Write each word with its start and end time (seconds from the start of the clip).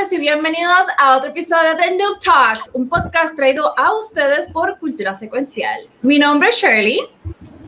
Noches 0.00 0.12
y 0.12 0.18
bienvenidos 0.18 0.86
a 0.98 1.16
otro 1.16 1.30
episodio 1.30 1.74
de 1.74 1.96
Noob 1.96 2.18
Talks, 2.20 2.70
un 2.74 2.88
podcast 2.88 3.36
traído 3.36 3.78
a 3.78 3.94
ustedes 3.94 4.46
por 4.48 4.78
Cultura 4.78 5.14
Secuencial. 5.14 5.88
Mi 6.02 6.18
nombre 6.18 6.50
es 6.50 6.56
Shirley, 6.56 7.00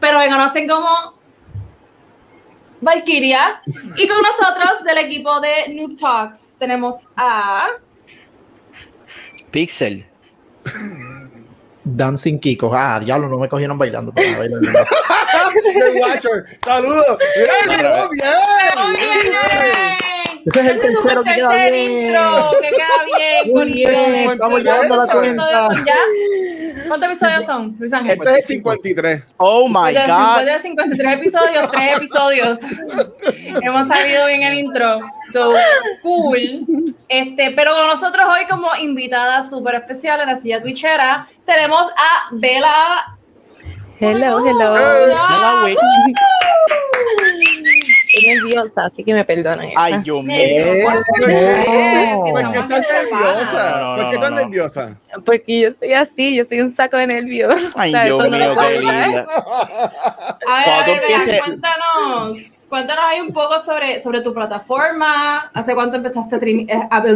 pero 0.00 0.18
me 0.18 0.28
conocen 0.28 0.68
como 0.68 1.14
Valkyria. 2.80 3.60
Y 3.96 4.06
con 4.06 4.18
nosotros 4.22 4.84
del 4.84 4.98
equipo 4.98 5.40
de 5.40 5.74
Noob 5.74 5.96
Talks 5.98 6.56
tenemos 6.58 7.06
a... 7.16 7.68
Pixel. 9.50 10.06
Dancing 11.84 12.38
Kiko. 12.38 12.72
Ah, 12.74 13.00
diablo, 13.00 13.28
no 13.28 13.38
me 13.38 13.48
cogieron 13.48 13.76
bailando. 13.76 14.12
The 14.12 14.34
Watcher. 16.00 16.46
Saludos. 16.64 17.18
¡Bien, 17.68 18.08
bien! 18.10 20.01
Ese 20.44 20.60
es 20.60 20.66
el 20.66 20.70
Este 20.72 20.86
es 20.88 20.94
tercero 21.00 21.20
el 21.20 21.26
que 21.26 21.34
queda 21.34 21.48
tercer 21.50 21.72
bien. 21.72 22.06
intro, 22.06 22.50
que 22.60 22.70
queda 22.70 23.04
bien, 23.04 23.44
Muy 23.46 23.52
Corillo. 23.52 23.88
bien, 23.88 24.30
estamos 24.30 24.62
llevando 24.62 24.96
la 24.96 25.06
¿Cuántos 25.06 25.20
cuenta. 25.20 25.42
episodios 25.44 25.66
son 25.76 25.84
ya? 25.86 25.94
¿Cuántos 26.88 27.08
episodios 27.08 27.44
son, 27.46 27.76
Luis 27.78 27.92
Ángel? 27.92 28.10
Este 28.18 28.30
es 28.30 28.36
el 28.38 28.42
53. 28.56 29.24
Oh 29.36 29.68
my 29.68 29.92
de- 29.94 30.00
god. 30.06 30.36
después 30.36 30.46
de 30.46 30.58
53 30.60 31.12
episodios, 31.12 31.68
3 31.70 31.96
episodios. 31.96 32.60
Hemos 33.62 33.88
salido 33.88 34.26
bien 34.26 34.42
el 34.42 34.54
intro. 34.54 35.00
So, 35.32 35.52
cool. 36.02 36.66
Este, 37.08 37.50
pero 37.52 37.72
con 37.76 37.86
nosotros 37.86 38.26
hoy 38.28 38.46
como 38.50 38.74
invitada 38.76 39.48
súper 39.48 39.76
especial 39.76 40.20
en 40.20 40.26
la 40.26 40.40
silla 40.40 40.60
twitchera, 40.60 41.28
tenemos 41.46 41.88
a 41.90 42.28
Bella. 42.32 43.16
Hello, 44.00 44.44
hello. 44.44 44.72
Hola, 44.72 45.58
güey. 45.60 45.76
Estoy 48.14 48.34
nerviosa, 48.34 48.84
así 48.86 49.02
que 49.04 49.14
me 49.14 49.24
perdonan. 49.24 49.64
esa. 49.68 49.82
Ay, 49.82 49.98
Dios 50.02 50.22
mío. 50.22 50.36
Eh, 50.38 50.84
¿Por 50.84 52.42
no. 52.42 52.52
qué 52.52 52.58
estás 52.58 52.86
nerviosa? 52.92 53.70
No, 53.80 53.96
no, 53.96 53.96
¿Por 53.96 54.10
qué 54.10 54.14
estás 54.16 54.32
nerviosa? 54.32 54.96
Porque 55.24 55.60
yo 55.60 55.68
soy 55.78 55.92
así, 55.94 56.36
yo 56.36 56.44
soy 56.44 56.60
un 56.60 56.70
saco 56.72 56.96
de 56.98 57.06
nervios. 57.06 57.72
Ay, 57.74 57.92
Dios 58.04 58.28
mío, 58.30 58.56
qué 58.60 58.78
linda. 58.80 59.24
A 60.46 60.58
ver, 60.58 60.68
a 60.68 60.86
ver, 60.86 60.96
empieces- 61.02 61.40
cuéntanos, 61.44 62.66
cuéntanos 62.68 63.04
ahí 63.06 63.20
un 63.20 63.32
poco 63.32 63.58
sobre, 63.58 63.98
sobre 63.98 64.20
tu 64.20 64.34
plataforma. 64.34 65.50
¿Hace 65.54 65.74
cuánto 65.74 65.96
empezaste 65.96 66.34
a 66.34 66.38
streamear? 66.38 66.88
¿Hace 66.90 67.12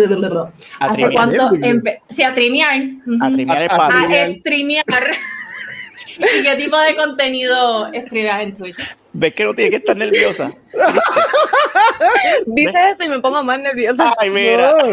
streamear. 0.95 1.13
cuánto 1.13 1.67
empe 1.67 2.01
sí, 2.09 2.23
a 2.23 2.31
streamear? 2.31 2.81
A 3.21 3.31
trimear 3.31 3.63
A- 3.71 3.75
a- 3.75 3.77
papi. 3.77 4.15
a 4.15 4.27
streamear. 4.29 4.85
¿Y 6.39 6.43
qué 6.43 6.57
tipo 6.57 6.79
de 6.79 6.97
contenido 6.97 7.91
streameas 8.07 8.43
en 8.43 8.55
Twitch? 8.55 8.77
¿Ves 9.13 9.35
que 9.35 9.45
no 9.45 9.55
tiene 9.55 9.71
que 9.71 9.77
estar 9.77 9.97
nerviosa? 9.97 10.51
Dice 12.47 12.91
eso 12.91 13.05
y 13.05 13.09
me 13.09 13.21
pongo 13.21 13.43
más 13.43 13.61
nerviosa. 13.61 14.15
Ay, 14.19 14.31
mira. 14.31 14.73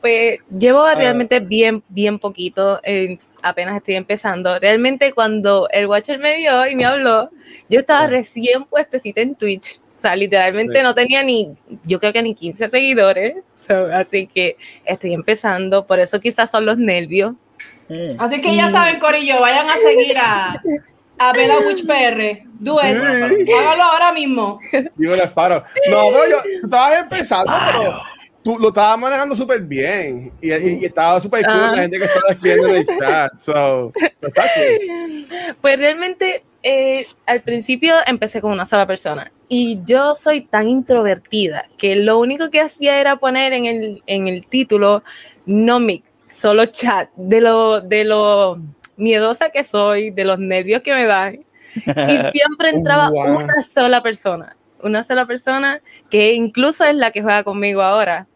Pues 0.00 0.38
llevo 0.56 0.88
realmente 0.94 1.40
bien, 1.40 1.82
bien 1.88 2.20
poquito. 2.20 2.80
eh, 2.84 3.18
apenas 3.42 3.76
estoy 3.76 3.96
empezando. 3.96 4.56
Realmente 4.60 5.12
cuando 5.12 5.68
el 5.72 5.86
Watcher 5.88 6.18
me 6.20 6.36
vio 6.36 6.66
y 6.68 6.76
me 6.76 6.84
habló, 6.84 7.30
yo 7.68 7.80
estaba 7.80 8.06
recién 8.06 8.64
puestecita 8.64 9.20
en 9.22 9.34
Twitch. 9.34 9.80
O 9.96 9.98
sea, 9.98 10.14
literalmente 10.14 10.78
Sí. 10.78 10.82
no 10.84 10.94
tenía 10.94 11.24
ni, 11.24 11.48
yo 11.84 11.98
creo 11.98 12.12
que 12.12 12.22
ni 12.22 12.34
15 12.36 12.68
seguidores. 12.68 13.38
So, 13.56 13.86
así 13.92 14.28
que 14.28 14.56
estoy 14.84 15.14
empezando. 15.14 15.84
Por 15.84 15.98
eso 15.98 16.20
quizás 16.20 16.48
son 16.52 16.64
los 16.66 16.78
nervios. 16.78 17.32
Así 18.18 18.40
que 18.40 18.54
ya 18.54 18.70
saben, 18.70 18.98
Corillo, 18.98 19.40
vayan 19.40 19.68
a 19.68 19.76
seguir 19.76 20.16
a, 20.18 20.60
a 21.18 21.32
Bella 21.32 21.58
Witch 21.60 21.86
PR. 21.86 22.20
It. 22.22 22.42
Sí. 22.64 23.52
Hágalo 23.52 23.82
ahora 23.82 24.12
mismo. 24.12 24.58
Digo, 24.96 25.14
les 25.16 25.30
paro. 25.30 25.62
No, 25.90 26.02
pero 26.12 26.28
yo, 26.30 26.36
tú 26.60 26.66
estabas 26.66 26.98
empezando, 27.00 27.52
pero 27.72 28.00
tú 28.42 28.58
lo 28.58 28.68
estabas 28.68 28.98
manejando 28.98 29.34
súper 29.36 29.60
bien. 29.60 30.32
Y, 30.40 30.52
y- 30.52 30.78
y 30.80 30.84
estaba 30.84 31.20
súper 31.20 31.44
cool 31.44 31.54
Ah. 31.54 31.72
la 31.74 31.82
gente 31.82 31.98
que 31.98 32.04
estaba 32.04 32.28
escribiendo 32.30 32.68
en 32.68 32.74
el 32.76 32.86
chat. 32.98 33.40
So, 33.40 33.92
está 34.20 34.42
cool. 34.54 35.26
Pues 35.60 35.78
realmente 35.78 36.42
eh, 36.62 37.06
al 37.26 37.40
principio 37.42 37.94
empecé 38.06 38.40
con 38.40 38.50
una 38.52 38.66
sola 38.66 38.86
persona 38.86 39.30
y 39.48 39.78
yo 39.86 40.14
soy 40.16 40.42
tan 40.42 40.68
introvertida 40.68 41.66
que 41.78 41.94
lo 41.96 42.18
único 42.18 42.50
que 42.50 42.60
hacía 42.60 43.00
era 43.00 43.16
poner 43.16 43.52
en 43.52 43.66
el, 43.66 44.02
en 44.06 44.26
el 44.26 44.44
título 44.46 45.02
no 45.46 45.78
mic, 45.78 46.02
solo 46.28 46.66
chat, 46.66 47.10
de 47.16 47.40
lo, 47.40 47.80
de 47.80 48.04
lo 48.04 48.58
miedosa 48.96 49.50
que 49.50 49.64
soy, 49.64 50.10
de 50.10 50.24
los 50.24 50.38
nervios 50.38 50.82
que 50.82 50.94
me 50.94 51.06
dan. 51.06 51.44
Y 51.74 51.80
siempre 52.32 52.70
entraba 52.70 53.10
Wow. 53.10 53.36
una 53.36 53.62
sola 53.62 54.02
persona, 54.02 54.56
una 54.82 55.04
sola 55.04 55.26
persona 55.26 55.80
que 56.10 56.34
incluso 56.34 56.84
es 56.84 56.94
la 56.94 57.10
que 57.10 57.22
juega 57.22 57.44
conmigo 57.44 57.82
ahora. 57.82 58.26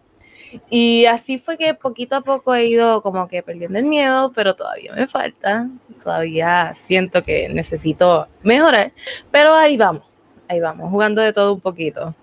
Y 0.68 1.06
así 1.06 1.38
fue 1.38 1.56
que 1.56 1.72
poquito 1.72 2.16
a 2.16 2.20
poco 2.20 2.54
he 2.54 2.66
ido 2.66 3.00
como 3.00 3.26
que 3.26 3.42
perdiendo 3.42 3.78
el 3.78 3.86
miedo, 3.86 4.32
pero 4.34 4.54
todavía 4.54 4.92
me 4.94 5.06
falta. 5.06 5.66
Todavía 6.04 6.74
siento 6.86 7.22
que 7.22 7.48
necesito 7.48 8.28
mejorar, 8.42 8.92
pero 9.30 9.54
ahí 9.54 9.76
vamos, 9.78 10.02
ahí 10.48 10.60
vamos, 10.60 10.90
jugando 10.90 11.22
de 11.22 11.32
todo 11.32 11.54
un 11.54 11.60
poquito. 11.60 12.14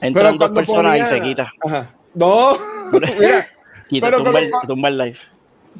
Entran 0.00 0.38
dos 0.38 0.50
personas 0.50 0.98
y 0.98 1.02
se 1.02 1.20
quita. 1.20 1.52
Ajá. 1.62 1.94
No, 2.14 2.52
mira, 2.92 3.46
Quita, 3.94 4.06
Pero 4.06 4.22
tumba, 4.24 4.40
el, 4.40 4.50
cuando- 4.50 4.68
tumba 4.74 4.88
el 4.88 4.98
live. 4.98 5.18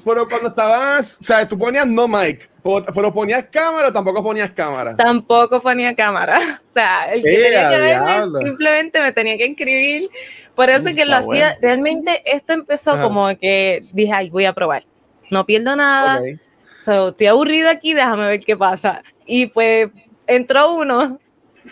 pero 0.05 0.29
cuando 0.29 0.49
estabas, 0.49 1.19
o 1.21 1.25
sea, 1.25 1.47
tú 1.49 1.59
ponías 1.59 1.87
no 1.87 2.09
mic, 2.09 2.51
pero, 2.95 3.13
ponías 3.13 3.45
cámara 3.51 3.89
o 3.89 3.93
tampoco 3.93 4.23
ponías 4.23 4.51
cámara. 4.53 4.97
Tampoco 4.97 5.61
ponía 5.61 5.95
cámara, 5.95 6.39
o 6.71 6.73
sea, 6.73 7.13
el 7.13 7.23
que 7.23 7.35
¡Eh, 7.35 7.43
tenía 7.43 7.71
que 7.71 7.79
verme 7.79 8.41
simplemente 8.45 9.01
me 9.03 9.13
tenía 9.13 9.37
que 9.37 9.45
escribir. 9.47 10.09
Por 10.55 10.71
eso 10.71 10.85
que 10.87 11.05
lo 11.05 11.17
Está 11.17 11.19
hacía, 11.19 11.47
bueno. 11.47 11.59
realmente 11.63 12.23
esto 12.25 12.53
empezó 12.53 12.93
Ajá. 12.93 13.03
como 13.03 13.29
que 13.39 13.85
dije, 13.93 14.13
ay, 14.13 14.31
voy 14.31 14.45
a 14.47 14.53
probar. 14.53 14.85
No 15.31 15.45
pierdo 15.47 15.75
nada, 15.77 16.21
Ok. 16.21 16.39
So, 16.85 17.09
estoy 17.09 17.27
aburrida 17.29 17.71
aquí, 17.71 17.95
déjame 17.95 18.27
ver 18.29 18.41
qué 18.41 18.57
pasa. 18.57 19.03
Y 19.27 19.47
pues 19.47 19.91
entró 20.27 20.75
uno 20.75 21.19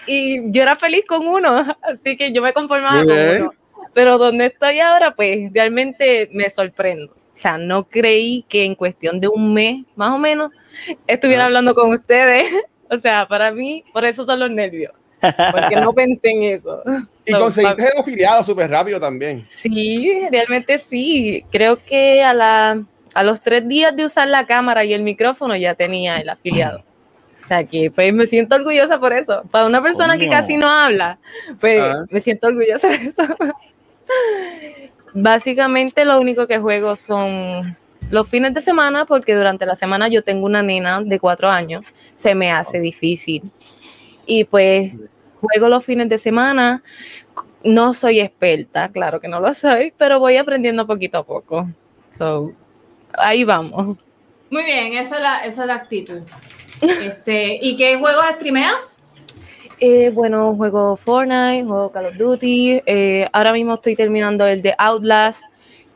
y 0.07 0.51
yo 0.53 0.63
era 0.63 0.75
feliz 0.75 1.05
con 1.07 1.27
uno, 1.27 1.57
así 1.83 2.17
que 2.17 2.33
yo 2.33 2.41
me 2.43 2.53
conformaba 2.55 2.97
Muy 3.05 3.07
con 3.07 3.17
bien. 3.17 3.43
uno. 3.43 3.53
Pero 3.95 4.19
donde 4.19 4.47
estoy 4.47 4.81
ahora, 4.81 5.15
pues 5.15 5.51
realmente 5.53 6.29
me 6.33 6.49
sorprendo. 6.51 7.13
O 7.13 7.37
sea, 7.43 7.59
no 7.59 7.85
creí 7.89 8.45
que 8.49 8.65
en 8.65 8.75
cuestión 8.75 9.21
de 9.21 9.29
un 9.29 9.53
mes, 9.55 9.85
más 9.97 10.11
o 10.13 10.19
menos, 10.19 10.51
estuviera 11.07 11.45
Ah. 11.45 11.47
hablando 11.47 11.75
con 11.75 11.91
ustedes. 11.93 12.45
O 12.91 12.99
sea, 12.99 13.27
para 13.27 13.51
mí, 13.53 13.83
por 13.95 14.05
eso 14.05 14.23
son 14.27 14.39
los 14.39 14.51
nervios. 14.51 14.93
Porque 15.19 15.77
no 15.77 15.93
pensé 15.95 16.29
en 16.31 16.43
eso. 16.43 16.83
Y 17.25 17.33
So, 17.33 17.39
conseguiste 17.39 17.85
el 17.85 17.99
afiliado 17.99 18.45
súper 18.45 18.71
rápido 18.71 19.01
también. 19.01 19.43
Sí, 19.51 20.27
realmente 20.31 20.77
sí. 20.79 21.43
Creo 21.51 21.83
que 21.83 22.23
a, 22.23 22.35
la, 22.35 22.85
a 23.15 23.23
los 23.23 23.41
tres 23.41 23.67
días 23.67 23.97
de 23.97 24.05
usar 24.05 24.29
la 24.29 24.47
cámara 24.47 24.85
y 24.85 24.93
el 24.93 25.01
micrófono 25.05 25.57
ya 25.57 25.75
tenía 25.75 26.17
el 26.17 26.29
afiliado. 26.29 26.85
O 27.43 27.47
sea 27.47 27.65
que 27.65 27.91
pues 27.91 28.13
me 28.13 28.27
siento 28.27 28.57
orgullosa 28.57 29.01
por 29.01 29.15
eso. 29.15 29.43
Para 29.51 29.65
una 29.65 29.83
persona 29.83 30.19
que 30.19 30.29
casi 30.29 30.59
no 30.59 30.69
habla, 30.71 31.19
pues 31.61 31.81
Ah. 31.83 32.05
me 32.11 32.21
siento 32.21 32.49
orgullosa 32.49 32.89
de 32.89 32.97
eso. 32.97 33.23
Básicamente 35.15 36.05
lo 36.05 36.21
único 36.21 36.47
que 36.47 36.59
juego 36.59 36.97
son 36.97 37.77
los 38.11 38.29
fines 38.29 38.55
de 38.55 38.61
semana 38.61 39.05
porque 39.05 39.35
durante 39.35 39.67
la 39.67 39.75
semana 39.75 40.09
yo 40.09 40.23
tengo 40.23 40.47
una 40.47 40.63
nena 40.63 41.03
de 41.03 41.21
cuatro 41.21 41.51
años. 41.51 41.85
Se 42.17 42.35
me 42.35 42.51
hace 42.51 42.81
difícil. 42.81 43.43
Y 44.27 44.45
pues 44.45 44.93
juego 45.41 45.69
los 45.69 45.85
fines 45.85 46.09
de 46.09 46.19
semana. 46.19 46.83
No 47.65 47.95
soy 47.95 48.21
experta, 48.21 48.91
claro 48.91 49.21
que 49.21 49.29
no 49.29 49.39
lo 49.39 49.55
soy, 49.55 49.93
pero 49.97 50.19
voy 50.19 50.37
aprendiendo 50.37 50.87
poquito 50.87 51.19
a 51.19 51.25
poco. 51.25 51.69
So, 52.11 52.53
ahí 53.15 53.45
vamos. 53.45 53.99
Muy 54.51 54.65
bien, 54.65 54.95
esa 54.95 55.17
es 55.17 55.23
la, 55.23 55.45
esa 55.45 55.63
es 55.63 55.69
la 55.69 55.75
actitud. 55.75 56.23
Este, 56.81 57.59
¿Y 57.63 57.77
qué 57.77 57.97
juegos 57.97 58.25
streameas? 58.35 59.02
Eh, 59.85 60.11
bueno, 60.11 60.55
juego 60.55 60.97
Fortnite, 60.97 61.65
juego 61.65 61.91
Call 61.91 62.07
of 62.07 62.17
Duty. 62.17 62.83
eh, 62.87 63.29
ahora 63.33 63.53
mismo 63.53 63.75
estoy 63.75 63.97
terminando 63.97 64.47
el 64.47 64.63
de 64.63 64.77
Outlast, 64.79 65.43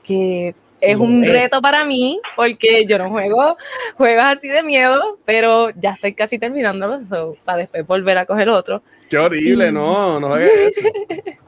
que 0.02 0.56
es 0.80 0.98
un 0.98 1.22
reto 1.22 1.62
para 1.62 1.84
mí, 1.84 2.20
porque 2.34 2.84
yo 2.84 2.98
no 2.98 3.10
juego 3.10 3.56
juegos 3.96 4.24
así 4.24 4.48
de 4.48 4.64
miedo, 4.64 5.18
pero 5.24 5.70
ya 5.70 5.92
estoy 5.92 6.14
casi 6.14 6.36
terminándolo, 6.36 7.04
so, 7.04 7.36
para 7.44 7.58
después 7.58 7.86
volver 7.86 8.18
a 8.18 8.26
coger 8.26 8.48
otro. 8.48 8.82
Qué 9.08 9.18
horrible, 9.18 9.70
no, 9.70 10.18
no 10.18 10.34
hagas 10.34 10.50
eso. 10.50 10.88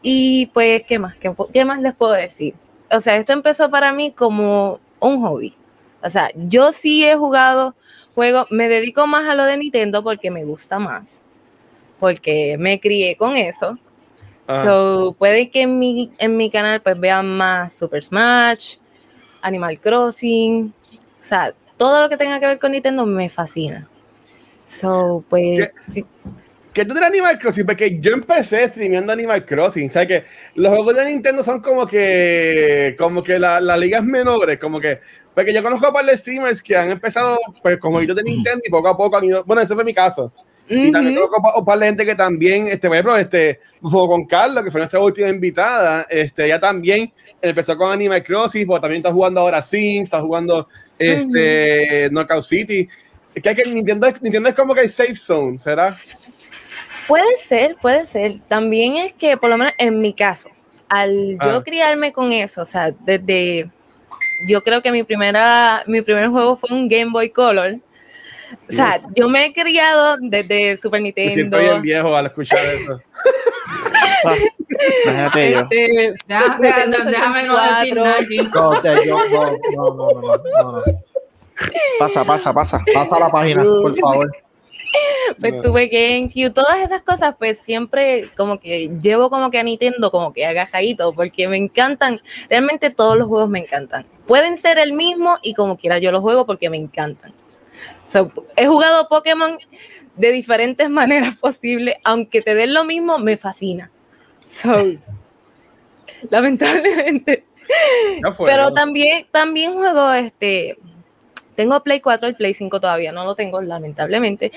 Y 0.00 0.46
pues, 0.54 0.84
¿qué 0.84 0.98
más? 0.98 1.16
¿Qué, 1.16 1.30
qué 1.52 1.66
más 1.66 1.82
les 1.82 1.94
puedo 1.94 2.12
decir? 2.12 2.54
O 2.90 2.98
sea, 2.98 3.16
esto 3.16 3.34
empezó 3.34 3.68
para 3.68 3.92
mí 3.92 4.10
como 4.10 4.80
un 5.00 5.20
hobby. 5.20 5.54
O 6.02 6.08
sea, 6.08 6.30
yo 6.34 6.72
sí 6.72 7.04
he 7.04 7.14
jugado 7.14 7.74
juego, 8.14 8.46
me 8.48 8.70
dedico 8.70 9.06
más 9.06 9.28
a 9.28 9.34
lo 9.34 9.44
de 9.44 9.58
Nintendo 9.58 10.02
porque 10.02 10.30
me 10.30 10.42
gusta 10.42 10.78
más. 10.78 11.22
Porque 11.98 12.56
me 12.58 12.80
crié 12.80 13.16
con 13.16 13.36
eso. 13.36 13.78
Ah. 14.46 14.62
So, 14.64 15.16
puede 15.18 15.50
que 15.50 15.62
en 15.62 15.78
mi, 15.78 16.12
en 16.18 16.36
mi 16.36 16.50
canal 16.50 16.80
pues 16.80 16.98
vean 17.00 17.36
más 17.36 17.74
Super 17.74 18.02
Smash, 18.02 18.76
Animal 19.42 19.80
Crossing, 19.80 20.72
o 20.92 21.22
sea, 21.22 21.52
todo 21.76 22.02
lo 22.02 22.08
que 22.08 22.16
tenga 22.16 22.38
que 22.38 22.46
ver 22.46 22.58
con 22.58 22.72
Nintendo 22.72 23.04
me 23.06 23.28
fascina. 23.28 23.88
So, 24.66 25.24
pues, 25.28 25.60
¿Qué? 25.60 25.70
sí, 25.88 26.04
¿Qué 26.72 26.84
tú 26.84 26.92
de 26.92 27.04
Animal 27.06 27.38
Crossing? 27.38 27.64
Porque 27.64 27.98
yo 28.00 28.12
empecé 28.12 28.66
streameando 28.68 29.10
Animal 29.12 29.46
Crossing. 29.46 29.88
¿Sabes 29.88 30.08
que 30.08 30.24
Los 30.56 30.74
juegos 30.74 30.94
de 30.94 31.06
Nintendo 31.06 31.42
son 31.42 31.60
como 31.62 31.86
que, 31.86 32.94
como 32.98 33.22
que 33.22 33.38
la- 33.38 33.60
las 33.62 33.78
ligas 33.78 34.04
menores, 34.04 34.58
como 34.58 34.78
que. 34.78 35.00
Porque 35.34 35.54
yo 35.54 35.62
conozco 35.62 35.86
a 35.86 35.92
par 35.92 36.04
de 36.04 36.14
streamers 36.16 36.62
que 36.62 36.76
han 36.76 36.90
empezado 36.90 37.38
pues, 37.62 37.78
con 37.78 37.92
jueguitos 37.92 38.16
de 38.16 38.24
Nintendo 38.24 38.60
y 38.62 38.70
poco 38.70 38.88
a 38.88 38.96
poco 38.96 39.16
han 39.16 39.24
ido. 39.24 39.42
Bueno, 39.44 39.62
ese 39.62 39.74
fue 39.74 39.84
mi 39.84 39.94
caso. 39.94 40.32
Y 40.68 40.90
también 40.90 41.14
conozco 41.16 41.60
un 41.60 41.64
par 41.64 41.78
de 41.78 41.86
gente 41.86 42.04
que 42.04 42.14
también, 42.14 42.66
este, 42.66 42.88
por 42.88 42.96
ejemplo, 42.96 43.16
este, 43.16 43.60
con 43.80 44.26
Carlos, 44.26 44.64
que 44.64 44.70
fue 44.70 44.80
nuestra 44.80 45.00
última 45.00 45.28
invitada, 45.28 46.06
este, 46.10 46.46
ella 46.46 46.58
también 46.58 47.12
empezó 47.40 47.76
con 47.76 47.92
Animal 47.92 48.22
Crossing, 48.24 48.66
porque 48.66 48.80
también 48.80 49.00
está 49.00 49.12
jugando 49.12 49.40
ahora 49.40 49.62
Sims, 49.62 50.04
está 50.04 50.20
jugando 50.20 50.68
este, 50.98 52.08
Knockout 52.10 52.42
City. 52.42 52.88
Es 53.34 53.42
que, 53.42 53.48
hay 53.50 53.54
que 53.54 53.64
Nintendo, 53.66 54.08
Nintendo 54.20 54.48
es 54.48 54.54
como 54.54 54.74
que 54.74 54.80
hay 54.80 54.88
safe 54.88 55.14
zone, 55.14 55.56
¿será? 55.56 55.96
Puede 57.06 57.36
ser, 57.36 57.76
puede 57.80 58.06
ser. 58.06 58.40
También 58.48 58.96
es 58.96 59.12
que, 59.12 59.36
por 59.36 59.50
lo 59.50 59.58
menos 59.58 59.72
en 59.78 60.00
mi 60.00 60.12
caso, 60.14 60.48
al 60.88 61.36
Ah. 61.38 61.52
yo 61.52 61.64
criarme 61.64 62.12
con 62.12 62.32
eso, 62.32 62.62
o 62.62 62.66
sea, 62.66 62.90
desde, 62.90 63.70
yo 64.48 64.62
creo 64.62 64.82
que 64.82 64.90
mi 64.90 65.04
primera, 65.04 65.84
mi 65.86 66.02
primer 66.02 66.28
juego 66.28 66.56
fue 66.56 66.70
un 66.76 66.88
Game 66.88 67.12
Boy 67.12 67.30
Color. 67.30 67.78
O 68.68 68.72
sea, 68.72 69.00
yo 69.14 69.28
me 69.28 69.46
he 69.46 69.52
criado 69.52 70.16
desde 70.20 70.76
Super 70.76 71.00
Me 71.00 71.06
Nintendo. 71.06 71.34
siento 71.34 71.58
bien 71.58 71.82
viejo 71.82 72.14
al 72.16 72.26
escuchar 72.26 72.58
eso. 72.64 72.98
Yo. 74.26 75.60
este, 75.60 76.14
déjame 76.28 77.44
no 77.44 77.56
decir 77.78 77.94
nada 77.96 78.16
aquí. 78.20 78.36
No, 78.54 78.80
te- 78.80 79.06
yo- 79.06 79.18
no, 79.18 79.46
no, 79.76 80.12
no, 80.12 80.12
no, 80.20 80.36
no, 80.36 80.72
no. 80.72 80.82
Pasa, 81.98 82.24
pasa, 82.24 82.52
pasa. 82.52 82.84
Pasa 82.92 83.18
la 83.18 83.30
página, 83.30 83.62
por 83.62 83.96
favor. 83.96 84.30
pues 85.40 85.60
tuve 85.62 85.88
GameCube, 85.88 86.50
todas 86.50 86.78
esas 86.78 87.02
cosas, 87.02 87.34
pues 87.38 87.58
siempre 87.58 88.30
como 88.36 88.60
que 88.60 88.90
llevo 89.02 89.30
como 89.30 89.50
que 89.50 89.58
a 89.58 89.62
Nintendo 89.62 90.10
como 90.10 90.32
que 90.32 90.44
agajadito, 90.46 91.12
porque 91.12 91.48
me 91.48 91.56
encantan, 91.56 92.20
realmente 92.50 92.90
todos 92.90 93.16
los 93.16 93.26
juegos 93.26 93.48
me 93.48 93.60
encantan. 93.60 94.06
Pueden 94.26 94.58
ser 94.58 94.78
el 94.78 94.92
mismo 94.92 95.38
y 95.42 95.54
como 95.54 95.76
quiera 95.76 95.98
yo 95.98 96.12
los 96.12 96.20
juego 96.20 96.46
porque 96.46 96.68
me 96.70 96.76
encantan. 96.76 97.32
So, 98.08 98.30
he 98.56 98.66
jugado 98.66 99.08
Pokémon 99.08 99.58
de 100.16 100.32
diferentes 100.32 100.88
maneras 101.00 101.36
posibles, 101.36 101.96
aunque 102.04 102.42
te 102.42 102.54
den 102.54 102.74
lo 102.74 102.84
mismo, 102.84 103.18
me 103.18 103.36
fascina. 103.36 103.90
So, 104.44 104.84
lamentablemente. 106.30 107.44
Pero 108.44 108.72
también, 108.72 109.26
también 109.30 109.74
juego 109.74 110.12
este. 110.12 110.78
Tengo 111.56 111.82
Play 111.82 112.00
4 112.00 112.28
y 112.28 112.32
Play 112.34 112.54
5 112.54 112.80
todavía, 112.80 113.10
no 113.12 113.24
lo 113.24 113.34
tengo, 113.34 113.60
lamentablemente. 113.62 114.52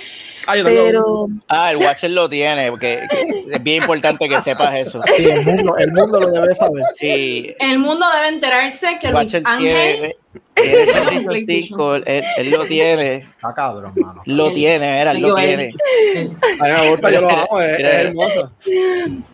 Ah, 0.45 0.55
yo 0.57 0.63
tengo- 0.65 0.83
Pero 0.85 1.27
Ah, 1.47 1.71
el 1.71 1.77
Watcher 1.77 2.11
lo 2.11 2.29
tiene, 2.29 2.69
porque 2.69 2.99
es 3.51 3.63
bien 3.63 3.81
importante 3.83 4.27
que 4.29 4.39
sepas 4.41 4.75
eso. 4.75 5.01
Sí, 5.15 5.25
el 5.25 5.43
mundo, 5.45 5.77
el 5.77 5.91
mundo 5.91 6.19
lo 6.19 6.31
debe 6.31 6.55
saber. 6.55 6.83
Sí, 6.93 7.55
El 7.59 7.79
mundo 7.79 8.05
debe 8.15 8.27
enterarse 8.29 8.97
que 9.01 9.07
Luis 9.09 9.33
Watcher 9.33 9.43
Ángel 9.45 9.65
tiene, 9.73 9.93
tiene 9.95 10.15
tiene 10.55 10.85
PlayStation 10.93 11.25
PlayStation 11.25 11.63
5, 11.79 11.95
él, 11.95 12.23
él 12.37 12.51
lo 12.51 12.65
tiene, 12.65 13.15
Está 13.15 13.53
cabrón, 13.55 13.93
mano. 13.95 14.21
lo 14.25 14.51
tiene, 14.51 14.99
era, 15.01 15.11
él 15.11 15.21
lo 15.21 15.33
tiene. 15.35 15.71
A 16.61 16.65
mí 16.65 16.71
me 16.81 16.89
gusta, 16.91 17.09
yo 17.11 17.21
lo 17.21 17.29
amo, 17.29 17.61
es, 17.61 17.79
es 17.79 17.85
hermoso. 17.87 18.51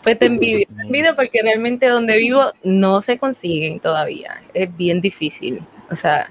pues 0.04 0.20
te 0.20 0.26
envidio, 0.28 0.68
te 0.68 0.82
envidio 0.84 1.16
porque 1.16 1.42
realmente 1.42 1.88
donde 1.88 2.16
vivo 2.18 2.44
no 2.64 3.02
se 3.02 3.18
consiguen 3.18 3.80
todavía. 3.80 4.40
Es 4.54 4.76
bien 4.78 5.02
difícil. 5.02 5.62
O 5.90 5.96
sea, 5.96 6.30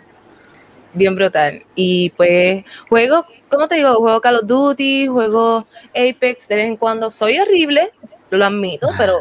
bien 0.94 1.14
brutal. 1.14 1.64
Y 1.74 2.10
pues 2.10 2.64
juego, 2.88 3.26
¿cómo 3.48 3.68
te 3.68 3.76
digo? 3.76 3.94
Juego 3.96 4.20
Call 4.20 4.36
of 4.36 4.46
Duty, 4.46 5.08
juego 5.08 5.66
Apex 5.90 6.48
de 6.48 6.56
vez 6.56 6.66
en 6.66 6.76
cuando. 6.76 7.10
Soy 7.10 7.38
horrible, 7.38 7.92
lo 8.30 8.44
admito, 8.44 8.88
pero 8.96 9.20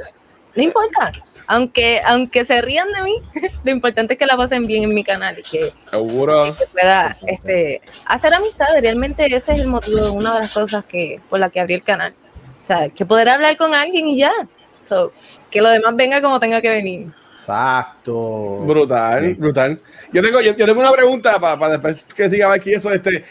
no 0.56 0.64
importa. 0.64 1.12
Aunque, 1.46 2.02
aunque 2.06 2.46
se 2.46 2.62
rían 2.62 2.88
de 2.94 3.04
mí, 3.04 3.16
lo 3.64 3.72
importante 3.72 4.14
es 4.14 4.20
que 4.20 4.25
la 4.25 4.38
pasen 4.38 4.66
bien 4.66 4.84
en 4.84 4.94
mi 4.94 5.04
canal 5.04 5.38
y 5.40 5.42
que 5.42 5.74
Seguro. 5.90 6.56
que 6.58 6.66
pueda 6.68 7.18
este, 7.28 7.81
hacer 8.06 8.34
amistades. 8.34 8.81
Realmente 8.81 9.25
ese 9.25 9.54
es 9.54 9.60
el 9.60 9.68
motivo, 9.68 10.14
una 10.14 10.36
de 10.36 10.40
las 10.42 10.54
cosas 10.54 10.86
que 10.86 11.20
por 11.30 11.40
la 11.40 11.50
que 11.50 11.60
abrí 11.60 11.74
el 11.74 11.84
canal. 11.84 12.14
O 12.62 12.66
sea, 12.66 12.90
que 12.90 13.06
poder 13.06 13.28
hablar 13.28 13.58
con 13.58 13.74
alguien 13.74 14.08
y 14.08 14.18
ya. 14.20 14.31
So, 14.84 15.12
que 15.52 15.62
lo 15.62 15.70
demás 15.70 15.96
venga 15.96 16.22
como 16.22 16.40
tenga 16.40 16.62
que 16.62 16.70
venir. 16.70 17.08
Exacto. 17.44 18.60
Brutal, 18.66 19.36
brutal. 19.36 19.80
Yo 20.13 20.22
tengo, 20.22 20.40
yo, 20.40 20.56
yo 20.56 20.66
tengo 20.66 20.80
una 20.80 20.94
pregunta 20.94 21.38
para 21.40 21.74
después 21.74 22.06
que 22.16 22.30
siga 22.30 22.54
aquí 22.54 22.72
eso. 22.72 22.92
Este, 22.94 23.25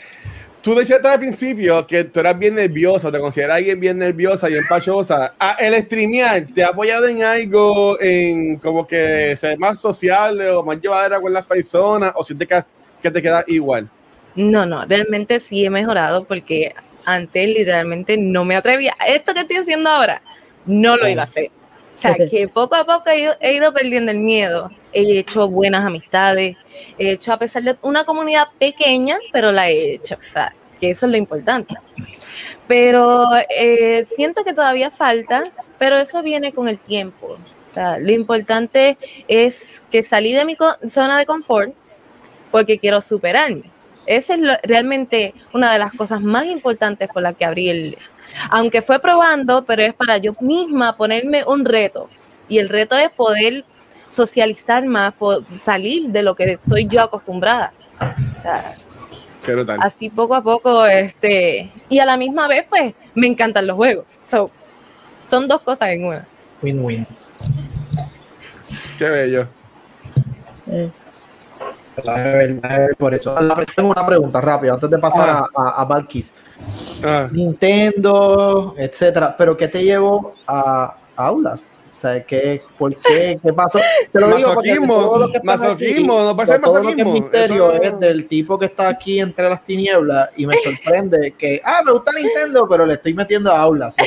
tú 0.61 0.75
decías 0.75 1.03
al 1.03 1.19
principio 1.19 1.87
que 1.87 2.05
tú 2.05 2.20
eras 2.20 2.38
bien 2.38 2.56
nervioso, 2.56 3.11
te 3.11 3.19
consideras 3.19 3.56
alguien 3.56 3.81
bien 3.81 3.97
nerviosa 3.97 4.50
y 4.50 4.56
empachosa. 4.56 5.32
Ah, 5.41 5.56
¿El 5.59 5.81
streamear 5.82 6.44
te 6.47 6.62
ha 6.62 6.69
apoyado 6.69 7.06
en 7.06 7.23
algo, 7.23 7.99
en 8.00 8.59
como 8.59 8.87
que 8.87 9.35
ser 9.35 9.59
más 9.59 9.81
sociable 9.81 10.50
o 10.50 10.62
más 10.62 10.79
llevadera 10.79 11.19
con 11.19 11.32
las 11.32 11.47
personas 11.47 12.12
o 12.15 12.23
sientes 12.23 12.47
que, 12.47 12.62
que 13.00 13.11
te 13.11 13.23
queda 13.23 13.43
igual? 13.47 13.88
No, 14.35 14.67
no, 14.67 14.85
realmente 14.85 15.41
sí 15.41 15.65
he 15.65 15.70
mejorado 15.70 16.25
porque 16.25 16.75
antes 17.06 17.49
literalmente 17.49 18.19
no 18.19 18.44
me 18.44 18.56
atrevía. 18.56 18.94
Esto 19.06 19.32
que 19.32 19.41
estoy 19.41 19.56
haciendo 19.56 19.88
ahora, 19.88 20.20
no 20.67 20.99
lo 20.99 21.08
iba 21.08 21.23
a 21.23 21.25
hacer. 21.25 21.50
O 21.94 21.99
sea, 21.99 22.15
que 22.31 22.49
poco 22.49 22.75
a 22.75 22.85
poco 22.85 23.11
he 23.11 23.21
ido, 23.21 23.35
he 23.41 23.53
ido 23.55 23.73
perdiendo 23.73 24.11
el 24.12 24.19
miedo. 24.19 24.71
He 24.93 25.19
hecho 25.19 25.49
buenas 25.49 25.85
amistades, 25.85 26.56
he 26.99 27.12
hecho 27.12 27.33
a 27.33 27.39
pesar 27.39 27.62
de 27.62 27.77
una 27.83 28.05
comunidad 28.05 28.49
pequeña, 28.59 29.19
pero 29.33 29.53
la 29.53 29.69
he 29.71 29.94
hecho. 29.94 30.17
O 30.17 30.29
sea, 30.29 30.53
que 30.81 30.91
eso 30.91 31.06
es 31.06 31.12
lo 31.12 31.19
importante. 31.19 31.75
Pero 32.67 33.29
eh, 33.56 34.05
siento 34.05 34.44
que 34.44 34.53
todavía 34.55 34.91
falta, 34.91 35.44
pero 35.79 35.99
eso 35.99 36.23
viene 36.23 36.53
con 36.53 36.69
el 36.69 36.79
tiempo. 36.79 37.39
O 37.69 37.73
sea, 37.73 37.99
lo 37.99 38.12
importante 38.12 38.99
es 39.29 39.85
que 39.91 40.03
salí 40.03 40.33
de 40.33 40.44
mi 40.44 40.56
zona 40.89 41.19
de 41.19 41.27
confort 41.27 41.73
porque 42.50 42.79
quiero 42.79 43.00
superarme. 43.00 43.65
Esa 44.05 44.35
es 44.35 44.41
lo- 44.41 44.55
realmente 44.65 45.33
una 45.53 45.73
de 45.73 45.79
las 45.79 45.93
cosas 45.93 46.21
más 46.21 46.47
importantes 46.47 47.09
por 47.09 47.23
las 47.23 47.37
que 47.37 47.44
abrí 47.44 47.70
el... 47.70 47.99
Aunque 48.51 48.82
fue 48.82 48.98
probando, 48.98 49.65
pero 49.65 49.82
es 49.82 49.94
para 49.94 50.19
yo 50.19 50.34
misma 50.41 50.96
ponerme 50.96 51.44
un 51.44 51.65
reto. 51.65 52.08
Y 52.48 52.58
el 52.58 52.69
reto 52.69 52.96
es 52.96 53.10
poder 53.12 53.65
socializar 54.08 54.84
más, 54.84 55.15
po- 55.15 55.43
salir 55.58 56.08
de 56.08 56.22
lo 56.22 56.34
que 56.34 56.53
estoy 56.53 56.86
yo 56.86 57.01
acostumbrada. 57.03 57.72
O 58.36 58.41
sea, 58.41 58.74
Qué 59.43 59.53
brutal. 59.55 59.79
así 59.82 60.10
poco 60.10 60.34
a 60.34 60.43
poco, 60.43 60.84
este, 60.86 61.70
y 61.89 61.98
a 61.98 62.05
la 62.05 62.17
misma 62.17 62.46
vez, 62.48 62.67
pues, 62.69 62.94
me 63.15 63.27
encantan 63.27 63.67
los 63.67 63.77
juegos. 63.77 64.05
So, 64.27 64.51
son 65.24 65.48
dos 65.48 65.62
cosas 65.62 65.91
en 65.91 66.05
una. 66.05 66.27
Win-win. 66.62 67.06
Qué 68.98 69.05
bello. 69.08 69.46
Ver 70.67 70.91
Por 72.98 73.15
eso. 73.15 73.34
Tengo 73.77 73.91
una 73.91 74.06
pregunta 74.06 74.41
rápida 74.41 74.74
antes 74.74 74.91
de 74.91 74.98
pasar 74.98 75.29
Ah. 75.29 75.46
a, 75.55 75.62
a, 75.62 75.82
a 75.82 75.84
Valkis. 75.84 76.32
Ah, 77.05 77.29
Nintendo, 77.31 78.75
etcétera. 78.77 79.35
Pero 79.37 79.56
¿qué 79.56 79.69
te 79.69 79.82
llevó 79.82 80.35
a, 80.47 80.97
Outlast? 81.17 81.75
O 81.97 82.01
sea, 82.03 82.21
¿qué, 82.25 82.63
¿por 82.79 82.97
qué? 82.97 83.39
¿Qué 83.41 83.53
pasó? 83.53 83.79
Te 84.11 84.19
lo 84.21 84.35
digo 84.37 84.49
Masoquismo, 84.49 85.25
están 85.27 85.41
masoquismo, 85.44 86.15
aquí, 86.19 86.27
no 86.27 86.35
puede 86.35 86.47
ser 86.49 86.61
masoquismo, 86.61 87.13
misterio 87.13 87.73
eso- 87.73 87.82
es 87.82 88.01
del 88.01 88.27
tipo 88.27 88.59
que 88.59 88.67
está 88.67 88.89
aquí 88.89 89.21
entre 89.21 89.49
las 89.49 89.65
tinieblas 89.65 90.31
y 90.37 90.47
me 90.47 90.56
sorprende 90.65 91.32
que, 91.39 91.61
ah, 91.65 91.81
me 91.85 91.93
gusta 91.93 92.11
Nintendo, 92.13 92.67
pero 92.69 92.87
le 92.87 92.94
estoy 92.94 93.15
metiendo 93.15 93.53
a 93.53 93.61
Outlast. 93.61 94.01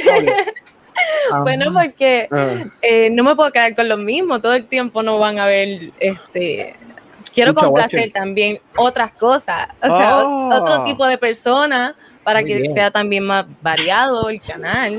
Ah, 1.31 1.39
Bueno, 1.41 1.71
porque 1.73 2.27
ah. 2.31 2.65
eh, 2.81 3.09
no 3.11 3.23
me 3.23 3.35
puedo 3.35 3.51
quedar 3.51 3.75
con 3.75 3.87
lo 3.87 3.97
mismo, 3.97 4.41
todo 4.41 4.53
el 4.53 4.65
tiempo 4.65 5.01
no 5.01 5.17
van 5.19 5.39
a 5.39 5.45
ver, 5.45 5.91
este, 5.99 6.75
quiero 7.33 7.53
complacer 7.53 8.11
también 8.11 8.59
otras 8.77 9.11
cosas, 9.13 9.69
o 9.81 9.87
sea, 9.87 10.23
Oh. 10.25 10.49
otro 10.53 10.83
tipo 10.83 11.05
de 11.05 11.17
personas 11.17 11.95
para 12.25 12.41
Muy 12.41 12.49
que 12.49 12.57
bien. 12.59 12.73
sea 12.73 12.91
también 12.91 13.23
más 13.23 13.45
variado 13.61 14.27
el 14.29 14.41
canal. 14.41 14.97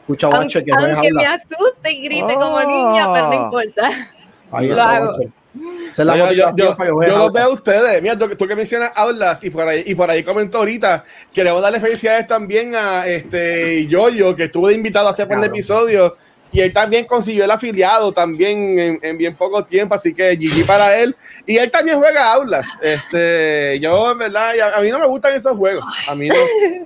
Escucha, 0.00 0.28
Aunque, 0.28 0.64
que 0.64 0.72
aunque 0.72 1.12
me 1.12 1.26
asuste 1.26 1.92
y 1.92 2.04
grite 2.04 2.34
como 2.34 2.54
Oh. 2.56 2.64
niña, 2.64 3.12
pero 3.12 3.28
no 3.28 3.34
importa. 3.44 3.90
Ahí 4.50 4.68
lo 4.68 4.80
hago. 4.80 5.18
Es 5.90 5.98
la 5.98 6.16
Yo- 6.16 6.32
yo, 6.32 6.52
yo- 6.56 6.76
yo 7.06 7.18
los 7.18 7.32
veo 7.32 7.44
a 7.44 7.48
ustedes. 7.48 8.00
Mira, 8.00 8.16
tú, 8.16 8.28
tú 8.36 8.46
que 8.46 8.54
mencionas 8.54 8.92
Outlast 8.94 9.44
y 9.44 9.50
por 9.50 9.66
ahí, 9.66 9.82
y 9.84 9.94
por 9.94 10.08
ahí 10.08 10.22
comentó 10.22 10.58
ahorita, 10.58 11.04
queremos 11.34 11.60
darle 11.60 11.80
felicidades 11.80 12.26
también 12.26 12.74
a 12.76 13.06
este 13.06 13.86
Yoyo, 13.88 14.36
que 14.36 14.44
estuvo 14.44 14.68
de 14.68 14.74
invitado 14.74 15.08
hace 15.08 15.26
par 15.26 15.40
de 15.40 15.48
episodios 15.48 16.12
y 16.50 16.60
él 16.60 16.72
también 16.72 17.04
consiguió 17.04 17.44
el 17.44 17.50
afiliado 17.50 18.12
también 18.12 18.78
en, 18.78 18.98
en 19.02 19.18
bien 19.18 19.34
poco 19.34 19.64
tiempo, 19.64 19.94
así 19.94 20.14
que 20.14 20.34
GG 20.36 20.66
para 20.66 20.98
él. 20.98 21.14
Y 21.46 21.58
él 21.58 21.70
también 21.70 21.98
juega 21.98 22.32
aulas. 22.32 22.66
Este, 22.80 23.78
yo, 23.80 24.12
en 24.12 24.18
verdad, 24.18 24.58
a, 24.60 24.78
a 24.78 24.80
mí 24.80 24.90
no 24.90 24.98
me 24.98 25.06
gustan 25.06 25.34
esos 25.34 25.56
juegos. 25.56 25.84
A 26.06 26.14
mí 26.14 26.28
no, 26.28 26.34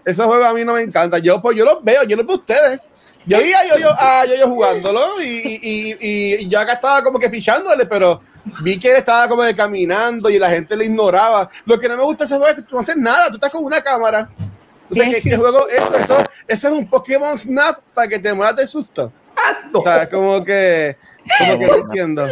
esos 0.04 0.26
juegos 0.26 0.46
a 0.46 0.52
mí 0.52 0.64
no 0.64 0.74
me 0.74 0.82
encantan. 0.82 1.22
Yo, 1.22 1.40
pues, 1.40 1.56
yo 1.56 1.64
los 1.64 1.82
veo, 1.82 2.02
yo 2.04 2.16
los 2.16 2.26
veo 2.26 2.36
a 2.36 2.38
ustedes. 2.38 2.80
Yo 3.24 3.40
vi 3.40 3.52
a 3.52 3.64
yo, 3.68 3.78
yo, 3.78 3.90
a 3.96 4.26
yo, 4.26 4.34
yo 4.34 4.48
jugándolo 4.48 5.22
y, 5.22 5.26
y, 5.28 5.96
y, 6.00 6.34
y 6.40 6.48
yo 6.48 6.58
acá 6.58 6.72
estaba 6.72 7.04
como 7.04 7.20
que 7.20 7.28
pichándole, 7.30 7.86
pero 7.86 8.20
vi 8.64 8.80
que 8.80 8.90
él 8.90 8.96
estaba 8.96 9.28
como 9.28 9.42
que 9.44 9.54
caminando 9.54 10.28
y 10.28 10.40
la 10.40 10.50
gente 10.50 10.76
le 10.76 10.86
ignoraba. 10.86 11.48
Lo 11.64 11.78
que 11.78 11.88
no 11.88 11.96
me 11.96 12.02
gusta 12.02 12.24
de 12.24 12.26
ese 12.26 12.34
juego 12.36 12.50
es 12.50 12.56
que 12.56 12.62
tú 12.62 12.74
no 12.74 12.80
haces 12.80 12.96
nada, 12.96 13.28
tú 13.28 13.36
estás 13.36 13.52
con 13.52 13.64
una 13.64 13.80
cámara. 13.80 14.28
Entonces, 14.90 15.14
¿qué, 15.22 15.30
qué 15.30 15.36
juego? 15.36 15.68
Eso, 15.68 15.96
eso, 15.96 16.16
eso 16.48 16.68
es 16.68 16.74
un 16.74 16.88
Pokémon 16.88 17.38
Snap 17.38 17.78
para 17.94 18.08
que 18.08 18.18
te 18.18 18.32
mueras 18.32 18.56
de 18.56 18.66
susto. 18.66 19.12
O 19.72 19.80
sea, 19.80 20.08
como 20.08 20.44
que, 20.44 20.96
como 21.38 21.58
que 21.58 21.66
no 21.66 21.74
entiendo. 21.76 22.26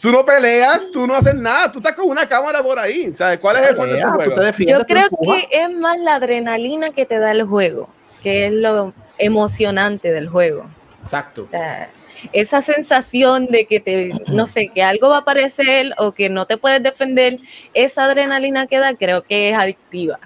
Tú 0.00 0.10
no 0.10 0.24
peleas, 0.24 0.90
tú 0.90 1.06
no 1.06 1.14
haces 1.16 1.34
nada, 1.34 1.70
tú 1.70 1.78
estás 1.78 1.92
con 1.92 2.08
una 2.08 2.28
cámara 2.28 2.62
por 2.62 2.78
ahí. 2.78 3.12
¿Sabes 3.14 3.38
cuál 3.38 3.56
es 3.56 3.68
el 3.68 3.76
fondo 3.76 3.92
de 3.92 4.00
ese 4.00 4.08
juego? 4.08 4.34
Yo 4.58 4.78
creo 4.86 5.08
que 5.08 5.48
es 5.50 5.70
más 5.70 5.98
la 6.00 6.14
adrenalina 6.14 6.90
que 6.90 7.06
te 7.06 7.18
da 7.18 7.30
el 7.32 7.44
juego, 7.44 7.88
que 8.22 8.46
es 8.46 8.52
lo 8.52 8.94
emocionante 9.18 10.12
del 10.12 10.28
juego. 10.28 10.66
Exacto. 11.02 11.42
O 11.42 11.46
sea, 11.46 11.90
esa 12.32 12.62
sensación 12.62 13.46
de 13.46 13.66
que 13.66 13.80
te, 13.80 14.10
no 14.28 14.46
sé, 14.46 14.68
que 14.74 14.82
algo 14.82 15.10
va 15.10 15.16
a 15.16 15.20
aparecer 15.20 15.92
o 15.98 16.12
que 16.12 16.28
no 16.28 16.46
te 16.46 16.56
puedes 16.56 16.82
defender, 16.82 17.38
esa 17.74 18.04
adrenalina 18.04 18.66
que 18.66 18.78
da 18.78 18.94
creo 18.94 19.22
que 19.22 19.50
es 19.50 19.56
adictiva. 19.56 20.18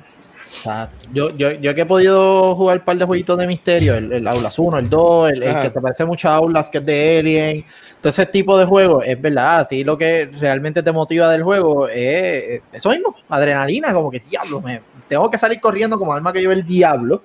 Yo, 1.13 1.31
yo, 1.31 1.53
yo 1.53 1.75
que 1.75 1.83
he 1.83 1.87
podido 1.87 2.55
jugar 2.57 2.79
un 2.79 2.85
par 2.85 2.97
de 2.97 3.05
jueguitos 3.05 3.39
de 3.39 3.47
misterio, 3.47 3.95
el, 3.95 4.13
el 4.13 4.27
Aulas 4.27 4.59
1, 4.59 4.79
el 4.79 4.91
2, 4.91 5.31
el, 5.33 5.41
que 5.63 5.71
se 5.71 5.81
parece 5.81 6.05
mucho 6.05 6.29
a 6.29 6.35
Aulas, 6.37 6.69
que 6.69 6.79
es 6.79 6.87
de 6.87 7.19
Alien, 7.21 7.65
todo 8.01 8.11
ese 8.11 8.27
tipo 8.27 8.59
de 8.59 8.65
juegos, 8.65 9.05
es 9.07 9.21
verdad, 9.21 9.61
a 9.61 9.69
ti 9.69 9.85
lo 9.85 9.97
que 9.97 10.31
realmente 10.39 10.83
te 10.83 10.93
motiva 10.93 11.31
del 11.31 11.43
juego 11.43 11.89
es 11.89 12.01
es 12.01 12.63
eso 12.73 12.91
mismo, 12.91 13.17
adrenalina, 13.29 13.93
como 13.93 14.11
que 14.11 14.21
diablo, 14.21 14.61
me, 14.61 14.81
tengo 15.09 15.31
que 15.31 15.39
salir 15.39 15.61
corriendo 15.61 15.99
como 15.99 16.13
alma 16.13 16.33
que 16.33 16.41
lleva 16.41 16.53
el 16.53 16.67
diablo, 16.67 17.23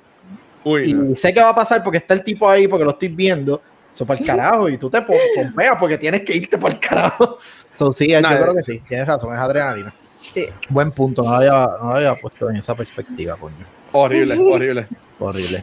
Uy, 0.63 0.93
no. 0.93 1.11
y 1.11 1.15
sé 1.15 1.33
que 1.33 1.41
va 1.41 1.49
a 1.49 1.55
pasar 1.55 1.83
porque 1.83 1.97
está 1.97 2.13
el 2.13 2.23
tipo 2.23 2.49
ahí, 2.49 2.67
porque 2.67 2.85
lo 2.85 2.91
estoy 2.91 3.09
viendo, 3.09 3.61
eso 3.93 4.05
para 4.05 4.19
el 4.19 4.25
carajo, 4.25 4.69
y 4.69 4.77
tú 4.77 4.89
te 4.89 4.99
pom- 4.99 5.17
pompeas 5.35 5.77
porque 5.79 5.97
tienes 5.97 6.21
que 6.21 6.35
irte 6.35 6.57
para 6.57 6.73
el 6.73 6.79
carajo. 6.79 7.37
So, 7.75 7.91
sí, 7.91 8.07
yo 8.09 8.21
creo 8.21 8.51
eh. 8.51 8.55
que 8.55 8.63
sí, 8.63 8.81
tienes 8.87 9.05
razón, 9.05 9.35
es 9.35 9.39
adrenalina. 9.41 9.93
Sí. 10.33 10.47
Buen 10.69 10.91
punto, 10.91 11.23
no 11.23 11.29
lo 11.29 11.35
había, 11.37 11.51
no 11.81 11.95
había 11.95 12.15
puesto 12.15 12.49
en 12.49 12.57
esa 12.57 12.75
perspectiva, 12.75 13.35
coño. 13.35 13.65
horrible, 13.91 14.37
horrible. 14.51 14.87
Horrible. 15.19 15.61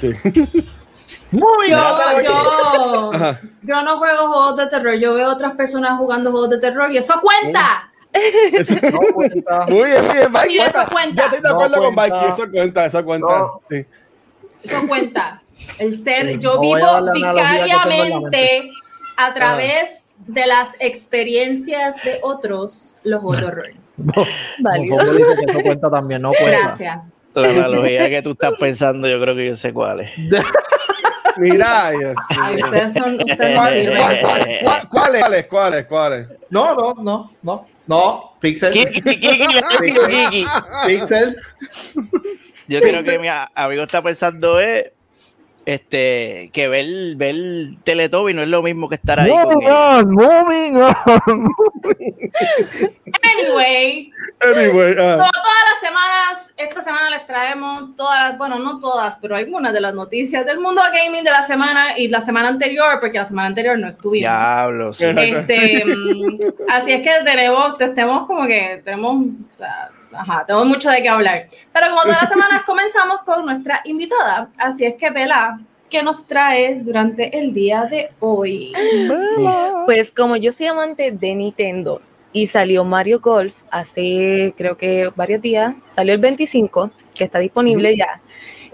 Sí. 0.00 0.12
Muy 1.30 1.66
bien. 1.66 1.78
Yo, 1.78 2.22
yo, 2.22 3.12
yo 3.62 3.82
no 3.82 3.98
juego 3.98 4.28
juegos 4.28 4.56
de 4.56 4.66
terror, 4.66 4.94
yo 4.94 5.14
veo 5.14 5.30
otras 5.30 5.54
personas 5.56 5.98
jugando 5.98 6.30
juegos 6.30 6.50
de 6.50 6.58
terror 6.58 6.90
y 6.92 6.96
eso 6.98 7.14
cuenta. 7.20 7.84
No 8.92 9.00
cuenta. 9.12 9.66
Muy 9.68 9.84
bien, 9.84 10.32
Mikey. 10.32 10.58
Eso 10.58 10.82
Yo 10.82 10.90
cuenta. 10.90 11.24
estoy 11.26 11.40
de 11.40 11.48
No 11.50 11.54
acuerdo 11.54 11.82
con. 11.82 11.94
Mikey, 11.94 12.28
eso 12.30 12.50
cuenta, 12.50 12.86
eso 12.86 13.04
cuenta. 13.04 13.26
No. 13.38 13.60
Sí. 13.70 13.84
Eso 14.62 14.88
cuenta. 14.88 15.42
El 15.78 15.98
ser, 16.02 16.26
Sí, 16.32 16.38
yo 16.38 16.58
vivo 16.58 17.12
vicariamente 17.12 18.70
a 19.16 19.34
través 19.34 20.20
de 20.26 20.46
las 20.46 20.70
experiencias 20.80 22.02
de 22.02 22.18
otros 22.22 22.96
los 23.04 23.20
juegos 23.20 23.40
de 23.40 23.46
horror. 23.46 23.70
No, 24.04 24.24
Válido. 24.60 24.98
Dice 25.12 25.36
que 25.44 25.50
eso 25.52 25.60
cuenta 25.62 25.90
también, 25.90 26.22
no 26.22 26.30
cuenta. 26.32 26.60
Gracias. 26.60 27.14
La 27.34 27.48
analogía 27.48 28.08
que 28.08 28.22
tú 28.22 28.30
estás 28.32 28.54
pensando, 28.58 29.08
yo 29.08 29.20
creo 29.20 29.34
que 29.36 29.46
yo 29.48 29.56
sé 29.56 29.72
cuál 29.72 30.00
es. 30.00 30.10
Mira, 31.36 31.90
Dios 31.90 32.16
Ay, 32.40 32.56
ustedes 32.62 32.92
son, 32.94 33.14
ustedes 33.14 33.50
no 33.54 33.60
¿Cuál, 33.60 33.72
sirven. 33.72 33.98
cuál, 33.98 34.20
cuál, 34.20 34.58
cuál- 34.64 34.88
¿Cuáles? 34.88 35.20
¿Cuáles? 35.22 35.46
¿Cuáles? 35.46 35.86
¿Cuáles? 35.86 36.26
No, 36.50 36.74
no, 36.74 36.94
no, 37.02 37.30
no. 37.42 37.66
No, 37.86 38.32
Pixel. 38.40 38.72
Kiki, 38.72 39.00
Kiki, 39.00 39.20
Kiki, 39.20 39.98
Kiki. 40.08 40.46
Pixel. 40.86 41.36
Yo 42.66 42.80
creo 42.80 43.02
que 43.04 43.18
mi 43.18 43.28
amigo 43.54 43.82
está 43.84 44.02
pensando 44.02 44.60
es 44.60 44.86
este 45.74 46.50
que 46.52 46.66
ver, 46.68 46.86
ver 47.16 47.36
Teletubby 47.84 48.32
no 48.34 48.42
es 48.42 48.48
lo 48.48 48.62
mismo 48.62 48.88
que 48.88 48.94
estar 48.94 49.20
ahí 49.20 49.30
con 49.30 49.62
él. 49.62 50.06
moving 50.06 50.76
on. 50.76 51.48
Anyway, 53.38 54.10
Anyway, 54.40 54.94
como 54.96 55.16
todas 55.16 55.64
las 55.70 55.80
semanas, 55.80 56.54
esta 56.56 56.82
semana 56.82 57.10
les 57.10 57.26
traemos 57.26 57.94
todas, 57.96 58.30
las- 58.30 58.38
bueno, 58.38 58.58
no 58.58 58.78
todas, 58.78 59.16
pero 59.20 59.36
algunas 59.36 59.72
de 59.72 59.80
las 59.80 59.94
noticias 59.94 60.44
del 60.46 60.58
mundo 60.60 60.80
gaming 60.92 61.24
de 61.24 61.30
la 61.30 61.42
semana 61.42 61.98
y 61.98 62.08
la 62.08 62.20
semana 62.20 62.48
anterior, 62.48 62.98
porque 63.00 63.18
la 63.18 63.24
semana 63.24 63.48
anterior 63.48 63.78
no 63.78 63.88
estuvimos. 63.88 64.20
Diablo, 64.30 64.92
sí. 64.92 65.04
Este, 65.04 65.84
mm, 65.84 66.38
así 66.68 66.92
es 66.92 67.02
que 67.02 67.10
tenemos, 67.24 67.76
tenemos 67.78 68.26
como 68.26 68.46
que 68.46 68.80
tenemos, 68.84 69.26
ajá, 70.12 70.44
tenemos 70.46 70.66
mucho 70.68 70.90
de 70.90 71.02
qué 71.02 71.08
hablar. 71.08 71.46
Pero 71.72 71.88
como 71.90 72.02
todas 72.02 72.22
las 72.22 72.28
semanas 72.30 72.62
comenzamos 72.62 73.20
con 73.24 73.44
nuestra 73.44 73.80
invitada, 73.84 74.50
así 74.56 74.84
es 74.84 74.94
que 74.94 75.10
Bela, 75.10 75.60
¿qué 75.90 76.02
nos 76.02 76.26
traes 76.26 76.84
durante 76.84 77.38
el 77.38 77.52
día 77.52 77.84
de 77.84 78.10
hoy? 78.20 78.72
Pues 79.86 80.10
como 80.10 80.36
yo 80.36 80.52
soy 80.52 80.66
amante 80.66 81.12
de 81.12 81.34
Nintendo 81.34 82.00
y 82.32 82.46
salió 82.46 82.84
Mario 82.84 83.20
Golf 83.20 83.54
hace 83.70 84.54
creo 84.56 84.76
que 84.76 85.10
varios 85.16 85.40
días, 85.40 85.74
salió 85.86 86.14
el 86.14 86.20
25, 86.20 86.90
que 87.14 87.24
está 87.24 87.38
disponible 87.38 87.96
ya. 87.96 88.20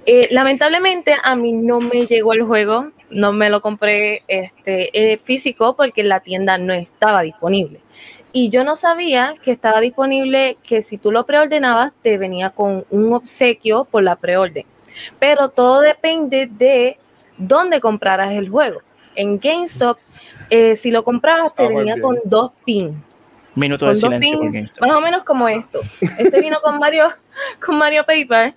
Eh, 0.07 0.29
lamentablemente 0.31 1.15
a 1.23 1.35
mí 1.35 1.53
no 1.53 1.81
me 1.81 2.05
llegó 2.07 2.35
el 2.35 2.43
juego, 2.43 2.91
no 3.11 3.33
me 3.33 3.49
lo 3.49 3.63
compré 3.63 4.23
este, 4.29 4.91
eh, 4.93 5.17
físico 5.17 5.77
porque 5.77 6.03
la 6.03 6.21
tienda 6.21 6.59
no 6.59 6.75
estaba 6.75 7.23
disponible. 7.23 7.81
Y 8.35 8.51
yo 8.51 8.65
no 8.65 8.75
sabía 8.77 9.35
que 9.43 9.53
estaba 9.53 9.81
disponible, 9.81 10.57
que 10.65 10.83
si 10.83 10.99
tú 10.99 11.11
lo 11.13 11.25
preordenabas 11.25 11.93
te 12.03 12.19
venía 12.19 12.51
con 12.51 12.85
un 12.91 13.13
obsequio 13.15 13.85
por 13.85 14.03
la 14.03 14.17
preorden. 14.17 14.67
Pero 15.21 15.49
todo 15.51 15.81
depende 15.81 16.47
de 16.51 16.99
dónde 17.39 17.81
compraras 17.81 18.33
el 18.33 18.49
juego. 18.49 18.83
En 19.15 19.39
GameStop, 19.39 19.99
eh, 20.51 20.75
si 20.75 20.91
lo 20.91 21.05
comprabas, 21.05 21.55
te 21.55 21.63
Ah, 21.65 21.67
muy 21.71 21.77
venía 21.77 21.95
bien. 21.95 22.03
con 22.03 22.19
dos 22.25 22.51
pins. 22.65 22.93
Minuto 23.55 23.87
de 23.87 23.93
Con 23.93 24.01
dos 24.11 24.19
silencio 24.21 24.51
GameStop. 24.53 24.81
más 24.85 24.97
o 24.97 25.01
menos 25.01 25.23
como 25.23 25.49
esto. 25.49 25.81
Este 26.19 26.41
vino 26.41 26.61
con 26.61 26.79
Mario, 26.81 27.11
con 27.65 27.79
Mario 27.79 28.05
Paper. 28.05 28.53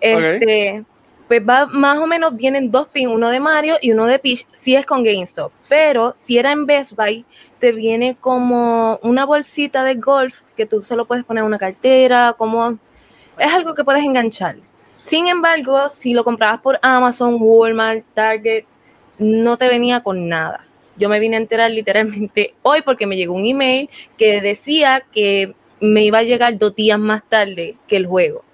Este, 0.00 0.84
Pues 1.28 1.40
va, 1.48 1.66
más 1.66 1.98
o 1.98 2.08
menos 2.08 2.34
vienen 2.34 2.72
dos 2.72 2.88
pins, 2.88 3.08
uno 3.12 3.30
de 3.30 3.38
Mario 3.38 3.76
y 3.80 3.92
uno 3.92 4.06
de 4.06 4.18
Peach, 4.18 4.44
si 4.52 4.74
es 4.74 4.84
con 4.84 5.04
GameStop. 5.04 5.52
Pero 5.68 6.10
si 6.16 6.36
era 6.38 6.50
en 6.50 6.66
Best 6.66 6.94
Buy, 6.96 7.24
te 7.60 7.72
viene 7.72 8.16
como 8.18 8.98
una 9.02 9.24
bolsita 9.24 9.84
de 9.84 9.94
golf 9.94 10.40
que 10.56 10.66
tú 10.66 10.82
solo 10.82 11.04
puedes 11.04 11.24
poner 11.24 11.42
en 11.42 11.46
una 11.46 11.58
cartera, 11.58 12.34
como 12.36 12.78
es 13.38 13.52
algo 13.52 13.74
que 13.74 13.84
puedes 13.84 14.02
enganchar. 14.02 14.56
Sin 15.02 15.28
embargo, 15.28 15.88
si 15.88 16.14
lo 16.14 16.24
comprabas 16.24 16.60
por 16.60 16.78
Amazon, 16.82 17.36
Walmart, 17.38 18.04
Target, 18.14 18.64
no 19.18 19.56
te 19.56 19.68
venía 19.68 20.02
con 20.02 20.28
nada. 20.28 20.64
Yo 20.96 21.08
me 21.08 21.20
vine 21.20 21.36
a 21.36 21.40
enterar 21.40 21.70
literalmente 21.70 22.54
hoy 22.62 22.82
porque 22.82 23.06
me 23.06 23.16
llegó 23.16 23.34
un 23.34 23.46
email 23.46 23.88
que 24.16 24.40
decía 24.40 25.04
que 25.12 25.54
me 25.80 26.04
iba 26.04 26.18
a 26.18 26.22
llegar 26.22 26.58
dos 26.58 26.74
días 26.74 26.98
más 26.98 27.22
tarde 27.24 27.76
que 27.86 27.96
el 27.96 28.06
juego. 28.06 28.44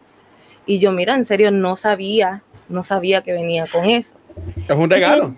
Y 0.66 0.78
yo, 0.78 0.92
mira, 0.92 1.14
en 1.14 1.24
serio, 1.24 1.50
no 1.50 1.76
sabía, 1.76 2.42
no 2.68 2.82
sabía 2.82 3.22
que 3.22 3.32
venía 3.32 3.66
con 3.66 3.86
eso. 3.86 4.16
Es 4.68 4.76
un 4.76 4.90
regalo. 4.90 5.34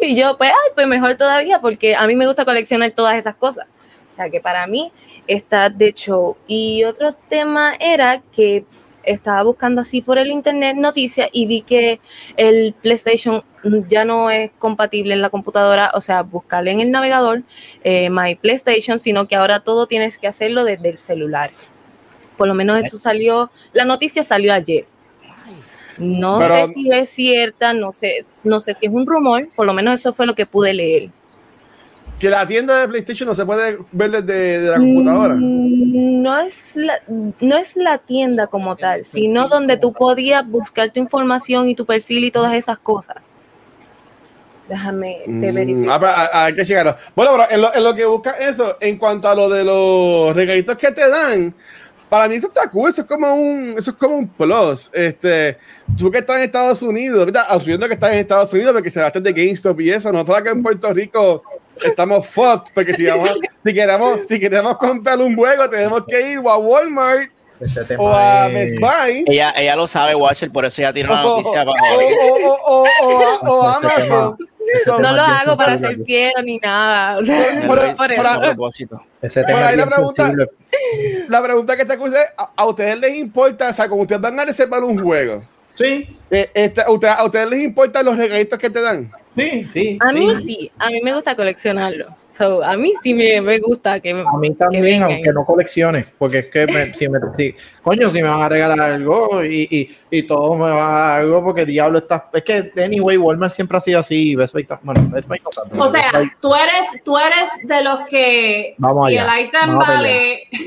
Y 0.00 0.16
yo, 0.16 0.36
pues, 0.36 0.50
ay, 0.50 0.72
pues 0.74 0.86
mejor 0.86 1.16
todavía, 1.16 1.60
porque 1.60 1.94
a 1.94 2.06
mí 2.06 2.16
me 2.16 2.26
gusta 2.26 2.44
coleccionar 2.44 2.90
todas 2.90 3.16
esas 3.16 3.34
cosas. 3.36 3.66
O 4.12 4.16
sea, 4.16 4.30
que 4.30 4.40
para 4.40 4.66
mí 4.66 4.92
está 5.26 5.70
de 5.70 5.92
show. 5.92 6.36
Y 6.46 6.84
otro 6.84 7.14
tema 7.28 7.74
era 7.78 8.22
que 8.34 8.64
estaba 9.04 9.42
buscando 9.42 9.80
así 9.80 10.00
por 10.00 10.18
el 10.18 10.30
internet 10.30 10.76
noticias 10.76 11.28
y 11.32 11.46
vi 11.46 11.62
que 11.62 12.00
el 12.36 12.74
PlayStation 12.80 13.44
ya 13.88 14.04
no 14.04 14.30
es 14.30 14.50
compatible 14.58 15.14
en 15.14 15.22
la 15.22 15.30
computadora, 15.30 15.90
o 15.94 16.00
sea, 16.00 16.22
buscarle 16.22 16.72
en 16.72 16.80
el 16.80 16.90
navegador 16.90 17.42
eh, 17.82 18.10
My 18.10 18.34
PlayStation, 18.34 18.98
sino 18.98 19.26
que 19.26 19.36
ahora 19.36 19.60
todo 19.60 19.86
tienes 19.86 20.18
que 20.18 20.26
hacerlo 20.26 20.64
desde 20.64 20.90
el 20.90 20.98
celular. 20.98 21.50
Por 22.36 22.48
lo 22.48 22.54
menos 22.54 22.84
eso 22.84 22.96
salió, 22.96 23.50
la 23.72 23.84
noticia 23.84 24.22
salió 24.22 24.52
ayer. 24.52 24.86
No 25.98 26.38
Pero- 26.40 26.66
sé 26.66 26.74
si 26.74 26.90
es 26.90 27.08
cierta, 27.08 27.72
no 27.72 27.92
sé, 27.92 28.14
no 28.42 28.60
sé 28.60 28.74
si 28.74 28.86
es 28.86 28.92
un 28.92 29.06
rumor, 29.06 29.48
por 29.54 29.66
lo 29.66 29.72
menos 29.72 30.00
eso 30.00 30.12
fue 30.12 30.26
lo 30.26 30.34
que 30.34 30.46
pude 30.46 30.74
leer. 30.74 31.10
Que 32.18 32.30
la 32.30 32.46
tienda 32.46 32.80
de 32.80 32.88
PlayStation 32.88 33.28
no 33.28 33.34
se 33.34 33.44
puede 33.44 33.78
ver 33.92 34.10
desde 34.10 34.60
de 34.60 34.70
la 34.70 34.76
computadora. 34.78 35.34
Mm, 35.34 36.22
No 36.22 36.38
es 36.38 36.74
la, 36.76 36.94
no 37.40 37.56
es 37.56 37.76
la 37.76 37.98
tienda 37.98 38.46
como 38.46 38.76
tal, 38.76 39.04
sino 39.04 39.48
donde 39.48 39.76
tú 39.76 39.92
podías 39.92 40.46
buscar 40.48 40.90
tu 40.92 41.00
información 41.00 41.68
y 41.68 41.74
tu 41.74 41.84
perfil 41.84 42.24
y 42.24 42.30
todas 42.30 42.54
esas 42.54 42.78
cosas. 42.78 43.16
Déjame 44.68 45.18
te 45.26 45.30
Mm, 45.30 45.54
verifico. 45.54 45.92
ah, 45.92 46.00
pero 46.00 46.12
hay- 46.16 46.28
hay 46.32 46.54
que. 46.54 46.74
Bueno, 47.14 47.32
pero 47.32 47.50
en 47.50 47.60
lo, 47.60 47.74
en 47.74 47.84
lo 47.84 47.94
que 47.94 48.06
busca 48.06 48.30
eso, 48.32 48.76
en 48.80 48.96
cuanto 48.96 49.28
a 49.28 49.34
lo 49.34 49.50
de 49.50 49.62
los 49.64 50.34
regalitos 50.34 50.78
que 50.78 50.90
te 50.92 51.06
dan, 51.10 51.54
para 52.14 52.28
mí 52.28 52.36
eso 52.36 52.46
está 52.46 52.70
cool, 52.70 52.90
eso 52.90 53.00
es 53.00 53.08
como 53.08 53.34
un, 53.34 53.74
eso 53.76 53.90
es 53.90 53.96
como 53.96 54.14
un 54.14 54.28
plus. 54.28 54.88
Este, 54.92 55.58
tú 55.98 56.12
que 56.12 56.18
estás 56.18 56.36
en 56.36 56.42
Estados 56.42 56.80
Unidos, 56.80 57.28
asumiendo 57.48 57.88
que 57.88 57.94
estás 57.94 58.12
en 58.12 58.18
Estados 58.20 58.52
Unidos 58.52 58.72
porque 58.72 58.88
se 58.88 59.00
gastan 59.00 59.24
de 59.24 59.32
GameStop 59.32 59.80
y 59.80 59.90
eso, 59.90 60.12
nosotros 60.12 60.38
acá 60.38 60.50
en 60.50 60.62
Puerto 60.62 60.92
Rico 60.92 61.42
estamos 61.76 62.24
fucked 62.28 62.72
porque 62.72 62.94
si, 62.94 63.04
vamos, 63.06 63.30
si 63.64 63.74
queremos, 63.74 64.20
si 64.28 64.38
queremos 64.38 64.78
comprar 64.78 65.18
un 65.18 65.34
juego, 65.34 65.68
tenemos 65.68 66.04
que 66.06 66.34
ir 66.34 66.38
a 66.38 66.56
Walmart 66.56 67.32
Ese 67.64 67.84
tema 67.84 68.02
o 68.02 68.08
a 68.12 68.48
Best 68.48 68.78
Buy 68.78 69.24
Ella, 69.26 69.52
ella 69.56 69.76
lo 69.76 69.86
sabe, 69.86 70.14
Watcher, 70.14 70.50
por 70.50 70.64
eso 70.64 70.82
tiene 70.92 71.08
una 71.10 71.24
o, 71.26 71.36
noticia 71.36 71.64
para 71.64 71.82
o, 72.64 72.84
a 72.84 72.88
Ese 73.00 73.18
tema- 73.40 73.76
Amazon. 73.76 74.36
ese 74.74 74.90
No 75.02 75.12
lo 75.12 75.22
hago 75.22 75.56
para 75.56 75.78
ser 75.78 75.98
fiero 76.04 76.42
ni 76.42 76.58
nada. 76.58 77.18
o 77.18 77.24
sea, 77.24 77.44
Pero- 77.60 77.68
por 77.96 78.08
pero- 78.08 78.14
eso. 78.14 78.28
a 78.28 78.40
propósito. 78.40 79.02
Ese 79.22 79.42
Por 79.44 79.54
ahí 79.54 79.76
la 79.76 79.86
pregunta-. 79.86 80.32
La 81.28 81.42
pregunta 81.42 81.76
que 81.76 81.84
te 81.84 81.92
acuse 81.94 82.16
es, 82.18 82.26
¿a, 82.36 82.50
a 82.56 82.66
ustedes 82.66 82.98
les 82.98 83.14
importa, 83.16 83.68
o 83.68 83.72
sea, 83.72 83.88
como 83.88 84.02
ustedes 84.02 84.20
van 84.20 84.38
a 84.40 84.44
reservar 84.44 84.82
un 84.84 84.98
juego, 85.02 85.42
Sí, 85.74 86.16
eh, 86.30 86.50
este, 86.54 86.82
a, 86.82 86.90
ustedes, 86.90 87.14
¿a 87.18 87.24
ustedes 87.24 87.50
les 87.50 87.60
importan 87.64 88.04
los 88.04 88.16
regalitos 88.16 88.58
que 88.58 88.70
te 88.70 88.80
dan? 88.80 89.10
sí, 89.36 89.66
sí. 89.72 89.98
A 90.00 90.12
mí 90.12 90.34
sí. 90.36 90.42
sí, 90.42 90.72
a 90.78 90.88
mí 90.88 91.00
me 91.02 91.12
gusta 91.14 91.34
coleccionarlo. 91.34 92.14
So, 92.36 92.64
a 92.64 92.76
mí 92.76 92.92
sí 93.00 93.14
me, 93.14 93.40
me 93.40 93.60
gusta 93.60 94.00
que 94.00 94.12
me, 94.12 94.22
A 94.22 94.32
mí 94.40 94.48
que 94.48 94.54
también, 94.56 94.82
vengan. 94.82 95.12
aunque 95.12 95.32
no 95.32 95.46
colecciones, 95.46 96.06
porque 96.18 96.40
es 96.40 96.46
que 96.48 96.66
me, 96.66 96.92
si 96.92 97.08
me, 97.08 97.20
si, 97.36 97.54
coño, 97.80 98.10
si 98.10 98.20
me 98.22 98.28
van 98.28 98.42
a 98.42 98.48
regalar 98.48 98.80
algo 98.80 99.44
y, 99.44 99.68
y, 99.70 99.96
y 100.10 100.22
todo 100.24 100.56
me 100.56 100.68
va 100.68 100.88
a 100.88 101.00
dar 101.10 101.20
algo, 101.20 101.44
porque 101.44 101.64
diablo 101.64 101.98
está. 101.98 102.28
Es 102.32 102.42
que, 102.42 102.72
anyway, 102.82 103.16
Walmart 103.16 103.52
siempre 103.54 103.78
ha 103.78 103.80
sido 103.80 104.00
así. 104.00 104.32
y 104.32 104.34
Best 104.34 104.52
Buy, 104.52 104.66
bueno, 104.82 105.06
Best 105.10 105.28
Buy 105.28 105.40
no 105.72 105.84
O 105.84 105.86
sea, 105.86 106.00
Best 106.02 106.14
Buy- 106.14 106.32
tú 106.40 106.54
eres, 106.56 107.04
tú 107.04 107.16
eres 107.16 107.50
de 107.68 107.84
los 107.84 108.00
que 108.08 108.74
Vamos 108.78 109.10
si 109.10 109.16
allá, 109.16 109.38
el 109.38 109.46
item 109.46 109.78
vale. 109.78 110.48
de 110.50 110.58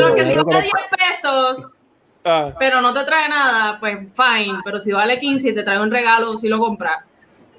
los 0.00 0.12
que 0.16 0.24
si 0.24 0.34
vale 0.34 0.44
creo 0.44 0.60
10 0.62 0.72
pesos, 0.98 1.76
Ah, 2.24 2.52
pero 2.58 2.80
no 2.82 2.92
te 2.92 3.04
trae 3.04 3.28
nada, 3.28 3.78
pues 3.80 3.96
fine. 3.98 4.58
Pero 4.64 4.80
si 4.80 4.92
vale 4.92 5.18
15 5.18 5.48
y 5.48 5.54
te 5.54 5.62
trae 5.62 5.80
un 5.80 5.90
regalo, 5.90 6.36
si 6.36 6.48
lo 6.48 6.58
compras. 6.58 6.98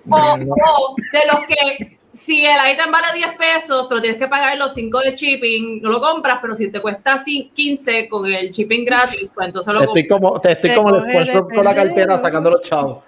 O, 0.09 0.37
No. 0.37 0.53
o 0.53 0.95
de 1.13 1.19
los 1.31 1.45
que 1.45 1.97
si 2.25 2.45
el 2.45 2.57
item 2.71 2.91
vale 2.91 3.07
10 3.15 3.33
pesos, 3.35 3.87
pero 3.89 4.01
tienes 4.01 4.19
que 4.19 4.27
pagar 4.27 4.57
los 4.57 4.73
5 4.73 4.99
de 4.99 5.15
shipping, 5.15 5.81
no 5.81 5.89
lo 5.89 5.99
compras, 5.99 6.39
pero 6.41 6.55
si 6.55 6.69
te 6.71 6.79
cuesta 6.79 7.13
así 7.15 7.51
15 7.55 8.07
con 8.09 8.25
el 8.31 8.51
shipping 8.51 8.85
gratis, 8.85 9.31
pues 9.33 9.47
entonces 9.47 9.73
lo 9.73 9.81
Estoy 9.81 10.07
compras. 10.07 10.29
como, 10.31 10.41
te 10.41 10.51
estoy 10.51 10.69
Te 10.69 10.75
como 10.75 10.95
el 10.95 11.01
SpongeBob 11.11 11.53
con 11.55 11.65
la 11.65 11.75
cartera 11.75 12.21
sacando 12.21 12.51
los 12.51 12.61
chavos. 12.61 13.03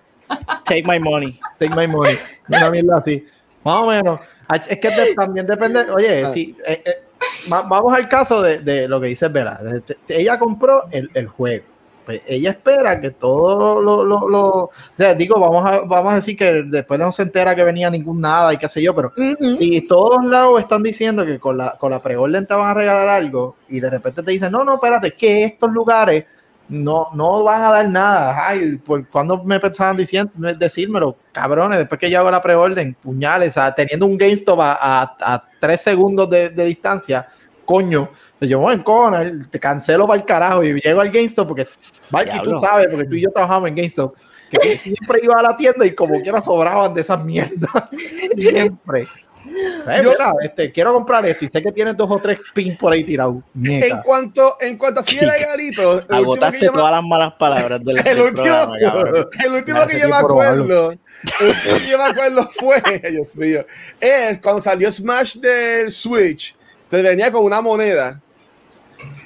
Take 0.65 0.83
my 0.87 0.99
money. 0.99 1.39
Take 1.59 1.75
my 1.75 1.87
money. 1.87 2.15
Una 2.49 2.69
mierda 2.71 2.97
así. 2.97 3.25
Más 3.63 3.75
o 3.81 3.87
menos. 3.87 4.19
Ay, 4.47 4.61
Es 4.67 4.79
que 4.79 4.89
de- 4.89 5.13
también 5.15 5.45
depende. 5.45 5.81
Oye, 5.91 6.23
Ah. 6.25 6.29
si, 6.29 6.55
eh, 6.65 6.81
eh, 6.85 7.03
va- 7.51 7.61
vamos 7.63 7.93
al 7.93 8.07
caso 8.09 8.41
de, 8.41 8.57
de 8.59 8.87
lo 8.87 8.99
que 8.99 9.07
dice. 9.07 9.29
Este, 9.73 9.97
Ella 10.19 10.37
compró 10.39 10.83
el, 10.91 11.09
el 11.13 11.27
juego. 11.27 11.65
Pues 12.05 12.21
ella 12.27 12.51
espera 12.51 12.99
que 12.99 13.11
todo 13.11 13.81
lo, 13.81 14.03
lo, 14.03 14.27
lo- 14.29 14.49
O 14.65 14.71
sea, 14.97 15.13
digo, 15.13 15.39
vamos 15.39 15.65
a, 15.65 15.79
vamos 15.81 16.13
a 16.13 16.15
decir 16.17 16.35
que 16.37 16.63
después 16.63 16.99
no 16.99 17.11
se 17.11 17.23
entera 17.23 17.55
que 17.55 17.63
venía 17.63 17.89
ningún 17.89 18.19
nada 18.21 18.53
y 18.53 18.57
qué 18.57 18.67
sé 18.67 18.81
yo, 18.81 18.93
pero 18.95 19.11
si 19.57 19.87
todos 19.87 20.23
lados 20.25 20.59
están 20.59 20.83
diciendo 20.83 21.25
que 21.25 21.39
con 21.39 21.57
la, 21.57 21.77
con 21.79 21.91
la 21.91 22.01
preorden 22.01 22.45
te 22.45 22.53
van 22.53 22.69
a 22.69 22.73
regalar 22.73 23.07
algo 23.07 23.55
y 23.69 23.79
de 23.79 23.89
repente 23.89 24.21
te 24.23 24.31
dicen, 24.31 24.51
no, 24.51 24.63
no, 24.65 24.75
espérate, 24.75 25.07
es 25.07 25.13
que 25.13 25.43
estos 25.45 25.71
lugares 25.71 26.25
no, 26.69 27.07
no 27.13 27.43
van 27.43 27.61
a 27.63 27.71
dar 27.71 27.89
nada. 27.89 28.47
Ay, 28.47 28.77
¿por 28.77 29.07
cuando 29.09 29.43
me 29.43 29.59
pensaban 29.59 29.95
diciendo, 29.97 30.31
decírmelo? 30.57 31.17
Cabrones, 31.31 31.77
después 31.79 31.99
que 31.99 32.09
yo 32.09 32.19
hago 32.19 32.31
la 32.31 32.41
preorden, 32.41 32.95
puñales, 33.01 33.53
sea, 33.53 33.73
teniendo 33.75 34.05
un 34.05 34.17
GameStop 34.17 34.59
a, 34.61 34.73
a, 34.81 35.15
a 35.19 35.43
tres 35.59 35.81
segundos 35.81 36.29
de, 36.29 36.49
de 36.49 36.65
distancia, 36.65 37.27
coño, 37.65 38.09
yo 38.47 38.59
voy 38.59 38.73
en 38.75 38.83
cona, 38.83 39.31
te 39.49 39.59
cancelo 39.59 40.05
para 40.07 40.19
el 40.19 40.25
carajo 40.25 40.63
y 40.63 40.79
llego 40.81 41.01
al 41.01 41.09
GameStop 41.09 41.47
porque, 41.47 41.67
Mikey, 42.09 42.41
tú 42.43 42.59
sabes, 42.59 42.87
porque 42.89 43.05
tú 43.05 43.15
y 43.15 43.21
yo 43.21 43.31
trabajamos 43.31 43.69
en 43.69 43.75
GameStop, 43.75 44.15
que 44.51 44.57
tú 44.59 44.67
siempre 44.77 45.19
iba 45.23 45.35
a 45.35 45.41
la 45.41 45.57
tienda 45.57 45.85
y 45.85 45.91
como 45.95 46.21
quiera 46.21 46.41
sobraban 46.41 46.93
de 46.93 47.01
esas 47.01 47.23
mierdas. 47.23 47.69
siempre. 48.37 49.07
Eh, 49.45 50.01
Yo- 50.03 50.11
mira, 50.11 50.33
este, 50.41 50.71
quiero 50.71 50.93
comprar 50.93 51.25
esto 51.25 51.43
y 51.43 51.47
sé 51.49 51.61
que 51.61 51.71
tienes 51.71 51.97
dos 51.97 52.09
o 52.09 52.17
tres 52.17 52.39
pins 52.53 52.77
por 52.77 52.93
ahí 52.93 53.03
tirados. 53.03 53.35
En 53.61 53.97
cuanto, 54.01 54.55
en 54.61 54.77
cuanto 54.77 55.01
a 55.01 55.03
100 55.03 55.29
regalitos, 55.29 55.83
el 55.85 55.91
último 55.95 56.07
que 56.07 56.15
Agotaste 56.15 56.65
yo 56.65 56.71
me- 56.71 56.77
todas 56.77 56.91
las 56.93 57.03
malas 57.03 57.33
palabras 57.33 57.83
del, 57.83 57.97
el 57.97 58.03
del 58.03 58.21
último, 58.21 58.47
el 59.45 59.51
último 59.53 59.85
que 59.87 59.99
yo 59.99 60.09
me 60.09 60.15
acuerdo, 60.15 60.91
el 60.91 61.47
último 61.49 61.77
que 61.77 61.87
yo 61.89 61.97
me 61.97 62.03
acuerdo 62.05 62.49
fue, 62.57 62.81
Dios 63.11 63.35
mío, 63.35 63.65
es 63.99 64.39
cuando 64.39 64.61
salió 64.61 64.89
Smash 64.89 65.35
del 65.35 65.91
Switch, 65.91 66.55
te 66.89 67.01
venía 67.01 67.29
con 67.31 67.43
una 67.43 67.61
moneda 67.61 68.21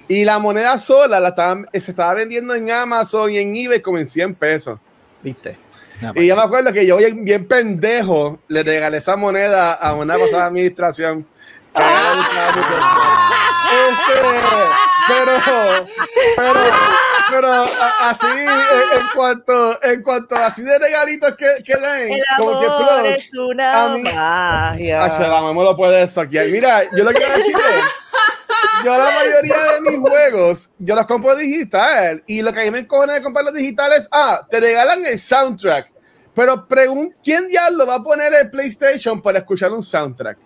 y 0.07 0.23
la 0.25 0.39
moneda 0.39 0.77
sola 0.79 1.19
la 1.19 1.29
estaban, 1.29 1.67
se 1.73 1.91
estaba 1.91 2.13
vendiendo 2.13 2.53
en 2.55 2.71
Amazon 2.71 3.31
y 3.31 3.37
en 3.37 3.55
eBay 3.55 3.81
como 3.81 3.97
en 3.97 4.07
100 4.07 4.35
pesos. 4.35 4.79
¿Viste? 5.21 5.57
Y 6.15 6.27
yo 6.27 6.35
me 6.35 6.43
acuerdo 6.43 6.71
que 6.71 6.85
yo 6.85 6.97
bien, 6.97 7.25
bien 7.25 7.47
pendejo 7.47 8.39
le 8.47 8.61
regalé 8.63 8.97
esa 8.97 9.15
moneda 9.15 9.73
a 9.73 9.93
una 9.95 10.15
pasada 10.17 10.45
administración. 10.45 11.25
Que 11.75 11.81
a 11.83 11.89
ella 11.89 12.11
le 12.11 12.17
gustaba 12.17 12.51
mucho. 12.55 12.67
Este, 13.89 14.21
pero, 15.07 15.87
pero, 16.37 16.59
pero 17.29 17.65
así, 18.01 18.25
en, 18.27 18.47
en 18.47 19.07
cuanto, 19.13 19.83
en 19.83 20.03
cuanto 20.03 20.35
así 20.35 20.61
de 20.61 20.77
regalitos 20.79 21.35
que, 21.35 21.47
que 21.65 21.75
den, 21.75 22.19
como 22.37 22.59
que 22.59 22.67
plus, 22.67 23.29
una 23.49 23.85
a 23.85 23.89
mí- 23.89 24.03
magia. 24.03 25.03
Ay, 25.03 25.29
mamá 25.29 25.63
lo 25.63 25.75
puede 25.75 26.07
saquear. 26.07 26.45
Mira, 26.47 26.83
yo 26.95 27.03
lo 27.03 27.09
que 27.11 27.17
quiero 27.17 27.37
decir 27.37 27.55
es, 27.55 27.83
yo 28.83 28.97
la 28.97 29.11
mayoría 29.11 29.73
de 29.73 29.81
mis 29.81 29.99
juegos, 29.99 30.69
yo 30.79 30.95
los 30.95 31.05
compro 31.07 31.35
digital 31.35 32.23
y 32.27 32.41
lo 32.41 32.53
que 32.53 32.61
a 32.61 32.63
mí 32.63 32.71
me 32.71 32.79
encojona 32.79 33.13
de 33.13 33.21
comprarlos 33.21 33.53
digitales, 33.53 34.07
ah, 34.11 34.45
te 34.49 34.59
regalan 34.59 35.05
el 35.05 35.17
soundtrack. 35.17 35.91
Pero 36.33 36.67
¿quién 37.23 37.47
diablo 37.47 37.87
va 37.87 37.95
a 37.95 38.03
poner 38.03 38.31
el 38.31 38.51
PlayStation 38.51 39.19
para 39.19 39.39
escuchar 39.39 39.71
un 39.71 39.81
soundtrack? 39.81 40.37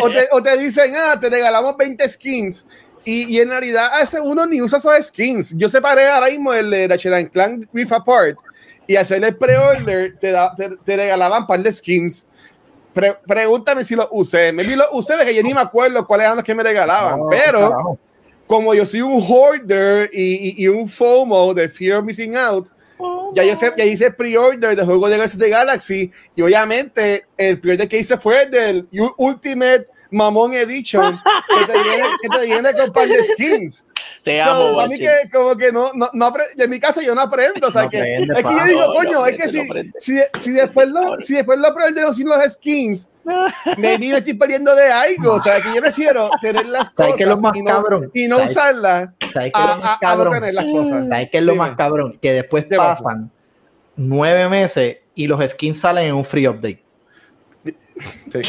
O, 0.00 0.06
o 0.06 0.10
te, 0.10 0.28
o 0.30 0.42
te 0.42 0.56
dicen, 0.56 0.94
ah, 0.96 1.18
te 1.18 1.28
regalamos 1.28 1.76
20 1.76 2.08
skins. 2.08 2.64
Y, 3.04 3.24
y 3.34 3.40
en 3.40 3.50
realidad, 3.50 4.00
ese 4.00 4.20
uno 4.20 4.46
ni 4.46 4.62
usa 4.62 4.78
esos 4.78 4.94
skins. 5.06 5.54
Yo 5.56 5.68
separé 5.68 6.06
ahora 6.06 6.28
mismo 6.28 6.54
el 6.54 6.70
de 6.70 6.86
Ratchet 6.86 7.12
and 7.12 7.30
Clank 7.32 7.68
Rift 7.72 7.92
Apart 7.92 8.38
y 8.86 8.96
hacer 8.96 9.24
el 9.24 9.36
pre-order 9.36 10.16
te, 10.18 10.32
te, 10.56 10.76
te 10.84 10.96
regalaban 10.96 11.42
un 11.42 11.46
par 11.48 11.60
de 11.60 11.72
skins. 11.72 12.24
Pre- 12.94 13.16
pregúntame 13.26 13.84
si 13.84 13.94
los 13.96 14.06
usé. 14.12 14.52
Maybe 14.52 14.76
los 14.76 14.86
usé, 14.92 15.14
porque 15.16 15.34
yo 15.34 15.42
ni 15.42 15.52
me 15.52 15.60
acuerdo 15.60 16.06
cuáles 16.06 16.24
eran 16.26 16.36
los 16.36 16.44
que 16.44 16.54
me 16.54 16.62
regalaban. 16.62 17.18
No, 17.20 17.26
pero 17.28 17.58
carajo. 17.70 17.98
como 18.46 18.72
yo 18.74 18.86
soy 18.86 19.00
un 19.02 19.20
hoarder 19.20 20.08
y, 20.12 20.22
y- 20.60 20.64
y 20.64 20.68
un 20.68 20.88
FOMO 20.88 21.52
de 21.54 21.68
Fear 21.68 21.98
of 21.98 22.04
Missing 22.04 22.36
Out, 22.36 22.68
ya 23.34 23.42
yo 23.42 23.56
sé, 23.56 23.72
ya 23.76 23.84
hice 23.84 24.10
pre-order 24.12 24.76
del 24.76 24.86
juego 24.86 25.08
de 25.08 25.20
of 25.20 25.36
the 25.36 25.48
Galaxy 25.48 26.10
y 26.36 26.42
obviamente 26.42 27.26
el 27.36 27.58
pre-order 27.60 27.88
que 27.88 27.98
hice 27.98 28.16
fue 28.16 28.44
el 28.44 28.50
del 28.50 28.88
Ultimate 29.16 29.86
Mamón 30.10 30.54
Edition 30.54 31.18
que 31.48 31.72
te 31.72 31.82
viene, 31.82 32.04
que 32.22 32.28
te 32.38 32.46
viene 32.46 32.72
con 32.74 32.92
par 32.92 33.08
de 33.08 33.24
skins. 33.24 33.84
Te 34.22 34.42
So, 34.42 34.50
amo, 34.50 34.80
a 34.80 34.86
mí 34.88 34.98
que 34.98 35.10
como 35.32 35.56
que 35.56 35.70
no, 35.70 35.92
no, 35.94 36.08
no 36.14 36.32
en 36.56 36.70
mi 36.70 36.80
caso 36.80 37.00
yo 37.02 37.14
no 37.14 37.20
aprendo, 37.22 37.68
o 37.68 37.70
sea 37.70 37.82
No 37.82 37.90
que 37.90 37.98
aprende, 37.98 38.34
es 38.38 38.44
que 38.44 38.50
yo 38.54 38.64
digo, 38.64 38.94
coño, 38.94 39.12
no 39.12 39.26
es 39.26 39.36
que 39.36 39.48
si, 39.48 39.68
si, 39.98 40.18
si 40.38 40.50
después 40.52 40.88
lo, 40.88 41.18
si 41.18 41.34
después 41.34 41.58
lo 41.58 41.74
preordeno 41.74 42.12
sin 42.14 42.28
los 42.28 42.42
skins, 42.54 43.10
me 43.76 43.98
me 43.98 44.16
estoy 44.18 44.34
perdiendo 44.34 44.74
de 44.74 44.90
algo, 44.90 45.34
o 45.34 45.40
sea 45.40 45.60
que 45.60 45.74
yo 45.74 45.80
prefiero 45.80 46.30
tener 46.40 46.64
las 46.66 46.90
¿Sabes 46.96 47.12
cosas 47.14 47.28
lo 47.28 47.36
más 47.38 47.54
y 47.56 47.62
no, 47.62 47.70
cabrón? 47.70 48.10
y 48.14 48.26
no 48.28 48.36
¿Sabes- 48.36 48.50
usarlas 48.52 49.08
¿Sabes 49.32 49.52
lo 49.54 49.60
a, 49.60 49.76
más 49.76 49.84
a- 49.84 49.92
a 49.92 49.92
no 49.94 49.98
cabrón? 50.00 50.32
tener 50.34 50.54
las 50.54 50.64
cosas. 50.64 51.08
¿Sabes 51.08 51.28
qué 51.30 51.38
es 51.38 51.44
lo 51.44 51.52
Dime. 51.52 51.64
más 51.66 51.76
cabrón? 51.76 52.18
Que 52.22 52.32
después 52.32 52.64
pasan 52.74 53.30
nueve 53.96 54.48
meses 54.48 54.98
y 55.14 55.26
los 55.26 55.44
skins 55.50 55.78
salen 55.80 56.06
en 56.06 56.14
un 56.14 56.24
free 56.24 56.48
update. 56.48 56.82
Sí. 58.32 58.40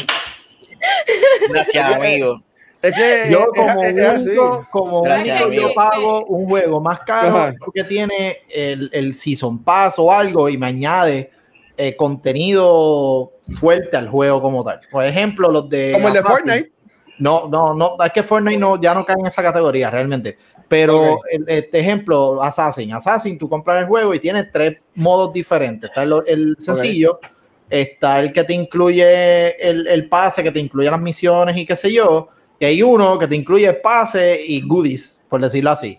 Gracias, 1.48 1.94
amigo. 1.94 2.42
Es 2.88 2.94
que 2.96 3.22
Yo 3.32 3.46
como 3.54 3.82
es- 3.82 3.96
es 3.96 4.06
así. 4.08 4.28
único, 4.30 4.66
como 4.70 5.02
Gracias, 5.02 5.44
único, 5.46 5.62
yo 5.68 5.74
pago 5.74 6.24
un 6.26 6.46
juego 6.46 6.80
más 6.80 7.00
caro 7.00 7.28
Ajá. 7.28 7.54
porque 7.58 7.84
tiene 7.84 8.38
el, 8.48 8.90
el 8.92 9.14
Season 9.14 9.62
Pass 9.62 9.94
o 9.98 10.12
algo 10.12 10.48
y 10.48 10.56
me 10.58 10.66
añade 10.66 11.30
eh, 11.76 11.94
contenido 11.96 13.32
fuerte 13.60 13.96
al 13.96 14.08
juego 14.08 14.40
como 14.40 14.64
tal. 14.64 14.80
Por 14.90 15.04
ejemplo, 15.04 15.50
los 15.50 15.68
de 15.68 15.92
Como 15.92 16.08
el 16.08 16.14
de 16.14 16.20
Assassin. 16.20 16.44
Fortnite. 16.46 16.72
No, 17.18 17.48
no, 17.48 17.72
no, 17.74 17.96
es 18.04 18.12
que 18.12 18.22
Fortnite 18.22 18.58
no, 18.58 18.80
ya 18.80 18.92
no 18.94 19.04
cae 19.06 19.16
en 19.18 19.26
esa 19.26 19.42
categoría 19.42 19.90
realmente. 19.90 20.36
Pero 20.68 21.18
el- 21.30 21.44
este 21.48 21.78
ejemplo, 21.80 22.42
Assassin. 22.42 22.92
Assassin, 22.92 23.38
tú 23.38 23.48
compras 23.48 23.80
el 23.80 23.86
juego 23.86 24.12
y 24.14 24.18
tiene 24.18 24.44
tres 24.44 24.78
modos 24.94 25.32
diferentes. 25.32 25.88
Está 25.90 26.02
el, 26.02 26.14
el 26.26 26.56
sencillo, 26.58 27.20
está 27.70 28.20
el 28.20 28.32
que 28.32 28.44
te 28.44 28.52
incluye 28.52 29.56
el, 29.66 29.86
el 29.86 30.08
pase, 30.08 30.42
que 30.42 30.50
te 30.52 30.58
incluye 30.60 30.90
las 30.90 31.00
misiones 31.00 31.56
y 31.56 31.64
qué 31.64 31.76
sé 31.76 31.92
yo. 31.92 32.28
Y 32.58 32.64
hay 32.64 32.82
uno 32.82 33.18
que 33.18 33.26
te 33.28 33.36
incluye 33.36 33.72
pase 33.74 34.40
y 34.46 34.60
goodies, 34.66 35.20
por 35.28 35.40
decirlo 35.40 35.70
así. 35.70 35.98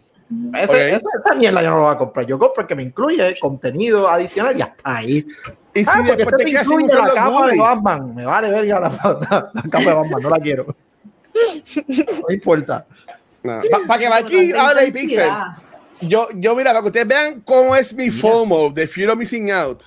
Ese, 0.53 0.73
Ok. 0.73 0.79
esa, 0.97 1.07
esa 1.25 1.35
mierda 1.35 1.61
yo 1.63 1.69
no 1.69 1.75
lo 1.77 1.81
voy 1.83 1.95
a 1.95 1.97
comprar. 1.97 2.25
Yo 2.25 2.37
compro 2.37 2.61
el 2.63 2.67
que 2.67 2.75
me 2.75 2.83
incluye 2.83 3.37
contenido 3.39 4.09
adicional 4.09 4.57
y 4.57 4.61
hasta 4.61 4.81
ahí. 4.97 5.25
Y 5.73 5.83
si 5.83 5.89
Ah, 5.89 6.01
después 6.01 6.19
este 6.19 6.43
te 6.43 6.51
quedas 6.51 6.67
sin 6.67 6.81
incluye 6.81 6.95
usar 6.95 7.07
la 7.07 7.13
capa 7.13 7.47
de. 7.47 7.57
Batman. 7.57 8.15
Me 8.15 8.25
vale 8.25 8.49
ver 8.51 8.65
ya 8.65 8.79
la, 8.79 8.89
la, 8.89 9.51
la 9.53 9.61
capa 9.63 9.85
de 9.85 9.93
Batman, 9.93 10.21
no 10.23 10.29
la 10.29 10.39
quiero. 10.39 10.75
No 12.27 12.33
importa. 12.33 12.85
Para 13.87 13.99
que 13.99 14.09
Valky 14.09 14.51
hable 14.53 14.87
y 14.87 14.91
Pixel. 14.91 15.29
Yo, 16.01 16.27
yo, 16.35 16.55
mira, 16.55 16.71
para 16.71 16.81
que 16.81 16.87
ustedes 16.87 17.07
vean 17.07 17.41
cómo 17.41 17.75
es 17.75 17.93
mi 17.93 18.11
FOMO 18.11 18.69
de 18.71 18.85
Fear 18.87 19.11
of 19.11 19.17
Missing 19.17 19.51
Out. 19.51 19.83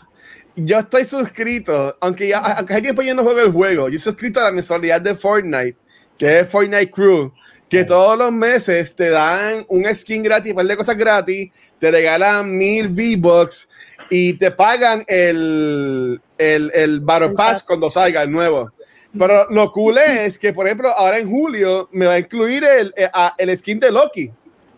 Yo 0.56 0.78
estoy 0.78 1.04
suscrito, 1.04 1.96
aunque 2.00 2.28
ya 2.28 2.38
aunque 2.38 2.74
hay 2.74 2.82
tiempo 2.82 3.02
yo 3.02 3.14
no 3.14 3.22
juego 3.22 3.40
el 3.40 3.52
juego, 3.52 3.88
yo 3.88 3.96
estoy 3.96 4.12
suscrito 4.12 4.40
a 4.40 4.44
la 4.44 4.52
mensualidad 4.52 5.00
de 5.00 5.14
Fortnite, 5.14 5.76
que 6.20 6.40
es 6.40 6.48
Fortnite 6.48 6.90
Crew, 6.90 7.32
que 7.66 7.82
todos 7.82 8.18
los 8.18 8.30
meses 8.30 8.94
te 8.94 9.08
dan 9.08 9.64
un 9.68 9.86
skin 9.94 10.22
gratis, 10.22 10.50
un 10.50 10.56
par 10.56 10.66
de 10.66 10.76
cosas 10.76 10.98
gratis, 10.98 11.50
te 11.78 11.90
regalan 11.90 12.58
mil 12.58 12.88
V-Bucks 12.88 13.70
y 14.10 14.34
te 14.34 14.50
pagan 14.50 15.02
el, 15.06 16.20
el, 16.36 16.70
el 16.74 17.00
Battle 17.00 17.30
Pass 17.30 17.62
cuando 17.62 17.88
salga 17.88 18.22
el 18.22 18.30
nuevo. 18.30 18.70
Pero 19.18 19.48
lo 19.48 19.72
cool 19.72 19.96
es 20.06 20.38
que, 20.38 20.52
por 20.52 20.66
ejemplo, 20.66 20.90
ahora 20.90 21.16
en 21.16 21.30
julio 21.30 21.88
me 21.90 22.04
va 22.04 22.12
a 22.12 22.18
incluir 22.18 22.64
el, 22.64 22.92
eh, 22.94 23.08
el 23.38 23.56
skin 23.56 23.80
de 23.80 23.90
Loki, 23.90 24.30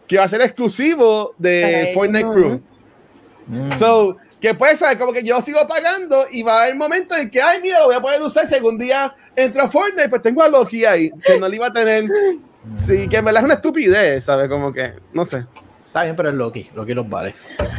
que 0.07 0.19
va 0.19 0.25
a 0.25 0.29
ser 0.29 0.43
exclusivo 0.43 1.35
de 1.39 1.91
Fortnite 1.93 2.29
Crew. 2.29 2.61
Mm. 3.49 3.73
So, 3.73 4.17
que 4.43 4.55
puede 4.55 4.75
ser 4.75 4.99
como 4.99 5.13
que 5.13 5.23
yo 5.23 5.41
sigo 5.41 5.61
pagando 5.69 6.27
y 6.29 6.43
va 6.43 6.59
a 6.59 6.63
haber 6.65 6.75
momentos 6.75 7.17
en 7.17 7.31
que, 7.31 7.41
ay, 7.41 7.61
mira, 7.63 7.79
lo 7.79 7.87
voy 7.87 7.95
a 7.95 8.03
poder 8.03 8.21
usar 8.21 8.45
si 8.45 8.57
algún 8.57 8.77
día 8.77 9.15
entro 9.37 9.63
a 9.63 9.71
Fortnite, 9.71 10.09
pues 10.09 10.21
tengo 10.21 10.43
a 10.43 10.49
Loki 10.49 10.85
ahí, 10.85 11.13
que 11.25 11.39
no 11.39 11.49
le 11.49 11.57
iba 11.57 11.69
a 11.69 11.73
tener. 11.73 12.07
Sí, 12.73 13.09
que 13.09 13.19
en 13.19 13.25
verdad 13.25 13.43
es 13.43 13.45
una 13.45 13.55
estupidez, 13.55 14.25
¿sabes? 14.25 14.49
Como 14.49 14.73
que, 14.73 14.95
no 15.13 15.25
sé. 15.25 15.47
Está 15.87 16.03
bien, 16.03 16.17
pero 16.17 16.31
es 16.31 16.35
Loki. 16.35 16.69
Loki 16.75 16.93
los 16.93 17.09
vale. 17.09 17.37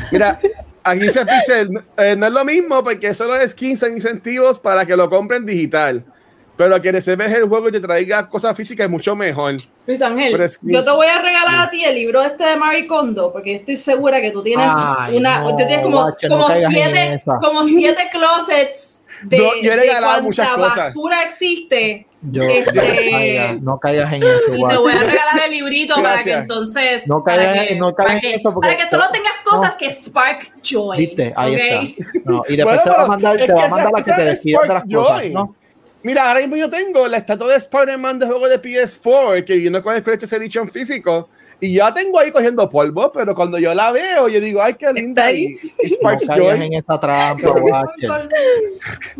Mira, 0.10 0.40
aquí 0.84 1.10
se 1.10 1.26
Pixel, 1.26 1.84
eh, 1.98 2.16
no 2.18 2.28
es 2.28 2.32
lo 2.32 2.46
mismo 2.46 2.82
porque 2.82 3.14
solo 3.14 3.36
es 3.36 3.54
15 3.54 3.90
incentivos 3.90 4.58
para 4.58 4.86
que 4.86 4.96
lo 4.96 5.10
compren 5.10 5.46
digital. 5.46 6.06
Pero 6.56 6.80
que 6.80 6.92
recibes 6.92 7.32
el 7.34 7.48
juego 7.48 7.70
y 7.70 7.72
te 7.72 7.80
traiga 7.80 8.30
cosas 8.30 8.56
físicas 8.56 8.86
es 8.86 8.90
mucho 8.92 9.16
mejor. 9.16 9.56
Luis 9.88 10.02
Ángel, 10.04 10.40
es 10.40 10.60
que- 10.60 10.72
yo 10.72 10.84
te 10.84 10.92
voy 10.92 11.08
a 11.08 11.20
regalar 11.20 11.68
a 11.68 11.70
ti 11.72 11.84
el 11.84 11.96
libro 11.96 12.22
este 12.22 12.44
de 12.44 12.56
Marie 12.58 12.86
Kondo, 12.86 13.32
porque 13.34 13.56
estoy 13.56 13.76
segura 13.76 14.22
que 14.22 14.30
tú 14.32 14.44
tienes 14.44 14.72
Ay, 14.72 15.18
una, 15.18 15.40
no, 15.40 15.50
tú 15.50 15.56
tienes 15.58 15.80
como, 15.80 16.02
guacho, 16.04 16.30
no 16.30 16.38
como 16.38 16.54
en 16.54 16.70
siete, 16.70 17.24
como 17.42 17.64
siete 17.64 18.04
closets 18.12 19.04
de, 19.24 19.38
No, 19.40 19.44
yo 19.62 19.72
he 19.72 19.76
de 19.76 19.82
regalado 19.82 20.06
cuánta 20.06 20.24
muchas 20.24 20.50
cosas. 20.52 20.76
basura 20.76 21.24
existe. 21.24 22.08
Yo, 22.26 22.42
Este- 22.44 23.58
no, 23.62 23.78
caigas, 23.80 24.12
no 24.12 24.16
en 24.16 24.24
eso, 24.24 24.54
Y 24.56 24.70
te 24.70 24.78
voy 24.78 24.94
a 24.94 25.00
regalar 25.00 25.42
el 25.46 25.52
librito 25.52 25.96
para 25.96 26.08
que 26.24 26.30
Gracias. 26.30 26.42
entonces 26.44 27.08
No 27.10 27.22
para 27.24 27.44
caigas- 27.44 27.68
que, 27.68 27.76
no 27.76 27.94
para 27.94 28.14
en 28.14 28.20
que- 28.22 28.36
eso 28.36 28.54
porque- 28.54 28.70
para 28.70 28.78
que 28.82 28.90
solo 28.90 29.04
tengas 29.12 29.34
cosas 29.44 29.76
que 29.76 29.90
spark 29.90 30.54
joy. 30.64 30.98
Viste, 31.00 31.34
ahí 31.36 31.54
¿ok? 31.56 31.60
está. 31.98 32.22
No, 32.32 32.44
y 32.48 32.56
después 32.58 32.76
Bueno, 32.78 32.82
te 32.84 32.90
va 32.92 33.04
a 33.04 33.08
mandar, 33.08 33.38
te 33.38 33.48
va 33.52 33.54
que 33.60 33.62
a 33.66 33.68
mandar 33.70 33.92
la 33.92 34.04
que 34.04 34.12
te 34.14 34.22
decidas 34.24 34.62
de 34.62 34.68
las 34.74 34.84
cosas, 34.84 35.20
Joy. 35.20 35.34
¿no? 35.34 35.56
Mira, 36.04 36.28
ahora 36.28 36.42
mismo 36.42 36.56
yo 36.58 36.70
tengo 36.70 37.08
la 37.08 37.18
estatua 37.18 37.48
de 37.52 37.58
Spider-Man 37.58 38.20
de 38.20 38.26
juego 38.26 38.48
de 38.50 38.62
PS4 38.62 39.46
que 39.46 39.56
viene 39.56 39.82
con 39.82 39.96
el 39.96 40.04
Collector's 40.04 40.34
Edition 40.34 40.70
físico. 40.70 41.30
Y 41.62 41.76
ya 41.76 41.94
tengo 41.94 42.20
ahí 42.20 42.30
cogiendo 42.32 42.70
polvo, 42.70 43.10
pero 43.14 43.34
cuando 43.34 43.58
yo 43.58 43.74
la 43.74 43.92
veo, 43.94 44.28
yo 44.28 44.42
digo, 44.42 44.62
ay, 44.62 44.74
qué 44.74 44.92
linda. 44.92 45.26
ahí. 45.26 45.46
Y, 45.46 45.88
y 45.88 45.90
No 45.92 45.96
Sparks 45.96 46.28
caigas 46.28 46.58
Joy. 46.58 46.66
en 46.66 46.74
esa 46.74 47.00
trampa, 47.00 47.48
guacho. 47.62 48.14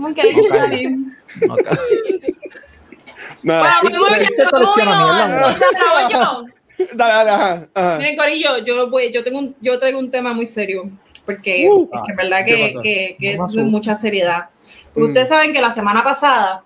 Ok, 0.02 0.16
caigas. 0.16 0.38
está 0.44 0.66
bien. 0.68 1.18
No 1.48 1.56
caigas. 1.56 1.80
Nada. 3.44 3.76
Bueno, 3.82 4.00
muy 4.00 4.10
bien, 4.20 4.30
Se 4.36 4.44
muy 4.44 4.52
colecciona 4.52 4.92
bien. 4.92 5.04
mierda. 5.06 5.36
Entonces, 5.38 5.68
ahora 5.90 6.10
yo. 6.10 6.46
Dale, 6.96 7.14
dale, 7.14 7.30
ajá, 7.30 7.68
ajá. 7.74 7.98
Miren, 8.00 8.18
Corillo, 8.18 8.58
yo, 8.60 8.90
voy, 8.90 9.12
yo, 9.14 9.24
tengo 9.24 9.40
un, 9.40 9.56
yo 9.62 9.80
traigo 9.80 10.00
un 10.00 10.10
tema 10.12 10.34
muy 10.34 10.48
serio, 10.48 10.90
porque 11.26 11.68
Uh, 11.70 11.84
es 11.94 12.02
que 12.06 12.12
en 12.12 12.16
verdad 12.18 12.46
¿qué 12.46 12.56
que, 12.56 12.66
pasó? 12.68 12.82
que, 12.82 13.16
que 13.20 13.26
No 13.26 13.28
me 13.28 13.30
es 13.32 13.38
de 13.38 13.44
asustes. 13.44 13.66
mucha 13.66 13.96
seriedad. 13.96 14.50
Porque 14.94 15.08
Mm. 15.08 15.12
ustedes 15.12 15.30
saben 15.30 15.54
que 15.54 15.62
la 15.62 15.72
semana 15.72 16.04
pasada, 16.04 16.64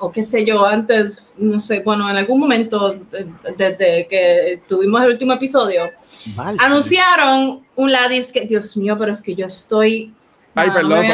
o 0.00 0.12
qué 0.12 0.22
sé 0.22 0.44
yo, 0.44 0.64
antes, 0.64 1.34
no 1.38 1.58
sé, 1.60 1.80
bueno, 1.80 2.08
en 2.10 2.16
algún 2.16 2.40
momento, 2.40 2.94
eh, 3.12 3.26
desde 3.56 4.06
que 4.08 4.60
tuvimos 4.68 5.02
el 5.02 5.10
último 5.12 5.32
episodio, 5.32 5.90
Vale. 6.34 6.58
anunciaron 6.60 7.64
un 7.76 7.92
Ladis 7.92 8.32
que, 8.32 8.42
Dios 8.42 8.76
mío, 8.76 8.96
pero 8.98 9.12
es 9.12 9.22
que 9.22 9.34
yo 9.34 9.46
estoy... 9.46 10.12
Ay, 10.54 10.68
no, 10.68 10.74
perdón, 10.74 11.06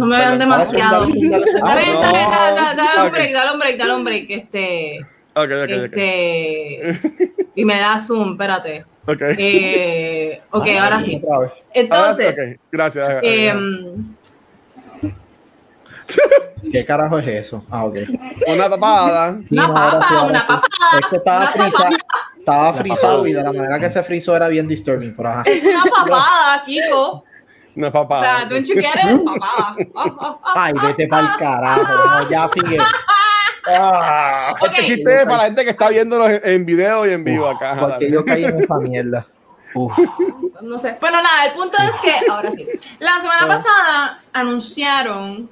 no 0.00 0.06
me 0.06 0.16
vean, 0.16 0.38
demasiado. 0.38 1.06
Dale, 1.06 1.92
dale, 1.92 3.06
un 3.06 3.12
break, 3.12 3.32
dale 3.32 3.52
un 3.52 3.58
break, 3.58 3.78
dale 3.78 3.94
un 3.94 4.04
break, 4.04 4.30
este, 4.30 5.00
Ok, 5.36 5.50
ok, 5.50 5.62
ok. 5.64 5.70
este, 5.70 6.92
y 7.56 7.64
me 7.64 7.78
da 7.78 7.98
zoom, 7.98 8.32
espérate. 8.32 8.84
Ok. 9.06 9.20
Eh, 9.36 10.40
Ah, 10.50 10.62
ahora 10.84 11.00
sí. 11.00 11.20
Entonces, 11.72 12.36
sí, 12.36 12.52
ok, 12.54 12.60
Gracias. 12.70 13.22
¿Qué 16.72 16.84
carajo 16.84 17.18
es 17.18 17.26
eso? 17.28 17.64
Ah, 17.70 17.84
ok. 17.84 17.96
Una 18.48 18.68
tapada. 18.70 19.38
Una 19.50 19.66
no, 19.66 19.74
papa, 19.74 20.06
sí, 20.08 20.14
una 20.30 20.46
papada, 20.46 20.98
Es 21.00 21.06
que 21.06 21.16
estaba 21.16 21.46
frisado, 21.48 21.96
estaba 22.38 22.74
frisado 22.74 23.26
y 23.26 23.32
de 23.32 23.42
la 23.42 23.52
manera 23.52 23.78
que 23.78 23.90
se 23.90 24.02
frizó 24.02 24.34
era 24.34 24.48
bien 24.48 24.66
disturbing, 24.66 25.14
pero 25.16 25.28
ajá. 25.30 25.42
es 25.46 25.62
una 25.64 25.82
papada, 26.04 26.62
Kiko. 26.64 27.24
Una 27.76 27.88
O 27.88 27.92
papada. 27.92 28.22
sea, 28.38 28.44
don't 28.48 28.66
you 28.66 28.74
get 28.76 28.94
it? 29.04 29.20
Papada. 29.24 30.38
Ay, 30.54 30.72
vete 30.82 31.08
para 31.08 31.22
el 31.32 31.38
carajo, 31.38 31.82
no, 32.22 32.30
ya 32.30 32.48
sigue. 32.48 32.78
Ah, 33.66 34.54
Ok. 34.60 34.68
Este 34.72 34.82
chiste 34.82 35.16
es 35.20 35.24
para 35.24 35.36
la 35.38 35.44
gente 35.44 35.64
que 35.64 35.70
está 35.70 35.88
viéndonos 35.88 36.28
en, 36.28 36.40
en 36.44 36.66
video 36.66 37.06
y 37.06 37.10
en 37.12 37.24
vivo 37.24 37.48
acá. 37.48 37.76
Porque 37.78 38.10
yo 38.10 38.24
caí 38.24 38.44
en 38.44 38.62
esa 38.62 38.76
mierda. 38.78 39.26
Uf. 39.74 39.98
No 40.60 40.78
sé. 40.78 40.96
Bueno, 41.00 41.20
nada, 41.22 41.46
el 41.46 41.52
punto 41.54 41.76
es 41.78 41.96
que, 41.96 42.30
ahora 42.30 42.50
sí. 42.50 42.68
La 43.00 43.20
semana 43.20 43.46
pasada 43.48 44.20
anunciaron 44.32 45.50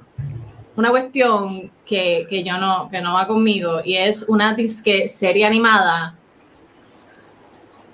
una 0.75 0.89
cuestión 0.89 1.71
que, 1.85 2.25
que 2.29 2.43
yo 2.43 2.57
no, 2.57 2.89
que 2.89 3.01
no 3.01 3.13
va 3.13 3.27
conmigo 3.27 3.81
y 3.83 3.95
es 3.97 4.23
una 4.27 4.53
disque 4.53 5.07
serie 5.07 5.45
animada 5.45 6.15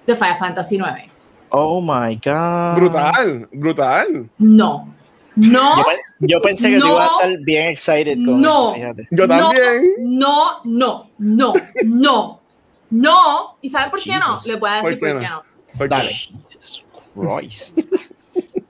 de 0.05 0.15
Final 0.15 0.37
Fantasy 0.37 0.75
IX. 0.77 1.11
Oh 1.49 1.81
my 1.81 2.15
god. 2.23 2.75
Brutal, 2.77 3.49
brutal. 3.51 4.29
No. 4.37 4.93
No. 5.35 5.77
Yo, 5.77 5.83
pe- 5.83 6.27
yo 6.27 6.41
pensé 6.41 6.69
que 6.71 6.79
tú 6.79 6.87
No. 6.87 6.93
ibas 6.95 7.09
a 7.09 7.13
estar 7.25 7.39
bien 7.43 7.67
excited 7.67 8.13
con 8.25 8.41
No. 8.41 8.75
eso. 8.75 8.95
Yo 9.11 9.27
también. 9.27 9.83
No, 9.99 10.61
no, 10.65 11.09
no, 11.17 11.53
no, 11.83 12.41
no. 12.89 13.57
¿Y 13.61 13.69
saben 13.69 13.89
por 13.89 14.01
qué 14.01 14.11
no? 14.17 14.39
Les 14.45 14.59
voy 14.59 14.69
a 14.69 14.73
decir 14.81 14.99
¿Por 14.99 15.09
por 15.13 15.19
qué 15.21 15.27
no? 15.29 15.43
Dale. 15.87 16.09
Jesus 16.49 16.83
Christ. 17.15 17.77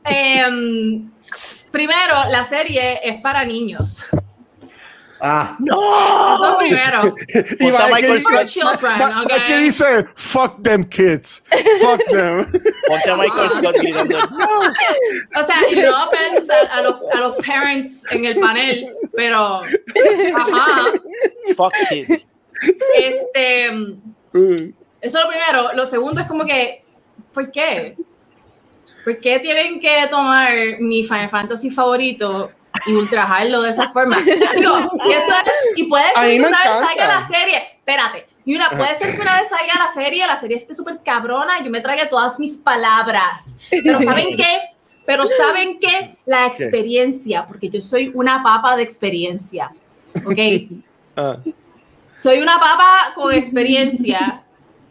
Em, 0.04 1.10
primero, 1.72 2.16
la 2.30 2.44
serie 2.44 3.00
es 3.04 3.22
para 3.22 3.44
niños. 3.46 4.04
Ah, 5.22 5.58
Eso 5.62 6.58
primero. 6.60 7.14
Y 7.60 7.70
va, 7.72 7.88
Michael 7.90 8.22
Scott. 8.22 8.46
children, 8.46 9.02
va- 9.02 9.22
ok. 9.24 9.32
va 9.32 9.44
que 9.48 9.58
dice, 9.58 10.06
fuck 10.16 10.62
them 10.64 10.84
kids. 10.86 11.44
Fuck 11.82 12.06
them. 12.10 12.46
Ponte 12.88 13.10
a 13.12 13.16
Michael 13.18 13.50
Scott 13.58 13.76
gritando. 13.80 14.18
O 15.36 15.44
sea, 15.44 15.56
y 15.70 15.76
no 15.76 16.06
offense 16.06 16.52
a, 16.54 16.78
a 16.78 16.82
los, 16.84 16.96
a 17.14 17.18
los 17.20 17.36
parents 17.46 18.06
en 18.12 18.26
el 18.26 18.40
panel, 18.40 18.96
pero, 19.16 19.62
ajá, 20.36 20.92
Fuck 21.58 21.74
kids. 21.90 22.26
este, 22.96 23.72
Mm. 24.32 24.56
eso 25.02 25.18
es 25.18 25.24
lo 25.24 25.28
primero. 25.28 25.74
Lo 25.74 25.86
segundo 25.86 26.22
es 26.22 26.28
como 26.28 26.46
que, 26.46 26.84
¿por 27.34 27.52
qué? 27.52 27.98
¿Por 29.10 29.20
qué 29.20 29.40
tienen 29.40 29.80
que 29.80 30.06
tomar 30.08 30.52
mi 30.80 31.02
Final 31.04 31.30
Fantasy 31.30 31.72
favorito 31.72 32.52
y 32.86 32.94
ultrajarlo 32.94 33.64
de 33.64 33.72
esa 33.72 33.90
forma? 33.90 34.20
Digo, 34.20 34.92
y, 35.04 35.12
esto 35.12 35.34
es- 35.34 35.78
y 35.78 35.84
puede 35.86 36.04
ser 36.14 36.30
que 36.30 36.40
una 36.48 36.60
vez 36.60 36.88
salga 36.88 37.08
la 37.08 37.28
serie, 37.28 37.58
espérate, 37.78 38.28
y 38.46 38.56
una, 38.56 38.70
puede 38.70 38.94
ser 39.00 39.16
que 39.16 39.22
una 39.22 39.40
vez 39.42 39.50
salga 39.50 39.74
la 39.80 39.88
serie, 39.88 40.28
la 40.28 40.38
serie 40.38 40.58
esté 40.58 40.76
súper 40.76 41.00
cabrona 41.04 41.60
y 41.60 41.64
yo 41.66 41.72
me 41.72 41.82
traiga 41.82 42.08
todas 42.08 42.40
mis 42.40 42.58
palabras. 42.58 43.58
Pero 43.72 44.00
¿saben 44.04 44.36
qué? 44.38 44.60
Pero 45.08 45.26
¿saben 45.26 45.80
qué? 45.80 46.16
La 46.28 46.46
experiencia, 46.46 47.48
porque 47.48 47.68
yo 47.68 47.82
soy 47.82 48.12
una 48.14 48.44
papa 48.44 48.76
de 48.76 48.84
experiencia. 48.84 49.72
¿Ok? 50.26 50.38
Ah. 51.18 51.36
soy 52.18 52.40
una 52.40 52.60
papa 52.60 53.12
con 53.16 53.34
experiencia. 53.34 54.44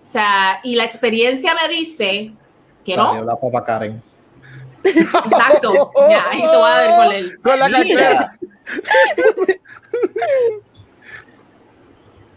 O 0.03 0.05
sea, 0.05 0.61
y 0.65 0.75
la 0.75 0.85
experiencia 0.85 1.55
me 1.55 1.69
dice 1.69 2.33
que 2.85 2.97
no. 2.97 3.25
la 3.25 3.37
papa 3.37 3.65
Karen. 3.65 4.03
Exacto. 4.85 5.93
Ya, 6.09 6.31
ahí 6.31 6.41
te 6.41 6.47
voy 6.47 6.71
a 6.71 6.81
dar 6.81 7.07
con 7.07 7.17
él. 7.17 7.39
Con 7.43 7.59
la 7.59 7.71
cartera. 7.71 8.31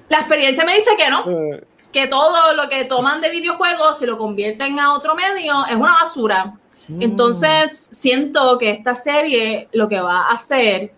La 0.10 0.18
experiencia 0.20 0.66
me 0.66 0.76
dice 0.76 0.92
que 0.98 1.10
no. 1.10 1.24
Eh, 1.30 1.64
Que 1.92 2.08
todo 2.08 2.54
lo 2.54 2.70
que 2.70 2.86
toman 2.86 3.22
de 3.22 3.30
videojuegos, 3.30 4.00
si 4.00 4.06
lo 4.06 4.18
convierten 4.18 4.80
a 4.80 4.94
otro 4.94 5.16
medio, 5.16 5.66
es 5.66 5.76
una 5.76 5.94
basura. 5.94 6.54
Entonces, 7.00 7.90
siento 7.92 8.58
que 8.58 8.72
esta 8.72 8.96
serie 8.96 9.70
lo 9.72 9.88
que 9.88 10.02
va 10.02 10.24
a 10.24 10.34
hacer 10.34 10.94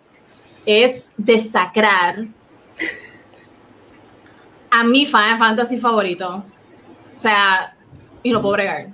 es 0.65 1.13
desacrar 1.17 2.25
a 4.71 4.83
mi 4.83 5.05
Final 5.05 5.37
Fantasy 5.37 5.77
favorito. 5.77 6.43
O 7.15 7.19
sea, 7.19 7.75
y 8.23 8.31
no 8.31 8.41
puedo 8.41 8.53
bregar. 8.53 8.87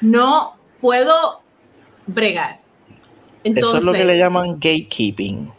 No 0.00 0.56
puedo 0.80 1.39
bregar. 2.06 2.58
Entonces, 3.44 3.68
Eso 3.68 3.78
es 3.78 3.84
lo 3.84 3.92
que 3.92 4.04
le 4.04 4.18
llaman 4.18 4.54
gatekeeping. 4.54 5.50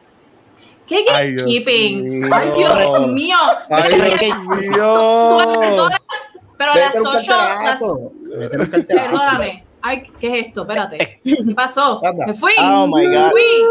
¿Qué 0.87 1.05
Ay, 1.11 1.31
Dios 1.33 1.45
gatekeeping? 1.45 2.19
mío. 2.19 2.29
Ay, 2.31 2.49
Dios 2.55 3.07
mío. 3.07 3.37
Ay, 3.69 3.91
Dios 4.19 4.37
mío. 4.47 5.29
tú 5.29 5.49
me 5.49 5.57
perdonas, 5.57 5.99
Pero 6.57 6.75
las 6.75 6.95
las, 6.95 7.81
perdóname. 8.87 9.65
Ay, 9.83 10.03
¿qué 10.19 10.27
es 10.39 10.45
esto? 10.47 10.61
Espérate. 10.61 11.19
¿Qué 11.23 11.55
pasó? 11.55 12.01
Me 12.27 12.35
fui. 12.35 12.51
Oh 12.59 12.85
my 12.85 13.07
Me 13.07 13.17
God. 13.17 13.31
fui. 13.31 13.63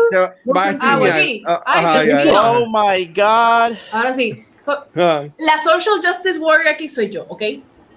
Vas 0.46 0.74
a 0.74 0.78
Ah, 0.80 0.96
volví. 0.98 1.42
Ah, 1.46 1.62
Ay, 1.66 2.06
Dios 2.06 2.24
mío. 2.24 2.40
Oh 2.42 2.66
my 2.66 3.04
God. 3.06 3.76
Ahora 3.92 4.12
sí. 4.12 4.44
Ah. 4.66 5.24
La 5.38 5.60
social 5.60 6.00
justice 6.04 6.38
warrior 6.38 6.68
aquí 6.68 6.88
soy 6.88 7.10
yo, 7.10 7.26
¿ok? 7.28 7.42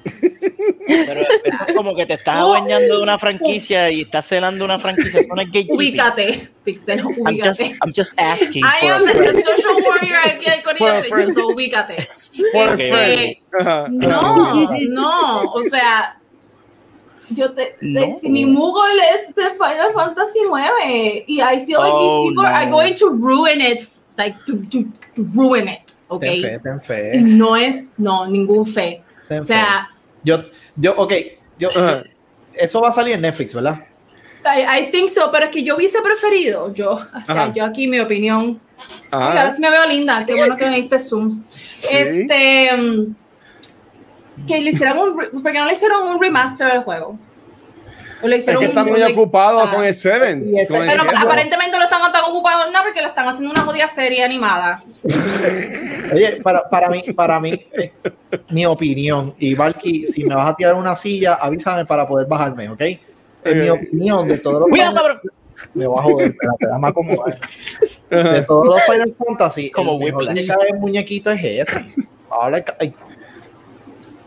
Pero 0.03 1.21
es 1.21 1.75
como 1.75 1.95
que 1.95 2.05
te 2.05 2.13
estás 2.15 2.35
adueñando 2.37 2.97
de 2.97 3.03
una 3.03 3.17
franquicia 3.17 3.89
y 3.89 4.01
estás 4.01 4.27
cenando 4.27 4.65
una 4.65 4.77
franquicia. 4.79 5.21
Ubícate, 5.69 6.49
Pixel, 6.63 6.99
I'm 6.99 7.07
just, 7.07 7.19
ubícate. 7.61 7.75
I'm 7.85 7.93
just 7.95 8.19
asking 8.19 8.63
I 8.65 8.79
for 8.81 8.91
a 8.91 8.95
am 8.97 9.05
the 9.05 9.33
social 9.43 9.75
warrior 9.85 10.17
aquí 10.25 10.45
yo, 11.05 11.09
friend. 11.09 11.33
so 11.33 11.47
ubícate. 11.47 12.07
Este. 12.33 13.41
No, 13.89 14.69
no, 14.89 15.41
o 15.51 15.63
sea, 15.63 16.17
yo 17.29 17.51
te, 17.53 17.75
No. 17.81 18.17
te- 18.21 18.29
mi 18.29 18.45
Moogle 18.45 19.01
es 19.15 19.33
de 19.35 19.51
Final 19.51 19.93
Fantasy 19.93 20.39
9 20.47 21.23
y 21.27 21.41
I 21.41 21.65
feel 21.65 21.79
like 21.79 21.93
Oh, 21.93 22.23
these 22.23 22.29
people 22.29 22.45
are 22.45 22.65
no. 22.65 22.71
going 22.77 22.95
to 22.95 23.09
ruin 23.09 23.61
it, 23.61 23.87
like 24.17 24.35
to, 24.45 24.57
to, 24.69 24.83
to 25.15 25.23
ruin 25.33 25.67
it, 25.67 25.85
Ten 25.87 25.95
okay? 26.09 26.41
fe, 26.41 26.59
ten 26.59 26.77
Y 26.77 26.85
fe. 26.85 27.21
no 27.21 27.55
es, 27.55 27.93
no, 27.97 28.25
ningún 28.27 28.65
fe. 28.65 29.01
ten 29.29 29.39
O 29.39 29.43
sea, 29.43 29.89
Yo, 30.23 30.43
yo, 30.75 30.93
ok, 30.95 31.13
yo, 31.59 31.69
Ajá. 31.69 32.03
eso 32.53 32.81
va 32.81 32.89
a 32.89 32.93
salir 32.93 33.15
en 33.15 33.21
Netflix, 33.21 33.53
¿verdad? 33.53 33.79
I, 34.45 34.83
I 34.87 34.91
think 34.91 35.09
so, 35.09 35.29
pero 35.31 35.45
es 35.45 35.51
que 35.51 35.63
yo 35.63 35.77
hubiese 35.77 36.01
preferido, 36.01 36.73
yo, 36.73 36.93
o 36.93 37.25
sea, 37.25 37.43
Ajá. 37.43 37.53
yo 37.53 37.65
aquí 37.65 37.87
mi 37.87 37.99
opinión, 37.99 38.59
Ah. 39.11 39.27
Ahora 39.29 39.51
sí 39.51 39.61
me 39.61 39.69
veo 39.69 39.85
linda, 39.87 40.25
qué 40.25 40.33
bueno 40.35 40.55
que 40.55 40.69
me 40.69 40.77
diste 40.77 40.99
zoom. 40.99 41.43
Sí. 41.77 41.97
Este, 41.97 42.69
mm, 42.75 43.15
que 44.47 44.59
le 44.61 44.69
hicieran 44.71 44.97
un, 44.97 45.15
porque 45.15 45.59
no 45.59 45.65
le 45.65 45.73
hicieron 45.73 46.07
un 46.07 46.21
remaster 46.21 46.71
del 46.71 46.83
juego. 46.83 47.17
Le 48.23 48.37
Es 48.37 48.45
que 48.45 48.65
están 48.65 48.87
muy 48.87 49.03
ocupados 49.03 49.67
ah, 49.67 49.75
con 49.75 49.83
el 49.83 49.93
Seven. 49.93 50.49
Y 50.49 50.59
ese- 50.59 50.73
con 50.73 50.83
el 50.83 50.89
Pero 50.89 51.03
Seven. 51.03 51.17
aparentemente 51.17 51.77
no 51.77 51.83
están 51.83 52.11
tan 52.11 52.23
ocupados 52.23 52.71
nada 52.71 52.85
porque 52.85 53.01
le 53.01 53.07
están 53.07 53.27
haciendo 53.27 53.51
una 53.51 53.61
jodida 53.63 53.87
serie 53.87 54.23
animada. 54.23 54.81
Oye, 56.13 56.39
para, 56.41 56.69
para 56.69 56.89
mí, 56.89 57.01
para 57.15 57.39
mí, 57.39 57.51
eh, 57.73 57.91
mi 58.49 58.65
opinión, 58.65 59.35
y 59.39 59.55
Valky, 59.55 60.07
si 60.07 60.23
me 60.23 60.35
vas 60.35 60.49
a 60.51 60.55
tirar 60.55 60.73
una 60.75 60.95
silla, 60.95 61.33
avísame 61.35 61.85
para 61.85 62.07
poder 62.07 62.27
bajarme, 62.27 62.69
¿ok? 62.69 62.81
En 63.45 63.61
mi 63.61 63.69
opinión, 63.69 64.27
de 64.27 64.37
todos 64.37 64.61
los 64.61 64.69
Cuidado, 64.69 64.95
cabrón. 64.95 65.19
me 65.73 65.85
voy 65.85 65.99
a 65.99 66.01
joder, 66.03 66.31
espérate, 66.31 66.67
dame 66.67 66.87
acomodar. 66.87 67.39
De 68.09 68.41
todos 68.43 68.65
los 68.67 68.83
Final 68.83 69.15
Fantasy, 69.17 69.69
Como 69.69 69.99
el 70.01 70.13
mejor 70.33 70.67
en 70.67 70.79
muñequito 70.79 71.29
es 71.31 71.43
ese. 71.43 71.85
Ahora, 72.29 72.63
ay, 72.79 72.93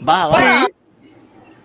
Va, 0.07 0.29
va. 0.29 0.67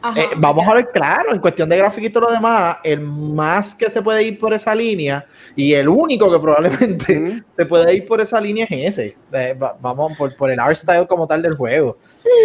Ajá, 0.02 0.20
Eh, 0.20 0.30
vamos 0.38 0.68
a 0.68 0.74
ver, 0.74 0.86
claro, 0.94 1.34
en 1.34 1.40
cuestión 1.40 1.70
de 1.70 1.78
gráfica 1.78 2.08
y 2.08 2.10
todo 2.10 2.26
lo 2.28 2.32
demás, 2.34 2.78
el 2.84 3.00
más 3.02 3.76
que 3.76 3.90
se 3.90 4.02
puede 4.02 4.24
ir 4.24 4.40
por 4.40 4.54
esa 4.54 4.74
línea 4.74 5.24
y 5.56 5.74
el 5.74 5.88
único 5.88 6.32
que 6.32 6.40
probablemente 6.40 7.44
se 7.56 7.66
puede 7.66 7.94
ir 7.94 8.06
por 8.06 8.20
esa 8.20 8.42
línea 8.42 8.66
es 8.70 8.98
ese. 8.98 9.18
Eh, 9.32 9.54
va- 9.54 9.78
vamos 9.80 10.18
por, 10.18 10.36
por 10.36 10.50
el 10.50 10.60
art 10.60 10.76
style 10.76 11.06
como 11.08 11.28
tal 11.28 11.42
del 11.42 11.56
juego. 11.56 11.98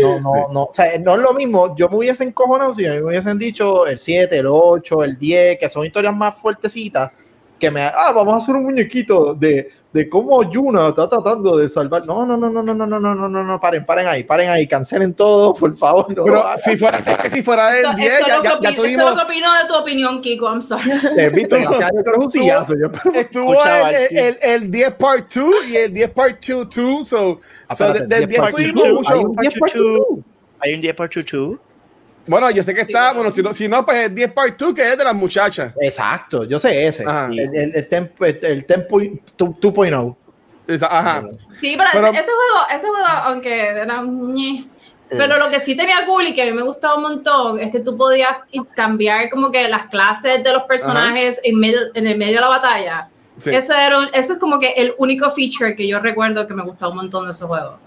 No, 0.02 0.20
no, 0.20 0.48
no, 0.52 0.62
o 0.64 0.70
sea, 0.72 0.98
no 0.98 1.14
es 1.14 1.20
lo 1.20 1.32
mismo. 1.32 1.74
Yo 1.76 1.88
me 1.88 1.96
hubiese 1.96 2.24
encojonado 2.24 2.74
si 2.74 2.82
me 2.82 3.02
hubiesen 3.02 3.38
dicho 3.38 3.86
el 3.86 3.98
7, 3.98 4.38
el 4.38 4.46
8, 4.48 5.02
el 5.04 5.18
10, 5.18 5.58
que 5.58 5.68
son 5.68 5.86
historias 5.86 6.14
más 6.14 6.34
fuertecitas, 6.36 7.10
que 7.58 7.70
me, 7.70 7.82
ah, 7.84 8.12
vamos 8.14 8.34
a 8.34 8.36
hacer 8.36 8.54
un 8.54 8.64
muñequito 8.64 9.32
de, 9.34 9.70
de 9.96 10.10
cómo 10.10 10.42
Yuna 10.50 10.88
está 10.88 11.08
tratando 11.08 11.56
de 11.56 11.68
salvar. 11.70 12.06
No, 12.06 12.26
no, 12.26 12.36
no, 12.36 12.50
no, 12.50 12.62
no, 12.62 12.74
no, 12.74 12.86
no, 12.86 13.00
no, 13.00 13.14
no, 13.14 13.28
no, 13.28 13.44
no, 13.44 13.60
paren, 13.60 13.84
paren 13.84 14.06
ahí, 14.06 14.24
paren 14.24 14.50
ahí, 14.50 14.66
cancelen 14.66 15.14
todo, 15.14 15.54
por 15.54 15.74
favor. 15.74 16.14
No, 16.14 16.24
Pero 16.24 16.44
si 16.56 16.76
fuera, 16.76 17.00
si 17.30 17.42
fuera 17.42 17.78
él, 17.78 17.86
10, 17.96 18.20
ya, 18.20 18.42
ya, 18.42 18.60
ya, 18.60 18.74
tuvimos. 18.74 18.84
Esto 18.84 19.08
es 19.08 19.10
lo 19.10 19.16
que 19.16 19.22
opino 19.22 19.52
de 19.54 19.66
tu 19.66 19.74
opinión, 19.74 20.20
Kiko, 20.20 20.46
I'm 20.46 20.62
sorry. 20.62 20.90
Visto, 21.32 21.56
yo 21.56 21.70
creo 21.70 23.12
que. 23.12 23.20
Estuvo 23.20 23.54
el, 23.64 24.18
el, 24.18 24.38
el, 24.42 24.70
10 24.70 24.94
part 24.94 25.34
2 25.34 25.68
y 25.68 25.76
el 25.76 25.94
10 25.94 26.10
part 26.10 26.46
2 26.46 26.68
too, 26.68 27.02
so, 27.02 27.40
ah, 27.68 27.74
so 27.74 27.92
del 27.92 28.26
10 28.26 28.50
tuvimos 28.50 28.88
mucho. 28.88 29.14
Hay 30.60 30.74
un 30.74 30.80
10 30.82 30.94
part 30.94 31.14
2 31.14 31.24
2. 31.24 31.58
Bueno, 32.26 32.50
yo 32.50 32.62
sé 32.62 32.74
que 32.74 32.80
está, 32.82 33.12
bueno, 33.12 33.30
si 33.32 33.42
no, 33.42 33.52
si 33.52 33.68
no 33.68 33.84
pues 33.86 34.06
el 34.06 34.14
10 34.14 34.32
Part 34.32 34.58
2 34.60 34.74
que 34.74 34.82
es 34.82 34.98
de 34.98 35.04
las 35.04 35.14
muchachas. 35.14 35.72
Exacto, 35.80 36.44
yo 36.44 36.58
sé 36.58 36.86
ese. 36.86 37.04
Ajá. 37.06 37.28
El, 37.30 37.38
el, 37.54 37.74
el, 37.76 37.88
tempo, 37.88 38.24
el, 38.24 38.38
el 38.42 38.64
tempo 38.64 38.98
2.0. 39.00 40.16
Esa- 40.66 40.86
Ajá. 40.98 41.24
Sí, 41.60 41.74
pero, 41.78 41.90
Pero- 41.92 42.08
ese, 42.08 42.18
ese 42.20 42.26
juego, 42.30 42.66
ese 42.74 42.88
juego, 42.88 43.06
aunque 43.06 43.60
era 43.68 44.02
ñe, 44.02 44.66
pero 45.08 45.38
lo 45.38 45.48
que 45.50 45.60
sí 45.60 45.76
tenía 45.76 46.04
cool 46.04 46.26
y 46.26 46.34
que 46.34 46.42
a 46.42 46.46
mí 46.46 46.52
me 46.52 46.62
gustaba 46.64 46.96
un 46.96 47.02
montón 47.02 47.60
es 47.60 47.70
que 47.70 47.78
tú 47.78 47.96
podías 47.96 48.38
cambiar 48.74 49.30
como 49.30 49.52
que 49.52 49.68
las 49.68 49.84
clases 49.86 50.42
de 50.42 50.52
los 50.52 50.64
personajes 50.64 51.40
en, 51.44 51.60
medio, 51.60 51.78
en 51.94 52.08
el 52.08 52.18
medio 52.18 52.34
de 52.34 52.40
la 52.40 52.48
batalla. 52.48 53.08
Sí. 53.38 53.50
Eso, 53.54 53.72
era, 53.74 53.98
un- 53.98 54.08
eso 54.12 54.32
es 54.32 54.38
como 54.40 54.58
que 54.58 54.70
el 54.72 54.94
único 54.98 55.30
feature 55.30 55.76
que 55.76 55.86
yo 55.86 56.00
recuerdo 56.00 56.44
que 56.48 56.54
me 56.54 56.64
gustaba 56.64 56.90
un 56.90 56.96
montón 56.96 57.26
de 57.26 57.30
ese 57.30 57.44
juego. 57.44 57.78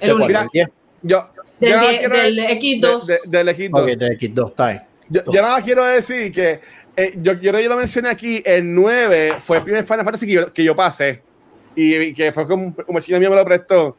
El 0.00 0.08
¿De 0.08 0.14
único. 0.14 0.26
Mira, 0.52 0.70
Yo, 1.02 1.28
Del, 1.64 1.98
quiero- 1.98 2.16
del 2.16 2.38
X2. 2.38 3.06
de- 3.06 3.14
de- 3.30 3.38
del 3.44 3.48
X2. 3.48 3.80
Ok, 3.80 3.86
de 3.98 4.18
X2, 4.18 4.48
está 4.50 4.66
ahí. 4.66 4.80
Yo, 5.08 5.22
yo 5.26 5.42
nada 5.42 5.54
más 5.56 5.64
quiero 5.64 5.84
decir 5.84 6.32
que 6.32 6.60
eh, 6.96 7.12
yo, 7.16 7.32
yo, 7.34 7.58
yo 7.58 7.68
lo 7.68 7.76
mencioné 7.76 8.08
aquí, 8.08 8.42
el 8.46 8.72
9 8.74 9.34
fue 9.40 9.58
el 9.58 9.62
primer 9.64 9.84
Final 9.84 10.04
Fantasy 10.04 10.26
que 10.26 10.32
yo, 10.32 10.52
que 10.52 10.64
yo 10.64 10.74
pasé 10.76 11.22
y, 11.76 11.94
y 11.96 12.14
que 12.14 12.32
fue 12.32 12.46
como, 12.46 12.74
como 12.74 13.00
si 13.00 13.12
mío 13.18 13.28
me 13.30 13.36
lo 13.36 13.44
prestó. 13.44 13.96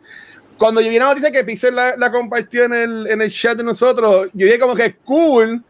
Cuando 0.58 0.80
yo 0.80 0.90
vi 0.90 0.98
la 0.98 1.06
noticia 1.06 1.30
que 1.32 1.44
Pixel 1.44 1.76
la, 1.76 1.98
la 1.98 2.10
compartió 2.12 2.64
en 2.64 2.74
el, 2.74 3.08
en 3.08 3.22
el 3.22 3.30
chat 3.30 3.58
de 3.58 3.64
nosotros, 3.66 4.30
yo 4.34 4.46
dije 4.46 4.58
como 4.60 4.74
que 4.76 4.96
cool. 5.04 5.62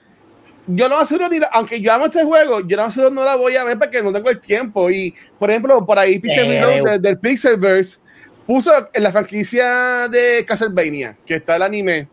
Yo 0.67 0.89
no 0.89 1.03
seguro, 1.05 1.27
ni 1.29 1.39
la- 1.39 1.47
aunque 1.53 1.79
yo 1.81 1.91
amo 1.93 2.05
este 2.05 2.23
juego, 2.23 2.61
yo 2.67 2.77
no 2.77 2.89
seguro 2.89 3.11
no 3.13 3.23
la 3.23 3.35
voy 3.35 3.55
a 3.55 3.63
ver 3.63 3.77
porque 3.77 4.01
no 4.01 4.11
tengo 4.13 4.29
el 4.29 4.39
tiempo. 4.39 4.89
Y 4.89 5.13
por 5.37 5.49
ejemplo, 5.49 5.85
por 5.85 5.97
ahí 5.99 6.17
Pixel 6.19 6.45
Eh. 6.51 6.59
Reload 6.61 6.91
de- 6.93 6.99
del 6.99 7.19
Pixelverse 7.19 7.97
puso 8.45 8.71
en 8.93 9.03
la 9.03 9.11
franquicia 9.11 10.07
de 10.09 10.43
Castlevania, 10.45 11.17
que 11.25 11.35
está 11.35 11.55
el 11.55 11.61
anime. 11.63 12.07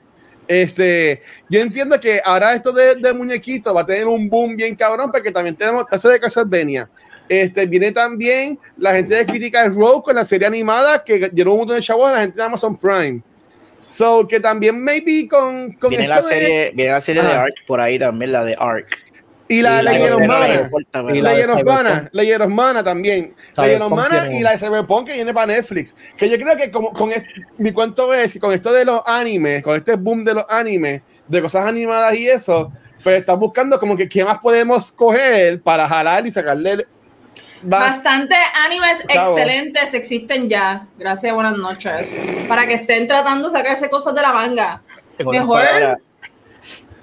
Este, 0.48 1.22
yo 1.48 1.60
entiendo 1.60 1.98
que 2.00 2.20
ahora 2.24 2.52
esto 2.54 2.72
de, 2.72 2.96
de 2.96 3.12
muñequito 3.12 3.72
va 3.72 3.82
a 3.82 3.86
tener 3.86 4.06
un 4.06 4.28
boom 4.28 4.56
bien 4.56 4.74
cabrón, 4.74 5.10
porque 5.12 5.30
también 5.30 5.56
tenemos 5.56 5.86
caso 5.86 6.08
de 6.08 6.18
Castlevania. 6.20 6.88
Este, 7.28 7.64
viene 7.66 7.92
también 7.92 8.58
la 8.76 8.92
gente 8.94 9.14
de 9.14 9.24
Critical 9.24 9.72
Role 9.74 10.02
con 10.04 10.14
la 10.16 10.24
serie 10.24 10.46
animada 10.46 11.02
que 11.02 11.30
llenó 11.32 11.52
un 11.52 11.58
montón 11.60 11.76
de 11.76 11.82
chavos 11.82 12.08
a 12.08 12.12
la 12.12 12.20
gente 12.22 12.36
de 12.36 12.42
Amazon 12.42 12.76
Prime. 12.76 13.22
So, 13.86 14.26
que 14.26 14.40
también 14.40 14.82
maybe 14.82 15.28
con, 15.28 15.72
con 15.74 15.90
Viene 15.90 16.08
la 16.08 16.16
de- 16.16 16.22
serie, 16.22 16.72
viene 16.74 16.92
la 16.92 17.00
serie 17.00 17.22
de. 17.22 17.28
Ark 17.32 17.54
por 17.66 17.80
ahí 17.80 17.98
también, 17.98 18.32
la 18.32 18.44
de 18.44 18.56
Ark. 18.58 18.88
Y 19.48 19.60
la 19.62 19.82
de- 19.82 20.26
Mana. 20.26 20.70
Of 22.40 22.48
Mana, 22.48 22.84
también. 22.84 23.34
Of 23.82 23.90
Mana 23.90 24.32
y 24.32 24.40
la 24.40 24.52
de 24.52 24.58
Cyberpunk 24.58 25.06
que 25.08 25.14
viene 25.14 25.34
para 25.34 25.46
Netflix. 25.46 25.94
Que 26.16 26.28
yo 26.28 26.38
creo 26.38 26.56
que 26.56 26.70
como, 26.70 26.92
con 26.92 27.12
este- 27.12 27.34
mi 27.58 27.72
cuento 27.72 28.12
es 28.14 28.32
que 28.32 28.40
con 28.40 28.52
esto 28.52 28.72
de 28.72 28.84
los 28.84 29.02
animes, 29.06 29.62
con 29.62 29.76
este 29.76 29.96
boom 29.96 30.24
de 30.24 30.34
los 30.34 30.44
animes, 30.48 31.02
de 31.28 31.42
cosas 31.42 31.66
animadas 31.66 32.14
y 32.14 32.28
eso, 32.28 32.72
pues 33.02 33.20
están 33.20 33.38
buscando 33.38 33.78
como 33.78 33.96
que 33.96 34.08
qué 34.08 34.24
más 34.24 34.38
podemos 34.38 34.92
coger 34.92 35.60
para 35.60 35.88
jalar 35.88 36.26
y 36.26 36.30
sacarle. 36.30 36.86
Bastante 37.62 38.34
animes 38.66 39.04
Chavo. 39.08 39.38
excelentes 39.38 39.94
existen 39.94 40.48
ya. 40.48 40.86
Gracias, 40.98 41.32
buenas 41.32 41.56
noches. 41.56 42.22
Para 42.48 42.66
que 42.66 42.74
estén 42.74 43.06
tratando 43.06 43.48
de 43.48 43.56
sacarse 43.56 43.88
cosas 43.88 44.14
de 44.14 44.22
la 44.22 44.32
manga. 44.32 44.82
Mejor. 45.24 45.62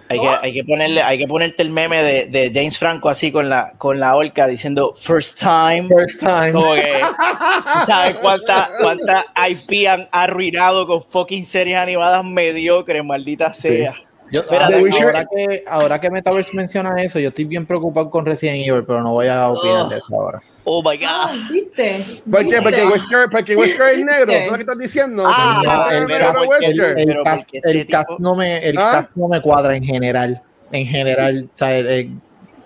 Hay 0.10 0.19
que, 0.19 0.28
hay 0.28 0.54
que 0.54 0.63
ponerle, 0.63 1.04
hay 1.04 1.19
que 1.19 1.28
ponerte 1.28 1.62
el 1.62 1.69
meme 1.69 2.02
de, 2.02 2.26
de 2.26 2.52
James 2.54 2.80
Franco 2.80 3.10
así 3.10 3.32
con 3.32 3.48
la, 3.48 3.74
con 3.78 4.00
la 4.00 4.15
horca 4.15 4.48
diciendo 4.48 4.93
first 4.93 5.39
time. 5.39 5.88
First 5.88 6.19
time. 6.19 6.52
Como 6.52 6.74
que, 6.74 7.02
¿tú 7.02 7.86
¿sabes 7.86 8.15
cuánta, 8.15 8.72
cuánta 8.82 9.26
IP 9.48 9.88
han 9.88 10.10
arruinado 10.12 10.88
con 10.88 11.04
fucking 11.04 11.45
series 11.45 11.78
animadas 11.78 12.26
mediocres, 12.26 13.06
maldita 13.06 13.54
Sí. 13.54 13.86
Yo, 14.31 14.43
Mira, 14.51 14.67
ahora, 14.67 15.25
que, 15.25 15.63
ahora 15.67 15.99
que 16.01 16.11
Metaverse 16.11 16.55
menciona 16.55 17.01
eso, 17.01 17.19
yo 17.19 17.29
estoy 17.29 17.45
bien 17.45 17.65
preocupado 17.65 18.09
con 18.09 18.25
Resident 18.25 18.67
Evil, 18.67 18.83
pero 18.85 19.01
no 19.01 19.11
voy 19.13 19.27
a 19.27 19.49
opinar 19.49 19.85
Ugh. 19.85 19.89
de 19.91 19.97
eso 19.97 20.15
ahora. 20.15 20.41
Oh 20.65 20.83
my 20.83 20.99
Ah, 21.03 21.31
god. 21.33 21.51
¿Viste? 21.51 22.03
¿Por 22.29 22.47
qué? 22.47 22.61
Porque 22.61 22.85
Wesker, 22.85 23.29
porque 23.31 23.55
Wesker 23.55 23.89
es 23.99 24.05
negro. 24.05 24.31
¿sabes 24.31 24.47
lo 24.47 24.53
que 24.55 24.59
estás 24.61 24.77
diciendo? 24.77 25.23
Ah, 25.25 25.87
es 25.89 25.95
el, 25.97 26.05
pero 26.05 26.19
negro 26.19 26.33
cast, 26.33 26.45
porque- 26.45 26.67
Wesker. 26.67 26.99
el- 26.99 27.23
cast- 27.23 27.47
este 27.53 27.71
el 27.71 27.87
cast 27.87 28.07
tipo- 28.09 28.19
no 28.21 28.35
me, 28.35 28.57
el 28.69 28.77
¿Ah? 28.77 28.89
cast 28.91 29.11
no 29.15 29.27
me 29.27 29.41
cuadra 29.41 29.75
en 29.75 29.83
general. 29.83 30.41
En 30.71 30.85
general, 30.85 31.49
o 31.51 31.57
sea, 31.57 31.75
el- 31.77 31.87
el- 31.87 32.11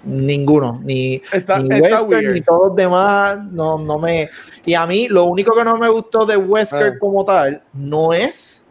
ninguno, 0.04 0.82
ni, 0.84 1.22
Está- 1.32 1.60
ni 1.60 1.74
está 1.76 2.02
Wesker, 2.02 2.08
weird. 2.10 2.34
ni 2.34 2.42
todos 2.42 2.68
los 2.68 2.76
demás, 2.76 3.38
no, 3.52 3.78
no 3.78 3.98
me. 4.00 4.28
Y 4.66 4.74
a 4.74 4.86
mí, 4.86 5.08
lo 5.08 5.24
único 5.26 5.56
que 5.56 5.64
no 5.64 5.78
me 5.78 5.88
gustó 5.88 6.26
de 6.26 6.36
Wesker 6.36 6.94
Ah. 6.96 7.00
como 7.00 7.24
tal, 7.24 7.62
no 7.72 8.12
es, 8.14 8.66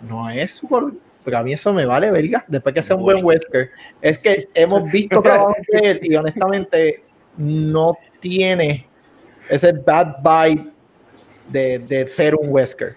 no 0.00 0.30
es 0.30 0.60
por, 0.66 0.94
porque 1.28 1.36
a 1.36 1.42
mí 1.42 1.52
eso 1.52 1.74
me 1.74 1.84
vale, 1.84 2.10
verga, 2.10 2.42
después 2.48 2.74
que 2.74 2.80
sea 2.80 2.96
un 2.96 3.02
buen 3.02 3.22
Wesker, 3.22 3.70
es 4.00 4.16
que 4.16 4.48
hemos 4.54 4.90
visto 4.90 5.20
trabajos 5.20 5.58
de 5.70 5.90
él 5.90 6.00
y 6.02 6.16
honestamente 6.16 7.04
no 7.36 7.98
tiene 8.18 8.86
ese 9.50 9.72
bad 9.72 10.16
vibe 10.22 10.70
de, 11.50 11.80
de 11.80 12.08
ser 12.08 12.34
un 12.34 12.48
Wesker. 12.48 12.96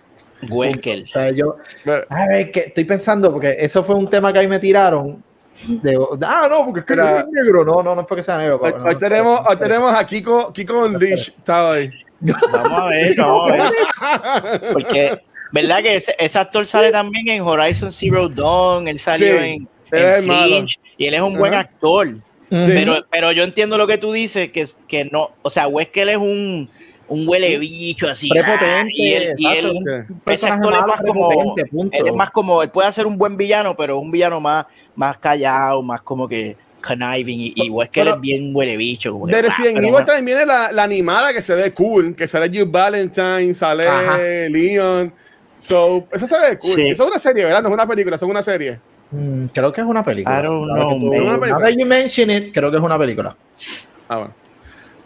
Wesker. 0.50 1.02
O 1.02 1.06
sea, 1.08 1.30
yo, 1.32 1.58
Pero- 1.84 2.06
a 2.08 2.28
ver, 2.28 2.52
que 2.52 2.60
estoy 2.62 2.86
pensando, 2.86 3.34
porque 3.34 3.54
eso 3.60 3.84
fue 3.84 3.96
un 3.96 4.10
tema 4.10 4.32
que 4.32 4.40
ahí 4.40 4.48
me 4.48 4.60
tiraron. 4.60 5.22
De, 5.68 6.00
ah, 6.26 6.48
no, 6.50 6.64
porque 6.64 6.80
es 6.80 6.86
que 6.86 6.94
Mira. 6.94 7.20
es 7.20 7.28
negro. 7.28 7.66
No, 7.66 7.84
no, 7.84 7.96
no 7.96 8.02
es 8.02 8.08
porque 8.08 8.24
sea 8.24 8.38
negro. 8.38 8.62
Hoy, 8.62 8.72
pero 8.72 8.86
hoy 8.86 8.94
no. 8.94 9.00
tenemos, 9.00 9.42
hoy 9.46 9.58
tenemos 9.58 9.94
a 9.94 10.06
Kiko, 10.06 10.54
Kiko 10.54 10.86
Unleashed, 10.86 11.34
está 11.38 11.72
hoy. 11.72 11.92
Vamos 12.22 12.80
a 12.80 12.88
ver, 12.88 13.14
vamos 13.18 13.52
a 13.52 13.56
ver. 13.56 14.72
Porque, 14.74 15.22
¿verdad 15.52 15.82
que 15.82 15.96
ese, 15.96 16.16
ese 16.18 16.40
actor 16.40 16.66
sale 16.66 16.92
también 16.92 17.28
en 17.30 17.42
Horizon 17.42 17.92
Zero 17.92 18.30
Dawn? 18.30 18.88
Él 18.88 19.00
salió 19.00 19.28
Sí, 19.40 19.46
en, 19.46 19.68
él 19.92 20.04
en 20.06 20.06
es. 20.06 20.26
Fringe 20.26 20.76
y 20.98 21.06
él 21.06 21.14
es 21.16 21.22
un 21.22 21.38
buen 21.38 21.54
Ajá. 21.54 21.62
actor. 21.62 22.16
Pero, 22.50 23.06
pero 23.10 23.32
yo 23.32 23.44
entiendo 23.44 23.78
lo 23.78 23.88
que 23.88 23.98
tú 23.98 24.12
dices, 24.12 24.52
que, 24.52 24.66
que 24.88 25.06
no, 25.06 25.32
o 25.42 25.50
sea, 25.50 25.70
Wesker 25.70 26.10
es 26.10 26.18
un, 26.18 26.70
un 27.08 27.28
huele 27.28 27.58
bicho 27.58 28.10
así. 28.10 28.28
Prepotente, 28.28 28.92
y 28.94 29.14
él, 29.14 29.34
y 29.38 29.48
él- 29.48 29.68
un 29.70 30.22
ese 30.26 30.50
actor 30.50 30.74
es 30.74 30.82
más 30.82 31.02
como, 31.02 31.56
él 31.94 32.08
es 32.08 32.14
más 32.14 32.30
como, 32.32 32.62
él 32.62 32.70
puede 32.70 32.92
ser 32.92 33.06
un 33.08 33.18
buen 33.18 33.38
villano, 33.38 33.76
pero 33.78 33.96
es 33.98 34.04
un 34.04 34.12
villano 34.12 34.42
más, 34.42 34.66
más 34.96 35.18
callado, 35.18 35.82
más 35.82 36.02
como 36.02 36.28
que 36.28 36.58
conniving 36.86 37.40
y, 37.40 37.54
y 37.56 37.70
Wesker 37.70 38.04
Pero- 38.04 38.16
es 38.16 38.22
bien 38.22 38.52
huele 38.54 38.76
bicho. 38.76 39.14
como 39.14 39.28
que, 39.28 39.36
De 39.36 39.44
Resident 39.44 39.78
Evil 39.78 39.92
bueno. 39.92 40.06
también 40.06 40.26
viene 40.26 40.46
la, 40.46 40.74
la 40.74 40.84
animada 40.84 41.32
que 41.32 41.42
se 41.42 41.56
ve 41.56 41.72
cool, 41.72 42.16
que 42.18 42.28
sale 42.28 42.50
Jill 42.50 42.66
Valentine, 42.66 43.54
sale 43.54 43.88
Ajá. 43.88 44.18
Leon. 44.18 45.14
So, 45.62 46.08
eso 46.12 46.26
se 46.26 46.40
ve 46.40 46.58
cool. 46.58 46.74
Sí. 46.74 46.90
Eso 46.90 47.04
es 47.04 47.10
una 47.10 47.20
serie, 47.20 47.44
¿verdad? 47.46 47.62
No 47.62 47.70
es 47.70 47.74
una 47.76 47.86
película, 47.88 48.16
es 48.16 48.22
una 48.24 48.42
serie. 48.42 48.80
Mm, 49.12 49.46
creo 49.48 49.72
que 49.72 49.82
es 49.82 49.88
una 49.88 50.04
película. 50.04 50.40
I 50.40 50.44
don't 50.44 50.70
Ahora 50.72 50.84
know, 50.86 50.98
man. 50.98 51.22
Una 51.22 51.40
película. 51.40 51.50
now 51.50 51.62
that 51.62 51.78
you 51.78 51.86
mention 51.86 52.30
it, 52.32 52.54
creo 52.54 52.72
que 52.72 52.78
es 52.78 52.84
una 52.84 52.98
película. 52.98 53.36
Ah, 54.10 54.18
bueno. 54.18 54.34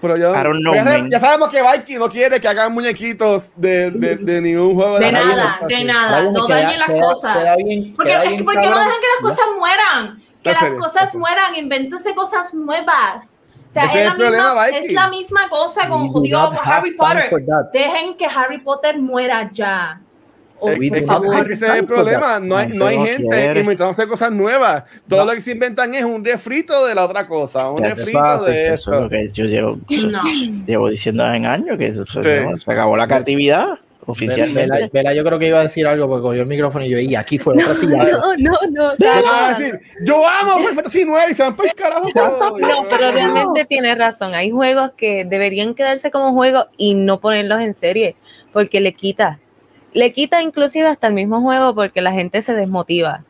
Pero 0.02 0.18
yo, 0.18 0.32
I 0.36 0.44
don't 0.44 0.60
know, 0.62 0.74
ya, 0.76 1.04
ya 1.10 1.20
sabemos 1.20 1.50
que 1.50 1.62
Viking 1.62 1.98
no 2.00 2.10
quiere 2.10 2.39
que 2.39 2.48
hagan 2.48 2.72
muñequitos 2.74 3.50
de, 3.56 3.89
de, 3.91 4.15
de 4.18 4.41
ningún 4.41 4.76
juego 4.76 5.00
De 5.00 5.12
la 5.12 5.24
nada, 5.24 5.26
vida. 5.34 5.78
de 5.78 5.84
nada. 5.84 6.22
Bien, 6.22 6.34
No 6.34 6.48
dañen 6.48 6.80
las 6.80 6.88
queda- 6.89 7.02
cosas. 7.02 7.38
queda 7.38 7.56
bien- 7.58 7.96
Porque, 7.96 8.13
es 8.13 8.34
que, 8.38 8.44
¿por 8.44 8.54
qué 8.54 8.70
no 8.70 8.78
dejan 8.78 8.94
que 9.02 9.08
las 9.24 9.34
cosas 9.36 9.46
mueran? 9.58 10.18
Que 10.44 10.50
La 10.50 10.52
las 10.52 10.60
serie, 10.60 10.78
cosas 10.78 11.15
mueran, 11.15 11.56
invéntense 11.56 12.13
cosas 12.13 12.54
nuevas. 12.54 13.41
O 13.68 13.72
sea, 13.72 13.86
es 13.86 13.96
es 13.96 14.06
la, 14.06 14.12
el 14.12 14.15
problema, 14.15 14.54
misma, 14.54 14.65
Viking. 14.68 14.84
es 14.89 14.94
la 14.94 15.10
misma 15.10 15.50
cosa 15.50 15.89
con 15.89 16.08
jodido 16.10 16.52
Harry 16.63 16.96
Potter. 16.96 17.30
Dejen 17.74 18.15
que 18.15 18.26
Harry 18.26 18.60
Potter 18.60 19.00
muera 19.00 19.50
ya. 19.52 20.00
Es, 20.63 20.80
ese- 20.80 21.52
es 21.52 21.62
el 21.74 21.86
problema. 21.86 22.39
No 22.39 22.56
hay, 22.58 22.70
no 22.70 22.86
hay 22.86 22.98
gente 22.98 23.84
hacer 23.84 24.08
cosas 24.08 24.32
nuevas. 24.32 24.84
Todo 25.08 25.20
No. 25.20 25.26
lo 25.28 25.32
que 25.34 25.41
se 25.41 25.52
inventan 25.52 25.94
es 25.94 26.04
un 26.06 26.24
refrito 26.24 26.86
de 26.86 26.96
la 26.96 27.06
otra 27.06 27.28
cosa. 27.28 27.70
Un 27.70 27.82
Ya, 27.84 27.89
refrito 27.89 28.44
de 28.46 28.65
Eso 28.68 28.74
es 28.74 28.80
eso. 28.82 28.91
lo 29.02 29.10
que 29.10 29.30
yo 29.34 29.46
llevo, 29.46 29.78
No. 30.12 30.22
llevo 30.65 30.89
diciendo 30.89 31.32
en 31.34 31.46
años, 31.46 31.78
que 31.78 31.88
eso- 31.88 32.06
Sí. 32.06 32.22
se 32.22 32.72
acabó 32.72 32.96
la 32.98 33.08
creatividad 33.08 33.68
oficialmente. 34.08 34.89
Vela, 34.94 35.13
yo 35.13 35.24
creo 35.24 35.39
que 35.39 35.48
iba 35.48 35.60
a 35.60 35.63
decir 35.63 35.86
algo 35.88 36.08
porque 36.08 36.22
cogió 36.22 36.41
el 36.41 36.48
micrófono 36.48 36.86
y 36.86 36.89
yo, 36.89 37.00
y 37.00 37.15
aquí 37.15 37.38
fue 37.39 37.54
otra 37.56 37.74
silla. 37.76 37.98
No, 38.12 38.34
no, 38.38 38.52
no. 38.72 38.98
Yo 38.98 39.48
decir, 39.58 39.80
yo 40.04 40.28
amo 40.28 40.60
Fantasy 40.63 41.04
9 41.06 41.32
y 41.32 41.34
se 41.34 41.44
van 41.44 41.56
para 41.56 41.70
el 41.70 41.76
carajo. 41.76 42.08
todo. 42.13 42.58
No, 42.60 42.88
pero 42.89 43.12
realmente 43.12 43.65
tienes 43.65 43.98
razón. 43.98 44.34
Hay 44.36 44.52
juegos 44.52 44.91
que 44.96 45.26
deberían 45.26 45.74
quedarse 45.74 46.12
como 46.12 46.34
juegos 46.34 46.65
y 46.78 46.94
no 46.94 47.20
ponerlos 47.20 47.62
en 47.62 47.74
serie, 47.74 48.15
porque 48.54 48.80
le 48.80 48.94
quita. 48.94 49.39
Le 49.95 50.12
quita 50.13 50.41
inclusive 50.43 50.88
hasta 50.88 51.08
el 51.08 51.13
mismo 51.13 51.41
juego 51.41 51.73
porque 51.73 52.01
la 52.01 52.12
gente 52.12 52.41
se 52.43 52.53
desmotiva. 52.53 53.23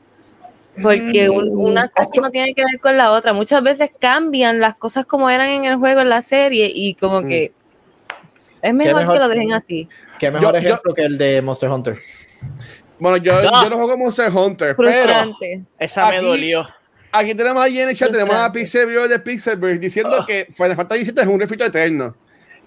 Porque 0.82 1.30
un- 1.30 1.56
una 1.56 1.88
cosa 1.88 2.10
no 2.22 2.32
tiene 2.32 2.54
que 2.54 2.66
ver 2.66 2.82
con 2.82 2.98
la 2.98 3.12
otra. 3.12 3.32
Muchas 3.32 3.64
veces 3.64 3.92
cambian 3.98 4.60
las 4.60 4.76
cosas 4.76 5.06
como 5.06 5.30
eran 5.30 5.48
en 5.50 5.64
el 5.64 5.78
juego, 5.78 6.02
en 6.02 6.10
la 6.10 6.22
serie, 6.22 6.70
y 6.74 6.96
como 6.96 7.22
Mm. 7.22 7.28
que 7.30 7.54
es 8.62 8.74
mejor, 8.74 8.96
mejor? 9.02 9.14
que 9.14 9.20
lo 9.20 9.30
dejen 9.30 9.54
así. 9.54 9.88
Qué 10.20 10.32
mejor 10.32 10.54
Yo- 10.56 10.60
yo- 10.60 10.68
ejemplo 10.68 10.94
que 10.94 11.04
el 11.04 11.18
de 11.18 11.42
Monster 11.42 11.70
Hunter. 11.70 11.98
Bueno, 13.00 13.18
yo, 13.18 13.42
No. 13.42 13.64
yo 13.64 13.70
no 13.70 13.76
juego 13.78 13.98
Monster 13.98 14.30
Hunter, 14.36 14.76
pero 14.76 14.90
Frustrante. 14.90 15.62
Esa 15.80 16.10
me 16.10 16.18
Aquí- 16.18 16.26
dolió. 16.26 16.68
aquí 17.12 17.36
tenemos 17.36 17.62
ahí 17.64 17.80
en 17.80 17.90
el 17.90 17.96
chat, 17.96 18.12
tenemos 18.12 18.36
a. 18.36 18.52
Pixel 18.52 19.08
de 19.08 19.20
Pixelburg 19.20 19.80
diciendo 19.80 20.18
Ah. 20.20 20.26
que 20.26 20.48
Final 20.50 20.76
Fantasy 20.76 21.04
VII 21.04 21.22
es 21.22 21.28
un 21.28 21.40
refrito 21.40 21.64
eterno. 21.64 22.16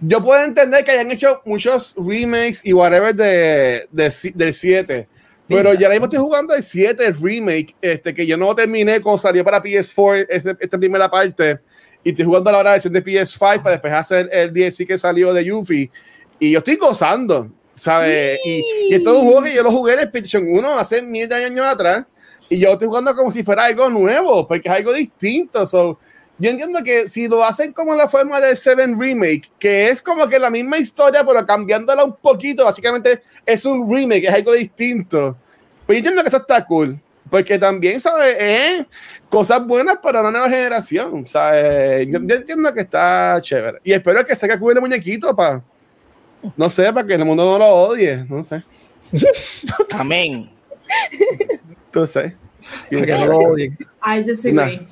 Yo 0.00 0.22
puedo 0.22 0.42
entender 0.44 0.84
que 0.84 0.92
hayan 0.92 1.11
hecho 1.11 1.42
muchos 1.44 1.94
remakes 1.96 2.64
y 2.64 2.72
whatever 2.72 3.14
de, 3.14 3.88
de, 3.90 4.12
del 4.34 4.54
7. 4.54 5.08
Pero 5.48 5.72
ya 5.74 5.88
mismo 5.88 6.04
estoy 6.04 6.18
jugando 6.20 6.54
el 6.54 6.62
7, 6.62 7.06
el 7.06 7.16
remake, 7.18 7.74
este, 7.80 8.12
que 8.12 8.26
yo 8.26 8.37
no 8.37 8.54
terminé 8.54 9.00
cuando 9.00 9.18
salió 9.18 9.42
para 9.42 9.62
PS4 9.62 10.26
este- 10.28 10.56
esta 10.61 10.76
primera 10.78 11.11
parte. 11.11 11.58
Y 12.04 12.11
estoy 12.11 12.26
jugando 12.26 12.52
la 12.52 12.62
versión 12.62 12.92
de 12.92 13.02
PS5 13.02 13.62
para 13.62 13.70
después 13.72 13.92
hacer 13.92 14.28
el 14.30 14.52
DLC 14.52 14.87
que 14.87 14.98
salió 14.98 15.32
de 15.32 15.44
Yuffie. 15.44 15.90
Y 16.38 16.50
yo 16.52 16.58
estoy 16.58 16.76
gozando, 16.76 17.50
¿sabes? 17.72 18.38
Y, 18.44 18.62
y 18.90 18.94
es 18.94 19.00
un 19.00 19.22
juego 19.24 19.42
que 19.42 19.54
yo 19.54 19.62
lo 19.62 19.72
jugué 19.72 19.94
en 19.94 20.00
el 20.00 20.11
PlayStation 20.11 20.46
1 20.48 20.78
hace 20.78 21.02
mil 21.02 21.28
de 21.28 21.34
años 21.44 21.66
atrás. 21.66 22.04
Y 22.50 22.58
yo 22.58 22.72
estoy 22.72 22.87
jugando 22.88 23.14
como 23.14 23.30
si 23.30 23.42
fuera 23.42 23.64
algo 23.64 23.88
nuevo, 23.90 24.46
porque 24.46 24.68
es 24.68 24.74
algo 24.74 24.92
distinto. 24.92 25.66
So, 25.66 25.98
yo 26.38 26.51
entiendo 26.51 26.83
que 26.85 27.09
si 27.09 27.27
lo 27.27 27.44
hacen 27.44 27.72
como 27.72 27.94
la 27.96 28.09
forma 28.09 28.40
del 28.40 28.57
7 28.57 28.94
Remake, 28.96 29.51
que 29.59 29.88
es 29.88 30.01
como 30.01 30.29
que 30.29 30.38
la 30.38 30.51
misma 30.51 30.79
historia, 30.79 31.24
pero 31.27 31.44
cambiándola 31.44 32.05
un 32.05 32.14
poquito, 32.14 32.64
básicamente 32.64 33.22
es 33.44 33.64
un 33.64 33.92
remake, 33.92 34.24
es 34.29 34.35
algo 34.35 34.53
distinto. 34.53 35.37
Pues 35.85 35.96
yo 35.96 35.98
entiendo 35.98 36.22
que 36.22 36.29
eso 36.29 36.37
está 36.37 36.64
cool, 36.64 37.01
porque 37.29 37.59
también, 37.59 37.98
¿sabes? 37.98 38.37
Eh, 38.38 38.87
cosas 39.29 39.66
buenas 39.66 39.96
para 39.96 40.22
la 40.22 40.31
nueva 40.31 40.48
generación, 40.48 41.27
¿sabes? 41.27 42.07
Yo, 42.07 42.20
yo 42.22 42.35
entiendo 42.37 42.72
que 42.72 42.81
está 42.81 43.40
chévere. 43.42 43.81
Y 43.83 43.92
espero 43.92 44.24
que 44.24 44.37
saque 44.37 44.59
cool 44.59 44.74
el 44.74 44.81
muñequito 44.81 45.35
para, 45.35 45.61
no 46.57 46.70
sé, 46.70 46.92
para 46.92 47.05
que 47.05 47.14
el 47.14 47.24
mundo 47.24 47.44
no 47.44 47.59
lo 47.59 47.66
odie, 47.66 48.24
no 48.29 48.44
sé. 48.44 48.62
Amén. 49.90 50.51
Entonces, 51.87 52.35
que 52.88 53.01
no 53.01 53.27
lo 53.27 53.38
odien. 53.38 53.77
I 54.05 54.22
disagree. 54.22 54.87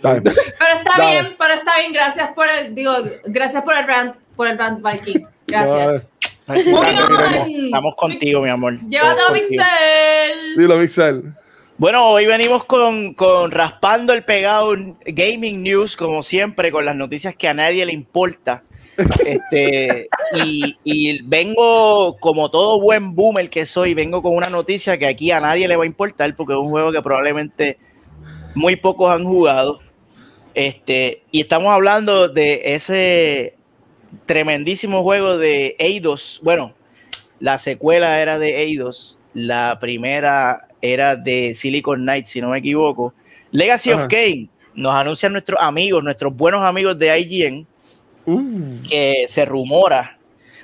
Time. 0.00 0.20
Pero 0.22 0.78
está 0.78 0.98
Dale. 0.98 1.10
bien, 1.10 1.34
pero 1.38 1.54
está 1.54 1.78
bien. 1.78 1.92
Gracias 1.92 2.32
por 2.34 2.48
el, 2.48 2.74
digo, 2.74 2.92
gracias 3.24 3.62
por 3.62 3.76
el 3.76 3.86
rant, 3.86 4.16
por 4.36 4.48
el 4.48 4.58
rant 4.58 4.80
Viking. 4.84 5.26
Gracias. 5.46 6.08
On. 6.46 6.56
Estamos 6.56 7.94
contigo, 7.96 8.42
mi 8.42 8.50
amor. 8.50 8.78
Llévatelo. 8.88 9.32
Pixel. 9.32 10.56
Dilo, 10.56 10.78
Pixel. 10.78 11.34
Bueno, 11.76 12.10
hoy 12.10 12.26
venimos 12.26 12.64
con, 12.66 13.14
con 13.14 13.50
Raspando 13.50 14.12
el 14.12 14.24
Pegado 14.24 14.74
Gaming 15.06 15.62
News, 15.62 15.96
como 15.96 16.22
siempre, 16.22 16.70
con 16.70 16.84
las 16.84 16.94
noticias 16.94 17.34
que 17.34 17.48
a 17.48 17.54
nadie 17.54 17.84
le 17.84 17.92
importa. 17.92 18.62
Este, 19.26 20.08
y, 20.44 20.78
y 20.84 21.22
vengo, 21.22 22.16
como 22.20 22.48
todo 22.50 22.80
buen 22.80 23.16
boomer 23.16 23.50
que 23.50 23.66
soy, 23.66 23.92
vengo 23.92 24.22
con 24.22 24.36
una 24.36 24.48
noticia 24.48 24.98
que 24.98 25.06
aquí 25.06 25.32
a 25.32 25.40
nadie 25.40 25.66
le 25.66 25.74
va 25.74 25.82
a 25.82 25.86
importar, 25.86 26.36
porque 26.36 26.52
es 26.52 26.60
un 26.60 26.70
juego 26.70 26.92
que 26.92 27.02
probablemente 27.02 27.78
muy 28.54 28.76
pocos 28.76 29.10
han 29.10 29.24
jugado. 29.24 29.80
Este, 30.54 31.22
y 31.30 31.40
estamos 31.40 31.68
hablando 31.72 32.28
de 32.28 32.62
ese 32.74 33.54
tremendísimo 34.26 35.02
juego 35.02 35.36
de 35.38 35.76
Eidos. 35.78 36.40
Bueno, 36.42 36.74
la 37.40 37.58
secuela 37.58 38.20
era 38.20 38.38
de 38.38 38.62
Eidos, 38.62 39.18
la 39.34 39.78
primera 39.80 40.68
era 40.80 41.16
de 41.16 41.54
Silicon 41.54 42.02
Knight, 42.02 42.26
si 42.26 42.40
no 42.40 42.50
me 42.50 42.58
equivoco. 42.58 43.14
Legacy 43.50 43.90
Ajá. 43.90 44.02
of 44.04 44.08
Kane 44.08 44.48
nos 44.74 44.94
anuncian 44.94 45.32
nuestros 45.32 45.60
amigos, 45.60 46.02
nuestros 46.02 46.34
buenos 46.34 46.62
amigos 46.62 46.98
de 46.98 47.18
IGN, 47.20 47.66
Uh. 48.26 48.80
que 48.88 49.24
se 49.28 49.44
rumora. 49.44 50.18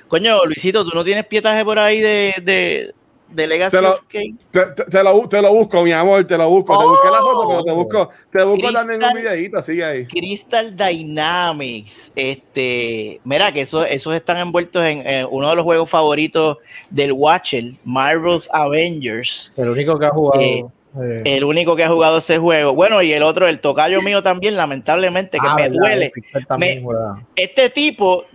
Coño, 0.07 0.43
Luisito, 0.45 0.83
¿tú 0.83 0.91
no 0.95 1.03
tienes 1.03 1.25
pietaje 1.25 1.63
por 1.63 1.77
ahí 1.77 1.99
de, 2.01 2.33
de, 2.41 2.95
de 3.31 3.47
Legacy 3.47 3.77
Te 3.77 3.81
lo- 3.81 3.91
of 3.93 3.99
Kane? 4.07 4.35
Te, 4.51 4.59
te- 4.67 4.83
te 4.85 5.03
lo, 5.03 5.27
te 5.29 5.41
lo 5.41 5.53
busco, 5.53 5.81
mi 5.83 5.91
amor, 5.91 6.23
te 6.25 6.37
lo 6.37 6.49
busco. 6.49 6.77
Te 6.77 6.85
busqué 6.85 7.07
la 7.09 7.19
foto, 7.19 7.47
pero 7.49 7.63
te 7.63 7.71
Oh. 7.71 7.75
busco, 7.75 8.09
te 8.31 8.43
busco 8.43 8.57
Crystal- 8.67 8.73
también 8.87 9.03
un 9.03 9.13
videito, 9.17 9.63
sigue 9.63 9.85
ahí. 9.85 10.05
Crystal 10.05 10.75
Dynamics, 10.75 12.11
este, 12.15 13.19
mira 13.23 13.51
que 13.53 13.61
esos, 13.61 13.85
esos 13.89 14.13
están 14.15 14.37
envueltos 14.37 14.83
en 14.83 15.01
eh, 15.07 15.25
uno 15.29 15.49
de 15.49 15.55
los 15.55 15.63
juegos 15.63 15.89
favoritos 15.89 16.57
del 16.89 17.11
Watcher, 17.13 17.63
Marvel's 17.85 18.49
Avengers. 18.51 19.51
El 19.57 19.69
único 19.69 19.97
que 19.99 20.05
ha 20.05 20.09
jugado. 20.09 20.41
Eh, 20.41 20.65
eh, 21.01 21.21
El 21.23 21.43
único 21.45 21.75
que 21.77 21.85
ha 21.85 21.89
jugado 21.89 22.17
ese 22.17 22.37
juego. 22.37 22.73
Bueno, 22.73 23.01
y 23.01 23.13
el 23.13 23.23
otro, 23.23 23.47
el 23.47 23.61
tocayo 23.61 24.01
mío 24.01 24.21
también, 24.21 24.57
lamentablemente, 24.57 25.37
que 25.39 25.47
ah, 25.47 25.55
me 25.55 25.61
verdad, 25.63 25.77
duele. 25.79 26.11
también 26.49 26.85
Me-. 26.85 26.93
Este 27.35 27.69
tipo 27.69 28.25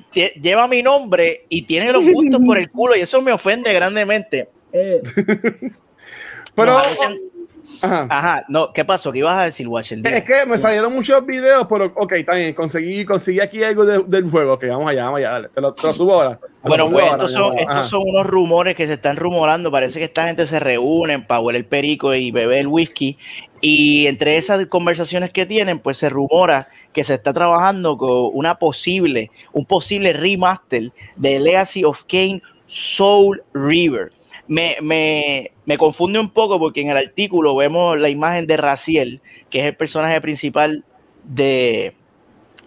lleva 0.41 0.67
mi 0.67 0.83
nombre 0.83 1.45
y 1.51 1.63
tiene 1.63 1.93
los 1.93 2.03
gustos 2.11 2.41
por 2.47 2.59
el 2.59 2.71
culo 2.71 2.97
y 2.97 3.01
eso 3.01 3.21
me 3.21 3.33
ofende 3.33 3.73
grandemente. 3.75 4.49
Pero, 6.55 6.73
Nos 6.79 6.87
anuncian- 6.87 7.19
ajá. 7.83 8.07
Ajá, 8.09 8.45
no, 8.49 8.73
¿qué 8.73 8.85
pasó? 8.85 9.13
¿Qué 9.13 9.19
ibas 9.19 9.37
a 9.39 9.45
decir, 9.45 9.67
Watcher? 9.69 9.99
Es 10.07 10.25
que 10.25 10.47
me 10.47 10.57
salieron 10.57 10.95
muchos 10.95 11.27
videos, 11.27 11.67
pero 11.69 11.93
ok, 11.97 12.13
está 12.13 12.35
bien, 12.37 12.55
conseguí, 12.55 13.05
conseguí 13.05 13.41
aquí 13.41 13.63
algo 13.63 13.85
de- 13.85 14.05
del 14.05 14.31
juego. 14.31 14.55
Ok, 14.55 14.65
vamos 14.71 14.89
allá, 14.89 15.05
vamos 15.05 15.19
allá, 15.19 15.31
dale. 15.33 15.49
Te 15.51 15.61
lo, 15.61 15.75
te 15.75 15.87
lo 15.87 15.93
subo 15.93 16.15
ahora. 16.15 16.39
Bueno, 16.63 16.89
pues 16.89 17.05
ahora, 17.05 17.17
estos 17.17 17.33
son, 17.33 17.59
estos 17.59 17.89
son 17.89 18.01
unos 18.07 18.25
rumores 18.27 18.75
que 18.77 18.87
se 18.87 18.95
están 18.95 19.17
rumorando. 19.17 19.71
Parece 19.71 19.99
que 19.99 20.05
esta 20.07 20.27
gente 20.27 20.47
se 20.47 20.61
reúnen 20.61 21.27
para 21.27 21.41
huele 21.41 21.59
el 21.59 21.67
perico 21.67 22.15
y 22.15 22.31
beber 22.31 22.59
el 22.61 22.69
whisky. 22.69 23.19
Y 23.61 24.07
entre 24.07 24.37
esas 24.39 24.65
conversaciones 24.69 25.33
que 25.33 25.45
tienen, 25.45 25.79
pues 25.81 25.99
se 25.99 26.09
rumora 26.09 26.69
que 26.93 27.05
se 27.05 27.15
está 27.15 27.35
trabajando 27.35 27.99
con 27.99 28.31
una 28.33 28.59
posible, 28.59 29.31
un 29.53 29.67
posible 29.67 30.13
remaster 30.15 30.93
de 31.17 31.41
Legacy 31.41 31.85
of 31.85 32.05
Kane 32.05 32.41
Soul 32.67 33.43
River. 33.53 34.13
Me, 34.47 34.77
me, 34.81 35.53
me 35.65 35.79
confunde 35.79 36.19
un 36.19 36.31
poco 36.31 36.59
porque 36.59 36.81
en 36.81 36.91
el 36.91 36.97
artículo 36.97 37.57
vemos 37.57 37.99
la 37.99 38.09
imagen 38.09 38.47
de 38.47 38.57
Raciel, 38.57 39.21
que 39.51 39.61
es 39.61 39.67
el 39.67 39.77
personaje 39.77 40.21
principal 40.21 40.85
de 41.25 41.95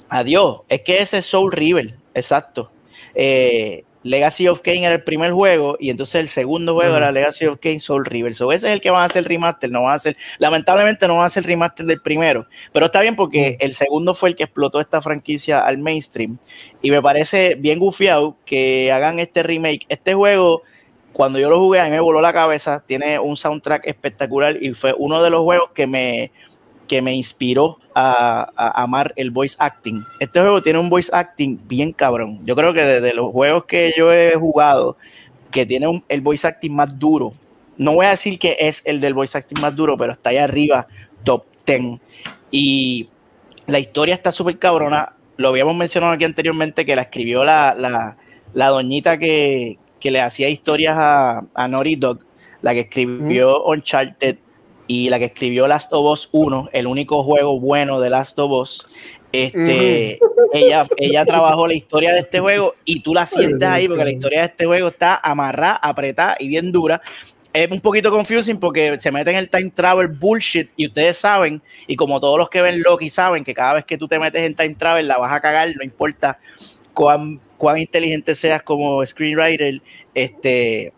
Adiós. 0.09 0.61
Es 0.67 0.81
que 0.81 0.99
ese 0.99 1.19
es 1.19 1.25
Soul 1.25 1.51
River, 1.51 1.95
exacto. 2.13 2.71
Eh, 3.13 3.83
Legacy 4.03 4.47
of 4.47 4.61
Kane 4.61 4.85
era 4.85 4.95
el 4.95 5.03
primer 5.03 5.33
juego 5.33 5.75
y 5.79 5.89
entonces 5.89 6.15
el 6.15 6.29
segundo 6.29 6.73
juego 6.73 6.95
era 6.95 7.11
Legacy 7.11 7.45
of 7.45 7.59
Kane 7.59 7.79
Soul 7.79 8.05
River. 8.05 8.33
So 8.33 8.51
ese 8.51 8.67
es 8.67 8.73
el 8.73 8.81
que 8.81 8.89
van 8.89 9.01
a 9.01 9.05
hacer 9.05 9.27
remaster, 9.27 9.69
no 9.69 9.83
van 9.83 9.91
a 9.91 9.95
hacer, 9.95 10.15
lamentablemente 10.37 11.07
no 11.07 11.15
van 11.15 11.23
a 11.23 11.27
hacer 11.27 11.45
remaster 11.45 11.85
del 11.85 12.01
primero, 12.01 12.47
pero 12.71 12.85
está 12.87 13.01
bien 13.01 13.15
porque 13.15 13.57
el 13.59 13.73
segundo 13.73 14.13
fue 14.15 14.29
el 14.29 14.35
que 14.35 14.43
explotó 14.43 14.79
esta 14.79 15.01
franquicia 15.01 15.59
al 15.59 15.79
mainstream 15.79 16.37
y 16.81 16.91
me 16.91 17.01
parece 17.01 17.55
bien 17.55 17.77
gufiado 17.79 18.37
que 18.45 18.91
hagan 18.91 19.19
este 19.19 19.43
remake. 19.43 19.85
Este 19.89 20.13
juego, 20.13 20.63
cuando 21.19 21.37
yo 21.37 21.49
lo 21.49 21.59
jugué, 21.59 21.81
a 21.81 21.83
mí 21.83 21.89
me 21.89 21.99
voló 21.99 22.21
la 22.21 22.31
cabeza, 22.31 22.81
tiene 22.85 23.19
un 23.19 23.35
soundtrack 23.35 23.85
espectacular 23.85 24.55
y 24.63 24.73
fue 24.73 24.93
uno 24.97 25.21
de 25.21 25.29
los 25.29 25.41
juegos 25.41 25.71
que 25.75 25.85
me, 25.85 26.31
que 26.87 27.01
me 27.01 27.13
inspiró 27.13 27.77
a, 27.93 28.49
amar 28.81 29.11
el 29.17 29.29
voice 29.29 29.57
acting. 29.59 30.01
Este 30.21 30.39
juego 30.39 30.61
tiene 30.61 30.79
un 30.79 30.89
voice 30.89 31.09
acting 31.13 31.59
bien 31.67 31.91
cabrón. 31.91 32.39
Yo 32.45 32.55
creo 32.55 32.73
que 32.73 32.85
desde 32.85 33.13
los 33.13 33.33
juegos 33.33 33.65
que 33.65 33.93
yo 33.97 34.13
he 34.13 34.33
jugado, 34.35 34.95
que 35.51 35.65
tiene 35.65 35.89
un- 35.89 36.05
el 36.07 36.21
voice 36.21 36.47
acting 36.47 36.73
más 36.73 36.97
duro, 36.97 37.31
no 37.75 37.95
voy 37.95 38.05
a 38.05 38.11
decir 38.11 38.39
que 38.39 38.55
es 38.57 38.81
el 38.85 39.01
del 39.01 39.13
voice 39.13 39.37
acting 39.37 39.59
más 39.59 39.75
duro, 39.75 39.97
pero 39.97 40.13
está 40.13 40.29
ahí 40.29 40.37
arriba, 40.37 40.87
top 41.25 41.43
10. 41.65 41.99
Y 42.49 43.09
la 43.67 43.79
historia 43.79 44.15
está 44.15 44.31
súper 44.31 44.57
cabrona. 44.57 45.11
Lo 45.35 45.49
habíamos 45.49 45.75
mencionado 45.75 46.13
aquí 46.13 46.23
anteriormente 46.23 46.85
que 46.85 46.95
la 46.95 47.01
escribió 47.01 47.43
la, 47.43 47.75
la, 47.77 48.15
la 48.53 48.67
doñita 48.67 49.17
que, 49.17 49.77
que 49.99 50.11
le 50.11 50.21
hacía 50.21 50.49
historias 50.49 50.95
a, 50.97 51.41
a 51.53 51.67
Naughty 51.67 51.95
Dog, 51.95 52.19
la 52.61 52.73
que 52.73 52.81
escribió 52.81 53.63
Uncharted 53.65 54.37
y 54.87 55.09
la 55.09 55.19
que 55.19 55.25
escribió 55.25 55.67
Last 55.67 55.93
of 55.93 56.11
Us 56.11 56.29
1, 56.31 56.69
el 56.73 56.87
único 56.87 57.23
juego 57.23 57.59
bueno 57.59 57.99
de 57.99 58.09
Last 58.09 58.39
of 58.39 58.51
Us. 58.51 58.87
Este, 59.31 60.17
ella, 60.53 60.87
ella 60.97 61.25
trabajó 61.25 61.67
la 61.67 61.75
historia 61.75 62.11
de 62.13 62.21
este 62.21 62.39
juego 62.39 62.73
y 62.83 63.01
tú 63.01 63.13
la 63.13 63.27
sientes 63.27 63.69
ahí 63.69 63.87
porque 63.87 64.03
la 64.03 64.11
historia 64.11 64.39
de 64.39 64.45
este 64.47 64.65
juego 64.65 64.87
está 64.87 65.19
amarrada, 65.23 65.75
apretada 65.75 66.35
y 66.39 66.47
bien 66.47 66.71
dura. 66.71 67.01
Es 67.53 67.69
un 67.69 67.79
poquito 67.79 68.09
confusing 68.09 68.59
porque 68.59 68.99
se 68.99 69.11
mete 69.11 69.29
en 69.29 69.37
el 69.37 69.49
time 69.49 69.69
travel 69.69 70.07
bullshit 70.07 70.71
y 70.75 70.87
ustedes 70.87 71.17
saben, 71.17 71.61
y 71.85 71.95
como 71.95 72.19
todos 72.19 72.39
los 72.39 72.49
que 72.49 72.61
ven 72.61 72.81
Loki 72.81 73.09
saben, 73.09 73.43
que 73.43 73.53
cada 73.53 73.75
vez 73.75 73.85
que 73.85 73.97
tú 73.97 74.07
te 74.07 74.17
metes 74.17 74.43
en 74.43 74.55
time 74.55 74.75
travel 74.75 75.07
la 75.07 75.17
vas 75.17 75.31
a 75.31 75.39
cagar, 75.39 75.69
no 75.75 75.83
importa 75.83 76.39
cuán, 76.93 77.39
cuán 77.59 77.77
inteligente 77.77 78.33
seas 78.33 78.63
como 78.63 79.05
screenwriter, 79.05 79.81
este, 80.15 80.93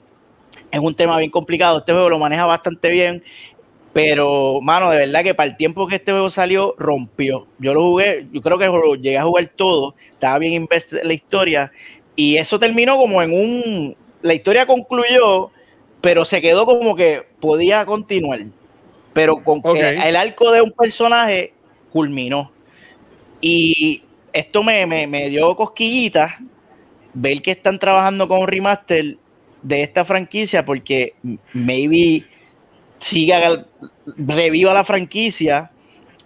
es 0.69 0.79
un 0.79 0.95
tema 0.95 1.17
bien 1.17 1.31
complicado. 1.31 1.79
Este 1.79 1.91
juego 1.91 2.09
lo 2.09 2.19
maneja 2.19 2.45
bastante 2.45 2.89
bien, 2.89 3.23
pero, 3.93 4.61
mano, 4.61 4.91
de 4.91 4.99
verdad 4.99 5.23
que 5.23 5.33
para 5.33 5.49
el 5.49 5.57
tiempo 5.57 5.87
que 5.87 5.95
este 5.95 6.11
juego 6.11 6.29
salió, 6.29 6.75
rompió. 6.77 7.47
Yo 7.57 7.73
lo 7.73 7.81
jugué, 7.81 8.27
yo 8.31 8.41
creo 8.41 8.57
que 8.57 8.67
lo 8.67 8.95
llegué 8.95 9.17
a 9.17 9.23
jugar 9.23 9.51
todo, 9.55 9.95
estaba 10.13 10.37
bien 10.37 10.53
invested 10.53 10.99
en 10.99 11.07
la 11.07 11.13
historia, 11.13 11.71
y 12.15 12.37
eso 12.37 12.59
terminó 12.59 12.95
como 12.97 13.21
en 13.21 13.33
un. 13.33 13.95
La 14.21 14.35
historia 14.35 14.67
concluyó, 14.67 15.49
pero 15.99 16.23
se 16.25 16.41
quedó 16.41 16.67
como 16.67 16.95
que 16.95 17.23
podía 17.39 17.83
continuar. 17.85 18.41
Pero 19.13 19.43
con 19.43 19.59
Ok. 19.63 19.77
eh, 19.77 19.99
el 20.05 20.15
arco 20.15 20.51
de 20.51 20.61
un 20.61 20.71
personaje 20.71 21.53
culminó. 21.91 22.51
Y 23.41 24.03
esto 24.33 24.63
me, 24.63 24.85
me, 24.85 25.07
me 25.07 25.29
dio 25.29 25.55
cosquillitas 25.55 26.33
ver 27.13 27.41
que 27.41 27.51
están 27.51 27.79
trabajando 27.79 28.27
con 28.27 28.41
un 28.41 28.47
remaster 28.47 29.17
de 29.61 29.83
esta 29.83 30.05
franquicia 30.05 30.65
porque 30.65 31.13
maybe 31.53 32.25
siga 32.99 33.65
reviva 34.17 34.73
la 34.73 34.83
franquicia 34.83 35.71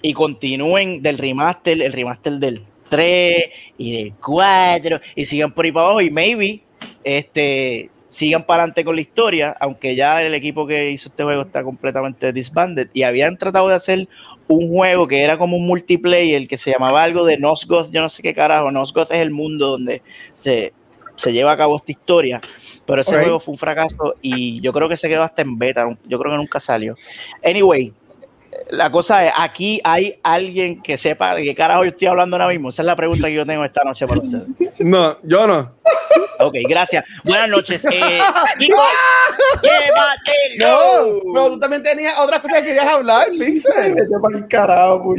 y 0.01 0.13
continúen 0.13 1.01
del 1.01 1.17
remaster, 1.17 1.81
el 1.81 1.91
remaster 1.91 2.33
del 2.33 2.63
3 2.89 3.49
y 3.77 4.03
del 4.03 4.13
4 4.13 5.01
y 5.15 5.25
sigan 5.25 5.51
por 5.51 5.65
ahí 5.65 5.71
para 5.71 5.85
abajo 5.85 6.01
y 6.01 6.11
maybe 6.11 6.61
este 7.03 7.89
sigan 8.09 8.43
para 8.43 8.61
adelante 8.61 8.85
con 8.85 8.95
la 8.95 9.01
historia, 9.01 9.55
aunque 9.59 9.95
ya 9.95 10.23
el 10.23 10.33
equipo 10.33 10.65
que 10.65 10.91
hizo 10.91 11.09
este 11.09 11.23
juego 11.23 11.41
está 11.41 11.63
completamente 11.63 12.31
disbanded. 12.31 12.89
Y 12.93 13.03
habían 13.03 13.37
tratado 13.37 13.67
de 13.67 13.75
hacer 13.75 14.07
un 14.47 14.69
juego 14.69 15.07
que 15.07 15.23
era 15.23 15.37
como 15.37 15.57
un 15.57 15.65
multiplayer 15.67 16.47
que 16.47 16.57
se 16.57 16.71
llamaba 16.71 17.03
algo 17.03 17.25
de 17.25 17.37
Nosgoth, 17.37 17.89
yo 17.91 18.01
no 18.01 18.09
sé 18.09 18.21
qué 18.21 18.33
carajo, 18.33 18.71
Nosgoth 18.71 19.11
es 19.11 19.19
el 19.19 19.31
mundo 19.31 19.71
donde 19.71 20.01
se, 20.33 20.73
se 21.15 21.33
lleva 21.33 21.53
a 21.53 21.57
cabo 21.57 21.77
esta 21.77 21.91
historia, 21.91 22.41
pero 22.85 23.01
ese 23.01 23.15
juego 23.15 23.39
fue 23.39 23.53
un 23.53 23.57
fracaso 23.57 24.15
y 24.21 24.61
yo 24.61 24.71
creo 24.71 24.87
que 24.87 24.97
se 24.97 25.09
quedó 25.09 25.23
hasta 25.23 25.41
en 25.41 25.57
beta, 25.57 25.87
yo 26.05 26.19
creo 26.19 26.31
que 26.31 26.37
nunca 26.37 26.59
salió. 26.59 26.95
Anyway, 27.43 27.91
la 28.69 28.91
cosa 28.91 29.25
es, 29.25 29.33
aquí 29.35 29.79
hay 29.83 30.19
alguien 30.23 30.81
que 30.81 30.97
sepa 30.97 31.35
de 31.35 31.43
qué 31.43 31.55
carajo 31.55 31.83
yo 31.83 31.89
estoy 31.89 32.07
hablando 32.07 32.35
ahora 32.35 32.49
mismo. 32.49 32.69
Esa 32.69 32.81
es 32.81 32.85
la 32.85 32.95
pregunta 32.95 33.27
que 33.27 33.33
yo 33.33 33.45
tengo 33.45 33.63
esta 33.63 33.83
noche 33.83 34.07
para 34.07 34.21
ustedes. 34.21 34.45
No, 34.79 35.17
yo 35.23 35.47
no. 35.47 35.71
Ok, 36.39 36.55
gracias. 36.67 37.05
Buenas 37.25 37.49
noches. 37.49 37.85
Eh, 37.85 38.21
Kiko, 38.59 38.81
llévatelo. 39.61 41.21
No, 41.25 41.33
pero 41.33 41.49
tú 41.51 41.59
también 41.59 41.83
tenías 41.83 42.17
otras 42.19 42.41
cosas 42.41 42.59
que 42.59 42.67
querías 42.67 42.87
hablar, 42.87 43.29
Pixel. 43.31 43.95
Vete 43.95 44.15
pa'l 44.21 44.47
carajo. 44.47 45.15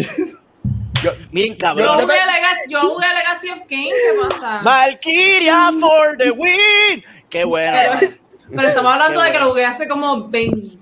Miren, 1.31 1.53
Yo 1.53 1.59
cabrón. 1.59 2.01
jugué, 2.01 2.15
Legacy, 2.15 2.71
yo 2.71 2.81
jugué 2.81 3.07
Legacy 3.15 3.51
of 3.51 3.59
Kane, 3.69 3.91
¿qué 3.91 4.29
pasa? 4.29 4.61
Valkyria 4.63 5.71
for 5.79 6.17
the 6.17 6.31
win. 6.31 7.05
Qué 7.29 7.45
bueno. 7.45 7.77
Pero 8.55 8.69
estamos 8.69 8.93
hablando 8.93 9.21
de 9.21 9.33
que 9.33 9.39
lo 9.39 9.49
jugué 9.51 9.65
hace 9.65 9.89
como 9.89 10.29
20 10.29 10.79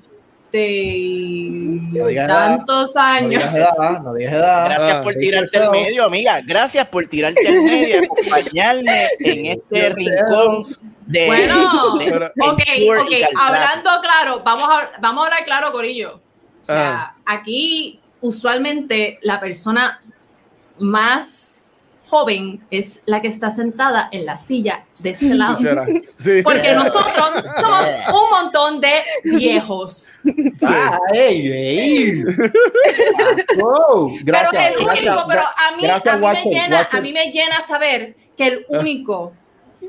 y 0.58 1.80
tantos 2.26 2.96
años. 2.96 3.30
digas 3.30 3.54
edad, 3.54 4.00
no 4.02 4.14
digas 4.14 4.34
edad. 4.34 4.64
Gracias 4.66 4.96
por 5.02 5.14
tirarte 5.14 5.58
al 5.58 5.70
medio, 5.70 6.04
amiga. 6.04 6.40
Gracias 6.44 6.86
por 6.88 7.06
tirarte 7.08 7.46
al 7.46 7.62
medio 7.62 8.02
y 8.02 8.04
acompañarme 8.04 9.06
en 9.20 9.46
este 9.46 9.88
rincón 9.90 10.66
de. 11.06 11.26
Bueno, 11.26 11.98
de 11.98 12.30
Ok, 12.40 12.60
hablando 13.40 13.90
claro, 14.02 14.42
vamos 14.44 14.68
a, 14.70 15.00
vamos 15.00 15.22
a 15.22 15.26
hablar 15.26 15.44
claro, 15.44 15.72
Corillo. 15.72 16.20
O 16.62 16.64
sea, 16.64 16.94
Ah. 16.94 17.16
aquí 17.26 18.00
usualmente 18.20 19.18
la 19.22 19.38
persona 19.38 20.02
más 20.78 21.63
joven 22.14 22.64
es 22.70 23.02
la 23.06 23.18
que 23.20 23.26
está 23.26 23.50
sentada 23.50 24.08
en 24.12 24.24
la 24.24 24.38
silla 24.38 24.84
de 25.00 25.10
este 25.10 25.34
lado. 25.34 25.58
Sí. 26.20 26.42
Porque 26.44 26.72
nosotros 26.72 27.42
somos 27.60 27.86
un 28.08 28.30
montón 28.30 28.80
de 28.80 29.02
viejos. 29.36 30.20
Ah, 30.62 31.00
ey, 31.12 31.48
ey. 31.52 32.24
Wow, 33.58 34.16
gracias. 34.22 34.52
pero 34.52 34.78
el 34.78 34.84
gracias, 34.84 35.06
único, 35.06 35.24
pero 35.28 35.42
a 35.42 35.76
mí, 35.76 35.82
gracias, 35.82 36.14
a, 36.14 36.18
mí 36.18 36.26
me 36.32 36.44
llena, 36.44 36.88
a 36.90 37.00
mí 37.00 37.12
me 37.12 37.32
llena 37.32 37.60
saber 37.60 38.16
que 38.36 38.46
el 38.46 38.66
único 38.68 39.32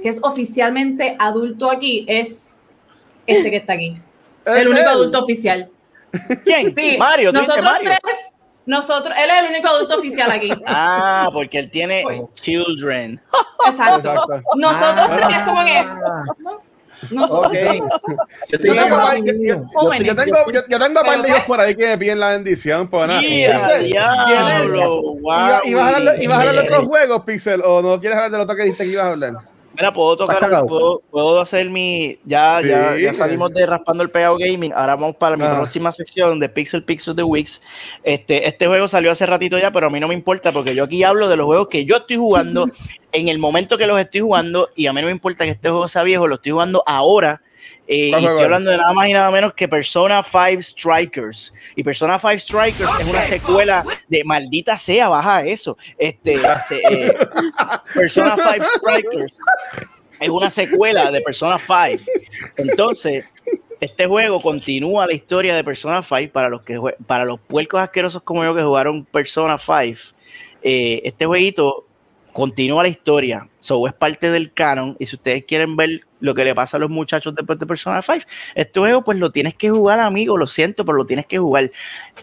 que 0.01 0.09
es 0.09 0.19
oficialmente 0.23 1.15
adulto 1.19 1.69
aquí 1.69 2.05
es 2.07 2.59
este 3.27 3.51
que 3.51 3.57
está 3.57 3.73
aquí. 3.73 3.99
El 4.45 4.67
único 4.67 4.89
adulto 4.89 5.19
oficial. 5.19 5.69
¿Quién? 6.43 6.73
Sí, 6.75 6.95
Mario, 6.97 7.31
¿tú 7.31 7.39
dices 7.39 7.55
nosotros 7.55 7.71
Mario? 7.71 7.91
tres, 8.01 8.34
nosotros, 8.65 9.15
él 9.17 9.29
es 9.29 9.39
el 9.43 9.49
único 9.49 9.67
adulto 9.67 9.97
oficial 9.97 10.31
aquí. 10.31 10.51
Ah, 10.65 11.29
porque 11.33 11.59
él 11.59 11.69
tiene 11.69 12.03
Oye. 12.05 12.23
children. 12.33 13.21
Exacto. 13.67 14.09
Exacto. 14.11 14.41
Nosotros 14.55 15.09
Ah. 15.11 15.27
tres 15.27 15.37
como 15.45 15.63
que, 15.63 15.83
¿no? 16.43 16.61
Nosotros. 17.11 17.53
Yo 17.53 18.57
en 18.57 18.61
tengo, 18.61 18.77
yo, 20.51 20.79
tengo, 20.79 21.01
par 21.01 21.21
de 21.21 21.29
hijos 21.29 21.41
por 21.45 21.59
ahí 21.59 21.75
que 21.75 21.87
me 21.87 21.97
piden 21.97 22.19
la 22.19 22.29
bendición. 22.29 22.87
Pues 22.87 23.07
nada. 23.07 23.21
Yeah, 23.21 23.59
Pixel, 23.59 23.83
diablo, 23.85 25.03
¿Iba- 25.21 25.61
¿Ibas 25.65 25.93
a 25.93 25.97
hablar, 25.97 26.21
ibas 26.23 26.37
a 26.37 26.39
hablar 26.41 26.55
de 26.55 26.61
otros 26.61 26.85
juegos, 26.85 27.21
Pixel? 27.23 27.61
¿O 27.63 27.81
no 27.81 27.99
quieres 27.99 28.17
hablar 28.17 28.31
de 28.31 28.37
lo 28.39 28.55
que 28.55 28.63
dijiste 28.63 28.85
que 28.85 28.91
ibas 28.91 29.05
a 29.05 29.09
hablar? 29.09 29.33
Mira, 29.75 29.93
puedo 29.93 30.17
tocar, 30.17 30.65
puedo, 30.65 31.01
puedo 31.11 31.39
hacer 31.39 31.69
mi. 31.69 32.17
Ya, 32.25 32.59
Sí. 32.61 32.67
ya, 32.67 32.97
ya 32.97 33.13
salimos 33.13 33.51
de 33.53 33.65
raspando 33.65 34.03
el 34.03 34.09
pegado 34.09 34.37
gaming. 34.37 34.71
Ahora 34.73 34.95
vamos 34.95 35.15
para 35.17 35.35
mi 35.37 35.43
Ah. 35.43 35.55
próxima 35.57 35.91
sección 35.91 36.39
de 36.39 36.49
Pixel 36.49 36.83
Pixel 36.83 37.15
de 37.15 37.23
Wix. 37.23 37.61
Este, 38.03 38.47
este 38.47 38.67
juego 38.67 38.87
salió 38.87 39.11
hace 39.11 39.25
ratito 39.25 39.57
ya, 39.57 39.71
pero 39.71 39.87
a 39.87 39.89
mí 39.89 39.99
no 39.99 40.07
me 40.07 40.13
importa 40.13 40.51
porque 40.51 40.73
yo 40.75 40.85
aquí 40.85 41.03
hablo 41.03 41.27
de 41.29 41.37
los 41.37 41.45
juegos 41.45 41.67
que 41.67 41.85
yo 41.85 41.97
estoy 41.97 42.17
jugando 42.17 42.65
en 43.11 43.27
el 43.27 43.37
momento 43.39 43.77
que 43.77 43.85
los 43.87 43.99
estoy 43.99 44.21
jugando 44.21 44.69
y 44.75 44.87
a 44.87 44.93
mí 44.93 45.01
no 45.01 45.07
me 45.07 45.11
importa 45.11 45.43
que 45.45 45.51
este 45.51 45.69
juego 45.69 45.87
sea 45.87 46.03
viejo, 46.03 46.27
lo 46.27 46.35
estoy 46.35 46.51
jugando 46.53 46.83
ahora. 46.85 47.41
Eh, 47.87 48.07
y 48.07 48.09
¿Cuál 48.11 48.21
juego 48.21 48.35
estoy 48.35 48.41
es? 48.41 48.45
hablando 48.45 48.71
de 48.71 48.77
nada 48.77 48.93
más 48.93 49.07
y 49.07 49.13
nada 49.13 49.31
menos 49.31 49.53
que 49.53 49.67
Persona 49.67 50.23
5 50.23 50.61
Strikers. 50.61 51.53
Y 51.75 51.83
Persona 51.83 52.17
5 52.19 52.37
Strikers 52.39 52.91
es 52.99 53.09
una 53.09 53.21
secuela 53.21 53.83
de 54.07 54.23
maldita 54.23 54.77
sea, 54.77 55.09
baja 55.09 55.43
eso. 55.45 55.77
Este, 55.97 56.35
eh, 56.89 57.13
Persona 57.93 58.35
5 58.35 58.65
Strikers 58.77 59.37
es 60.19 60.29
una 60.29 60.49
secuela 60.49 61.11
de 61.11 61.21
Persona 61.21 61.57
5. 61.59 62.11
Entonces, 62.57 63.31
este 63.79 64.07
juego 64.07 64.41
continúa 64.41 65.05
la 65.05 65.13
historia 65.13 65.55
de 65.55 65.63
Persona 65.63 66.01
5 66.01 66.31
para 66.31 66.49
los 66.49 66.61
que 66.63 66.79
para 67.05 67.25
los 67.25 67.39
puercos 67.39 67.81
asquerosos 67.81 68.23
como 68.23 68.43
yo 68.43 68.55
que 68.55 68.63
jugaron 68.63 69.05
Persona 69.05 69.57
5. 69.57 70.15
eh, 70.63 71.01
este 71.03 71.25
jueguito 71.25 71.85
continúa 72.35 72.83
la 72.83 72.89
historia. 72.89 73.47
So 73.59 73.87
es 73.87 73.93
parte 73.93 74.29
del 74.29 74.51
canon. 74.51 74.97
Y 74.99 75.05
si 75.05 75.15
ustedes 75.15 75.45
quieren 75.45 75.77
ver 75.77 76.01
lo 76.19 76.35
que 76.35 76.43
le 76.43 76.53
pasa 76.53 76.75
a 76.75 76.81
los 76.81 76.89
muchachos 76.89 77.33
después 77.33 77.57
de 77.57 77.65
Persona 77.65 78.01
5, 78.01 78.25
este 78.55 78.77
juego, 78.77 79.05
pues 79.05 79.17
lo 79.17 79.31
tienes 79.31 79.55
que 79.55 79.69
jugar, 79.69 80.01
amigo. 80.01 80.35
Lo 80.35 80.45
siento, 80.45 80.83
pero 80.83 80.97
lo 80.97 81.05
tienes 81.05 81.25
que 81.27 81.37
jugar. 81.37 81.71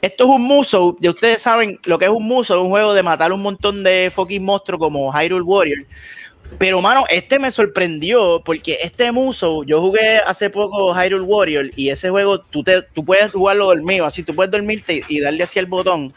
Esto 0.03 0.25
es 0.25 0.31
un 0.31 0.43
muso. 0.43 0.99
Ya 1.01 1.09
ustedes 1.09 1.41
saben 1.41 1.79
lo 1.87 1.99
que 1.99 2.05
es 2.05 2.11
un 2.11 2.27
muso. 2.29 2.55
Es 2.55 2.61
un 2.61 2.69
juego 2.69 2.93
de 2.93 3.03
matar 3.03 3.33
un 3.33 3.41
montón 3.41 3.83
de 3.83 4.13
fucking 4.15 4.45
monstruos 4.45 4.81
como 4.81 5.11
Hyrule 5.11 5.45
Warrior. 5.45 5.87
Pero, 6.59 6.83
mano, 6.83 7.05
este 7.09 7.39
me 7.39 7.51
sorprendió 7.51 8.43
porque 8.45 8.81
este 8.83 9.11
muso, 9.13 9.65
yo 9.65 9.81
jugué 9.81 10.19
hace 10.19 10.51
poco 10.51 10.93
Hyrule 10.93 11.25
Warrior 11.25 11.71
y 11.75 11.89
ese 11.89 12.11
juego 12.11 12.39
tú, 12.39 12.63
te, 12.63 12.83
tú 12.83 13.03
puedes 13.03 13.33
jugarlo 13.33 13.65
dormido, 13.65 14.05
así 14.05 14.23
tú 14.23 14.35
puedes 14.35 14.51
dormirte 14.51 15.03
y 15.09 15.21
darle 15.21 15.45
así 15.45 15.59
el 15.59 15.65
botón 15.65 16.13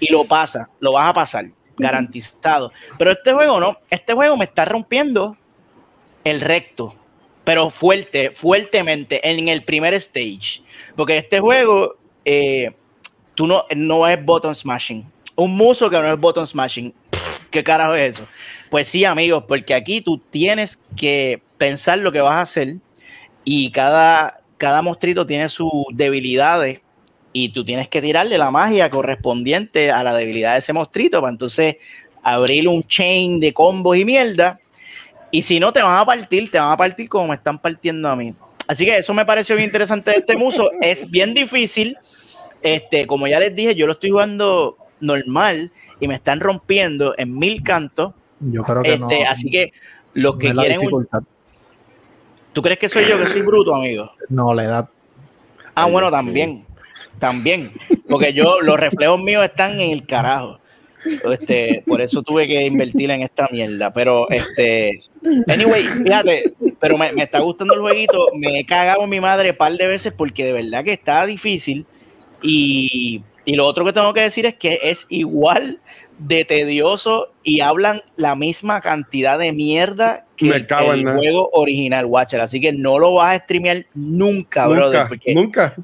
y 0.00 0.10
lo 0.10 0.24
pasa, 0.24 0.70
lo 0.80 0.92
vas 0.92 1.10
a 1.10 1.12
pasar, 1.12 1.50
garantizado. 1.76 2.72
Pero 2.98 3.12
este 3.12 3.32
juego 3.32 3.60
no, 3.60 3.78
este 3.90 4.12
juego 4.12 4.36
me 4.36 4.44
está 4.44 4.64
rompiendo 4.64 5.36
el 6.24 6.40
recto, 6.40 6.94
pero 7.44 7.70
fuerte, 7.70 8.32
fuertemente 8.34 9.28
en 9.28 9.48
el 9.48 9.64
primer 9.64 9.94
stage. 9.94 10.62
Porque 10.96 11.18
este 11.18 11.40
juego, 11.40 11.96
eh, 12.24 12.72
tú 13.34 13.46
no, 13.46 13.64
no 13.74 14.06
es 14.08 14.24
button 14.24 14.54
smashing. 14.54 15.04
Un 15.36 15.56
muso 15.56 15.90
que 15.90 15.98
no 15.98 16.12
es 16.12 16.18
button 16.18 16.46
smashing. 16.46 16.94
¿Qué 17.50 17.62
carajo 17.62 17.94
es 17.94 18.14
eso? 18.14 18.26
Pues 18.70 18.88
sí, 18.88 19.04
amigos, 19.04 19.44
porque 19.46 19.74
aquí 19.74 20.00
tú 20.00 20.18
tienes 20.18 20.80
que 20.96 21.40
pensar 21.58 21.98
lo 21.98 22.10
que 22.10 22.20
vas 22.20 22.34
a 22.34 22.40
hacer 22.40 22.76
y 23.44 23.70
cada, 23.70 24.40
cada 24.56 24.82
tiene 25.26 25.48
sus 25.48 25.70
debilidades 25.92 26.80
y 27.36 27.48
tú 27.48 27.64
tienes 27.64 27.88
que 27.88 28.00
tirarle 28.00 28.38
la 28.38 28.50
magia 28.52 28.88
correspondiente 28.88 29.90
a 29.90 30.04
la 30.04 30.14
debilidad 30.14 30.52
de 30.52 30.60
ese 30.60 30.72
monstruito 30.72 31.20
para 31.20 31.32
entonces 31.32 31.76
abrir 32.22 32.68
un 32.68 32.82
chain 32.84 33.40
de 33.40 33.52
combos 33.52 33.96
y 33.96 34.04
mierda. 34.04 34.60
Y 35.32 35.42
si 35.42 35.58
no, 35.58 35.72
te 35.72 35.82
van 35.82 35.98
a 35.98 36.06
partir, 36.06 36.48
te 36.48 36.58
van 36.58 36.70
a 36.70 36.76
partir 36.76 37.08
como 37.08 37.26
me 37.26 37.34
están 37.34 37.58
partiendo 37.58 38.08
a 38.08 38.14
mí. 38.14 38.32
Así 38.68 38.84
que 38.84 38.96
eso 38.98 39.12
me 39.12 39.26
pareció 39.26 39.56
bien 39.56 39.66
interesante 39.66 40.12
de 40.12 40.18
este 40.18 40.36
muso. 40.36 40.70
Es 40.80 41.10
bien 41.10 41.34
difícil. 41.34 41.98
Este, 42.62 43.06
como 43.08 43.26
ya 43.26 43.40
les 43.40 43.54
dije, 43.54 43.74
yo 43.74 43.86
lo 43.86 43.94
estoy 43.94 44.10
jugando 44.10 44.76
normal 45.00 45.72
y 45.98 46.06
me 46.06 46.14
están 46.14 46.38
rompiendo 46.38 47.14
en 47.18 47.36
mil 47.36 47.64
cantos. 47.64 48.14
Yo 48.38 48.62
creo 48.62 48.82
que 48.82 48.96
no. 48.96 49.10
Este, 49.10 49.26
así 49.26 49.50
que 49.50 49.72
los 50.12 50.36
que 50.36 50.54
no 50.54 50.60
quieren 50.60 50.78
un- 50.78 50.82
dificultad. 50.82 51.22
¿Tú 52.52 52.62
crees 52.62 52.78
que 52.78 52.88
soy 52.88 53.04
yo 53.06 53.18
que 53.18 53.26
soy 53.26 53.42
bruto, 53.42 53.74
amigo? 53.74 54.08
No, 54.28 54.54
la 54.54 54.62
edad. 54.62 54.88
Ah, 55.74 55.86
bueno, 55.86 56.06
sí. 56.08 56.12
también. 56.14 56.64
También. 57.18 57.72
Porque 58.08 58.32
yo, 58.32 58.60
los 58.60 58.78
reflejos 58.78 59.20
míos 59.22 59.44
están 59.44 59.80
en 59.80 59.90
el 59.92 60.06
carajo. 60.06 60.58
Este, 61.30 61.82
por 61.86 62.00
eso 62.00 62.22
tuve 62.22 62.46
que 62.46 62.64
invertir 62.66 63.10
en 63.10 63.22
esta 63.22 63.48
mierda. 63.50 63.92
Pero, 63.92 64.28
este, 64.30 65.02
anyway, 65.48 65.82
fíjate, 65.82 66.54
pero 66.80 66.96
me, 66.96 67.12
me 67.12 67.22
está 67.24 67.40
gustando 67.40 67.74
el 67.74 67.80
jueguito. 67.80 68.28
Me 68.34 68.60
he 68.60 68.66
cagado 68.66 69.06
mi 69.06 69.20
madre 69.20 69.50
un 69.50 69.56
par 69.56 69.72
de 69.72 69.86
veces 69.86 70.12
porque 70.16 70.44
de 70.44 70.52
verdad 70.52 70.82
que 70.84 70.92
está 70.92 71.24
difícil. 71.26 71.86
Y, 72.42 73.22
y 73.44 73.54
lo 73.54 73.66
otro 73.66 73.84
que 73.84 73.92
tengo 73.92 74.12
que 74.14 74.20
decir 74.20 74.46
es 74.46 74.54
que 74.54 74.78
es 74.82 75.06
igual 75.08 75.80
de 76.18 76.44
tedioso 76.44 77.32
y 77.42 77.60
hablan 77.60 78.02
la 78.16 78.36
misma 78.36 78.80
cantidad 78.80 79.38
de 79.38 79.52
mierda 79.52 80.26
que 80.36 80.46
Me 80.46 80.66
cago 80.66 80.92
en 80.92 81.00
el 81.00 81.04
nada. 81.04 81.18
juego 81.18 81.50
original, 81.52 82.06
Watcher. 82.06 82.40
Así 82.40 82.60
que 82.60 82.72
no 82.72 82.98
lo 82.98 83.14
vas 83.14 83.34
a 83.36 83.42
streamear 83.44 83.86
nunca, 83.94 84.68
brother. 84.68 85.00
Nunca, 85.00 85.08
Porque 85.08 85.34
nunca. 85.34 85.74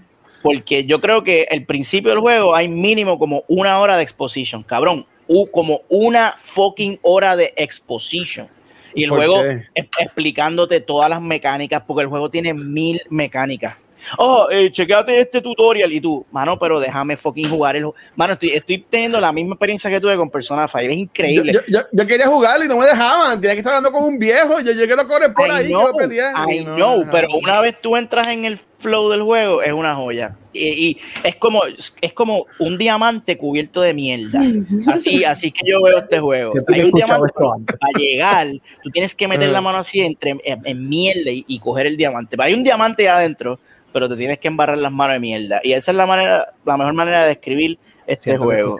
Porque 0.42 0.84
yo 0.84 1.00
creo 1.00 1.22
que 1.24 1.46
el 1.50 1.64
principio 1.66 2.10
del 2.10 2.20
juego 2.20 2.54
hay 2.54 2.68
mínimo 2.68 3.18
como 3.18 3.44
una 3.48 3.78
hora 3.80 3.96
de 3.96 4.02
exposition, 4.02 4.62
cabrón, 4.62 5.06
u- 5.26 5.50
como 5.50 5.82
una 5.88 6.34
fucking 6.38 6.98
hora 7.02 7.36
de 7.36 7.52
exposition. 7.56 8.48
Y 8.94 9.04
el 9.04 9.10
¿Por 9.10 9.18
juego 9.18 9.42
qué? 9.42 9.62
explicándote 10.00 10.80
todas 10.80 11.08
las 11.08 11.22
mecánicas, 11.22 11.82
porque 11.86 12.02
el 12.02 12.08
juego 12.08 12.30
tiene 12.30 12.54
mil 12.54 13.00
mecánicas. 13.10 13.76
Oh, 14.18 14.48
eh, 14.50 14.70
chequéate 14.70 15.20
este 15.20 15.40
tutorial 15.40 15.92
y 15.92 16.00
tú, 16.00 16.24
mano, 16.30 16.58
pero 16.58 16.80
déjame 16.80 17.16
fucking 17.16 17.48
jugar 17.48 17.76
el. 17.76 17.86
Mano, 18.16 18.34
estoy, 18.34 18.50
estoy 18.50 18.78
teniendo 18.88 19.20
la 19.20 19.32
misma 19.32 19.54
experiencia 19.54 19.90
que 19.90 20.00
tuve 20.00 20.16
con 20.16 20.30
Persona 20.30 20.66
5, 20.68 20.78
es 20.80 20.86
Yo, 20.86 20.92
increíble. 20.92 21.52
yo- 21.52 21.60
yo- 21.68 21.86
yo 21.92 22.06
quería 22.06 22.26
jugarlo 22.26 22.64
y 22.64 22.68
no 22.68 22.76
me 22.76 22.86
dejaban. 22.86 23.40
Tenía 23.40 23.54
que 23.54 23.60
estar 23.60 23.74
hablando 23.74 23.96
con 23.96 24.08
un 24.08 24.18
viejo. 24.18 24.60
Yo 24.60 24.72
llegué 24.72 24.92
a 24.94 25.06
correr 25.06 25.32
por 25.34 25.48
I 25.48 25.50
ahí. 25.50 25.66
know, 25.68 25.96
pelear. 25.96 26.32
I 26.50 26.64
no, 26.64 26.74
know, 26.76 27.04
no. 27.04 27.10
pero 27.12 27.28
una 27.42 27.60
vez 27.60 27.80
tú 27.80 27.96
entras 27.96 28.28
en 28.28 28.44
el 28.44 28.58
flow 28.78 29.10
del 29.10 29.22
juego, 29.22 29.62
es 29.62 29.72
una 29.72 29.94
joya. 29.94 30.36
Y, 30.52 30.66
y 30.68 30.98
es 31.22 31.36
como 31.36 31.62
es 32.00 32.12
como 32.12 32.46
un 32.58 32.76
diamante 32.78 33.36
cubierto 33.36 33.82
de 33.82 33.94
mierda. 33.94 34.40
Así, 34.92 35.22
así 35.24 35.52
que 35.52 35.60
yo 35.70 35.80
veo 35.82 35.98
este 35.98 36.18
juego. 36.18 36.52
Siempre 36.52 36.74
Hay 36.76 36.82
un 36.82 36.90
diamante 36.92 37.32
para 37.36 37.98
llegar, 37.98 38.48
tú 38.82 38.90
tienes 38.90 39.14
que 39.14 39.28
meter 39.28 39.50
la 39.50 39.60
mano 39.60 39.78
así 39.78 40.00
entre 40.00 40.30
en, 40.30 40.40
en 40.64 40.88
mierda 40.88 41.30
y, 41.30 41.44
y 41.46 41.58
coger 41.60 41.86
el 41.86 41.96
diamante. 41.96 42.36
Pero 42.36 42.46
hay 42.48 42.54
un 42.54 42.64
diamante 42.64 43.02
ahí 43.08 43.16
adentro, 43.18 43.60
pero 43.92 44.08
te 44.08 44.16
tienes 44.16 44.38
que 44.38 44.48
embarrar 44.48 44.78
las 44.78 44.92
manos 44.92 45.14
de 45.14 45.20
mierda. 45.20 45.60
Y 45.62 45.72
esa 45.72 45.90
es 45.90 45.96
la 45.96 46.06
manera, 46.06 46.52
la 46.64 46.76
mejor 46.76 46.94
manera 46.94 47.22
de 47.22 47.28
describir 47.28 47.78
este 48.06 48.24
Siento 48.30 48.44
juego. 48.44 48.78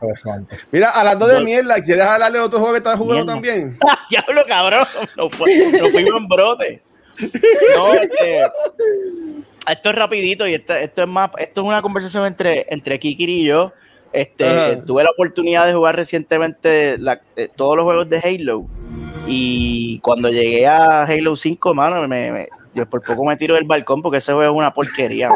Mira, 0.73 0.91
hablando 0.91 1.27
de 1.29 1.39
Yo- 1.39 1.45
mierda, 1.45 1.83
¿quieres 1.85 2.05
hablarle 2.05 2.39
de 2.39 2.45
otro 2.45 2.59
juego 2.59 2.75
que 2.75 2.79
estás 2.79 2.99
jugando 2.99 3.27
también? 3.33 3.79
Diablo, 4.11 4.43
cabrón. 4.47 4.87
Nos, 5.17 5.33
fuimos 5.35 6.17
en 6.21 6.29
brote. 6.29 6.83
No, 7.77 7.95
este, 7.95 8.41
esto 9.71 9.91
es 9.91 9.95
rapidito 9.95 10.47
y 10.49 10.55
esto, 10.55 10.75
esto 10.75 11.03
es 11.03 11.09
más, 11.09 11.31
esto 11.39 11.61
es 11.61 11.67
una 11.67 11.83
conversación 11.83 12.27
entre, 12.27 12.67
entre 12.71 12.99
Kikiri 12.99 13.43
y 13.43 13.45
yo. 13.45 13.73
Este, 14.13 14.77
tuve 14.87 15.05
la 15.05 15.11
oportunidad 15.11 15.67
de 15.67 15.75
jugar 15.75 15.95
recientemente 15.95 16.99
la- 16.99 17.21
eh, 17.37 17.49
todos 17.55 17.77
los 17.77 17.85
juegos 17.85 18.09
de 18.09 18.19
Halo. 18.19 18.65
Y 19.29 20.01
cuando 20.01 20.29
llegué 20.31 20.67
a 20.67 21.05
Halo 21.05 21.37
5, 21.37 21.75
mano, 21.75 22.09
me, 22.09 22.33
me- 22.33 22.49
yo 22.75 22.89
por 22.89 23.03
poco 23.03 23.25
me 23.25 23.37
tiro 23.37 23.55
del 23.55 23.64
balcón 23.64 24.03
porque 24.03 24.18
ese 24.18 24.33
juego 24.33 24.53
es 24.53 24.59
una 24.59 24.73
porquería, 24.73 25.31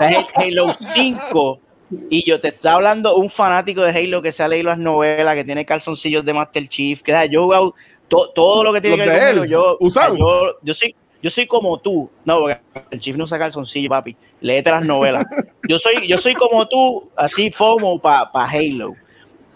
es 0.00 0.16
Halo 0.34 0.72
5 0.94 1.60
y 2.10 2.28
yo 2.28 2.40
te 2.40 2.48
está 2.48 2.74
hablando 2.74 3.14
un 3.16 3.30
fanático 3.30 3.82
de 3.82 3.90
Halo 3.90 4.20
que 4.22 4.32
se 4.32 4.42
ha 4.42 4.48
leído 4.48 4.70
las 4.70 4.78
novelas, 4.78 5.34
que 5.36 5.44
tiene 5.44 5.64
calzoncillos 5.64 6.24
de 6.24 6.34
Master 6.34 6.68
Chief, 6.68 7.02
que 7.02 7.12
o 7.12 7.14
sea, 7.14 7.26
yo 7.26 7.40
he 7.40 7.44
jugado 7.44 7.74
to- 8.08 8.30
todo 8.34 8.64
lo 8.64 8.72
que 8.72 8.80
tiene 8.80 8.96
Los 8.96 9.06
que 9.06 9.12
ver 9.12 9.34
Yo, 9.48 9.76
yo, 10.18 10.56
yo 10.62 10.74
soy, 10.74 10.94
yo 11.22 11.30
soy 11.30 11.46
como 11.46 11.78
tú. 11.78 12.10
No, 12.24 12.40
porque 12.40 12.58
el 12.90 13.00
Chief 13.00 13.16
no 13.16 13.24
usa 13.24 13.38
calzoncillo, 13.38 13.88
papi. 13.88 14.16
Léete 14.40 14.70
las 14.70 14.84
novelas. 14.84 15.24
Yo 15.68 15.78
soy, 15.78 16.06
yo 16.08 16.18
soy 16.18 16.34
como 16.34 16.66
tú, 16.66 17.08
así 17.16 17.50
FOMO 17.50 18.00
para 18.00 18.30
pa 18.32 18.44
Halo. 18.48 18.94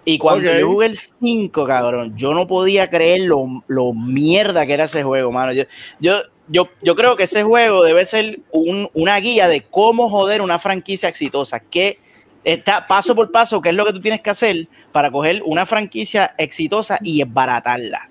Y 0.05 0.16
cuando 0.18 0.45
yo 0.61 0.68
jugué 0.68 0.87
el 0.87 0.97
5, 0.97 1.66
cabrón, 1.66 2.16
yo 2.16 2.33
no 2.33 2.47
podía 2.47 2.89
creer 2.89 3.23
lo, 3.23 3.45
lo 3.66 3.93
mierda 3.93 4.66
que 4.66 4.73
era 4.75 4.85
ese 4.85 5.03
juego, 5.03 5.31
mano. 5.31 5.53
Yo, 5.53 5.64
yo, 6.01 6.23
yo, 6.51 6.68
yo 6.82 6.94
creo 6.96 7.16
que 7.16 7.22
ese 7.22 7.42
juego 7.42 7.82
debe 7.84 8.05
ser 8.05 8.40
un- 8.51 8.88
una 8.94 9.16
guía 9.18 9.48
de 9.48 9.62
cómo 9.62 10.11
joder 10.11 10.42
una 10.42 10.59
franquicia 10.59 11.09
exitosa. 11.09 11.61
Que 11.61 11.98
está 12.44 12.86
paso 12.86 13.14
por 13.14 13.30
paso, 13.30 13.61
qué 13.61 13.68
es 13.70 13.74
lo 13.74 13.84
que 13.84 13.92
tú 13.92 14.01
tienes 14.01 14.20
que 14.20 14.30
hacer 14.30 14.66
para 14.92 15.11
coger 15.11 15.42
una 15.44 15.64
franquicia 15.66 16.34
exitosa 16.38 16.98
y 17.03 17.20
esbaratarla. 17.22 18.09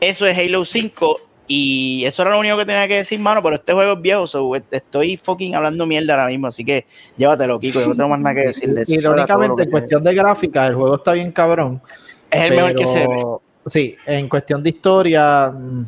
Eso 0.00 0.26
es 0.26 0.36
Halo 0.36 0.64
5 0.64 1.20
y 1.46 2.04
eso 2.06 2.22
era 2.22 2.30
lo 2.30 2.38
único 2.38 2.56
que 2.56 2.64
tenía 2.64 2.88
que 2.88 2.96
decir, 2.96 3.18
mano, 3.18 3.42
pero 3.42 3.56
este 3.56 3.72
juego 3.72 3.92
es 3.94 4.00
viejo, 4.00 4.26
so, 4.26 4.52
estoy 4.70 5.16
fucking 5.16 5.54
hablando 5.54 5.84
mierda 5.84 6.14
ahora 6.14 6.28
mismo, 6.28 6.46
así 6.46 6.64
que 6.64 6.86
llévatelo, 7.16 7.58
Kiko, 7.60 7.80
yo 7.80 7.88
no 7.88 7.94
tengo 7.96 8.08
más 8.08 8.20
nada 8.20 8.34
que 8.36 8.46
decir 8.46 8.72
de 8.72 8.82
eso. 8.82 8.94
Irónicamente, 8.94 9.64
en 9.64 9.70
cuestión 9.70 10.02
de 10.04 10.14
gráfica, 10.14 10.66
el 10.66 10.74
juego 10.74 10.94
está 10.96 11.12
bien 11.12 11.32
cabrón. 11.32 11.82
es 12.30 12.42
el 12.42 12.50
mejor 12.56 12.74
que 12.76 12.86
se 12.86 13.00
ve. 13.00 13.24
Sí, 13.66 13.96
en 14.06 14.28
cuestión 14.28 14.62
de 14.62 14.70
historia, 14.70 15.50
mm, 15.50 15.84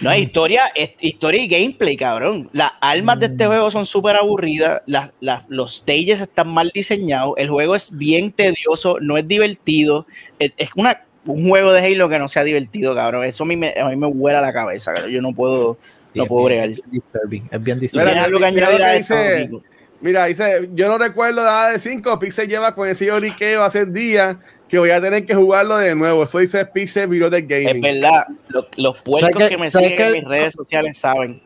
No, 0.00 0.12
es 0.12 0.20
historia, 0.20 0.62
es 0.74 0.90
historia 1.00 1.42
y 1.42 1.48
gameplay, 1.48 1.96
cabrón. 1.96 2.48
Las 2.52 2.72
armas 2.80 3.18
de 3.20 3.26
este 3.26 3.44
Mm. 3.44 3.48
juego 3.48 3.70
son 3.70 3.84
súper 3.86 4.16
aburridas, 4.16 4.82
las, 4.86 5.10
las- 5.20 5.48
los 5.48 5.78
stages 5.78 6.20
están 6.20 6.48
mal 6.48 6.70
diseñados, 6.72 7.34
el 7.36 7.48
juego 7.50 7.74
es 7.74 7.96
bien 7.96 8.30
tedioso, 8.32 8.98
no 9.00 9.16
es 9.18 9.26
divertido, 9.26 10.06
es, 10.38 10.52
es 10.56 10.70
una, 10.76 11.00
un 11.26 11.48
juego 11.48 11.72
de 11.72 11.80
Halo 11.84 12.08
que 12.08 12.18
no 12.18 12.28
sea 12.28 12.44
divertido, 12.44 12.94
cabrón. 12.94 13.24
Eso 13.24 13.44
a 13.44 13.46
mí 13.46 13.56
me, 13.56 13.74
a 13.78 13.86
mí 13.88 13.96
me 13.96 14.06
huela 14.06 14.40
la 14.40 14.52
cabeza, 14.52 14.94
cabrón. 14.94 15.10
yo 15.12 15.20
no 15.20 15.32
puedo, 15.32 15.78
sí, 16.12 16.18
no 16.18 16.22
es 16.22 16.28
puedo 16.28 16.46
bien 16.48 16.60
bregar. 16.62 16.82
disturbing, 16.90 17.48
es 17.50 17.62
bien 17.62 17.80
¿Tú 17.80 17.86
Mira, 17.92 18.04
tienes 18.04 18.14
disturbing. 18.14 18.18
algo 18.18 18.38
que 18.38 18.52
mira 18.52 18.66
añadir 18.68 18.80
lo 18.80 18.86
a 18.86 18.90
que 18.92 18.96
esto, 18.98 19.14
dice- 19.16 19.42
Kiko? 19.46 19.62
Mira, 20.00 20.26
dice, 20.26 20.68
yo 20.74 20.86
no 20.88 20.96
recuerdo 20.96 21.42
nada 21.42 21.72
de 21.72 21.78
5, 21.78 22.18
Pixel 22.20 22.48
lleva 22.48 22.74
con 22.74 22.88
ese 22.88 23.06
lloriqueo 23.06 23.62
hace 23.64 23.84
días 23.84 24.36
que 24.68 24.78
voy 24.78 24.90
a 24.90 25.00
tener 25.00 25.24
que 25.26 25.34
jugarlo 25.34 25.76
de 25.78 25.94
nuevo. 25.94 26.22
Eso 26.22 26.38
dice 26.38 26.64
Pixel 26.66 27.08
Video 27.08 27.28
de 27.30 27.38
Es 27.38 27.48
Gaming. 27.48 27.82
verdad, 27.82 28.26
los, 28.48 28.66
los 28.76 28.96
puercos 29.02 29.32
¿Sabes 29.32 29.48
que, 29.48 29.58
me 29.58 29.70
siguen 29.70 29.90
en 29.92 29.96
qué? 29.96 30.10
mis 30.20 30.24
redes 30.28 30.54
sociales 30.54 30.98
saben. 30.98 31.42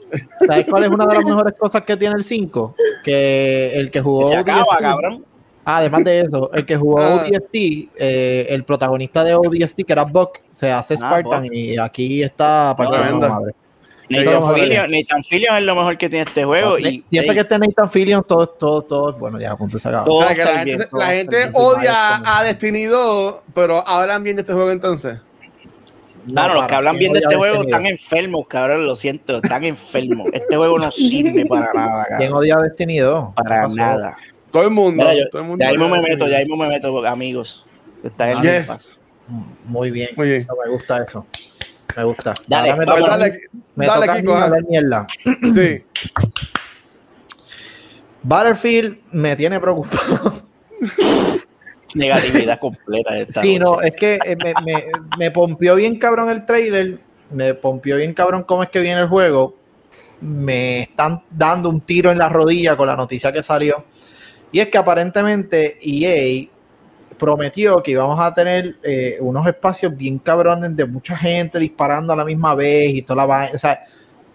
¿Sabes 0.47 0.67
cuál 0.69 0.85
es 0.85 0.91
una 0.91 1.07
de 1.07 1.15
las 1.15 1.25
mejores 1.25 1.55
cosas 1.59 1.83
que 1.83 1.97
tiene 1.97 2.15
el 2.17 2.25
5? 2.25 2.75
Que 3.05 3.73
el 3.75 3.91
que 3.91 4.01
jugó 4.01 4.27
Se 4.27 4.37
acaba, 4.37 4.65
cabrón. 4.79 5.25
Ah, 5.65 5.79
además 5.79 6.03
de 6.05 6.21
eso, 6.23 6.51
el 6.53 6.67
que 6.67 6.77
jugó 6.77 6.99
Ah. 7.01 7.25
ODST, 7.25 7.55
eh, 7.55 8.47
el 8.51 8.65
protagonista 8.65 9.23
de 9.25 9.35
ODST, 9.35 9.85
que 9.87 9.93
era 9.93 10.03
Buck, 10.05 10.41
se 10.51 10.71
hace 10.73 10.95
Ah, 10.95 10.97
Spartan 10.99 11.45
Buck. 11.45 11.53
y 11.55 11.79
aquí 11.79 12.23
está 12.23 12.75
partiendo 12.77 13.03
Tremendo. 13.21 13.29
madre. 13.31 13.55
Nathan 14.13 14.43
a. 14.43 14.55
Fillion, 14.55 14.91
Nathan 14.91 15.25
Fillion 15.25 15.57
es 15.57 15.63
lo 15.63 15.75
mejor 15.75 15.99
que 15.99 16.09
tiene 16.09 16.25
este 16.29 16.45
juego. 16.45 16.79
y, 16.79 17.05
Siempre 17.11 17.31
ey, 17.31 17.35
que 17.35 17.41
esté 17.41 17.59
Nathan 17.59 17.91
Fillion, 17.91 18.25
todo, 18.25 18.47
todo, 18.49 18.83
todo, 18.83 19.13
bueno, 19.15 19.41
ya, 19.41 19.57
punto 19.57 19.79
se 19.79 19.89
acaba. 19.89 20.05
Todo 20.05 20.19
o 20.19 20.27
sea, 20.27 20.35
que 20.35 20.45
la 20.45 20.59
gente, 21.07 21.37
bien, 21.37 21.53
la 21.53 21.59
odia 21.59 22.23
a 22.25 22.45
Destiny 22.45 22.85
2, 22.85 23.43
pero 23.55 23.87
hablan 23.87 24.23
bien 24.23 24.37
de 24.37 24.43
este 24.43 24.53
juego 24.53 24.71
entonces. 24.71 25.19
Claro, 26.29 26.55
los 26.55 26.67
que 26.69 26.75
hablan 26.75 26.93
¿quién 26.99 27.13
bien 27.13 27.13
de 27.15 27.19
este 27.19 27.35
juego 27.35 27.63
están 27.63 27.85
enfermos, 27.87 28.47
cabrón, 28.47 28.87
lo 28.87 28.95
siento, 28.95 29.37
están 29.39 29.65
enfermos. 29.65 30.29
Este 30.33 30.57
juego 30.57 30.79
no 30.79 30.91
sirve 30.93 31.47
para 31.47 31.73
nada, 31.75 31.97
2? 31.99 32.07
¿Quién 32.07 32.31
cabrón, 32.31 32.39
odia 32.39 32.57
Destiny 32.59 32.99
2? 32.99 33.29
para 33.35 33.69
nada. 33.69 34.17
Todo 34.51 34.63
el 34.65 34.71
mundo. 34.71 35.03
Mira, 35.03 35.15
yo- 35.15 35.29
todo 35.31 35.43
el 35.43 35.49
mundo 35.49 35.65
ya 35.65 35.71
mismo 35.71 35.89
me 35.89 36.01
meto, 36.01 36.29
ya 36.29 36.39
mismo 36.39 36.57
me 36.57 36.69
meto, 36.69 37.07
amigos. 37.07 37.67
Está 38.05 38.31
en 38.31 38.39
el 38.39 38.45
Game 38.45 38.59
Yes. 38.59 38.67
Pass. 38.69 39.03
Muy 39.65 39.91
bien. 39.91 40.11
Muy 40.17 40.29
bien. 40.29 40.41
Eso 40.41 40.55
me 40.65 40.71
gusta 40.71 41.03
eso. 41.03 41.27
Me 41.97 42.05
gusta. 42.05 42.35
Dale, 42.47 42.71
Ahora 42.71 42.81
me 42.81 42.87
Dale, 42.87 43.01
toca, 43.01 43.11
dale, 43.17 43.41
me 43.75 43.87
dale, 43.87 44.01
toca 44.01 44.13
a 44.13 44.15
mí 44.17 44.21
Kiko, 44.21 44.35
hablar 44.35 44.65
mierda. 44.69 45.07
Sí. 45.53 45.85
Battlefield 48.23 48.99
me 49.13 49.37
tiene 49.37 49.61
preocupado. 49.61 50.43
Negatividad 51.95 52.59
completa 52.59 53.15
de 53.15 53.23
esta 53.23 53.43
Sí, 53.43 53.59
no, 53.59 53.81
es 53.83 53.93
que 53.93 54.19
eh, 54.25 54.37
me, 54.37 54.55
me, 54.65 54.85
me 55.19 55.31
pompió 55.31 55.75
bien 55.75 55.99
cabrón 55.99 56.31
el 56.31 56.47
trailer, 56.47 56.99
me 57.31 57.55
pompió 57.55 57.97
bien 57.97 58.15
cabrón 58.15 58.45
cómo 58.45 58.63
es 58.63 58.71
que 58.71 58.81
viene 58.81 59.03
el 59.03 59.09
juego. 59.09 59.57
Me 60.21 60.83
están 60.83 61.23
dando 61.31 61.69
un 61.69 61.81
tiro 61.81 62.11
en 62.11 62.19
la 62.19 62.29
rodilla 62.29 62.77
con 62.77 62.87
la 62.87 62.97
noticia 62.97 63.33
que 63.33 63.43
salió. 63.43 63.85
Y 64.53 64.61
es 64.61 64.69
que 64.69 64.79
aparentemente 64.79 65.79
EA 65.83 66.47
prometió 67.23 67.81
que 67.81 67.93
íbamos 67.93 68.19
a 68.19 68.35
tener 68.35 68.75
eh, 68.83 69.17
unos 69.21 69.47
espacios 69.47 69.97
bien 69.97 70.19
cabrones 70.19 70.75
de 70.75 70.85
mucha 70.85 71.17
gente 71.17 71.61
disparando 71.61 72.13
a 72.13 72.17
la 72.17 72.25
misma 72.25 72.57
vez 72.57 72.93
y 72.93 73.03
toda 73.03 73.19
la 73.19 73.27
vaina. 73.27 73.53
O 73.55 73.59
sea, 73.59 73.79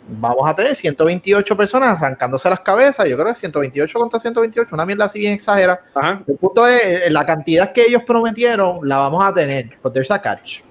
vamos 0.08 0.50
a 0.50 0.56
tener 0.56 0.74
128 0.74 1.58
personas 1.58 1.98
arrancándose 1.98 2.50
las 2.50 2.62
cabezas. 2.62 3.06
Yo 3.10 3.18
creo 3.18 3.28
que 3.28 3.36
128 3.36 4.00
contra 4.00 4.22
128, 4.22 4.70
una 4.74 4.86
mierda 4.86 5.04
así 5.04 5.20
bien 5.20 5.34
exagera. 5.34 5.82
Ajá. 5.94 6.24
El 6.26 6.38
punto 6.38 6.66
es, 6.66 6.82
eh, 6.82 7.10
la 7.10 7.26
cantidad 7.26 7.74
que 7.74 7.82
ellos 7.82 8.04
prometieron 8.04 8.80
la 8.84 9.00
vamos 9.00 9.22
a 9.26 9.34
tener, 9.34 9.78
but 9.84 9.92
there's 9.92 10.10
a 10.10 10.22
catch. 10.22 10.62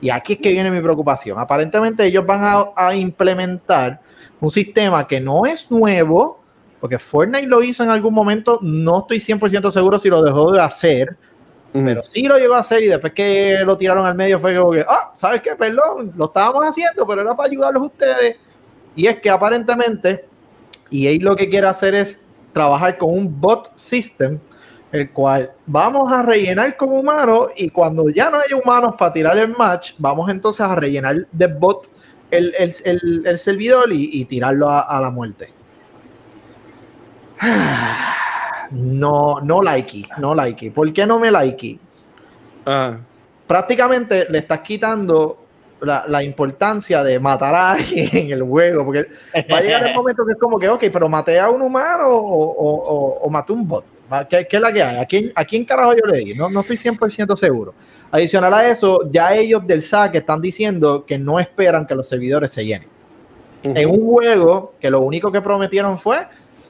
Y 0.00 0.08
aquí 0.08 0.32
es 0.32 0.38
que 0.38 0.52
viene 0.52 0.70
mi 0.70 0.80
preocupación. 0.80 1.38
Aparentemente 1.38 2.02
ellos 2.02 2.24
van 2.24 2.44
a, 2.44 2.64
a 2.74 2.94
implementar 2.94 4.00
un 4.40 4.50
sistema 4.50 5.06
que 5.06 5.20
no 5.20 5.44
es 5.44 5.70
nuevo, 5.70 6.40
porque 6.80 6.98
Fortnite 6.98 7.46
lo 7.46 7.62
hizo 7.62 7.84
en 7.84 7.90
algún 7.90 8.14
momento, 8.14 8.58
no 8.62 9.00
estoy 9.00 9.18
100% 9.18 9.70
seguro 9.70 9.98
si 9.98 10.08
lo 10.08 10.22
dejó 10.22 10.50
de 10.50 10.62
hacer, 10.62 11.18
pero 11.72 12.04
sí 12.04 12.22
lo 12.24 12.36
llegó 12.38 12.54
a 12.54 12.58
hacer 12.58 12.82
y 12.82 12.86
después 12.88 13.12
que 13.14 13.60
lo 13.64 13.76
tiraron 13.78 14.04
al 14.04 14.14
medio 14.14 14.38
fue 14.38 14.54
como 14.56 14.72
que, 14.72 14.84
ah, 14.86 15.12
¿sabes 15.16 15.40
qué? 15.42 15.56
Perdón, 15.56 16.12
lo 16.16 16.26
estábamos 16.26 16.64
haciendo, 16.66 17.06
pero 17.06 17.22
era 17.22 17.34
para 17.34 17.48
ayudarlos 17.48 17.84
ustedes. 17.86 18.36
Y 18.94 19.06
es 19.06 19.20
que 19.20 19.30
aparentemente 19.30 20.26
EA 20.90 21.16
lo 21.20 21.34
que 21.34 21.48
quiere 21.48 21.66
hacer 21.66 21.94
es 21.94 22.20
trabajar 22.52 22.98
con 22.98 23.14
un 23.16 23.40
bot 23.40 23.70
system, 23.74 24.38
el 24.92 25.10
cual 25.10 25.50
vamos 25.64 26.12
a 26.12 26.22
rellenar 26.22 26.76
con 26.76 26.92
humanos 26.92 27.48
y 27.56 27.70
cuando 27.70 28.10
ya 28.10 28.28
no 28.30 28.36
hay 28.38 28.52
humanos 28.52 28.94
para 28.98 29.10
tirar 29.14 29.38
el 29.38 29.48
match, 29.56 29.92
vamos 29.96 30.28
entonces 30.30 30.60
a 30.60 30.74
rellenar 30.74 31.16
de 31.32 31.46
bot 31.46 31.88
el, 32.30 32.54
el- 32.58 32.74
el- 32.84 33.22
el 33.26 33.38
servidor 33.38 33.90
y, 33.92 34.22
tirarlo 34.26 34.68
a, 34.68 34.80
a 34.80 35.00
la 35.00 35.10
muerte. 35.10 35.50
No, 38.72 39.40
no 39.42 39.62
likey, 39.62 40.06
no 40.18 40.34
likey. 40.34 40.70
¿Por 40.70 40.92
qué 40.92 41.06
no 41.06 41.18
me 41.18 41.30
likey? 41.30 41.78
Ah. 42.64 42.96
prácticamente 43.46 44.26
le 44.30 44.38
estás 44.38 44.60
quitando 44.60 45.38
la, 45.80 46.04
la 46.06 46.22
importancia 46.22 47.02
de 47.02 47.18
matar 47.18 47.54
a 47.54 47.72
alguien 47.72 48.08
en 48.12 48.30
el 48.30 48.42
juego, 48.44 48.84
porque 48.84 49.04
va 49.52 49.58
a 49.58 49.60
llegar 49.60 49.84
el 49.86 49.94
momento 49.96 50.24
que 50.24 50.32
es 50.32 50.38
como 50.38 50.58
que, 50.58 50.68
ok, 50.68 50.84
pero 50.92 51.08
maté 51.08 51.40
a 51.40 51.50
un 51.50 51.60
humano 51.60 52.06
o, 52.08 52.16
o, 52.16 52.68
o- 52.94 53.18
o 53.22 53.30
maté 53.30 53.52
un 53.52 53.66
bot. 53.66 53.84
¿Qué, 54.30 54.46
qué 54.48 54.56
es 54.56 54.62
la 54.62 54.72
que 54.72 54.82
hay? 54.82 54.96
¿A 54.98 55.06
quién, 55.06 55.32
¿A 55.34 55.44
quién 55.44 55.64
carajo 55.64 55.92
yo 55.94 56.06
le 56.06 56.18
di? 56.18 56.34
No, 56.34 56.48
no 56.50 56.60
estoy 56.60 56.76
100% 56.76 57.34
seguro. 57.34 57.74
Adicional 58.10 58.52
a 58.54 58.68
eso, 58.68 59.10
ya 59.10 59.34
ellos 59.34 59.66
del 59.66 59.82
SAC 59.82 60.14
están 60.16 60.40
diciendo 60.40 61.04
que 61.06 61.18
no 61.18 61.40
esperan 61.40 61.86
que 61.86 61.94
los 61.94 62.06
servidores 62.08 62.52
se 62.52 62.64
llenen. 62.64 62.88
En 63.62 63.88
un 63.88 64.00
juego 64.06 64.74
que 64.80 64.90
lo 64.90 65.00
único 65.00 65.32
que 65.32 65.40
prometieron 65.40 65.96
fue 65.98 66.26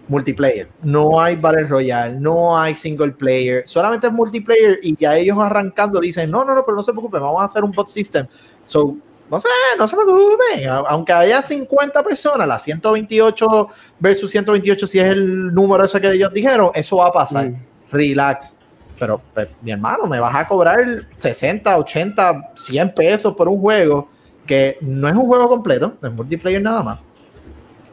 multiplayer. 0.09 0.69
No 0.83 1.21
hay 1.21 1.37
Battle 1.37 1.67
Royale, 1.67 2.15
no 2.19 2.59
hay 2.59 2.75
single 2.75 3.13
player, 3.13 3.63
solamente 3.67 4.07
es 4.07 4.13
multiplayer 4.13 4.79
y 4.83 4.97
ya 4.97 5.17
ellos 5.17 5.39
arrancando 5.39 6.01
dicen, 6.01 6.31
no, 6.31 6.45
no, 6.45 6.55
no, 6.55 6.65
pero 6.65 6.77
no 6.77 6.83
se 6.83 6.93
preocupen, 6.93 7.21
vamos 7.21 7.43
a 7.43 7.45
hacer 7.45 7.65
un 7.65 7.73
bot 7.73 7.89
system. 7.89 8.27
So, 8.65 8.97
no 9.31 9.41
sé, 9.41 9.49
no 9.79 9.89
se 9.89 9.97
preocupen, 9.97 10.69
aunque 10.89 11.13
haya 11.13 11.41
50 11.41 12.03
personas, 12.03 12.47
las 12.47 12.63
128 12.63 13.69
versus 13.99 14.31
128, 14.31 14.87
si 14.87 14.99
es 14.99 15.07
el 15.07 15.55
número 15.55 15.85
ese 15.85 16.01
que 16.01 16.11
ellos 16.11 16.33
dijeron, 16.33 16.71
eso 16.75 16.97
va 16.97 17.07
a 17.07 17.13
pasar. 17.13 17.49
Mm. 17.49 17.57
Relax. 17.91 18.57
Pero, 18.99 19.21
pues, 19.33 19.49
mi 19.63 19.73
hermano, 19.73 20.07
me 20.07 20.21
vas 20.21 20.35
a 20.35 20.47
cobrar 20.47 20.85
60, 21.17 21.79
80, 21.79 22.53
100 22.55 22.95
pesos 22.95 23.35
por 23.35 23.49
un 23.49 23.59
juego 23.59 24.09
que 24.47 24.77
no 24.81 25.09
es 25.09 25.15
un 25.15 25.27
juego 25.27 25.49
completo, 25.49 25.97
es 26.03 26.13
multiplayer 26.13 26.61
nada 26.61 26.83
más. 26.83 26.99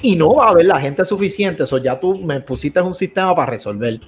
Y 0.02 0.16
no 0.16 0.36
va 0.36 0.47
a 0.47 0.50
haber 0.52 0.66
la 0.66 0.80
gente 0.80 1.04
suficiente, 1.04 1.64
eso 1.64 1.78
ya 1.78 2.00
tú 2.00 2.18
me 2.18 2.39
pusiste 2.41 2.82
un 2.82 2.95
sistema 2.95 3.36
para 3.36 3.52
resolver. 3.52 4.00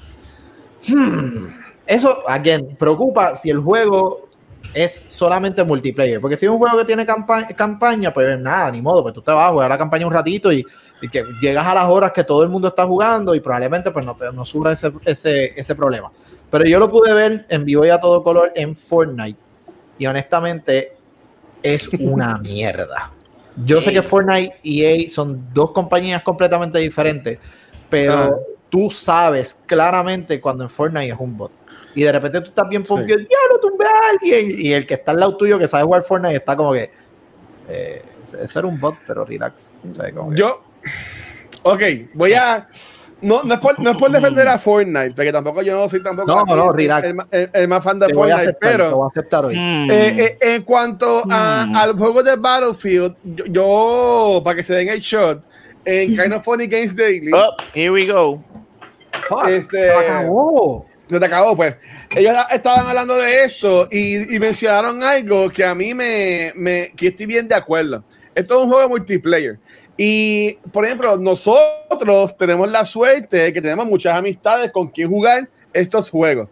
Hmm. 0.87 1.47
Eso, 1.85 2.23
again, 2.27 2.75
preocupa 2.77 3.35
si 3.35 3.49
el 3.49 3.59
juego 3.59 4.29
es 4.73 5.03
solamente 5.07 5.63
multiplayer, 5.63 6.21
porque 6.21 6.37
si 6.37 6.45
es 6.45 6.51
un 6.51 6.57
juego 6.57 6.77
que 6.77 6.85
tiene 6.85 7.05
campa- 7.05 7.53
campaña, 7.55 8.13
pues 8.13 8.39
nada, 8.39 8.71
ni 8.71 8.81
modo, 8.81 9.01
pues 9.01 9.13
tú 9.13 9.21
te 9.21 9.31
vas 9.31 9.49
a 9.49 9.51
jugar 9.51 9.69
la 9.69 9.77
campaña 9.77 10.07
un 10.07 10.13
ratito 10.13 10.51
y, 10.51 10.65
que 11.11 11.23
llegas 11.41 11.65
a 11.65 11.73
las 11.73 11.85
horas 11.85 12.11
que 12.11 12.23
todo 12.23 12.43
el 12.43 12.49
mundo 12.49 12.67
está 12.67 12.85
jugando 12.85 13.33
y 13.33 13.39
probablemente 13.39 13.89
pues 13.89 14.05
no, 14.05 14.15
te, 14.15 14.31
no 14.31 14.43
ese, 14.69 14.91
ese, 15.03 15.59
ese 15.59 15.75
problema. 15.75 16.11
Pero 16.51 16.63
yo 16.65 16.77
lo 16.77 16.91
pude 16.91 17.11
ver 17.13 17.45
en 17.49 17.65
vivo 17.65 17.83
y 17.85 17.89
a 17.89 17.99
todo 17.99 18.21
color 18.21 18.51
en 18.55 18.75
Fortnite 18.75 19.39
y 19.97 20.05
honestamente 20.05 20.93
es 21.63 21.87
una 21.87 22.37
mierda. 22.41 23.11
Yo 23.65 23.81
sé 23.81 23.91
que 23.91 24.01
Fortnite 24.01 24.57
y 24.63 24.83
EA 24.83 25.09
son 25.09 25.53
dos 25.53 25.71
compañías 25.71 26.23
completamente 26.23 26.79
diferentes, 26.79 27.37
pero 27.89 28.13
Ah. 28.13 28.35
tú 28.69 28.89
sabes 28.89 29.53
claramente 29.65 30.39
cuando 30.39 30.63
en 30.63 30.69
Fortnite 30.69 31.13
es 31.13 31.19
un 31.19 31.37
bot. 31.37 31.51
Y 31.93 32.03
de 32.03 32.11
repente 32.13 32.39
tú 32.41 32.47
estás 32.49 32.69
bien 32.69 32.85
Sí. 32.85 32.89
pompido, 32.93 33.19
ya 33.19 33.37
lo 33.51 33.59
tumbé 33.59 33.85
a 33.85 34.09
alguien. 34.11 34.55
Y 34.57 34.71
el 34.71 34.87
que 34.87 34.93
está 34.93 35.11
al 35.11 35.19
lado 35.19 35.35
tuyo, 35.35 35.59
que 35.59 35.67
sabe 35.67 35.83
jugar 35.83 36.03
Fortnite, 36.03 36.35
está 36.37 36.55
como 36.55 36.71
que. 36.73 36.89
Eh, 37.67 38.01
eso 38.41 38.59
era 38.59 38.67
un 38.67 38.79
bot, 38.79 38.95
pero 39.05 39.25
relax. 39.25 39.75
O 39.89 39.93
sea, 39.93 40.11
como 40.13 40.31
que- 40.31 40.37
Yo. 40.37 40.63
Ok, 41.63 41.81
voy 42.13 42.33
a. 42.33 42.67
No, 43.21 43.43
no, 43.43 43.53
es 43.53 43.59
por, 43.59 43.79
no 43.79 43.91
es 43.91 43.97
por 43.97 44.11
defender 44.11 44.47
a 44.47 44.57
Fortnite, 44.57 45.11
porque 45.15 45.31
tampoco 45.31 45.61
yo 45.61 45.75
no 45.77 45.87
soy 45.87 46.01
tampoco 46.01 46.27
No, 46.27 46.55
no, 46.55 46.71
el- 46.71 46.77
relax. 46.77 47.07
El, 47.07 47.17
el- 47.31 47.49
el 47.53 47.67
más 47.67 47.83
fan 47.83 47.99
de 47.99 48.07
te 48.07 48.13
voy 48.13 48.31
a 48.31 48.35
Fortnite, 48.37 48.49
aceptar, 48.49 48.71
te 48.71 48.77
pero 48.77 48.95
voy 48.97 49.05
a 49.05 49.09
aceptar 49.09 49.45
hoy. 49.45 49.55
Mm. 49.55 49.91
eh, 49.91 50.15
eh, 50.17 50.37
en 50.55 50.63
cuanto 50.63 51.23
a- 51.29 51.65
Mm. 51.67 51.75
al 51.75 51.93
juego 51.97 52.23
de 52.23 52.35
Battlefield, 52.35 53.13
yo, 53.35 53.45
yo, 53.45 54.41
para 54.43 54.55
que 54.55 54.63
se 54.63 54.73
den 54.75 54.89
el 54.89 54.99
shot, 55.01 55.43
en 55.85 56.15
Kind 56.17 56.33
of 56.33 56.43
Funny 56.43 56.67
Games 56.67 56.95
Daily, 56.95 57.31
Oh, 57.33 57.55
here 57.73 57.91
we 57.91 58.05
go. 58.07 58.43
Este- 59.47 59.77
se 59.87 59.91
acabó. 59.91 60.85
no 61.09 61.19
te 61.19 61.25
acabó, 61.25 61.55
pues. 61.55 61.75
Ellos 62.15 62.35
estaban 62.51 62.87
hablando 62.87 63.15
de 63.15 63.43
esto 63.45 63.87
y, 63.91 64.35
y 64.35 64.39
mencionaron 64.39 65.01
algo 65.03 65.49
que 65.49 65.63
a 65.63 65.73
mí 65.75 65.93
me, 65.93 66.51
me 66.55 66.91
que 66.95 67.07
estoy 67.07 67.25
bien 67.25 67.47
de 67.47 67.55
acuerdo. 67.55 68.03
Esto 68.33 68.55
es 68.59 68.63
un 68.65 68.71
juego 68.71 68.89
multiplayer. 68.89 69.59
Y, 69.97 70.53
por 70.71 70.85
ejemplo, 70.85 71.17
nosotros 71.17 72.37
tenemos 72.37 72.69
la 72.71 72.85
suerte 72.85 73.37
de 73.37 73.53
que 73.53 73.61
tenemos 73.61 73.85
muchas 73.85 74.15
amistades 74.15 74.71
con 74.71 74.87
quien 74.87 75.09
jugar 75.09 75.47
estos 75.73 76.09
juegos. 76.09 76.49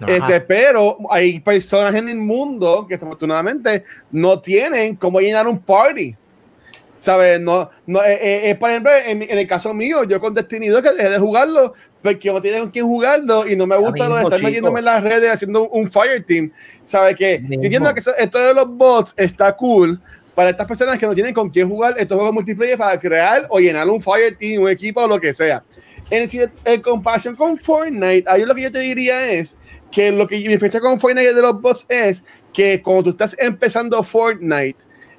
Ajá. 0.00 0.12
Este, 0.12 0.40
pero 0.40 0.98
hay 1.10 1.40
personas 1.40 1.94
en 1.94 2.08
el 2.08 2.16
mundo 2.16 2.86
que 2.88 2.94
desafortunadamente 2.94 3.84
no 4.10 4.40
tienen 4.40 4.96
cómo 4.96 5.20
llenar 5.20 5.46
un 5.46 5.58
party. 5.58 6.16
¿Sabes? 6.98 7.38
No, 7.40 7.68
no, 7.86 8.02
eh, 8.02 8.14
eh, 8.14 8.50
eh, 8.50 8.54
por 8.54 8.70
ejemplo, 8.70 8.90
en, 8.90 9.22
en 9.22 9.38
el 9.38 9.46
caso 9.46 9.74
mío, 9.74 10.04
yo 10.04 10.18
con 10.18 10.32
Destiny 10.32 10.68
2 10.68 10.80
que 10.80 10.92
dejé 10.92 11.10
de 11.10 11.18
jugarlo 11.18 11.74
porque 12.02 12.32
no 12.32 12.40
tienen 12.40 12.62
con 12.62 12.70
quién 12.70 12.86
jugarlo 12.86 13.46
y 13.46 13.54
no 13.54 13.66
me 13.66 13.76
gusta 13.76 14.08
lo 14.08 14.16
de 14.16 14.22
estar 14.22 14.38
chico. 14.38 14.46
metiéndome 14.46 14.78
en 14.78 14.84
las 14.86 15.04
redes 15.04 15.30
haciendo 15.30 15.68
un, 15.68 15.82
un 15.82 15.90
fire 15.90 16.24
team. 16.24 16.50
¿Sabes? 16.84 17.14
Que 17.16 17.34
entiendo 17.34 17.92
que 17.92 18.00
esto 18.00 18.38
de 18.38 18.54
los 18.54 18.68
bots 18.68 19.12
está 19.16 19.54
cool 19.54 20.00
para 20.36 20.50
estas 20.50 20.66
personas 20.66 20.98
que 20.98 21.06
no 21.06 21.14
tienen 21.14 21.32
con 21.32 21.48
quién 21.48 21.66
jugar 21.66 21.94
estos 21.96 22.14
juegos 22.14 22.34
multiplayer 22.34 22.76
para 22.76 23.00
crear 23.00 23.46
o 23.48 23.58
llenar 23.58 23.88
un 23.88 24.02
fire 24.02 24.36
team, 24.36 24.62
un 24.62 24.68
equipo 24.68 25.00
o 25.00 25.08
lo 25.08 25.18
que 25.18 25.32
sea. 25.32 25.64
En, 26.10 26.28
en 26.66 26.82
comparación 26.82 27.34
con 27.34 27.56
Fortnite, 27.56 28.24
ahí 28.26 28.44
lo 28.44 28.54
que 28.54 28.62
yo 28.62 28.70
te 28.70 28.80
diría 28.80 29.30
es 29.30 29.56
que 29.90 30.12
lo 30.12 30.26
que 30.26 30.36
mi 30.36 30.44
experiencia 30.44 30.80
con 30.80 31.00
Fortnite 31.00 31.32
de 31.32 31.40
los 31.40 31.60
bots 31.60 31.86
es 31.88 32.22
que 32.52 32.82
cuando 32.82 33.04
tú 33.04 33.10
estás 33.10 33.34
empezando 33.38 34.00
Fortnite, 34.02 34.76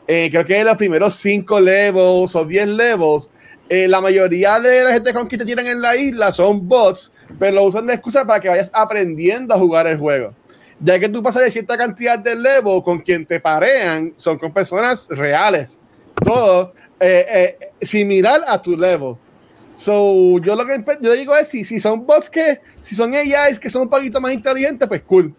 eh, 0.08 0.30
creo 0.32 0.46
que 0.46 0.60
en 0.60 0.68
los 0.68 0.78
primeros 0.78 1.16
5 1.16 1.60
levels 1.62 2.36
o 2.36 2.46
10 2.46 2.68
levels, 2.68 3.32
eh, 3.70 3.88
la 3.88 4.00
mayoría 4.00 4.60
de 4.60 4.84
la 4.84 4.94
gente 4.94 5.14
con 5.14 5.28
que 5.28 5.38
te 5.38 5.46
tiran 5.46 5.66
en 5.66 5.82
la 5.82 5.98
isla 5.98 6.32
son 6.32 6.68
bots, 6.68 7.12
pero 7.40 7.56
lo 7.56 7.64
usan 7.64 7.88
de 7.88 7.96
excusa 7.96 8.24
para 8.24 8.40
que 8.40 8.50
vayas 8.50 8.70
aprendiendo 8.72 9.56
a 9.56 9.58
jugar 9.58 9.88
el 9.88 9.98
juego. 9.98 10.36
Ya 10.80 11.00
que 11.00 11.10
tú 11.10 11.24
pasas 11.24 11.44
de 11.44 11.52
cierta 11.52 11.78
cantidad 11.78 12.20
de 12.20 12.36
level 12.36 12.84
con 12.84 13.00
quien 13.00 13.26
te 13.26 13.40
parean, 13.40 14.14
son 14.16 14.38
con 14.38 14.54
personas 14.54 15.08
reales. 15.10 15.82
Todo 16.24 16.74
eh, 17.00 17.58
eh, 17.60 17.86
similar 17.86 18.42
a 18.48 18.62
tu 18.62 18.78
level. 18.78 19.16
So, 19.76 20.40
yo 20.40 20.56
lo 20.56 20.66
que 20.66 20.84
yo 21.02 21.14
digo 21.14 21.36
es: 21.36 21.50
si, 21.50 21.64
si 21.64 21.80
son 21.80 22.06
bots 22.06 22.30
que, 22.30 22.60
si 22.80 22.96
son 22.96 23.14
AIs 23.14 23.60
que 23.60 23.70
son 23.70 23.84
un 23.84 23.90
poquito 23.90 24.20
más 24.20 24.34
inteligentes, 24.34 24.88
pues 24.88 25.04
cool, 25.04 25.34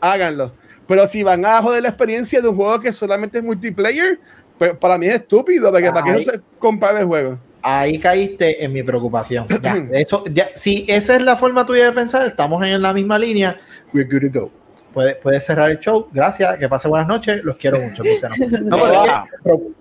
háganlo. 0.00 0.52
Pero 0.86 1.06
si 1.06 1.22
van 1.22 1.44
a 1.44 1.62
joder 1.62 1.82
la 1.82 1.88
experiencia 1.88 2.40
de 2.40 2.48
un 2.48 2.56
juego 2.56 2.80
que 2.80 2.92
solamente 2.92 3.38
es 3.38 3.44
multiplayer, 3.44 4.18
pues 4.58 4.76
para 4.76 4.98
mí 4.98 5.06
es 5.06 5.14
estúpido, 5.14 5.70
porque 5.70 5.90
para 5.90 6.06
Ay. 6.06 6.12
no 6.12 6.20
se 6.20 6.40
compara 6.58 7.00
el 7.00 7.06
juego. 7.06 7.38
Ahí 7.62 7.98
caíste 7.98 8.62
en 8.62 8.72
mi 8.72 8.82
preocupación. 8.82 9.46
Ya, 9.62 9.76
eso, 9.92 10.24
ya, 10.30 10.48
si 10.54 10.84
esa 10.88 11.14
es 11.16 11.22
la 11.22 11.36
forma 11.36 11.64
tuya 11.64 11.86
de 11.86 11.92
pensar, 11.92 12.26
estamos 12.26 12.62
en 12.64 12.82
la 12.82 12.92
misma 12.92 13.18
línea. 13.18 13.58
We're 13.92 14.06
good 14.06 14.32
to 14.32 14.40
go. 14.40 14.63
Puedes 14.94 15.16
puede 15.16 15.40
cerrar 15.40 15.70
el 15.70 15.80
show. 15.80 16.08
Gracias. 16.12 16.56
Que 16.56 16.68
pase 16.68 16.88
buenas 16.88 17.08
noches. 17.08 17.42
Los 17.44 17.56
quiero 17.56 17.78
mucho. 17.78 18.02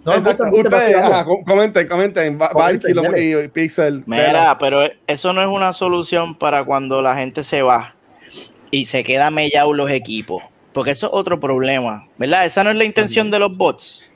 No, 0.06 0.18
no, 0.18 1.26
comenten, 1.46 1.88
comenten. 1.88 2.40
Y, 3.18 3.36
y 3.36 3.48
Pixel. 3.48 4.04
Mira, 4.06 4.58
pero 4.60 4.82
eso 5.08 5.32
no 5.34 5.42
es 5.42 5.48
una 5.48 5.72
solución 5.74 6.36
para 6.36 6.64
cuando 6.66 7.02
la 7.02 7.16
gente 7.16 7.44
se 7.44 7.62
va 7.62 7.96
y 8.72 8.86
se 8.88 9.04
queda 9.04 9.30
mellado 9.30 9.74
los 9.74 9.90
equipos. 9.92 10.44
Porque 10.74 10.92
eso 10.92 11.08
es 11.08 11.14
otro 11.14 11.40
problema, 11.40 12.08
¿verdad? 12.18 12.46
Esa 12.46 12.64
no 12.64 12.72
es 12.72 12.76
la 12.76 12.84
intención 12.84 13.30
de 13.30 13.40
los 13.40 13.56
bots. 13.56 14.10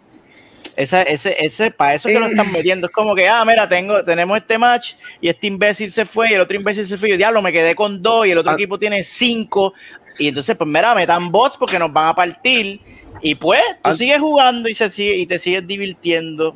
Esa, 0.75 1.01
ese, 1.03 1.35
ese, 1.43 1.71
para 1.71 1.95
eso 1.95 2.07
que 2.07 2.19
lo 2.19 2.27
están 2.27 2.51
metiendo. 2.51 2.87
Es 2.87 2.93
como 2.93 3.15
que, 3.15 3.27
ah, 3.27 3.43
mira, 3.45 3.67
tengo, 3.67 4.03
tenemos 4.03 4.37
este 4.37 4.57
match 4.57 4.93
y 5.21 5.29
este 5.29 5.47
imbécil 5.47 5.91
se 5.91 6.05
fue 6.05 6.29
y 6.29 6.33
el 6.33 6.41
otro 6.41 6.55
imbécil 6.57 6.85
se 6.85 6.97
fue. 6.97 7.09
Y 7.09 7.11
yo, 7.13 7.17
diablo, 7.17 7.41
me 7.41 7.51
quedé 7.51 7.73
con 7.75 8.01
dos 8.01 8.27
y 8.27 8.31
el 8.31 8.37
otro 8.39 8.51
Ah. 8.51 8.55
equipo 8.55 8.77
tiene 8.77 9.03
cinco. 9.03 9.73
Y 10.19 10.27
entonces, 10.29 10.55
pues 10.55 10.69
mira, 10.69 10.93
metan 10.95 11.31
bots 11.31 11.57
porque 11.57 11.77
nos 11.79 11.91
van 11.93 12.09
a 12.09 12.15
partir. 12.15 12.81
Y 13.21 13.35
pues, 13.35 13.61
tú 13.83 13.95
sigues 13.95 14.19
jugando 14.19 14.69
y, 14.69 14.73
se 14.73 14.89
sigue, 14.89 15.15
y 15.17 15.25
te 15.25 15.39
sigues 15.39 15.65
divirtiendo. 15.65 16.55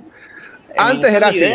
Antes 0.78 1.10
es 1.12 1.16
era 1.16 1.28
así. 1.28 1.52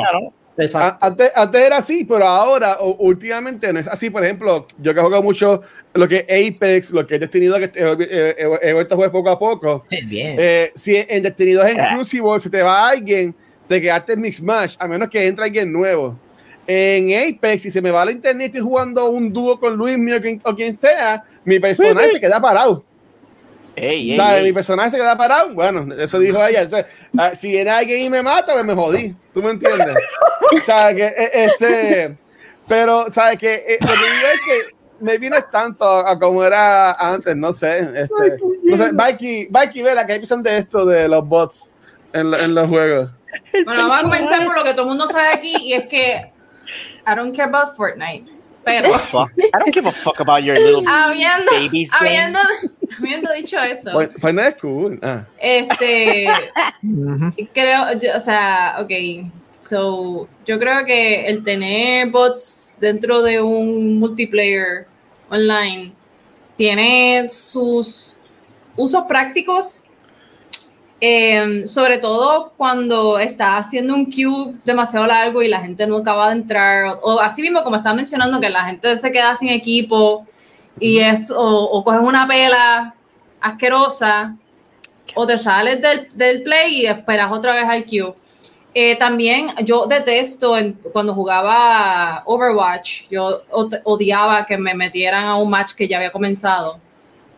Antes, 1.00 1.30
antes 1.34 1.60
era 1.60 1.76
así, 1.76 2.04
pero 2.04 2.26
ahora, 2.26 2.78
o- 2.80 2.96
últimamente 3.04 3.70
no 3.72 3.78
es 3.78 3.86
así. 3.86 4.08
Por 4.08 4.24
ejemplo, 4.24 4.66
yo 4.78 4.94
que 4.94 5.00
juego 5.00 5.22
mucho 5.22 5.60
lo 5.92 6.08
que 6.08 6.24
es 6.26 6.54
Apex, 6.56 6.90
lo 6.92 7.06
que 7.06 7.14
es 7.16 7.20
Destinido, 7.20 7.58
que 7.58 7.70
he, 7.74 7.82
he- 7.82 8.34
he- 8.38 8.68
he 8.70 8.72
vuelto 8.72 8.94
a 8.94 8.96
jugar 8.96 9.12
poco 9.12 9.28
a 9.30 9.38
poco. 9.38 9.84
Bien. 10.06 10.36
Eh, 10.38 10.72
si 10.74 10.96
en 10.96 11.22
Destinido 11.22 11.62
es 11.62 11.72
en 11.74 11.80
Ah. 11.80 11.90
Crucible, 11.94 12.40
si 12.40 12.48
te 12.48 12.62
va 12.62 12.88
alguien, 12.88 13.34
te 13.68 13.80
quedaste 13.82 14.14
en 14.14 14.20
Mix 14.22 14.40
Match, 14.42 14.76
a 14.78 14.88
menos 14.88 15.08
que 15.08 15.26
entre 15.26 15.44
alguien 15.44 15.70
nuevo. 15.70 16.18
En 16.66 17.10
Apex, 17.10 17.62
si 17.62 17.70
se 17.70 17.80
me 17.80 17.90
va 17.90 18.04
la 18.04 18.12
internet 18.12 18.46
y 18.46 18.46
estoy 18.46 18.60
jugando 18.60 19.08
un 19.10 19.32
dúo 19.32 19.58
con 19.60 19.74
Luis 19.76 19.98
mío 19.98 20.16
o 20.16 20.20
quien, 20.20 20.40
o 20.44 20.54
quien 20.54 20.76
sea, 20.76 21.22
mi 21.44 21.60
personaje 21.60 22.14
se 22.14 22.20
queda 22.20 22.40
parado. 22.40 22.84
Ey, 23.76 24.12
ey, 24.12 24.16
¿Sabes? 24.16 24.40
ey. 24.40 24.44
Mi 24.46 24.52
personaje 24.52 24.90
se 24.90 24.96
queda 24.96 25.16
parado. 25.16 25.50
Bueno, 25.54 25.94
eso 25.94 26.18
dijo 26.18 26.44
ella. 26.44 26.64
O 26.64 26.68
sea, 26.68 26.86
ah, 27.18 27.34
si 27.34 27.48
viene 27.48 27.70
alguien 27.70 28.02
y 28.02 28.10
me 28.10 28.22
mata, 28.22 28.52
pues 28.54 28.64
me 28.64 28.74
jodí. 28.74 29.14
¿Tú 29.32 29.42
me 29.42 29.50
entiendes? 29.50 29.96
¿Sabes? 30.64 30.96
Que, 30.96 31.06
eh, 31.06 31.30
este, 31.44 32.16
pero, 32.66 33.10
¿sabes? 33.10 33.38
Que 33.38 33.54
eh, 33.54 33.78
lo 33.80 33.88
que 33.88 33.94
digo 33.94 34.26
es 34.34 34.40
que 34.40 34.76
me 34.98 35.18
vienes 35.18 35.44
tanto 35.52 35.84
a, 35.84 36.10
a 36.10 36.18
como 36.18 36.42
era 36.42 36.92
antes, 36.94 37.36
no 37.36 37.52
sé. 37.52 37.80
Este, 37.94 38.38
no 38.64 38.76
sé, 38.76 38.92
Mikey, 38.92 39.48
Mikey, 39.50 39.82
vela, 39.82 40.06
que 40.06 40.14
piensan 40.14 40.42
de 40.42 40.56
esto 40.56 40.86
de 40.86 41.06
los 41.06 41.26
bots 41.28 41.70
en, 42.12 42.32
en 42.34 42.54
los 42.54 42.68
juegos? 42.68 43.10
Bueno, 43.64 43.82
vamos 43.82 43.98
a 44.00 44.02
comenzar 44.02 44.46
por 44.46 44.56
lo 44.56 44.64
que 44.64 44.72
todo 44.72 44.82
el 44.82 44.88
mundo 44.88 45.06
sabe 45.06 45.28
aquí 45.28 45.54
y 45.60 45.74
es 45.74 45.88
que 45.88 46.32
I 47.06 47.14
don't 47.14 47.34
care 47.34 47.46
about 47.46 47.76
Fortnite. 47.76 48.26
Pero. 48.64 48.88
I 48.92 49.58
don't 49.60 49.72
give 49.72 49.86
a 49.86 49.92
fuck 49.92 50.18
about 50.18 50.42
your 50.42 50.56
little 50.56 50.82
habiendo, 50.86 51.50
babies 51.52 51.90
game. 51.92 52.08
habiendo, 52.10 52.40
habiendo 52.98 53.32
dicho 53.32 53.58
eso, 53.62 53.92
no 53.92 54.42
es 54.42 54.54
cool. 54.60 54.98
Ah. 55.02 55.24
este, 55.38 56.26
creo, 57.54 57.92
yo- 58.00 58.16
o 58.16 58.20
sea, 58.20 58.76
ok, 58.80 58.90
so, 59.60 60.28
yo 60.46 60.58
creo 60.58 60.84
que 60.84 61.26
el 61.28 61.44
tener 61.44 62.10
bots 62.10 62.78
dentro 62.80 63.22
de 63.22 63.40
un 63.40 64.00
multiplayer 64.00 64.88
online 65.30 65.92
tiene 66.56 67.28
sus 67.28 68.16
usos 68.76 69.04
prácticos, 69.06 69.84
em, 71.00 71.66
sobre 71.66 71.98
todo 71.98 72.52
cuando 72.56 73.18
está 73.18 73.58
haciendo 73.58 73.94
un 73.94 74.06
queue 74.10 74.54
demasiado 74.64 75.06
largo 75.06 75.42
y 75.42 75.48
la 75.48 75.60
gente 75.60 75.86
no 75.86 75.98
acaba 75.98 76.28
de 76.30 76.36
entrar, 76.36 76.98
o, 77.02 77.14
o 77.16 77.20
así 77.20 77.42
mismo 77.42 77.62
como 77.62 77.76
está 77.76 77.92
mencionando 77.94 78.40
que 78.40 78.48
la 78.50 78.64
gente 78.64 78.96
se 78.96 79.12
queda 79.12 79.34
sin 79.36 79.48
equipo 79.50 80.24
y 80.80 80.98
es, 80.98 81.30
o, 81.30 81.38
o 81.64 81.84
coges 81.84 82.00
una 82.00 82.26
pela 82.26 82.94
asquerosa 83.40 84.36
o 85.14 85.26
te 85.26 85.38
sales 85.38 85.80
del, 85.80 86.08
del 86.14 86.42
play 86.42 86.82
y 86.82 86.86
esperas 86.86 87.30
otra 87.30 87.54
vez 87.54 87.64
al 87.68 87.84
queue. 87.84 88.14
Eh, 88.74 88.96
también 88.96 89.48
yo 89.64 89.86
detesto 89.86 90.56
en- 90.58 90.74
cuando 90.92 91.14
jugaba 91.14 92.22
Overwatch, 92.26 93.08
yo 93.10 93.42
od- 93.50 93.80
odiaba 93.84 94.44
que 94.44 94.58
me 94.58 94.74
metieran 94.74 95.24
a 95.24 95.36
un 95.36 95.48
match 95.48 95.72
que 95.72 95.88
ya 95.88 95.96
había 95.96 96.10
comenzado. 96.12 96.78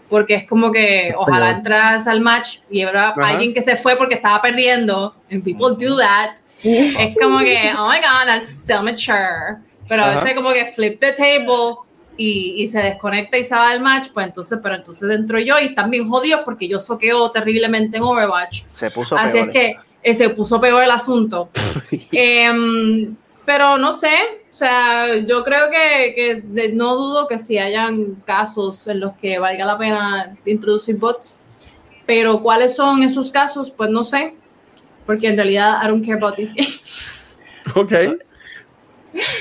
Porque 0.08 0.34
es 0.34 0.46
como 0.46 0.72
que 0.72 1.12
ojalá 1.16 1.50
entras 1.50 2.06
al 2.06 2.20
match 2.20 2.58
y 2.70 2.82
habrá 2.82 3.10
Ajá. 3.10 3.28
alguien 3.28 3.52
que 3.52 3.60
se 3.62 3.76
fue 3.76 3.96
porque 3.96 4.14
estaba 4.14 4.40
perdiendo. 4.40 5.14
And 5.30 5.42
people 5.44 5.76
do 5.76 5.96
that. 5.98 6.36
es 6.62 7.14
como 7.20 7.38
que, 7.40 7.72
oh 7.78 7.88
my 7.88 7.98
god, 7.98 8.26
that's 8.26 8.48
so 8.66 8.82
mature. 8.82 9.58
Pero 9.88 10.04
a 10.04 10.16
veces 10.16 10.34
como 10.34 10.52
que 10.52 10.66
flip 10.66 11.00
the 11.00 11.12
table 11.12 11.76
y, 12.16 12.62
y 12.62 12.68
se 12.68 12.82
desconecta 12.82 13.38
y 13.38 13.44
se 13.44 13.54
va 13.54 13.70
del 13.72 13.80
match, 13.80 14.08
pues 14.12 14.26
entonces, 14.26 14.58
pero 14.62 14.74
entonces 14.74 15.08
dentro 15.08 15.38
yo 15.38 15.58
y 15.58 15.66
están 15.66 15.90
bien 15.90 16.08
jodidos 16.08 16.42
porque 16.44 16.68
yo 16.68 16.80
soqueo 16.80 17.30
terriblemente 17.30 17.96
en 17.96 18.02
Overwatch. 18.02 18.64
Se 18.70 18.90
puso 18.90 19.16
Así 19.16 19.34
peor. 19.34 19.48
es 19.48 19.52
que 19.52 19.76
eh, 20.02 20.14
se 20.14 20.30
puso 20.30 20.60
peor 20.60 20.82
el 20.82 20.90
asunto. 20.90 21.50
Em, 22.12 23.14
pero 23.48 23.78
no 23.78 23.94
sé, 23.94 24.12
o 24.50 24.54
sea, 24.54 25.16
yo 25.26 25.42
creo 25.42 25.70
que, 25.70 26.12
que 26.14 26.34
de- 26.44 26.68
no 26.74 26.96
dudo 26.96 27.26
que 27.26 27.38
si 27.38 27.56
hayan 27.56 28.16
casos 28.26 28.86
en 28.88 29.00
los 29.00 29.16
que 29.16 29.38
valga 29.38 29.64
la 29.64 29.78
pena 29.78 30.36
introducir 30.44 30.96
bots, 30.96 31.46
pero 32.04 32.42
cuáles 32.42 32.76
son 32.76 33.02
esos 33.02 33.30
casos, 33.30 33.70
pues 33.70 33.88
no 33.88 34.04
sé, 34.04 34.34
porque 35.06 35.28
en 35.28 35.36
realidad 35.36 35.80
I 35.82 35.86
don't 35.88 36.04
care 36.04 36.18
about 36.18 36.36
these 36.36 36.52
games. 36.54 37.38
Ok. 37.74 37.90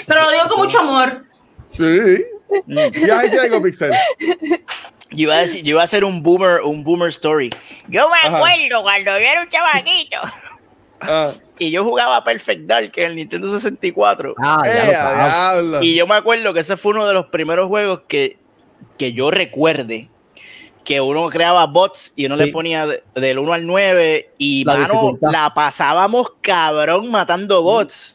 Pero 0.08 0.22
lo 0.22 0.32
digo 0.32 0.44
con 0.48 0.60
mucho 0.60 0.80
amor. 0.80 1.26
Sí. 1.70 2.24
Ya 3.06 3.20
algo, 3.20 3.62
Pixel. 3.62 3.92
Yo 5.12 5.24
iba 5.24 5.36
a 5.36 5.40
decir, 5.40 5.64
yo 5.64 5.72
iba 5.72 5.82
a 5.82 5.84
hacer 5.84 6.06
un 6.06 6.24
boomer, 6.24 6.62
un 6.62 6.82
boomer 6.82 7.10
story. 7.10 7.50
Yo 7.90 8.10
me 8.10 8.16
Ajá. 8.26 8.38
acuerdo 8.38 8.82
cuando 8.84 9.12
yo 9.12 9.18
era 9.18 9.42
un 9.42 9.50
chamaquito 9.50 10.18
Ah, 11.02 11.32
y 11.60 11.72
yo 11.72 11.84
jugaba 11.84 12.24
Perfect 12.24 12.62
Dark 12.68 12.92
en 12.96 13.10
el 13.12 13.16
Nintendo 13.16 13.48
64. 13.50 14.36
Ah, 14.38 14.62
ya 14.66 14.72
eh, 14.72 14.86
lo 14.86 14.92
diablo. 14.92 15.84
Y 15.84 15.96
yo 15.96 16.08
me 16.08 16.16
acuerdo 16.16 16.54
que 16.54 16.60
ese 16.62 16.78
fue 16.78 16.92
uno 16.94 17.08
de 17.08 17.14
los 17.14 17.28
primeros 17.28 17.68
juegos 17.68 18.02
que, 18.08 18.38
que 18.98 19.14
yo 19.14 19.32
recuerde 19.32 20.10
que 20.84 21.02
uno 21.02 21.28
creaba 21.30 21.66
bots 21.68 22.14
y 22.16 22.28
uno 22.28 22.38
Sí. 22.38 22.46
le 22.46 22.52
ponía 22.54 22.86
de- 22.88 23.04
del 23.16 23.40
1 23.40 23.52
al 23.54 23.66
9 23.66 24.32
y 24.38 24.64
La 24.64 24.74
mano, 24.74 24.86
dificultad. 24.94 25.32
la 25.32 25.54
pasábamos 25.54 26.28
cabrón 26.42 27.12
matando 27.12 27.62
bots. 27.62 28.14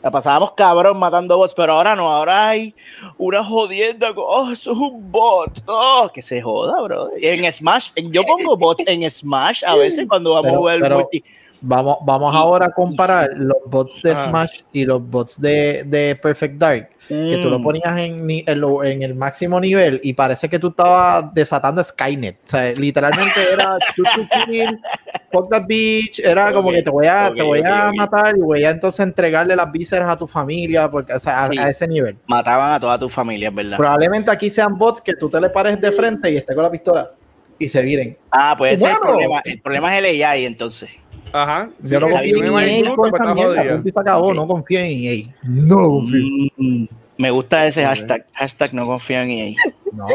La 0.00 0.12
pasábamos 0.12 0.52
cabrón 0.52 0.96
matando 0.96 1.36
bots, 1.36 1.54
pero 1.56 1.72
ahora 1.72 1.96
no, 1.96 2.08
ahora 2.08 2.50
hay 2.50 2.72
una 3.16 3.42
jodienda, 3.44 4.14
con, 4.14 4.22
oh, 4.28 4.52
eso 4.52 4.70
es 4.70 4.76
un 4.78 5.10
bot, 5.10 5.60
oh, 5.66 6.08
que 6.14 6.22
se 6.22 6.40
joda, 6.40 6.80
bro. 6.82 7.10
En 7.20 7.52
Smash, 7.52 7.90
yo 7.96 8.22
pongo 8.22 8.56
bots 8.56 8.84
en 8.86 9.10
Smash 9.10 9.64
a 9.66 9.74
veces 9.74 10.06
cuando 10.08 10.30
vamos 10.30 10.44
Pero- 10.44 10.54
a 10.54 10.58
jugar 10.58 10.78
pero- 10.80 10.98
multi. 11.00 11.24
Vamos, 11.62 11.98
vamos 12.02 12.34
Y- 12.34 12.38
ahora 12.38 12.66
a 12.66 12.70
comparar 12.70 13.30
los 13.34 13.58
bots 13.66 14.00
de. 14.02 14.14
Smash 14.14 14.60
y 14.72 14.84
los 14.84 15.02
bots 15.08 15.40
de, 15.40 15.82
de 15.86 16.16
Perfect 16.16 16.54
Dark. 16.56 16.88
Que 17.08 17.40
tú 17.42 17.48
lo 17.48 17.58
Mm. 17.58 17.62
ponías 17.62 17.98
en, 17.98 18.26
ni- 18.26 18.44
en, 18.46 18.60
lo- 18.60 18.84
en 18.84 19.02
el 19.02 19.14
máximo 19.14 19.58
nivel 19.58 19.98
y 20.04 20.12
parece 20.12 20.46
que 20.50 20.58
tú 20.58 20.68
estabas 20.68 21.32
desatando 21.32 21.82
Skynet. 21.82 22.36
O 22.44 22.46
sea, 22.46 22.70
literalmente 22.72 23.40
era 23.50 23.78
fuck 25.32 25.50
that 25.50 25.64
bitch. 25.66 26.18
Era 26.20 26.52
como 26.52 26.70
que 26.70 26.82
te 26.82 26.90
voy 26.90 27.06
a, 27.06 27.32
te 27.34 27.42
voy 27.42 27.62
a 27.64 27.90
matar 27.94 28.36
y 28.36 28.40
voy 28.40 28.64
a 28.64 28.70
entonces 28.70 29.00
entregarle 29.00 29.56
las 29.56 29.70
vísceras 29.72 30.10
a 30.10 30.16
tu 30.16 30.26
familia, 30.26 30.90
porque, 30.90 31.12
o 31.14 31.18
sea, 31.18 31.44
a, 31.44 31.46
Sí. 31.48 31.58
a 31.58 31.68
ese 31.70 31.88
nivel. 31.88 32.16
Mataban 32.26 32.72
a 32.72 32.80
toda 32.80 32.98
tu 32.98 33.08
familia, 33.08 33.50
¿verdad? 33.50 33.76
Probablemente 33.78 34.30
aquí 34.30 34.50
sean 34.50 34.76
bots 34.76 35.00
que 35.00 35.14
tú 35.14 35.28
te 35.30 35.40
le 35.40 35.48
pares 35.50 35.80
de 35.80 35.90
frente 35.92 36.30
y 36.30 36.36
esté 36.36 36.54
con 36.54 36.62
la 36.64 36.70
pistola 36.70 37.10
y 37.58 37.68
se 37.68 37.80
viren. 37.82 38.16
Ah, 38.30 38.54
pues 38.56 38.74
ese 38.74 38.84
es 38.86 38.92
el 38.92 38.98
problema. 39.00 39.40
El 39.44 39.60
problema 39.60 39.96
es 39.98 40.04
el 40.04 40.22
AI, 40.22 40.44
entonces. 40.44 40.90
Aja. 41.32 41.70
Yo 41.82 42.00
no 42.00 42.06
que 42.06 42.12
confío 42.12 42.58
en 42.60 42.68
EA 42.86 42.94
pues 42.94 43.12
mierda. 43.34 43.82
y 43.84 43.90
se 43.90 44.00
acabó. 44.00 44.34
No 44.34 44.46
confío 44.46 44.80
en 44.80 44.86
EA. 45.04 45.34
No 45.44 45.76
confío. 45.88 46.48
Mm, 46.56 46.84
me 47.18 47.30
gusta 47.30 47.66
ese 47.66 47.84
hashtag. 47.84 48.26
Hashtag 48.34 48.74
no 48.74 48.86
confío 48.86 49.20
en 49.20 49.30
EA. 49.30 49.54
No. 49.92 50.06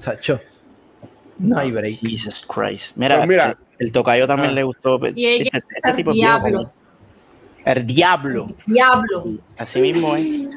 Chacho. 0.00 0.40
No 1.38 1.58
hay 1.58 1.70
break. 1.70 1.98
Jesus 2.00 2.44
Christ. 2.46 2.96
Mira, 2.96 3.16
Pues 3.18 3.28
mira. 3.28 3.58
el, 3.78 3.86
el 3.86 3.92
tocayo 3.92 4.26
también 4.26 4.50
Ah. 4.50 4.54
le 4.54 4.62
gustó. 4.62 4.98
Y 5.14 5.26
ella 5.26 5.44
Este, 5.52 5.58
es 5.58 5.64
este 5.76 5.90
el 5.90 5.96
tipo 5.96 6.10
es 6.10 6.14
viejo, 6.14 6.38
diablo. 6.46 6.72
El 7.64 7.86
diablo. 7.86 8.54
Diablo. 8.66 9.24
Así 9.58 9.80
mismo, 9.80 10.16
¿eh? 10.16 10.48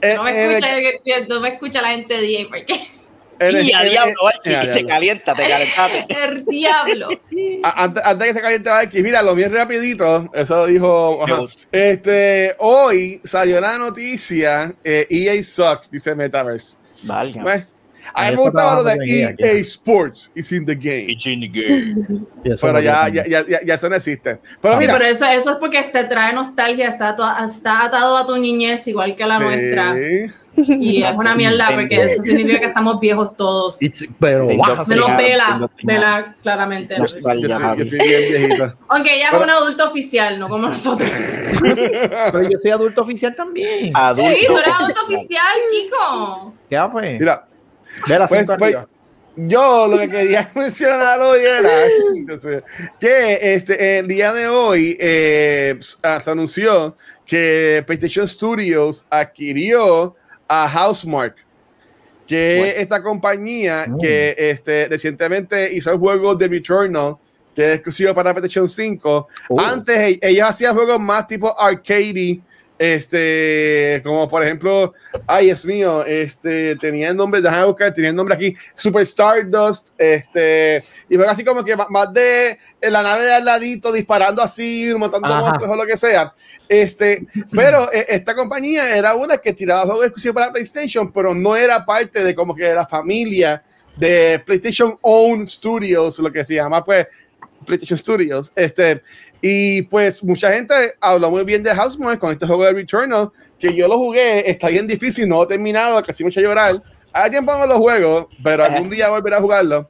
Eh, 0.00 0.14
No 0.16 0.22
me 0.22 0.44
el- 0.56 0.64
escucha, 0.64 1.26
no 1.28 1.40
me 1.40 1.48
escucha 1.48 1.82
la 1.82 1.88
gente 1.88 2.14
de 2.14 2.32
EA 2.40 2.46
porque 2.48 2.74
en 3.40 3.56
el- 3.56 3.64
Y 3.66 3.72
a 3.72 3.80
en 3.80 3.84
el- 3.86 3.90
diablo, 3.92 4.14
ay, 4.44 4.54
a 4.54 4.60
te 4.60 4.66
diablo. 4.72 4.88
calienta, 4.88 5.34
te 5.34 5.48
calentaste. 5.48 6.06
el 6.24 6.44
diablo. 6.46 7.08
Antes, 7.62 8.02
antes 8.04 8.28
que 8.28 8.34
se 8.34 8.40
caliente 8.40 8.70
aquí, 8.70 9.02
mira, 9.02 9.22
lo 9.22 9.34
bien 9.34 9.52
rapidito, 9.52 10.30
eso 10.34 10.66
dijo, 10.66 11.22
ajá. 11.24 11.42
Este, 11.72 12.54
hoy 12.58 13.20
salió 13.24 13.60
la 13.60 13.78
noticia, 13.78 14.74
eh, 14.84 15.06
EA 15.10 15.42
Sucks, 15.42 15.90
dice 15.90 16.14
Metaverse. 16.14 16.76
Valga. 17.02 17.42
Bueno, 17.42 17.66
A 18.14 18.30
mí 18.30 18.36
me 18.36 18.42
gustaba 18.42 18.74
lo 18.76 18.84
de 18.84 18.98
EA 19.06 19.34
EA, 19.38 19.52
Sports 19.60 20.32
is 20.34 20.52
in 20.52 20.64
the 20.66 20.74
game. 20.74 21.06
It's 21.12 21.26
in 21.26 21.40
the 21.40 21.48
game. 21.48 22.26
Y 22.44 22.50
Pero 22.60 22.72
lo 22.72 22.80
ya, 22.80 23.08
ya, 23.08 23.26
ya, 23.26 23.46
ya, 23.46 23.60
ya 23.64 23.74
eso 23.74 23.88
no 23.88 23.96
existe. 23.96 24.38
Pero 24.60 24.74
Sí, 24.76 24.80
mira, 24.80 24.94
pero 24.94 25.04
eso, 25.06 25.24
eso 25.26 25.50
es 25.52 25.56
porque 25.58 25.82
te 25.84 26.04
trae 26.04 26.32
nostalgia, 26.32 26.88
está, 26.88 27.14
to- 27.16 27.44
está 27.46 27.84
atado 27.84 28.16
a 28.16 28.26
tu 28.26 28.36
niñez, 28.36 28.86
igual 28.88 29.16
que 29.16 29.26
la 29.26 29.38
sí. 29.38 29.44
nuestra. 29.44 29.96
Y 30.56 31.02
es 31.04 31.12
una 31.14 31.34
mierda 31.36 31.68
porque 31.72 31.96
eso 31.96 32.22
significa 32.22 32.60
que 32.60 32.66
estamos 32.66 32.98
viejos 32.98 33.36
todos. 33.36 33.80
It's- 33.80 34.08
pero 34.18 34.48
Sí, 34.48 34.56
Vela, 34.56 35.68
sí, 35.76 35.86
Vela, 35.86 36.34
claramente. 36.42 36.96
Yo 36.98 37.06
yo 37.06 37.44
bien. 37.44 38.62
Aunque 38.88 39.14
ella 39.16 39.28
es 39.32 39.42
un 39.42 39.50
adulto 39.50 39.86
oficial, 39.86 40.38
no 40.38 40.48
como 40.48 40.68
nosotros. 40.68 41.08
Pero 41.60 42.42
yo 42.50 42.58
soy 42.60 42.70
adulto 42.70 43.02
oficial 43.02 43.34
también. 43.34 43.90
Adulto. 43.94 44.30
Sí, 44.32 44.46
tú 44.46 44.58
eres 44.58 44.74
adulto 44.78 45.00
oficial, 45.04 45.56
Kiko. 45.70 46.54
Ya 46.70 46.90
pues. 46.90 47.18
Mira, 47.20 47.46
Pues, 48.28 48.48
pues, 48.58 48.76
yo 49.36 49.86
lo 49.86 49.98
que 49.98 50.08
quería 50.08 50.50
mencionar 50.54 51.20
hoy 51.20 51.40
era 51.40 51.70
que 52.98 53.38
este, 53.54 54.00
el 54.00 54.08
día 54.08 54.32
de 54.32 54.48
hoy 54.48 54.96
eh, 54.98 55.78
ah, 56.02 56.20
se 56.20 56.30
anunció 56.30 56.96
que 57.24 57.84
PlayStation 57.86 58.26
Studios 58.26 59.04
adquirió 59.10 60.16
a 60.48 60.68
Housemark, 60.68 61.36
que 62.26 62.70
es 62.70 62.78
esta 62.78 63.02
compañía 63.02 63.86
Mm. 63.86 64.00
que 64.00 64.34
este, 64.36 64.88
recientemente 64.88 65.72
hizo 65.72 65.92
el 65.92 65.98
juego 65.98 66.34
de 66.34 66.48
Returnal, 66.48 67.16
que 67.54 67.64
es 67.64 67.74
exclusivo 67.74 68.14
para 68.14 68.32
PlayStation 68.34 68.68
5. 68.68 69.28
Oh. 69.50 69.60
Antes 69.60 70.18
ellos 70.20 70.48
hacían 70.48 70.74
juegos 70.74 70.98
más 70.98 71.26
tipo 71.26 71.54
arcade, 71.60 72.40
este, 72.78 74.00
como 74.04 74.28
por 74.28 74.44
ejemplo, 74.44 74.94
ay 75.26 75.46
Dios 75.46 75.64
mío, 75.64 76.04
este, 76.04 76.76
tenía 76.76 77.10
el 77.10 77.16
nombre, 77.16 77.42
déjame 77.42 77.66
buscar, 77.66 77.92
tenía 77.92 78.10
el 78.10 78.16
nombre 78.16 78.34
aquí, 78.34 78.56
Super 78.74 79.02
Stardust, 79.02 79.90
este, 79.98 80.82
y 81.08 81.16
fue 81.16 81.26
así 81.26 81.44
como 81.44 81.64
que 81.64 81.76
más 81.76 82.12
de 82.12 82.58
en 82.80 82.92
la 82.92 83.02
nave 83.02 83.24
de 83.24 83.34
al 83.34 83.44
ladito 83.44 83.92
disparando 83.92 84.40
así, 84.42 84.94
matando 84.98 85.28
Ajá. 85.28 85.40
monstruos 85.40 85.70
o 85.72 85.76
lo 85.76 85.86
que 85.86 85.96
sea, 85.96 86.32
este, 86.68 87.26
pero 87.50 87.92
eh, 87.92 88.06
esta 88.08 88.34
compañía 88.34 88.96
era 88.96 89.14
una 89.14 89.38
que 89.38 89.52
tiraba 89.52 89.82
juegos 89.82 90.06
exclusivos 90.06 90.34
para 90.34 90.52
PlayStation, 90.52 91.12
pero 91.12 91.34
no 91.34 91.56
era 91.56 91.84
parte 91.84 92.22
de 92.22 92.34
como 92.34 92.54
que 92.54 92.64
de 92.64 92.74
la 92.74 92.86
familia 92.86 93.62
de 93.96 94.40
PlayStation 94.46 94.96
Own 95.02 95.46
Studios, 95.48 96.18
lo 96.20 96.30
que 96.30 96.44
se 96.44 96.54
llama 96.54 96.84
pues 96.84 97.08
PlayStation 97.64 97.98
Studios. 97.98 98.52
Este, 98.54 99.02
y 99.40 99.82
pues 99.82 100.22
mucha 100.24 100.52
gente 100.52 100.74
habló 101.00 101.30
muy 101.30 101.44
bien 101.44 101.62
de 101.62 101.74
Housemarque 101.74 102.18
con 102.18 102.32
este 102.32 102.46
juego 102.46 102.64
de 102.64 102.72
Returnal, 102.72 103.30
que 103.58 103.74
yo 103.74 103.86
lo 103.86 103.98
jugué, 103.98 104.50
está 104.50 104.68
bien 104.68 104.86
difícil, 104.86 105.28
no 105.28 105.42
he 105.42 105.46
terminado, 105.46 106.02
casi 106.02 106.24
a 106.24 106.28
llorar. 106.28 106.82
Hay 107.12 107.30
tiempo 107.30 107.56
no 107.56 107.66
lo 107.66 107.78
juego, 107.78 108.28
pero 108.42 108.64
algún 108.64 108.90
día 108.90 109.08
volveré 109.08 109.36
a 109.36 109.40
jugarlo. 109.40 109.88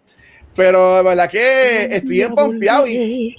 Pero 0.55 0.96
la 0.96 1.03
verdad 1.03 1.30
que 1.30 1.84
estoy 1.84 2.16
bien 2.16 2.34
pompeado 2.34 2.86
y, 2.86 3.36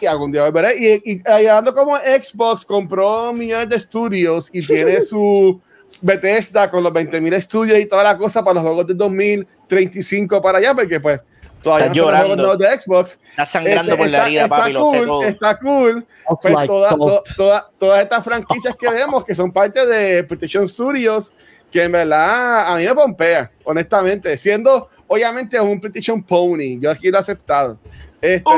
y 0.00 0.06
algún 0.06 0.32
día 0.32 0.44
volveré. 0.44 0.74
Y, 0.78 1.12
y, 1.12 1.22
y 1.24 1.46
hablando 1.46 1.74
como 1.74 1.96
Xbox 1.96 2.64
compró 2.64 3.32
millones 3.32 3.68
de 3.68 3.76
estudios 3.76 4.48
y 4.52 4.66
tiene 4.66 5.00
su 5.02 5.60
Bethesda 6.00 6.70
con 6.70 6.82
los 6.82 6.92
20.000 6.92 7.34
estudios 7.34 7.78
y 7.78 7.86
toda 7.86 8.04
la 8.04 8.16
cosa 8.16 8.42
para 8.42 8.54
los 8.54 8.62
juegos 8.62 8.86
de 8.86 8.94
2035 8.94 10.40
para 10.40 10.58
allá, 10.58 10.74
porque 10.74 10.98
pues 10.98 11.20
todavía 11.62 11.86
Estás 11.86 11.96
no 11.96 12.02
llorando. 12.04 12.56
de 12.56 12.78
Xbox. 12.78 13.18
Está 13.30 13.46
sangrando 13.46 13.92
Este, 13.92 13.96
por 13.96 14.08
la 14.08 14.18
está- 14.18 14.26
herida, 14.28 14.42
está 14.44 14.56
papi, 14.56 14.72
lo 14.72 14.90
sé 14.90 14.96
cool, 14.98 15.06
todo. 15.06 15.22
Está 15.24 15.58
cool. 15.58 16.06
Pues 16.40 16.54
like 16.54 16.66
toda- 16.66 16.90
to- 16.90 17.22
toda- 17.36 17.70
todas 17.78 18.02
estas 18.02 18.24
franquicias 18.24 18.76
que 18.76 18.88
vemos 18.90 19.24
que 19.24 19.34
son 19.34 19.50
parte 19.52 19.84
de 19.86 20.24
PlayStation 20.24 20.68
Studios, 20.68 21.32
que 21.70 21.82
en 21.84 21.92
verdad 21.92 22.72
a 22.72 22.76
mí 22.76 22.84
me 22.84 22.94
pompea, 22.94 23.50
honestamente, 23.64 24.36
siendo 24.36 24.88
obviamente 25.06 25.60
un 25.60 25.80
PlayStation 25.80 26.22
Pony, 26.22 26.78
yo 26.80 26.90
aquí 26.90 27.10
lo 27.10 27.16
he 27.16 27.20
aceptado. 27.20 27.78
Este, 28.20 28.50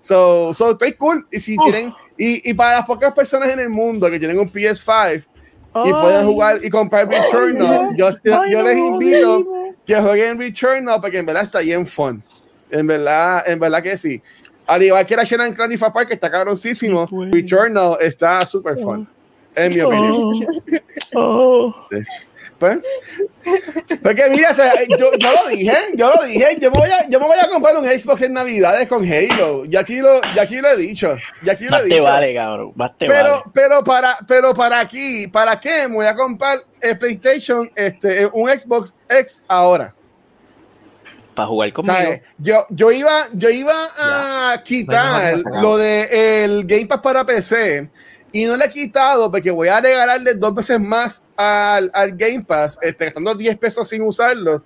so, 0.00 0.52
so, 0.54 0.70
estoy 0.72 0.92
cool. 0.94 1.26
Y 1.30 1.38
si 1.40 1.56
tienen, 1.58 1.92
y, 2.16 2.48
y 2.50 2.54
para 2.54 2.78
las 2.78 2.86
pocas 2.86 3.12
personas 3.12 3.48
en 3.50 3.60
el 3.60 3.68
mundo 3.68 4.10
que 4.10 4.18
tienen 4.18 4.38
un 4.38 4.50
PS5 4.50 5.24
y 5.86 5.90
pueden 5.92 6.26
jugar 6.26 6.60
y 6.62 6.68
comprar 6.68 7.08
Returnal, 7.08 7.96
yo, 7.96 8.10
yo, 8.24 8.40
yo 8.50 8.62
les 8.62 8.76
invito 8.76 9.46
que 9.86 10.00
jueguen 10.00 10.38
Returnal 10.38 11.00
porque 11.00 11.18
en 11.18 11.26
verdad 11.26 11.42
está 11.44 11.60
bien 11.60 11.86
fun. 11.86 12.22
En 12.72 12.86
verdad, 12.86 13.48
en 13.48 13.60
verdad 13.60 13.82
que 13.82 13.96
sí. 13.96 14.20
Al 14.66 14.82
igual 14.82 15.06
que 15.06 15.16
la 15.16 15.24
Shannon 15.24 15.52
Clan 15.52 15.70
y 15.72 15.76
Park, 15.76 16.08
que 16.08 16.14
está 16.14 16.30
cabroncísimo, 16.30 17.08
Returnal 17.30 17.98
está 18.00 18.44
super 18.46 18.76
fun. 18.76 19.06
En 19.54 19.74
mi 19.74 19.80
opinión. 19.80 20.32
Sí. 21.90 21.96
Pues, 22.58 22.78
porque 24.04 24.30
mira, 24.30 24.52
o 24.52 24.54
sea, 24.54 24.72
yo, 24.88 25.10
yo 25.18 25.32
lo 25.32 25.48
dije, 25.48 25.76
yo 25.94 26.12
lo 26.14 26.22
dije, 26.22 26.58
yo 26.60 26.70
me, 26.70 26.78
voy 26.78 26.88
a, 26.88 27.08
yo 27.08 27.18
me 27.18 27.26
voy 27.26 27.36
a 27.42 27.48
comprar 27.48 27.76
un 27.76 27.84
Xbox 27.84 28.22
en 28.22 28.34
Navidades 28.34 28.86
con 28.86 29.04
Halo. 29.04 29.64
Y 29.64 29.74
aquí 29.74 29.96
lo, 29.96 30.20
y 30.36 30.38
aquí 30.38 30.60
lo 30.60 30.68
he 30.68 30.76
dicho. 30.76 31.16
Y 31.44 31.50
aquí 31.50 31.64
lo 31.64 31.70
he 31.70 31.72
Más 31.72 31.82
te 31.82 31.88
dicho. 31.88 32.04
vale, 32.04 32.34
cabrón. 32.34 32.72
Más 32.76 32.96
te 32.96 33.08
pero, 33.08 33.30
vale. 33.30 33.42
pero 33.52 33.82
para, 33.82 34.18
pero 34.28 34.54
para 34.54 34.78
aquí, 34.78 35.26
¿para 35.26 35.58
qué 35.58 35.88
me 35.88 35.96
voy 35.96 36.06
a 36.06 36.14
comprar 36.14 36.60
el 36.80 36.96
PlayStation, 36.96 37.68
este, 37.74 38.26
un 38.32 38.48
Xbox 38.48 38.94
X 39.08 39.44
ahora? 39.48 39.92
Para 41.34 41.48
jugar 41.48 41.72
conmigo. 41.72 41.94
¿Sabes? 41.94 42.22
Yo, 42.38 42.66
yo 42.70 42.92
iba, 42.92 43.28
yo 43.32 43.48
iba 43.48 44.52
a 44.52 44.62
quitar 44.62 45.36
lo 45.62 45.76
de 45.78 46.44
el 46.44 46.66
Game 46.66 46.86
Pass 46.86 47.00
para 47.00 47.24
PC 47.24 47.88
y 48.32 48.44
no 48.44 48.56
le 48.56 48.66
he 48.66 48.70
quitado 48.70 49.30
porque 49.30 49.50
voy 49.50 49.68
a 49.68 49.80
regalarle 49.80 50.34
dos 50.34 50.54
veces 50.54 50.78
más 50.80 51.22
al, 51.36 51.90
al 51.94 52.12
Game 52.12 52.44
Pass, 52.44 52.78
este, 52.82 53.06
gastando 53.06 53.34
10 53.34 53.56
pesos 53.58 53.88
sin 53.88 54.02
usarlos, 54.02 54.62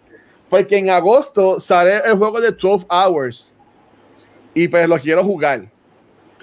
porque 0.49 0.77
en 0.79 0.91
agosto 0.91 1.61
sale 1.61 1.99
el 2.05 2.17
juego 2.17 2.41
de 2.41 2.51
12 2.53 2.87
Hours 2.91 3.55
y 4.55 4.69
pues 4.69 4.89
lo 4.89 4.99
quiero 4.99 5.23
jugar. 5.23 5.67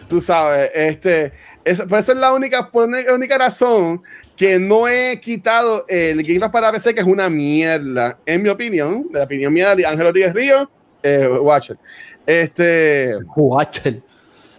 Tú 0.08 0.20
sabes, 0.22 0.70
este, 0.74 1.34
es, 1.64 1.82
pues 1.88 2.04
esa 2.04 2.12
es 2.12 2.18
la 2.18 2.34
única, 2.34 2.70
por 2.70 2.88
una- 2.88 3.14
única 3.14 3.38
razón 3.38 4.02
que 4.36 4.58
no 4.60 4.88
he 4.88 5.20
quitado 5.20 5.86
el 5.88 6.24
Game 6.24 6.40
Pass 6.40 6.50
para 6.50 6.72
PC, 6.72 6.94
que 6.94 7.02
es 7.02 7.08
una 7.08 7.30
mierda, 7.30 8.18
en 8.26 8.42
mi 8.42 8.50
opinión, 8.50 9.08
la 9.12 9.24
opinión 9.24 9.54
mía 9.54 9.76
de 9.76 9.86
Ángel 9.86 10.06
Rodríguez 10.08 10.34
Río, 10.34 10.70
eh, 11.04 11.28
Watcher. 11.42 11.78
Este, 12.26 13.16
Watcher. 13.36 14.02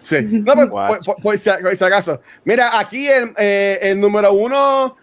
sí, 0.01 0.16
no, 0.22 0.55
pues, 0.55 0.68
Watcher. 0.70 0.99
por, 0.99 1.05
por- 1.16 1.22
por 1.22 1.39
si, 1.39 1.51
por 1.62 1.77
si 1.77 1.85
acaso. 1.85 2.20
Mira, 2.45 2.79
aquí 2.79 3.09
el, 3.09 3.33
eh, 3.37 3.79
el 3.83 3.99
número 4.01 4.33
uno 4.33 4.97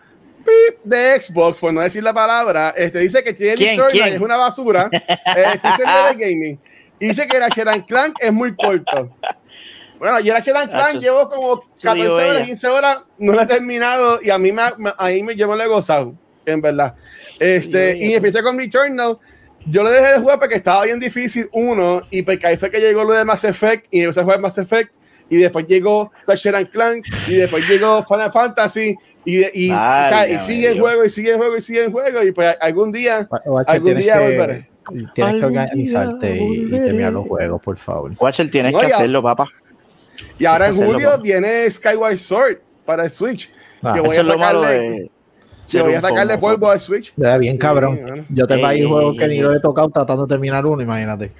pip, 0.45 0.79
de 0.83 1.21
Xbox, 1.21 1.59
por 1.59 1.73
no 1.73 1.81
decir 1.81 2.01
la 2.03 2.13
palabra, 2.13 2.73
este, 2.77 2.99
dice 2.99 3.23
que 3.23 3.33
tiene 3.33 3.75
es 4.13 4.21
una 4.21 4.37
basura. 4.37 4.89
Eh, 5.35 5.59
dice 5.63 5.83
el 5.85 6.17
de 6.17 6.25
gaming. 6.25 6.59
Y 6.99 7.07
dice 7.07 7.27
que 7.27 7.39
Ratchet 7.39 7.67
and 7.67 7.85
Clank 7.87 8.15
es 8.19 8.31
muy 8.31 8.55
corto. 8.55 9.15
Bueno, 10.01 10.19
yo 10.19 10.33
Ratchet 10.33 10.55
and 10.55 10.71
Clank 10.71 10.89
Eso 10.89 10.97
es- 10.97 11.03
llevo 11.03 11.29
como 11.29 11.53
eso 11.61 11.93
digo 11.93 11.93
14 11.93 12.09
horas, 12.11 12.35
ella. 12.37 12.45
15 12.45 12.67
horas, 12.67 12.97
no 13.19 13.33
lo 13.33 13.41
he 13.41 13.45
terminado 13.45 14.19
y 14.21 14.31
a 14.31 14.37
mí 14.39 14.51
me, 14.51 14.63
me- 14.79 14.93
ahí 14.97 15.21
me, 15.21 15.35
yo 15.35 15.47
me 15.47 15.55
lo 15.55 15.61
he 15.63 15.67
gozado, 15.67 16.15
en 16.47 16.59
verdad. 16.59 16.95
Este, 17.39 17.97
y 17.99 18.13
empecé 18.15 18.41
con 18.41 18.57
Returnal. 18.57 19.17
Yo 19.67 19.83
lo 19.83 19.91
dejé 19.91 20.13
de 20.13 20.19
jugar 20.19 20.39
porque 20.39 20.55
estaba 20.55 20.83
bien 20.85 20.99
difícil, 20.99 21.47
uno, 21.53 22.01
y 22.09 22.23
porque 22.23 22.47
ahí 22.47 22.57
fue 22.57 22.71
que 22.71 22.79
llegó 22.79 23.03
lo 23.03 23.13
de 23.13 23.23
Mass 23.23 23.43
Effect 23.43 23.85
y 23.91 24.01
empecé 24.01 24.21
a 24.21 24.23
jugar 24.23 24.39
Mass 24.39 24.57
Effect. 24.57 24.91
Y 25.29 25.37
después 25.37 25.65
llegó 25.67 26.11
Ratchet 26.27 26.55
and 26.55 26.69
Clank 26.71 27.05
y 27.27 27.35
después 27.35 27.65
llegó 27.69 28.03
Final 28.03 28.31
Fantasy 28.33 28.95
y, 29.23 29.37
y, 29.67 29.69
o 29.71 29.73
sea, 29.75 30.27
y 30.27 30.37
sigue 30.41 30.69
el 30.71 30.79
juego 30.81 31.05
y 31.05 31.09
sigue 31.09 31.29
el 31.31 31.37
juego 31.37 31.55
y 31.55 31.61
sigue 31.61 31.85
el 31.85 31.91
juego 31.91 32.21
y 32.23 32.31
pues 32.33 32.53
algún 32.59 32.91
día 32.91 33.29
Watcher, 33.45 33.71
Algún 33.75 33.95
día 33.97 34.13
que, 34.15 34.19
volveré. 34.19 34.69
tienes 35.15 35.39
que 35.39 35.45
organizarte 35.45 36.35
y, 36.37 36.75
y 36.75 36.79
terminar 36.81 37.13
los 37.13 37.27
juegos, 37.27 37.61
por 37.61 37.77
favor. 37.77 38.11
Watcher, 38.19 38.51
tienes 38.51 38.73
No, 38.73 38.79
que 38.79 38.89
ya- 38.89 38.95
hacerlo, 38.97 39.23
papá. 39.23 39.45
Y 40.37 40.45
ahora 40.45 40.67
en 40.67 40.75
julio 40.75 41.17
viene 41.19 41.69
Skyward 41.69 42.17
Sword 42.17 42.57
para 42.85 43.05
el 43.05 43.11
Switch. 43.11 43.51
Ah, 43.81 43.93
que 43.93 44.01
voy 44.01 44.11
Eso 44.11 44.19
a 44.19 44.21
es 44.21 44.27
lo 44.27 44.37
malo 44.37 44.61
sacarle, 44.63 45.11
ser 45.65 45.83
voy 45.83 45.93
a 45.93 46.01
sacarle 46.01 46.37
polvo 46.37 46.69
al 46.69 46.79
Switch. 46.79 47.13
Ya, 47.15 47.37
bien 47.37 47.57
cabrón. 47.57 47.95
Sí, 47.95 48.01
bueno. 48.01 48.25
Yo 48.29 48.47
tengo 48.47 48.67
ahí 48.67 48.83
juegos 48.85 49.17
que 49.17 49.27
ni 49.27 49.39
lo 49.39 49.53
he 49.53 49.59
tocado 49.59 49.89
tratando 49.89 50.25
de 50.25 50.29
terminar 50.29 50.65
uno, 50.65 50.81
imagínate. 50.81 51.31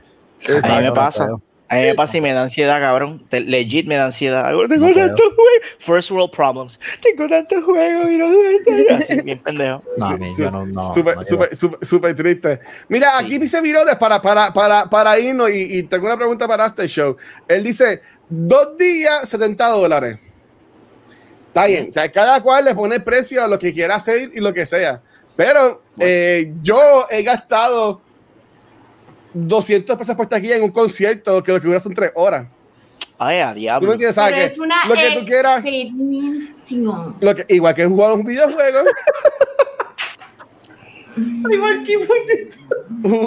A 0.63 0.77
mí 0.77 0.83
me 0.83 0.91
pasa. 0.91 1.29
A 1.71 1.75
mí 1.75 1.81
me 1.83 1.95
pasa 1.95 2.17
y 2.17 2.21
me 2.21 2.33
da 2.33 2.43
ansiedad, 2.43 2.81
cabrón. 2.81 3.23
Te- 3.29 3.39
legit 3.39 3.87
me 3.87 3.95
da 3.95 4.05
ansiedad. 4.07 4.51
Tengo 4.67 4.87
No 4.87 4.93
tantos 4.93 5.25
juegos. 5.33 5.67
First 5.79 6.11
world 6.11 6.29
problems. 6.31 6.79
Tengo 7.01 7.29
tantos 7.29 7.63
juegos 7.63 8.11
y 8.11 8.17
no 8.17 8.29
sé. 8.29 8.87
Así, 8.93 9.21
bien 9.21 9.39
pendejo. 9.39 9.81
No, 9.97 10.07
Sí, 10.09 10.13
a 10.13 10.17
mí, 10.17 10.27
sí. 10.27 10.41
yo 10.41 10.51
no, 10.51 10.65
no, 10.65 10.93
Súper, 10.93 11.15
no 11.15 11.23
súper, 11.23 11.55
súper, 11.55 11.85
súper 11.87 12.15
triste. 12.15 12.59
Mira, 12.89 13.11
Sí. 13.19 13.25
aquí 13.25 13.37
dice 13.37 13.61
Virodes 13.61 13.95
para, 13.95 14.21
para, 14.21 14.51
para, 14.51 14.89
para 14.89 15.17
irnos 15.17 15.49
y, 15.49 15.77
y 15.77 15.83
tengo 15.83 16.07
una 16.07 16.17
pregunta 16.17 16.45
para 16.47 16.65
este 16.67 16.87
show. 16.87 17.15
Él 17.47 17.63
dice, 17.63 18.01
dos 18.27 18.77
días, 18.77 19.29
70 19.29 19.67
dólares. 19.69 20.19
Está 21.47 21.65
bien, 21.67 21.87
o 21.89 21.93
sea, 21.93 22.11
cada 22.11 22.41
cual 22.41 22.65
le 22.65 22.75
pone 22.75 22.99
precio 22.99 23.43
a 23.43 23.47
lo 23.47 23.57
que 23.59 23.73
quiera 23.73 23.95
hacer 23.95 24.29
y 24.33 24.39
lo 24.39 24.53
que 24.53 24.65
sea. 24.65 25.01
Pero 25.35 25.81
eh, 25.99 26.53
yo 26.61 27.05
he 27.09 27.23
gastado 27.23 28.01
200 29.33 29.97
pesos 29.97 30.15
por 30.15 30.27
taquilla 30.27 30.55
en 30.57 30.63
un 30.63 30.71
concierto 30.71 31.41
que 31.43 31.51
lo 31.51 31.61
que 31.61 31.67
dura 31.67 31.79
son 31.79 31.93
tres 31.93 32.11
horas. 32.15 32.47
Ay, 33.17 33.39
a 33.39 33.49
¿Tú 33.49 33.53
me 33.55 33.59
diablo. 33.61 33.91
entiendes? 33.93 34.15
Pero 34.15 34.29
¿Sabes? 34.37 34.51
es 34.53 34.57
una 34.59 34.85
Lo 34.85 34.93
que 34.95 35.11
tú 35.19 35.25
quieras, 35.25 35.55
experiencia. 35.57 36.93
lo 37.19 37.35
que, 37.35 37.45
igual 37.49 37.73
que 37.75 37.85
jugar 37.85 38.11
un 38.13 38.23
videojuego. 38.23 38.79
Igual 41.51 41.83
que 41.83 41.91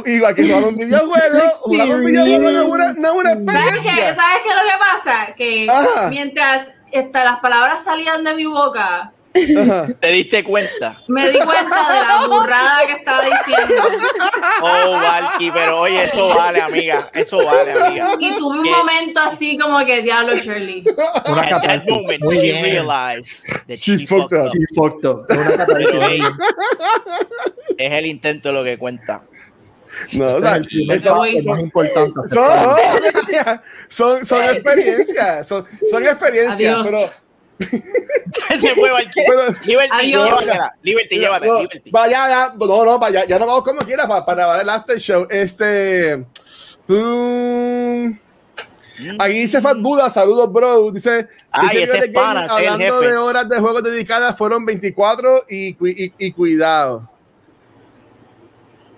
igual 0.07 0.35
que 0.35 0.45
jugar 0.45 0.65
un 0.65 0.77
videojuego, 0.77 1.41
jugar 1.61 1.89
un 1.91 2.05
videojuego 2.05 2.51
no 2.51 2.59
es 2.61 2.65
una, 2.65 2.93
no 2.95 3.15
una 3.15 3.31
¿Sabes 3.31 3.45
qué? 3.45 3.75
experiencia. 3.77 4.15
¿Sabes 4.15 4.43
qué 4.43 4.49
es 4.49 4.55
lo 4.55 4.63
que 4.63 4.79
pasa? 4.79 5.35
Que 5.37 5.67
Ajá. 5.71 6.09
mientras 6.09 6.69
esta, 6.93 7.25
las 7.25 7.41
palabras 7.41 7.85
salían 7.85 8.25
de 8.25 8.35
mi 8.35 8.47
boca. 8.47 9.13
¿Te 10.01 10.09
diste 10.09 10.45
cuenta? 10.45 11.03
me 11.09 11.29
di 11.29 11.39
cuenta 11.39 11.93
de 11.93 12.01
la 12.07 12.27
burrada 12.29 12.87
que 12.87 12.93
estaba 12.93 13.21
diciendo. 13.25 13.83
Oh, 14.63 14.91
Valky, 14.93 15.51
pero 15.51 15.81
oye, 15.81 16.05
eso 16.05 16.29
vale, 16.29 16.61
amiga. 16.61 17.11
Eso 17.13 17.39
vale, 17.45 17.73
amiga. 17.73 18.11
Y 18.21 18.35
tuve 18.37 18.59
un 18.59 18.65
¿Qué? 18.65 18.71
momento 18.71 19.21
así 19.21 19.59
como 19.59 19.85
que 19.85 20.03
diablo 20.03 20.35
Shirley. 20.37 20.85
Una 21.27 21.43
At 21.43 21.63
that 21.63 21.83
moment, 21.89 22.23
Muy 22.23 22.37
she 22.37 22.43
bien. 22.53 22.63
realized 22.65 23.45
that 23.67 23.77
She 23.77 23.99
she 23.99 24.07
fucked 24.07 24.31
fucked 24.31 24.35
up. 24.35 24.47
up. 24.47 24.53
She 24.53 24.75
fucked 24.75 25.05
up. 25.05 25.27
Una 25.31 25.57
catarsis. 25.57 25.89
Pero, 25.91 26.07
ey, 26.09 26.23
es 27.79 27.93
el 27.93 28.07
intento 28.07 28.53
lo 28.53 28.63
que 28.63 28.79
cuenta. 28.79 29.23
No, 30.13 30.25
o 30.27 30.41
sea, 30.43 30.57
es 30.57 30.65
eso- 31.05 31.17
paso 31.17 31.49
más 31.49 31.61
importante. 31.61 32.21
son, 32.29 32.77
son, 33.89 34.27
son 34.27 34.43
experiencias, 34.43 35.47
son, 35.49 35.65
son 35.89 36.05
experiencias, 36.05 36.75
Adiós. 36.75 36.89
pero, 36.89 37.24
Se 37.59 38.75
fue 38.75 38.91
pero 39.27 39.43
Liberty, 39.65 39.91
Adiós. 39.93 40.29
llévatela. 40.29 40.73
Liberty, 40.83 41.19
llévatela. 41.19 41.53
no, 41.53 41.61
Liberty. 41.63 41.91
vaya, 41.91 42.29
ya, 42.29 42.55
no, 42.57 42.85
no, 42.85 42.99
vaya, 42.99 43.25
ya 43.27 43.39
no 43.39 43.47
vamos 43.47 43.65
como 43.65 43.81
quiera 43.83 44.09
para, 44.09 44.25
para 44.25 44.37
grabar 44.39 44.61
el 44.61 44.69
after 44.69 44.99
show. 44.99 45.27
Este, 45.31 46.25
mm, 46.89 48.11
aquí 49.19 49.35
dice 49.35 49.61
Fat 49.61 49.79
Buda, 49.81 50.11
saludos, 50.11 50.53
bro. 50.53 50.91
Dice, 50.91 51.29
Ay, 51.51 51.69
dice 51.79 51.83
ese 51.85 51.99
es 51.99 52.05
el 52.05 52.17
hablando 52.17 52.79
jefe. 52.79 53.07
de 53.13 53.17
horas 53.17 53.49
de 53.49 53.59
juegos 53.61 53.83
dedicadas 53.85 54.37
fueron 54.37 54.65
24 54.65 55.45
y, 55.49 55.69
y, 55.69 56.13
y 56.19 56.33
cuidado. 56.33 57.09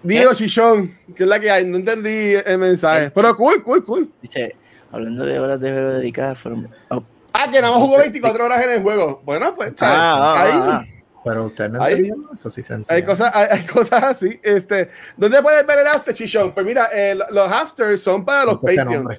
Digo, 0.02 0.32
Chichón, 0.34 0.96
que 1.16 1.24
es 1.24 1.28
la 1.28 1.40
que 1.40 1.50
hay, 1.50 1.64
no 1.64 1.76
entendí 1.78 2.34
el 2.44 2.58
mensaje, 2.58 3.06
Eh. 3.06 3.10
pero 3.14 3.36
cool, 3.36 3.62
cool, 3.64 3.84
cool. 3.84 4.12
Dice, 4.22 4.54
hablando 4.92 5.24
de 5.24 5.38
horas 5.40 5.60
de 5.60 5.70
juego 5.72 5.90
dedicadas, 5.94 6.38
fueron. 6.38 6.70
Oh. 6.90 7.02
Ah, 7.38 7.50
que 7.50 7.60
nada 7.60 7.72
más 7.74 7.82
jugó 7.82 7.98
24 7.98 8.44
horas 8.44 8.64
en 8.64 8.70
el 8.70 8.82
juego. 8.82 9.20
Bueno, 9.24 9.54
pues, 9.54 9.72
¿sabes? 9.76 9.98
Ah, 10.00 10.34
ah, 10.34 10.42
Ahí- 10.42 10.50
ah, 10.54 10.82
ah. 10.82 10.84
Pero 11.24 11.44
usted 11.46 11.68
no 11.70 11.82
Ahí- 11.82 11.94
entendieron 11.94 12.28
eso, 12.34 12.48
sí 12.50 12.62
se 12.62 12.74
entiende. 12.74 12.94
Hay 12.94 13.02
cosas, 13.02 13.32
hay, 13.34 13.46
hay 13.50 13.66
cosas 13.66 14.02
así. 14.04 14.38
Este, 14.42 14.88
¿Dónde 15.16 15.42
puedes 15.42 15.66
ver 15.66 15.80
el 15.80 15.86
after, 15.88 16.14
Chichón? 16.14 16.52
Pues 16.52 16.64
mira, 16.64 16.88
eh, 16.94 17.16
los 17.30 17.50
afters 17.50 18.00
son 18.00 18.24
para 18.24 18.44
los 18.44 18.54
Este 18.54 18.66
Patreons. 18.76 18.90
nombre. 18.94 19.16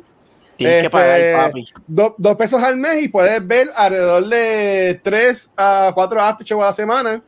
Tienes 0.55 0.75
Este, 0.77 0.83
que 0.83 0.89
pagar, 0.89 1.47
papi. 1.47 1.67
Do- 1.85 2.15
dos 2.17 2.35
pesos 2.37 2.63
al 2.63 2.77
mes 2.77 3.03
y 3.03 3.07
puedes 3.09 3.45
ver 3.45 3.69
alrededor 3.75 4.25
de 4.27 4.99
tres 5.03 5.51
a 5.57 5.91
cuatro 5.93 6.19
after 6.21 6.47
show 6.47 6.61
a 6.63 6.67
la 6.67 6.73
semana. 6.73 7.21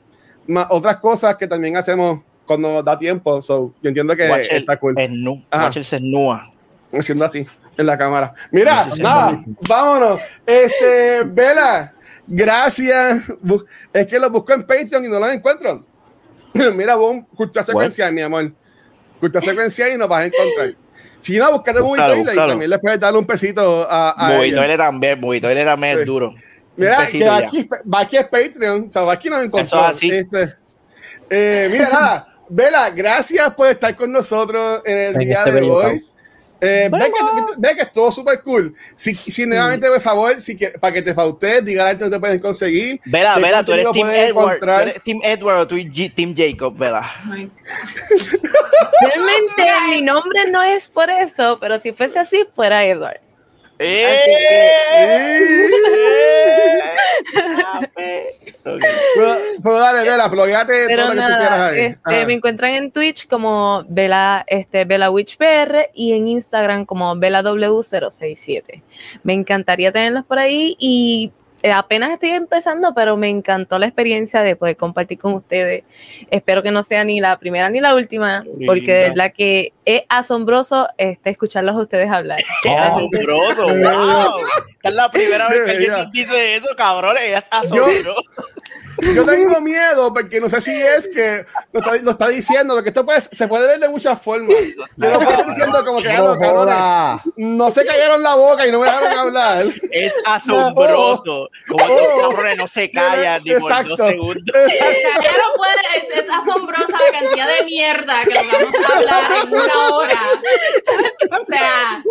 Más 0.48 0.66
otras 0.70 0.98
cosas 0.98 1.36
que 1.36 1.46
también 1.46 1.76
hacemos 1.78 2.22
cuando 2.48 2.72
nos 2.72 2.84
da 2.86 2.98
tiempo. 2.98 3.42
So, 3.42 3.74
yo 3.84 3.88
entiendo 3.90 4.16
que 4.16 4.30
Watch 4.30 4.48
el, 4.50 4.58
está 4.62 4.80
cool. 4.80 4.96
Watch 4.96 5.78
el 5.78 5.84
se. 5.84 6.00
Haciendo 6.92 7.26
así 7.26 7.46
en 7.78 7.86
la 7.86 7.98
cámara. 7.98 8.34
Mira, 8.52 8.88
nada, 8.98 9.42
vámonos. 9.68 10.22
Este, 10.46 11.24
Vela, 11.26 11.94
gracias. 12.26 13.24
Es 13.94 14.08
que 14.08 14.20
los 14.20 14.32
busco 14.32 14.54
en 14.54 14.64
Patreon 14.64 15.06
y 15.06 15.08
no 15.08 15.20
los 15.20 15.30
encuentro. 15.30 15.86
Mira, 16.54 16.96
boom, 16.96 17.26
cultura 17.36 17.64
secuencial, 17.64 18.12
mi 18.12 18.22
amor. 18.22 18.52
Cultura 19.20 19.42
secuencial 19.42 19.94
y 19.94 19.98
nos 19.98 20.08
vas 20.08 20.22
a 20.22 20.26
encontrar. 20.26 20.70
Si 21.20 21.38
no, 21.38 21.52
buscate 21.52 21.82
un 21.82 21.90
Búscalo, 21.90 22.16
y 22.18 22.36
también 22.36 22.70
le 22.70 22.80
puedes 22.80 23.00
darle 23.00 23.20
un 23.20 23.28
pesito 23.28 23.86
a, 23.90 24.12
a. 24.12 24.38
Movitoile 24.38 24.78
también, 24.78 25.20
Movitoile 25.20 25.66
también 25.66 25.96
Sí. 25.96 26.00
es 26.02 26.06
duro. 26.06 26.34
Mira, 26.78 27.06
que 27.06 27.20
ya. 27.20 27.38
aquí, 27.38 27.68
aquí 27.94 28.18
es 28.18 28.28
Patreon, 28.28 28.86
o 28.88 28.92
sea, 28.92 29.12
aquí 29.12 29.30
nos 29.30 29.44
encontró. 29.44 29.62
Eso 29.62 29.80
es 29.82 29.86
así. 29.86 30.10
Este, 30.10 30.56
eh, 31.30 31.68
mira, 31.70 31.90
nada, 31.90 32.28
Vela, 32.48 32.90
gracias 32.90 33.54
por 33.54 33.68
estar 33.68 33.96
con 33.98 34.12
nosotros 34.12 34.82
en 34.86 34.98
el 34.98 35.14
En 35.16 35.20
día 35.20 35.40
este 35.40 35.52
de 35.52 35.70
hoy. 35.70 36.06
Eh, 36.62 36.90
ve, 36.92 37.00
que, 37.00 37.54
ve 37.58 37.76
que 37.76 37.82
estuvo 37.84 38.12
súper 38.12 38.42
cool. 38.42 38.76
Si, 38.96 39.16
si 39.16 39.46
nuevamente, 39.46 39.88
por 39.88 40.02
favor, 40.02 40.42
si 40.42 40.58
que, 40.58 40.70
para 40.72 40.94
que 40.94 41.02
te 41.02 41.14
fautes, 41.14 41.64
dígale 41.64 41.98
que 41.98 42.04
no 42.04 42.10
te 42.10 42.20
pueden 42.20 42.40
conseguir. 42.40 43.00
Vela, 43.06 43.36
¿Qué 43.36 43.42
Vela, 43.42 43.64
tú 43.64 43.72
eres 43.72 43.92
Team 43.94 44.10
Edward. 44.10 44.60
Tú 44.60 44.70
eres 44.70 45.04
Team 45.04 45.20
Edward 45.24 45.58
o 45.60 45.68
tú 45.68 45.76
eres 45.76 45.88
G- 45.94 46.14
Team 46.14 46.36
Jacob, 46.36 46.78
Vela. 46.78 47.12
Realmente 49.02 49.64
mi 49.90 50.02
nombre 50.02 50.50
no 50.52 50.62
es 50.62 50.88
por 50.88 51.10
eso, 51.10 51.58
pero 51.60 51.78
si 51.78 51.94
fuese 51.94 52.20
así, 52.20 52.46
fuera 52.56 52.84
Edward. 52.86 53.22
Ok. 58.66 58.82
Pero, 59.16 59.38
pero 59.64 59.80
dale, 59.80 60.10
Vela, 60.10 60.30
flogueate 60.30 60.74
todo 60.74 60.88
Pero 60.88 61.04
lo 61.06 61.12
que 61.12 61.18
tú 61.18 61.24
quieras 61.26 61.50
nada, 61.50 61.68
ahí. 61.70 61.80
este, 61.80 62.00
Ajá. 62.04 62.26
me 62.26 62.34
encuentran 62.34 62.72
en 62.72 62.92
Twitch 62.92 63.28
como 63.28 63.84
Bella, 63.88 64.44
este, 64.48 64.86
Witch 65.10 65.38
PR 65.38 65.90
y 65.94 66.14
en 66.14 66.28
Instagram 66.28 66.86
como 66.86 67.16
BellaW067. 67.16 68.82
Me 69.24 69.34
encantaría 69.34 69.92
tenerlos 69.92 70.26
por 70.26 70.40
ahí 70.40 70.76
y 70.78 71.32
apenas 71.74 72.12
estoy 72.12 72.30
empezando, 72.30 72.94
pero 72.94 73.18
me 73.18 73.30
encantó 73.30 73.80
la 73.80 73.86
experiencia 73.86 74.42
de 74.42 74.56
poder 74.56 74.78
compartir 74.78 75.20
con 75.20 75.34
ustedes. 75.34 75.84
Espero 76.32 76.64
que 76.64 76.72
no 76.72 76.84
sea 76.84 77.04
ni 77.04 77.20
la 77.20 77.38
primera 77.38 77.70
ni 77.70 77.80
la 77.80 77.96
última, 77.96 78.46
porque 78.66 78.94
de 78.94 79.10
verdad 79.10 79.34
que 79.36 79.74
es 79.86 80.04
asombroso 80.10 80.88
este, 80.98 81.32
escucharlos 81.32 81.76
a 81.76 81.80
ustedes 81.80 82.10
hablar. 82.10 82.40
¡Qué 82.64 82.70
asombroso! 82.70 83.68
¡Wow! 83.76 84.46
Es 84.84 84.94
la 84.94 85.12
primera 85.12 85.50
vez 85.50 85.64
que 85.66 85.72
alguien 85.72 86.12
dice 86.12 86.56
eso, 86.56 86.70
cabrón. 86.78 87.18
Es 87.22 87.44
asombroso. 87.52 88.04
Yo 88.06 88.59
tengo 89.26 89.62
miedo 89.62 90.14
porque 90.14 90.40
no 90.42 90.50
sé 90.50 90.62
si 90.62 90.72
es 90.82 91.08
que 91.08 91.46
lo 91.72 91.80
está, 91.80 91.96
lo 92.04 92.12
está 92.12 92.28
diciendo, 92.28 92.74
porque 92.76 92.90
esto 92.90 93.06
puede, 93.06 93.22
se 93.22 93.48
puede 93.48 93.68
ver 93.68 93.80
de 93.80 93.90
muchas 93.90 94.22
formas. 94.22 94.56
Yo 94.98 95.10
lo 95.10 95.20
puedo 95.20 95.44
diciendo 95.46 95.86
como 95.86 96.02
que, 96.02 96.10
"Ah, 96.12 96.18
No 96.22 96.38
cabrones, 96.38 97.34
no 97.38 97.72
se 97.72 97.86
cayeron 97.86 98.22
la 98.24 98.36
boca 98.36 98.68
y 98.68 98.72
no 98.72 98.80
me 98.80 98.86
dejaron 98.86 99.12
hablar. 99.18 99.66
Es 99.92 100.14
asombroso. 100.26 101.50
Como 101.68 101.84
estos 101.86 102.08
Oh. 102.12 102.30
cabrones 102.30 102.58
no 102.58 102.68
se 102.68 102.90
callan 102.90 103.42
ni 103.44 103.52
por 103.54 103.62
Exacto. 103.62 103.96
dos 103.96 104.08
segundos. 104.10 104.44
Exacto. 104.48 105.22
Ya 105.24 105.32
no 105.32 105.54
puede, 105.56 105.74
es, 105.98 106.24
es 106.24 106.30
asombrosa 106.30 106.98
la 107.00 107.20
cantidad 107.20 107.48
de 107.48 107.66
mierda 107.66 108.24
que 108.24 108.34
nos 108.34 108.52
vamos 108.52 108.76
a 108.90 108.98
hablar 108.98 109.32
en 109.44 109.54
una 109.54 109.90
hora. 109.96 110.20
O 111.42 111.46
sea, 111.46 112.04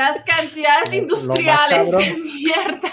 las 0.00 0.22
cantidades 0.22 0.92
industriales 0.92 1.90
de 1.90 1.92
cabrón. 1.92 2.22
mierda. 2.24 2.88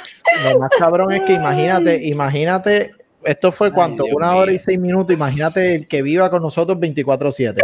Lo 0.51 0.59
más 0.59 0.69
cabrón 0.77 1.11
es 1.13 1.21
que 1.21 1.33
imagínate, 1.33 2.05
imagínate, 2.07 2.91
esto 3.23 3.51
fue 3.51 3.73
cuánto, 3.73 4.05
una 4.05 4.31
mío. 4.31 4.39
hora 4.41 4.51
y 4.51 4.59
seis 4.59 4.79
minutos, 4.79 5.13
imagínate 5.15 5.75
el 5.75 5.87
que 5.87 6.01
viva 6.01 6.29
con 6.29 6.41
nosotros 6.41 6.77
24-7. 6.77 7.61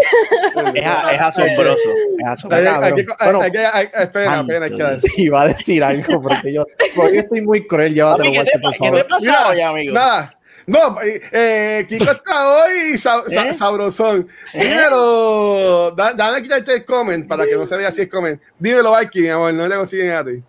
Es, 0.76 0.84
es 1.14 1.22
asombroso. 1.22 1.90
Es 2.20 2.26
asombroso. 2.26 2.64
espera, 2.64 3.80
espera, 4.04 4.66
hay 4.66 4.70
que 4.72 4.76
Dios. 4.76 5.04
Iba 5.18 5.42
a 5.44 5.48
decir 5.48 5.84
algo, 5.84 6.22
porque 6.22 6.54
yo, 6.54 6.66
porque 6.96 7.16
yo 7.16 7.20
estoy 7.22 7.42
muy 7.42 7.66
cruel, 7.68 7.94
llévatelo, 7.94 8.34
Papi, 8.34 8.46
¿qué, 8.46 8.52
te, 8.52 8.58
Walter, 8.58 8.62
por 8.62 8.78
pa- 8.78 8.98
¿Qué 8.98 9.04
te 9.04 9.10
pasa 9.10 9.26
Mira, 9.32 9.48
hoy, 9.50 9.62
amigo? 9.62 9.94
Nada. 9.94 10.34
No, 10.66 11.02
eh, 11.02 11.22
eh, 11.32 11.86
Kiko 11.90 12.12
está 12.12 12.50
hoy 12.50 12.98
sa- 12.98 13.24
sa- 13.30 13.48
¿Eh? 13.48 13.54
sabrosón. 13.54 14.28
¿Eh? 14.54 14.66
Dímelo, 14.70 15.92
da- 15.92 16.14
dame 16.14 16.38
a 16.38 16.42
quitarte 16.42 16.74
el 16.74 16.86
comment 16.86 17.28
para 17.28 17.46
que 17.46 17.56
no 17.56 17.68
se 17.68 17.76
vea 17.78 17.92
si 17.92 18.04
es 18.04 18.10
comment. 18.10 18.42
Dímelo, 18.60 18.92
Valky, 18.92 19.22
mi 19.22 19.30
amor, 19.30 19.54
no 19.54 19.68
te 19.70 19.76
consiguen 19.76 20.12
a 20.12 20.24
ti. 20.24 20.42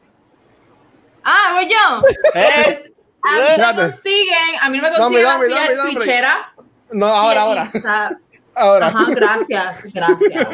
Ah, 1.25 1.53
voy 1.55 1.69
yo. 1.69 2.03
¿Eh? 2.35 2.91
A 3.23 3.33
mí 3.37 3.41
me 3.41 3.49
Espérate. 3.53 3.93
consiguen, 3.93 4.39
a 4.61 4.69
mí 4.69 4.81
me 4.81 4.91
Dame, 4.91 4.99
consiguen 4.99 5.25
dame, 5.25 5.45
así 5.45 5.53
dame, 5.55 5.67
en 5.73 5.77
dame. 5.79 5.93
Twitchera. 5.95 6.55
No, 6.93 7.07
ahora, 7.07 7.41
ahora, 7.41 7.69
Insta. 7.73 8.19
Ahora. 8.57 8.89
Ajá, 8.89 9.07
gracias, 9.11 9.93
gracias. 9.93 10.47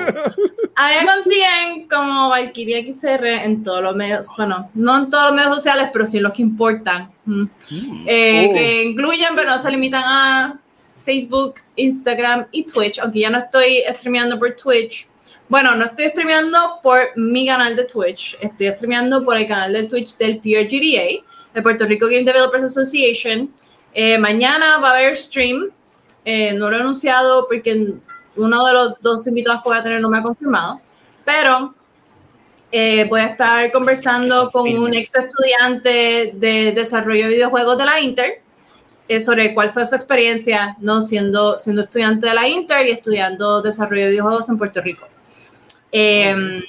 A 0.74 0.88
mí 0.88 0.94
me 1.00 1.06
consiguen 1.06 1.88
como 1.88 2.30
Valkyria 2.30 2.82
XR 2.92 3.44
en 3.44 3.62
todos 3.62 3.82
los 3.82 3.94
medios, 3.94 4.28
bueno, 4.36 4.70
no 4.74 4.98
en 4.98 5.10
todos 5.10 5.26
los 5.26 5.34
medios 5.34 5.56
sociales, 5.56 5.90
pero 5.92 6.06
sí 6.06 6.18
en 6.18 6.22
los 6.22 6.32
que 6.32 6.42
importan. 6.42 7.10
Mm. 7.24 7.44
Eh, 8.06 8.48
Oh. 8.50 8.54
Que 8.54 8.82
incluyen, 8.84 9.34
pero 9.34 9.50
no 9.50 9.58
se 9.58 9.70
limitan 9.70 10.02
a 10.04 10.60
Facebook, 11.04 11.54
Instagram 11.76 12.46
y 12.52 12.64
Twitch, 12.64 12.98
aunque 12.98 13.20
ya 13.20 13.30
no 13.30 13.38
estoy 13.38 13.82
streameando 13.90 14.38
por 14.38 14.54
Twitch. 14.56 15.08
Bueno, 15.48 15.74
no 15.74 15.84
estoy 15.84 16.08
streameando 16.08 16.78
por 16.82 17.16
mi 17.16 17.46
canal 17.46 17.74
de 17.74 17.84
Twitch, 17.84 18.36
estoy 18.40 18.68
streameando 18.68 19.24
por 19.24 19.36
el 19.36 19.46
canal 19.48 19.72
de 19.72 19.84
Twitch 19.84 20.16
del 20.16 20.38
PRGDA, 20.38 21.24
el 21.54 21.62
Puerto 21.62 21.86
Rico 21.86 22.06
Game 22.06 22.24
Developers 22.24 22.64
Association. 22.64 23.52
Eh, 23.92 24.16
mañana 24.18 24.78
va 24.78 24.90
a 24.90 24.92
haber 24.92 25.16
stream, 25.16 25.70
eh, 26.24 26.52
no 26.54 26.70
lo 26.70 26.76
he 26.76 26.80
anunciado 26.80 27.46
porque 27.48 27.94
uno 28.36 28.66
de 28.66 28.72
los 28.72 29.00
dos 29.00 29.26
invitados 29.26 29.62
que 29.62 29.68
voy 29.68 29.78
a 29.78 29.82
tener 29.82 30.00
no 30.00 30.08
me 30.08 30.18
ha 30.18 30.22
confirmado, 30.22 30.80
pero 31.24 31.74
eh, 32.72 33.06
voy 33.08 33.20
a 33.20 33.26
estar 33.26 33.72
conversando 33.72 34.50
con 34.50 34.68
un 34.78 34.94
ex 34.94 35.14
estudiante 35.14 36.32
de 36.34 36.72
desarrollo 36.72 37.24
de 37.24 37.30
videojuegos 37.30 37.76
de 37.76 37.84
la 37.84 38.00
Inter 38.00 38.42
eh, 39.08 39.20
sobre 39.20 39.54
cuál 39.54 39.70
fue 39.70 39.84
su 39.86 39.96
experiencia 39.96 40.76
no 40.78 41.00
siendo, 41.00 41.58
siendo 41.58 41.82
estudiante 41.82 42.28
de 42.28 42.34
la 42.34 42.46
Inter 42.46 42.86
y 42.86 42.92
estudiando 42.92 43.60
desarrollo 43.60 44.04
de 44.04 44.10
videojuegos 44.10 44.48
en 44.48 44.58
Puerto 44.58 44.80
Rico. 44.80 45.08
Em, 45.90 46.62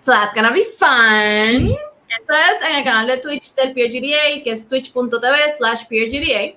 so 0.00 0.10
that's 0.10 0.34
gonna 0.34 0.50
be 0.50 0.64
fun. 0.64 1.70
Eso 2.08 2.32
es 2.32 2.68
en 2.68 2.76
el 2.76 2.84
canal 2.84 3.06
de 3.06 3.18
Twitch 3.18 3.54
del 3.54 3.72
PRGDA, 3.72 4.42
que 4.42 4.50
es 4.50 4.66
twitch.tv 4.66 5.50
slash 5.56 5.84
PRGDA. 5.86 6.56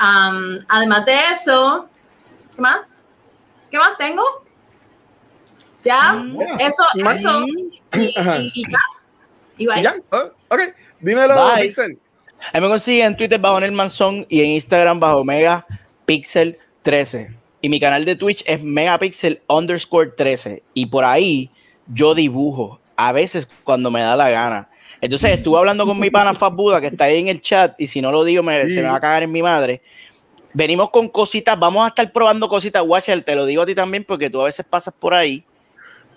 Um, 0.00 0.58
además 0.68 1.04
de 1.06 1.14
eso, 1.32 1.88
¿qué 2.54 2.60
más? 2.60 3.02
¿Qué 3.70 3.78
más 3.78 3.96
tengo? 3.98 4.22
Ya, 5.84 6.12
Mm. 6.14 6.38
eso, 6.60 6.82
Más- 7.02 7.20
eso. 7.20 7.44
Y, 7.94 8.00
y- 8.08 8.52
y 8.54 8.70
ya. 8.70 8.78
Y 9.56 9.66
bye. 9.66 9.82
¿Ya? 9.82 9.94
Oh, 10.10 10.30
ok, 10.50 10.60
dímelo, 11.00 11.34
Bye. 11.54 11.62
Pixel. 11.62 11.98
A 12.52 12.58
mí 12.58 12.60
me 12.60 12.68
consiguen 12.68 13.06
en 13.06 13.16
Twitter 13.16 13.38
bajo 13.40 13.58
Nel 13.58 13.72
Manzón 13.72 14.26
y 14.28 14.40
en 14.42 14.50
Instagram 14.50 15.00
bajo 15.00 15.24
Megapixel 15.24 16.58
13. 16.82 17.34
Y 17.62 17.68
mi 17.70 17.80
canal 17.80 18.04
de 18.04 18.14
Twitch 18.16 18.42
es 18.46 18.62
Megapixel 18.62 19.40
underscore 19.48 20.10
13. 20.10 20.62
Y 20.74 20.86
por 20.86 21.04
ahí 21.06 21.50
yo 21.86 22.14
dibujo, 22.14 22.80
a 22.96 23.12
veces 23.12 23.48
cuando 23.64 23.90
me 23.90 24.02
da 24.02 24.14
la 24.14 24.28
gana. 24.28 24.68
Entonces 25.00 25.30
estuve 25.32 25.58
hablando 25.58 25.86
con 25.86 25.98
mi 25.98 26.10
pana 26.10 26.32
Fab 26.34 26.54
Buda, 26.54 26.80
que 26.80 26.88
está 26.88 27.04
ahí 27.04 27.20
en 27.20 27.28
el 27.28 27.40
chat, 27.40 27.80
y 27.80 27.86
si 27.86 28.00
no 28.00 28.10
lo 28.10 28.24
digo 28.24 28.42
me, 28.42 28.68
se 28.68 28.82
me 28.82 28.88
va 28.88 28.96
a 28.96 29.00
cagar 29.00 29.22
en 29.22 29.32
mi 29.32 29.42
madre. 29.42 29.82
Venimos 30.54 30.88
con 30.90 31.08
cositas, 31.08 31.58
vamos 31.58 31.84
a 31.84 31.88
estar 31.88 32.10
probando 32.12 32.48
cositas, 32.48 32.82
Watcher, 32.82 33.22
te 33.22 33.34
lo 33.34 33.44
digo 33.44 33.62
a 33.62 33.66
ti 33.66 33.74
también, 33.74 34.04
porque 34.04 34.30
tú 34.30 34.40
a 34.40 34.44
veces 34.44 34.64
pasas 34.68 34.94
por 34.98 35.12
ahí. 35.12 35.44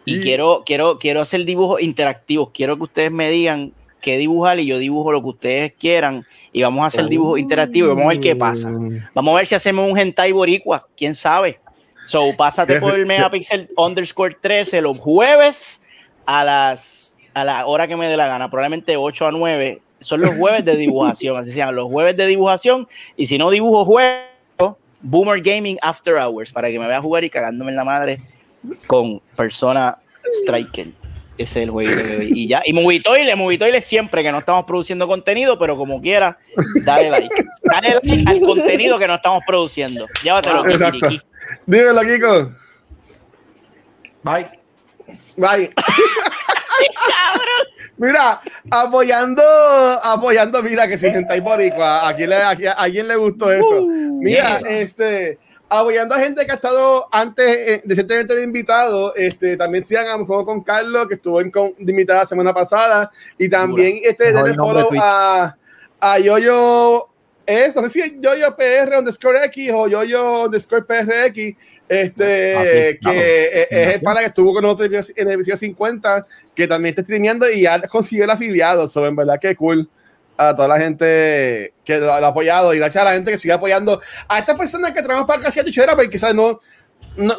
Y 0.06 0.16
Sí. 0.16 0.22
quiero, 0.22 0.64
quiero, 0.66 0.98
quiero 0.98 1.20
hacer 1.22 1.44
dibujos 1.44 1.82
interactivos. 1.82 2.50
Quiero 2.54 2.78
que 2.78 2.84
ustedes 2.84 3.12
me 3.12 3.30
digan 3.30 3.74
qué 4.02 4.18
dibujar 4.18 4.58
y 4.60 4.66
yo 4.66 4.78
dibujo 4.78 5.12
lo 5.12 5.22
que 5.22 5.28
ustedes 5.28 5.74
quieran. 5.78 6.26
Y 6.54 6.62
vamos 6.64 6.84
a 6.84 6.88
hacer 6.88 7.08
dibujos 7.08 7.38
interactivos 7.38 7.90
y 7.92 7.96
vamos 7.96 8.06
a 8.06 8.14
ver 8.14 8.20
qué 8.22 8.36
pasa. 8.36 8.72
Vamos 9.14 9.34
a 9.34 9.38
ver 9.38 9.46
si 9.46 9.56
hacemos 9.56 9.92
un 9.92 10.00
hentai 10.00 10.32
boricua, 10.32 10.88
quién 10.96 11.16
sabe. 11.16 11.60
So, 12.06 12.36
pásate 12.36 12.80
por 12.80 12.96
el 12.96 13.06
megapixel 13.06 13.70
underscore 13.76 14.36
13 14.42 14.82
los 14.82 14.98
jueves 14.98 15.84
a 16.26 16.44
las 16.44 17.19
a 17.40 17.44
la 17.46 17.66
hora 17.66 17.88
que 17.88 17.96
me 17.96 18.08
dé 18.08 18.18
la 18.18 18.28
gana, 18.28 18.50
probablemente 18.50 18.98
8 18.98 19.28
a 19.28 19.32
9. 19.32 19.82
Son 20.02 20.22
los 20.22 20.36
jueves 20.36 20.64
de 20.64 20.78
dibujación, 20.78 21.38
así 21.38 21.52
se 21.52 21.58
llaman, 21.58 21.76
los 21.76 21.88
jueves 21.88 22.16
de 22.16 22.26
dibujación. 22.26 22.88
Y 23.18 23.28
si 23.28 23.38
no 23.38 23.50
dibujo, 23.50 23.86
juego 23.86 24.78
Boomer 25.02 25.42
Gaming 25.42 25.78
After 25.82 26.16
Hours 26.16 26.52
para 26.52 26.70
que 26.70 26.80
me 26.80 26.88
vea 26.88 27.02
jugar 27.02 27.24
y 27.24 27.30
cagándome 27.30 27.72
en 27.72 27.78
la 27.78 27.84
madre 27.84 28.22
con 28.88 29.22
Persona 29.36 29.98
Striker. 30.42 30.88
Ese 31.38 31.62
es 31.62 31.64
el 31.64 31.70
juego 31.70 31.90
de 31.90 32.18
hoy. 32.18 32.32
Y 32.36 32.48
ya. 32.50 32.62
Y 32.66 32.74
Movitoile, 32.74 33.34
Movitoile 33.36 33.80
siempre 33.80 34.24
que 34.24 34.32
no 34.32 34.40
estamos 34.40 34.66
produciendo 34.66 35.08
contenido, 35.08 35.58
pero 35.58 35.78
como 35.78 36.02
quiera, 36.02 36.38
dale 36.84 37.10
like. 37.10 37.34
Dale 37.64 38.00
like 38.04 38.30
al 38.30 38.40
contenido 38.42 39.00
que 39.00 39.08
no 39.08 39.16
estamos 39.16 39.42
produciendo. 39.48 40.06
Llévatelo. 40.22 40.64
Kikiriki. 40.66 41.22
Dímelo, 41.66 42.02
Kiko. 42.02 42.52
Bye. 44.22 44.59
Bye. 45.40 45.74
Mira, 47.98 48.40
apoyando, 48.72 49.44
apoyando, 50.04 50.64
mira, 50.64 50.88
que 50.88 50.98
si 50.98 51.12
gente 51.12 51.40
boricua, 51.42 52.08
¿a 52.08 52.16
quién 52.16 52.30
le, 52.30 52.38
a, 52.38 52.52
a 52.52 52.90
quién 52.90 53.08
le 53.10 53.16
gustó 53.18 53.52
eso? 53.52 53.86
Mira, 53.86 54.60
yeah. 54.60 54.80
este, 54.80 55.38
apoyando 55.68 56.16
a 56.16 56.20
gente 56.20 56.46
que 56.46 56.52
ha 56.54 56.56
estado 56.56 57.08
antes, 57.12 57.46
eh, 57.46 57.82
recientemente 57.86 58.36
de 58.36 58.44
invitado, 58.44 59.14
este, 59.16 59.58
también 59.58 59.84
sigan 59.84 60.08
a 60.08 60.18
Mi 60.18 60.26
Fuego 60.26 60.46
con 60.46 60.64
Carlos, 60.64 61.08
que 61.10 61.16
estuvo 61.16 61.42
en, 61.42 61.52
con, 61.52 61.74
de 61.78 61.92
invitada 61.92 62.22
la 62.22 62.26
semana 62.26 62.54
pasada, 62.54 63.12
y 63.38 63.50
también 63.50 64.00
este, 64.02 64.32
Mejor 64.32 64.44
denle 64.44 64.58
follow 64.58 64.90
a, 65.02 65.58
a 66.00 66.20
Yoyo, 66.20 67.09
es, 67.50 67.76
no 67.76 67.84
sé 67.84 67.90
si 67.90 68.02
es 68.02 68.12
Yoyo 68.20 68.56
PR 68.56 68.98
underscore 68.98 69.46
X 69.46 69.72
o 69.74 69.88
Yoyo 69.88 70.46
underscore 70.46 70.84
PRX, 70.84 71.56
este, 71.88 72.56
Ah, 72.56 72.64
sí, 72.64 72.70
que 72.70 73.00
claro. 73.02 73.20
es, 73.20 73.68
es 73.70 73.96
el 73.96 74.02
pana 74.02 74.20
que 74.20 74.28
estuvo 74.28 74.54
con 74.54 74.64
nosotros 74.64 75.12
en 75.16 75.28
el 75.28 75.34
episodio 75.34 75.58
50, 75.58 76.28
que 76.54 76.68
también 76.68 76.92
está 76.92 77.04
streameando 77.04 77.50
y 77.50 77.62
ya 77.62 77.82
consiguió 77.88 78.26
el 78.26 78.30
afiliado, 78.30 78.88
so, 78.88 79.06
en 79.06 79.16
verdad 79.16 79.40
que 79.40 79.56
cool 79.56 79.90
a 80.38 80.56
toda 80.56 80.70
la 80.70 80.80
gente 80.80 81.74
que 81.84 81.98
lo, 81.98 82.14
ha 82.14 82.26
apoyado 82.26 82.74
y 82.74 82.78
gracias 82.78 83.02
a 83.02 83.06
la 83.06 83.14
gente 83.14 83.32
que 83.32 83.38
sigue 83.38 83.54
apoyando 83.54 84.00
a 84.28 84.40
estas 84.40 84.58
personas 84.58 84.94
que 84.94 85.02
trabajan 85.02 85.28
para 85.28 85.42
Casi 85.42 85.62
Tuchera, 85.64 85.96
porque 85.96 86.12
quizás 86.12 86.34
no, 86.34 86.62
no 87.18 87.36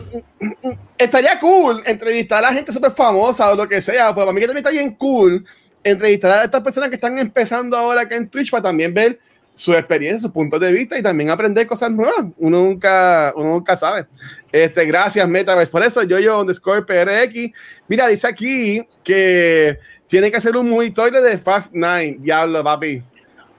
estaría 0.98 1.40
cool 1.40 1.82
entrevistar 1.86 2.44
a 2.44 2.48
la 2.48 2.54
gente 2.54 2.72
súper 2.72 2.90
famosa 2.90 3.50
o 3.50 3.56
lo 3.56 3.66
que 3.66 3.80
sea, 3.80 4.14
pero 4.14 4.26
para 4.26 4.32
mí 4.32 4.40
que 4.40 4.46
también 4.48 4.66
está 4.66 4.70
bien 4.70 4.94
cool 4.96 5.46
entrevistar 5.82 6.32
a 6.32 6.44
estas 6.44 6.61
personas 6.61 6.90
que 6.90 6.96
están 6.96 7.18
empezando 7.18 7.74
ahora 7.74 8.02
acá 8.02 8.16
en 8.16 8.28
Twitch 8.28 8.50
para 8.50 8.64
también 8.64 8.92
ver 8.92 9.18
su 9.55 9.74
experiencia, 9.74 10.20
sus 10.20 10.30
puntos 10.30 10.59
de 10.61 10.72
vista 10.72 10.98
y 10.98 11.03
también 11.03 11.30
aprender 11.30 11.66
cosas 11.66 11.90
nuevas. 11.90 12.26
Uno 12.38 12.61
nunca, 12.61 13.32
uno 13.36 13.51
nunca 13.51 13.76
sabe. 13.76 14.07
Este, 14.51 14.84
gracias, 14.86 15.28
Metaverse. 15.28 15.70
Por 15.70 15.82
eso, 15.82 16.03
yo, 16.03 16.18
yo, 16.18 16.40
underscore 16.40 16.82
PRX. 16.82 17.53
Mira, 17.86 18.09
dice 18.09 18.26
aquí 18.26 18.86
que 19.05 19.78
tiene 20.07 20.30
que 20.30 20.38
hacer 20.38 20.57
un 20.57 20.94
toilet 20.94 21.22
de 21.22 21.38
Fast 21.38 21.72
Nine. 21.72 22.16
Diablo, 22.20 22.64
papi. 22.64 23.03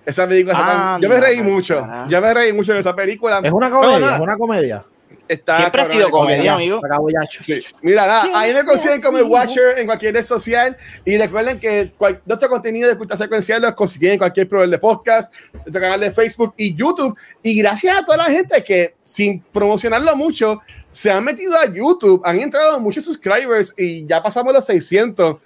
Esa 0.05 0.27
película 0.27 0.95
Anda, 0.95 0.99
Yo 0.99 1.13
me 1.13 1.21
reí 1.21 1.43
mucho. 1.43 1.87
Yo 2.09 2.21
me 2.21 2.33
reí 2.33 2.51
mucho 2.53 2.73
de 2.73 2.79
esa 2.79 2.95
película. 2.95 3.39
Es 3.43 3.51
una 3.51 3.69
No, 3.69 3.81
comedia, 3.81 4.15
es 4.15 4.19
una 4.19 4.37
comedia. 4.37 4.85
Está 5.31 5.57
Siempre 5.57 5.81
ha 5.81 5.85
sido 5.85 6.09
comedia, 6.11 6.53
amigo. 6.55 6.79
Sí. 7.41 7.61
Mira, 7.81 8.05
nada, 8.05 8.29
ahí 8.33 8.53
me 8.53 8.65
consiguen 8.65 9.01
como 9.01 9.17
el 9.17 9.23
Watcher 9.23 9.77
en 9.79 9.85
cualquier 9.85 10.13
red 10.13 10.23
social. 10.23 10.75
Y 11.05 11.17
recuerden 11.17 11.59
que 11.59 11.91
cual- 11.97 12.21
nuestro 12.25 12.49
contenido 12.49 12.89
de 12.89 12.97
cultura 12.97 13.17
secuencial 13.17 13.61
lo 13.61 13.75
consiguen 13.75 14.13
en 14.13 14.17
cualquier 14.19 14.47
proveedor 14.47 14.71
de 14.71 14.79
podcast, 14.79 15.33
nuestro 15.53 15.81
canal 15.81 15.99
de 15.99 16.11
Facebook 16.11 16.53
y 16.57 16.75
YouTube. 16.75 17.17
Y 17.41 17.57
gracias 17.57 17.97
a 17.97 18.05
toda 18.05 18.17
la 18.17 18.25
gente 18.25 18.63
que, 18.63 18.95
sin 19.03 19.41
promocionarlo 19.41 20.15
mucho, 20.15 20.59
se 20.91 21.09
han 21.09 21.23
metido 21.23 21.55
a 21.57 21.65
YouTube, 21.65 22.21
han 22.25 22.39
entrado 22.39 22.79
muchos 22.79 23.05
subscribers 23.05 23.73
y 23.77 24.05
ya 24.05 24.21
pasamos 24.21 24.51
los 24.53 24.65
600 24.65 25.37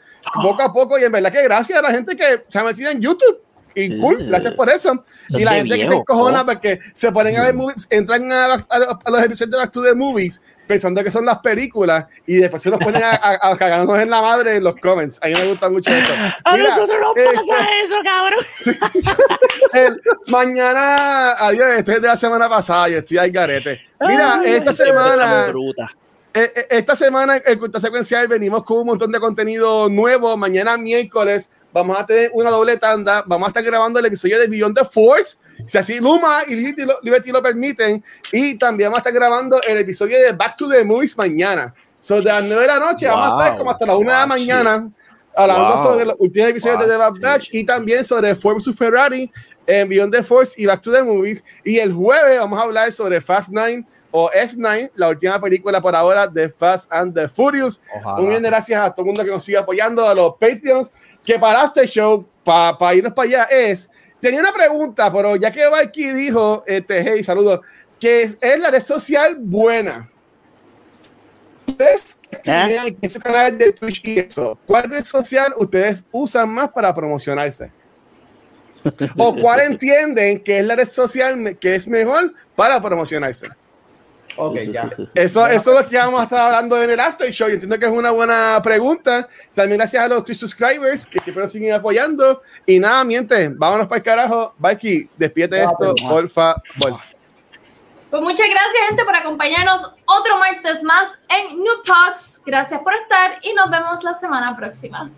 poco 0.41 0.61
a 0.63 0.73
poco. 0.73 0.97
Y 0.97 1.03
en 1.03 1.11
verdad 1.11 1.31
que 1.31 1.43
gracias 1.43 1.77
a 1.77 1.81
la 1.83 1.91
gente 1.91 2.15
que 2.15 2.43
se 2.49 2.57
ha 2.57 2.63
metido 2.63 2.89
en 2.89 2.99
YouTube. 2.99 3.44
Y 3.76 3.97
cool, 3.99 4.26
gracias 4.28 4.53
por 4.53 4.69
eso. 4.69 5.03
Eso 5.28 5.38
y 5.39 5.43
la 5.43 5.51
gente 5.55 5.78
que 5.78 5.86
se 5.88 5.93
encojona 5.95 6.39
¿no? 6.39 6.45
porque 6.45 6.80
se 6.93 7.11
ponen 7.11 7.38
a 7.38 7.43
ver 7.43 7.53
movies, 7.53 7.88
entran 7.89 8.32
a, 8.32 8.47
los- 8.47 8.61
a 8.69 8.80
los- 8.80 8.88
a 9.03 9.11
los 9.11 9.23
episodios 9.23 9.51
de 9.51 9.57
Back 9.57 9.71
to 9.71 9.84
the 9.84 9.93
Movies 9.93 10.41
pensando 10.65 11.03
que 11.03 11.11
son 11.11 11.26
las 11.26 11.39
películas 11.39 12.05
y 12.26 12.38
después 12.38 12.61
se 12.63 12.69
los 12.71 12.80
ponen 12.80 13.03
a, 13.03 13.11
a, 13.11 13.49
a 13.51 13.57
cagarnos 13.57 13.99
en 13.99 14.09
la 14.09 14.21
madre 14.21 14.55
en 14.55 14.63
los 14.63 14.76
comments. 14.78 15.19
A 15.21 15.28
mí 15.28 15.34
me 15.36 15.45
gusta 15.47 15.69
mucho 15.69 15.91
eso. 15.91 16.11
A 16.43 16.53
Mira, 16.55 16.69
nosotros 16.69 16.97
nos 17.01 17.17
este, 17.17 17.36
pasa 17.36 17.67
eso, 17.84 17.95
cabrón. 18.03 18.45
el- 19.73 20.01
mañana, 20.28 21.32
adiós, 21.34 21.67
este 21.78 21.93
es 21.93 22.01
de 22.01 22.07
la 22.07 22.15
semana 22.15 22.49
pasada, 22.49 22.89
yo 22.89 22.97
estoy 22.99 23.17
al 23.17 23.30
garete. 23.32 23.82
Mira, 23.99 24.39
Ay, 24.43 24.53
esta 24.55 24.71
qué 24.71 24.78
semana, 24.78 25.47
bruta. 25.47 25.91
Eh, 26.36 26.51
eh, 26.53 26.67
esta 26.71 26.97
semana 26.97 27.41
en 27.45 27.57
Culta 27.57 27.79
Secuencial 27.79 28.27
venimos 28.27 28.65
con 28.65 28.79
un 28.79 28.88
montón 28.88 29.09
de 29.09 29.21
contenido 29.21 29.88
nuevo. 29.88 30.36
Mañana 30.36 30.77
miércoles 30.77 31.49
vamos 31.71 31.97
a 31.97 32.05
tener 32.05 32.29
una 32.33 32.49
doble 32.49 32.75
tanda. 32.75 33.23
Vamos 33.25 33.47
a 33.47 33.49
estar 33.51 33.63
grabando 33.63 33.99
el 33.99 34.05
episodio 34.05 34.38
de 34.38 34.47
Beyond 34.47 34.77
the 34.77 34.83
Force. 34.83 35.38
Si 35.65 35.77
así 35.77 35.97
Luma 35.99 36.41
y 36.45 36.55
Liberty 36.55 36.83
lo, 36.83 36.99
Liberty 37.01 37.31
lo 37.31 37.41
permiten. 37.41 38.03
Y 38.33 38.57
también 38.57 38.88
vamos 38.89 38.97
a 38.97 38.99
estar 38.99 39.13
grabando 39.13 39.61
el 39.65 39.77
episodio 39.77 40.19
de 40.19 40.33
Back 40.33 40.57
to 40.57 40.67
the 40.67 40.83
Movies 40.83 41.17
mañana. 41.17 41.73
So, 42.01 42.17
de 42.17 42.25
las 42.25 42.43
9 42.43 42.61
de 42.61 42.67
la 42.67 42.79
noche 42.79 43.07
vamos 43.07 43.31
a 43.31 43.43
estar 43.45 43.57
como 43.57 43.71
hasta 43.71 43.86
las 43.86 43.95
1 43.95 44.05
de 44.05 44.11
la 44.13 44.19
Wow, 44.25 44.27
mañana 44.27 44.89
hablando 45.38 45.73
Wow. 45.75 45.83
sobre 45.86 46.05
los 46.05 46.15
últimos 46.19 46.49
episodios 46.49 46.77
Wow, 46.79 46.86
de 46.86 46.91
The 46.91 46.97
Bad. 46.97 47.13
Batch 47.21 47.47
y 47.53 47.63
también 47.65 48.03
sobre 48.03 48.36
Ford 48.36 48.57
vs 48.57 48.75
Ferrari 48.75 49.31
en 49.65 49.88
Beyond 49.88 50.13
the 50.13 50.23
Force 50.23 50.53
y 50.61 50.65
Back 50.65 50.81
to 50.81 50.91
the 50.91 51.01
Movies. 51.01 51.43
Y 51.63 51.79
el 51.79 51.93
jueves 51.93 52.39
vamos 52.39 52.59
a 52.59 52.63
hablar 52.63 52.91
sobre 52.91 53.21
Fast 53.21 53.47
9 53.51 53.86
o 54.18 54.32
F9, 54.32 54.91
la 54.95 55.09
última 55.09 55.41
película 55.41 55.82
por 55.82 55.93
ahora 55.93 56.26
de 56.26 56.47
Fast 56.47 56.89
and 56.93 57.13
the 57.13 57.28
Furious. 57.28 57.82
Ojalá. 57.97 58.22
Un 58.22 58.28
millón 58.30 58.43
de 58.43 58.49
gracias 58.49 58.82
a 58.82 58.89
todo 58.89 59.01
el 59.01 59.07
mundo 59.07 59.26
que 59.26 59.30
nos 59.30 59.43
sigue 59.43 59.57
apoyando, 59.57 60.08
a 60.08 60.16
los 60.16 60.37
Patreons, 60.37 60.93
que 61.21 61.37
para 61.37 61.66
este 61.66 61.86
show, 61.86 62.25
para 62.42 62.96
irnos 62.96 63.12
para 63.12 63.28
allá, 63.28 63.43
es. 63.51 63.92
Tenía 64.21 64.39
una 64.39 64.54
pregunta, 64.54 65.12
pero 65.12 65.36
ya 65.36 65.51
que 65.51 65.67
Valky 65.67 66.12
dijo, 66.12 66.63
este, 66.66 67.04
hey, 67.04 67.25
saludos, 67.25 67.59
que 68.00 68.24
es, 68.24 68.37
es 68.39 68.58
la 68.58 68.71
red 68.71 68.82
social 68.82 69.36
buena. 69.37 70.09
Ustedes 71.67 72.17
¿Eh? 72.46 73.09
su 73.09 73.20
canal 73.20 73.58
de 73.58 73.74
Twitch 73.74 74.01
y 74.05 74.20
eso, 74.20 74.58
¿cuál 74.66 74.89
red 74.89 75.04
social 75.04 75.54
ustedes 75.58 76.05
usan 76.13 76.47
más 76.47 76.70
para 76.70 76.96
promocionarse? 76.96 77.70
¿O 79.17 79.36
cuál 79.36 79.59
entienden 79.59 80.39
que 80.39 80.59
es 80.59 80.66
la 80.66 80.78
red 80.78 80.87
social 80.87 81.58
que 81.59 81.75
es 81.75 81.86
mejor 81.86 82.33
para 82.55 82.82
promocionarse? 82.82 83.50
Ok, 84.37 84.55
ya. 84.71 84.89
Eso, 85.16 85.47
eso 85.47 85.74
es 85.74 85.82
lo 85.82 85.89
que 85.89 85.97
vamos 85.97 86.20
a 86.20 86.24
estar 86.24 86.39
hablando 86.39 86.82
en 86.82 86.89
el 86.89 86.99
After 86.99 87.32
Show. 87.32 87.47
y 87.49 87.53
entiendo 87.53 87.79
que 87.79 87.86
es 87.86 87.91
una 87.91 88.12
buena 88.12 88.59
pregunta. 88.62 89.28
También 89.53 89.78
gracias 89.79 90.03
a 90.03 90.07
los 90.09 90.25
Twitch 90.25 90.37
subscribers 90.39 91.05
que 91.05 91.20
siempre 91.20 91.43
nos 91.43 91.51
siguen 91.51 91.74
apoyando. 91.74 92.41
Y 92.66 92.79
nada, 92.79 93.03
miente, 93.05 93.49
vámonos 93.55 93.87
para 93.87 93.97
el 93.99 94.03
carajo. 94.03 94.53
Mikey, 94.59 95.09
despídete 95.17 95.57
Ya, 95.57 95.63
esto, 95.63 95.95
pues, 95.95 96.01
por 96.01 96.29
favor. 96.29 96.62
Pues 98.09 98.24
muchas 98.24 98.47
gracias, 98.49 98.87
gente, 98.87 99.03
por 99.03 99.16
acompañarnos 99.16 99.93
otro 100.05 100.37
martes 100.37 100.83
más 100.83 101.17
en 101.29 101.57
Noob 101.57 101.82
Talks. 101.86 102.41
Gracias 102.45 102.79
por 102.82 102.93
estar 102.93 103.39
y 103.41 103.53
nos 103.53 103.70
vemos 103.70 104.03
la 104.03 104.13
semana 104.13 104.55
próxima. 104.55 105.09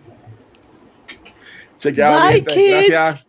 Chequeado, 1.80 2.22
Bye, 2.22 2.34
gente. 2.36 2.54
kids. 2.54 2.90
Gracias. 2.90 3.28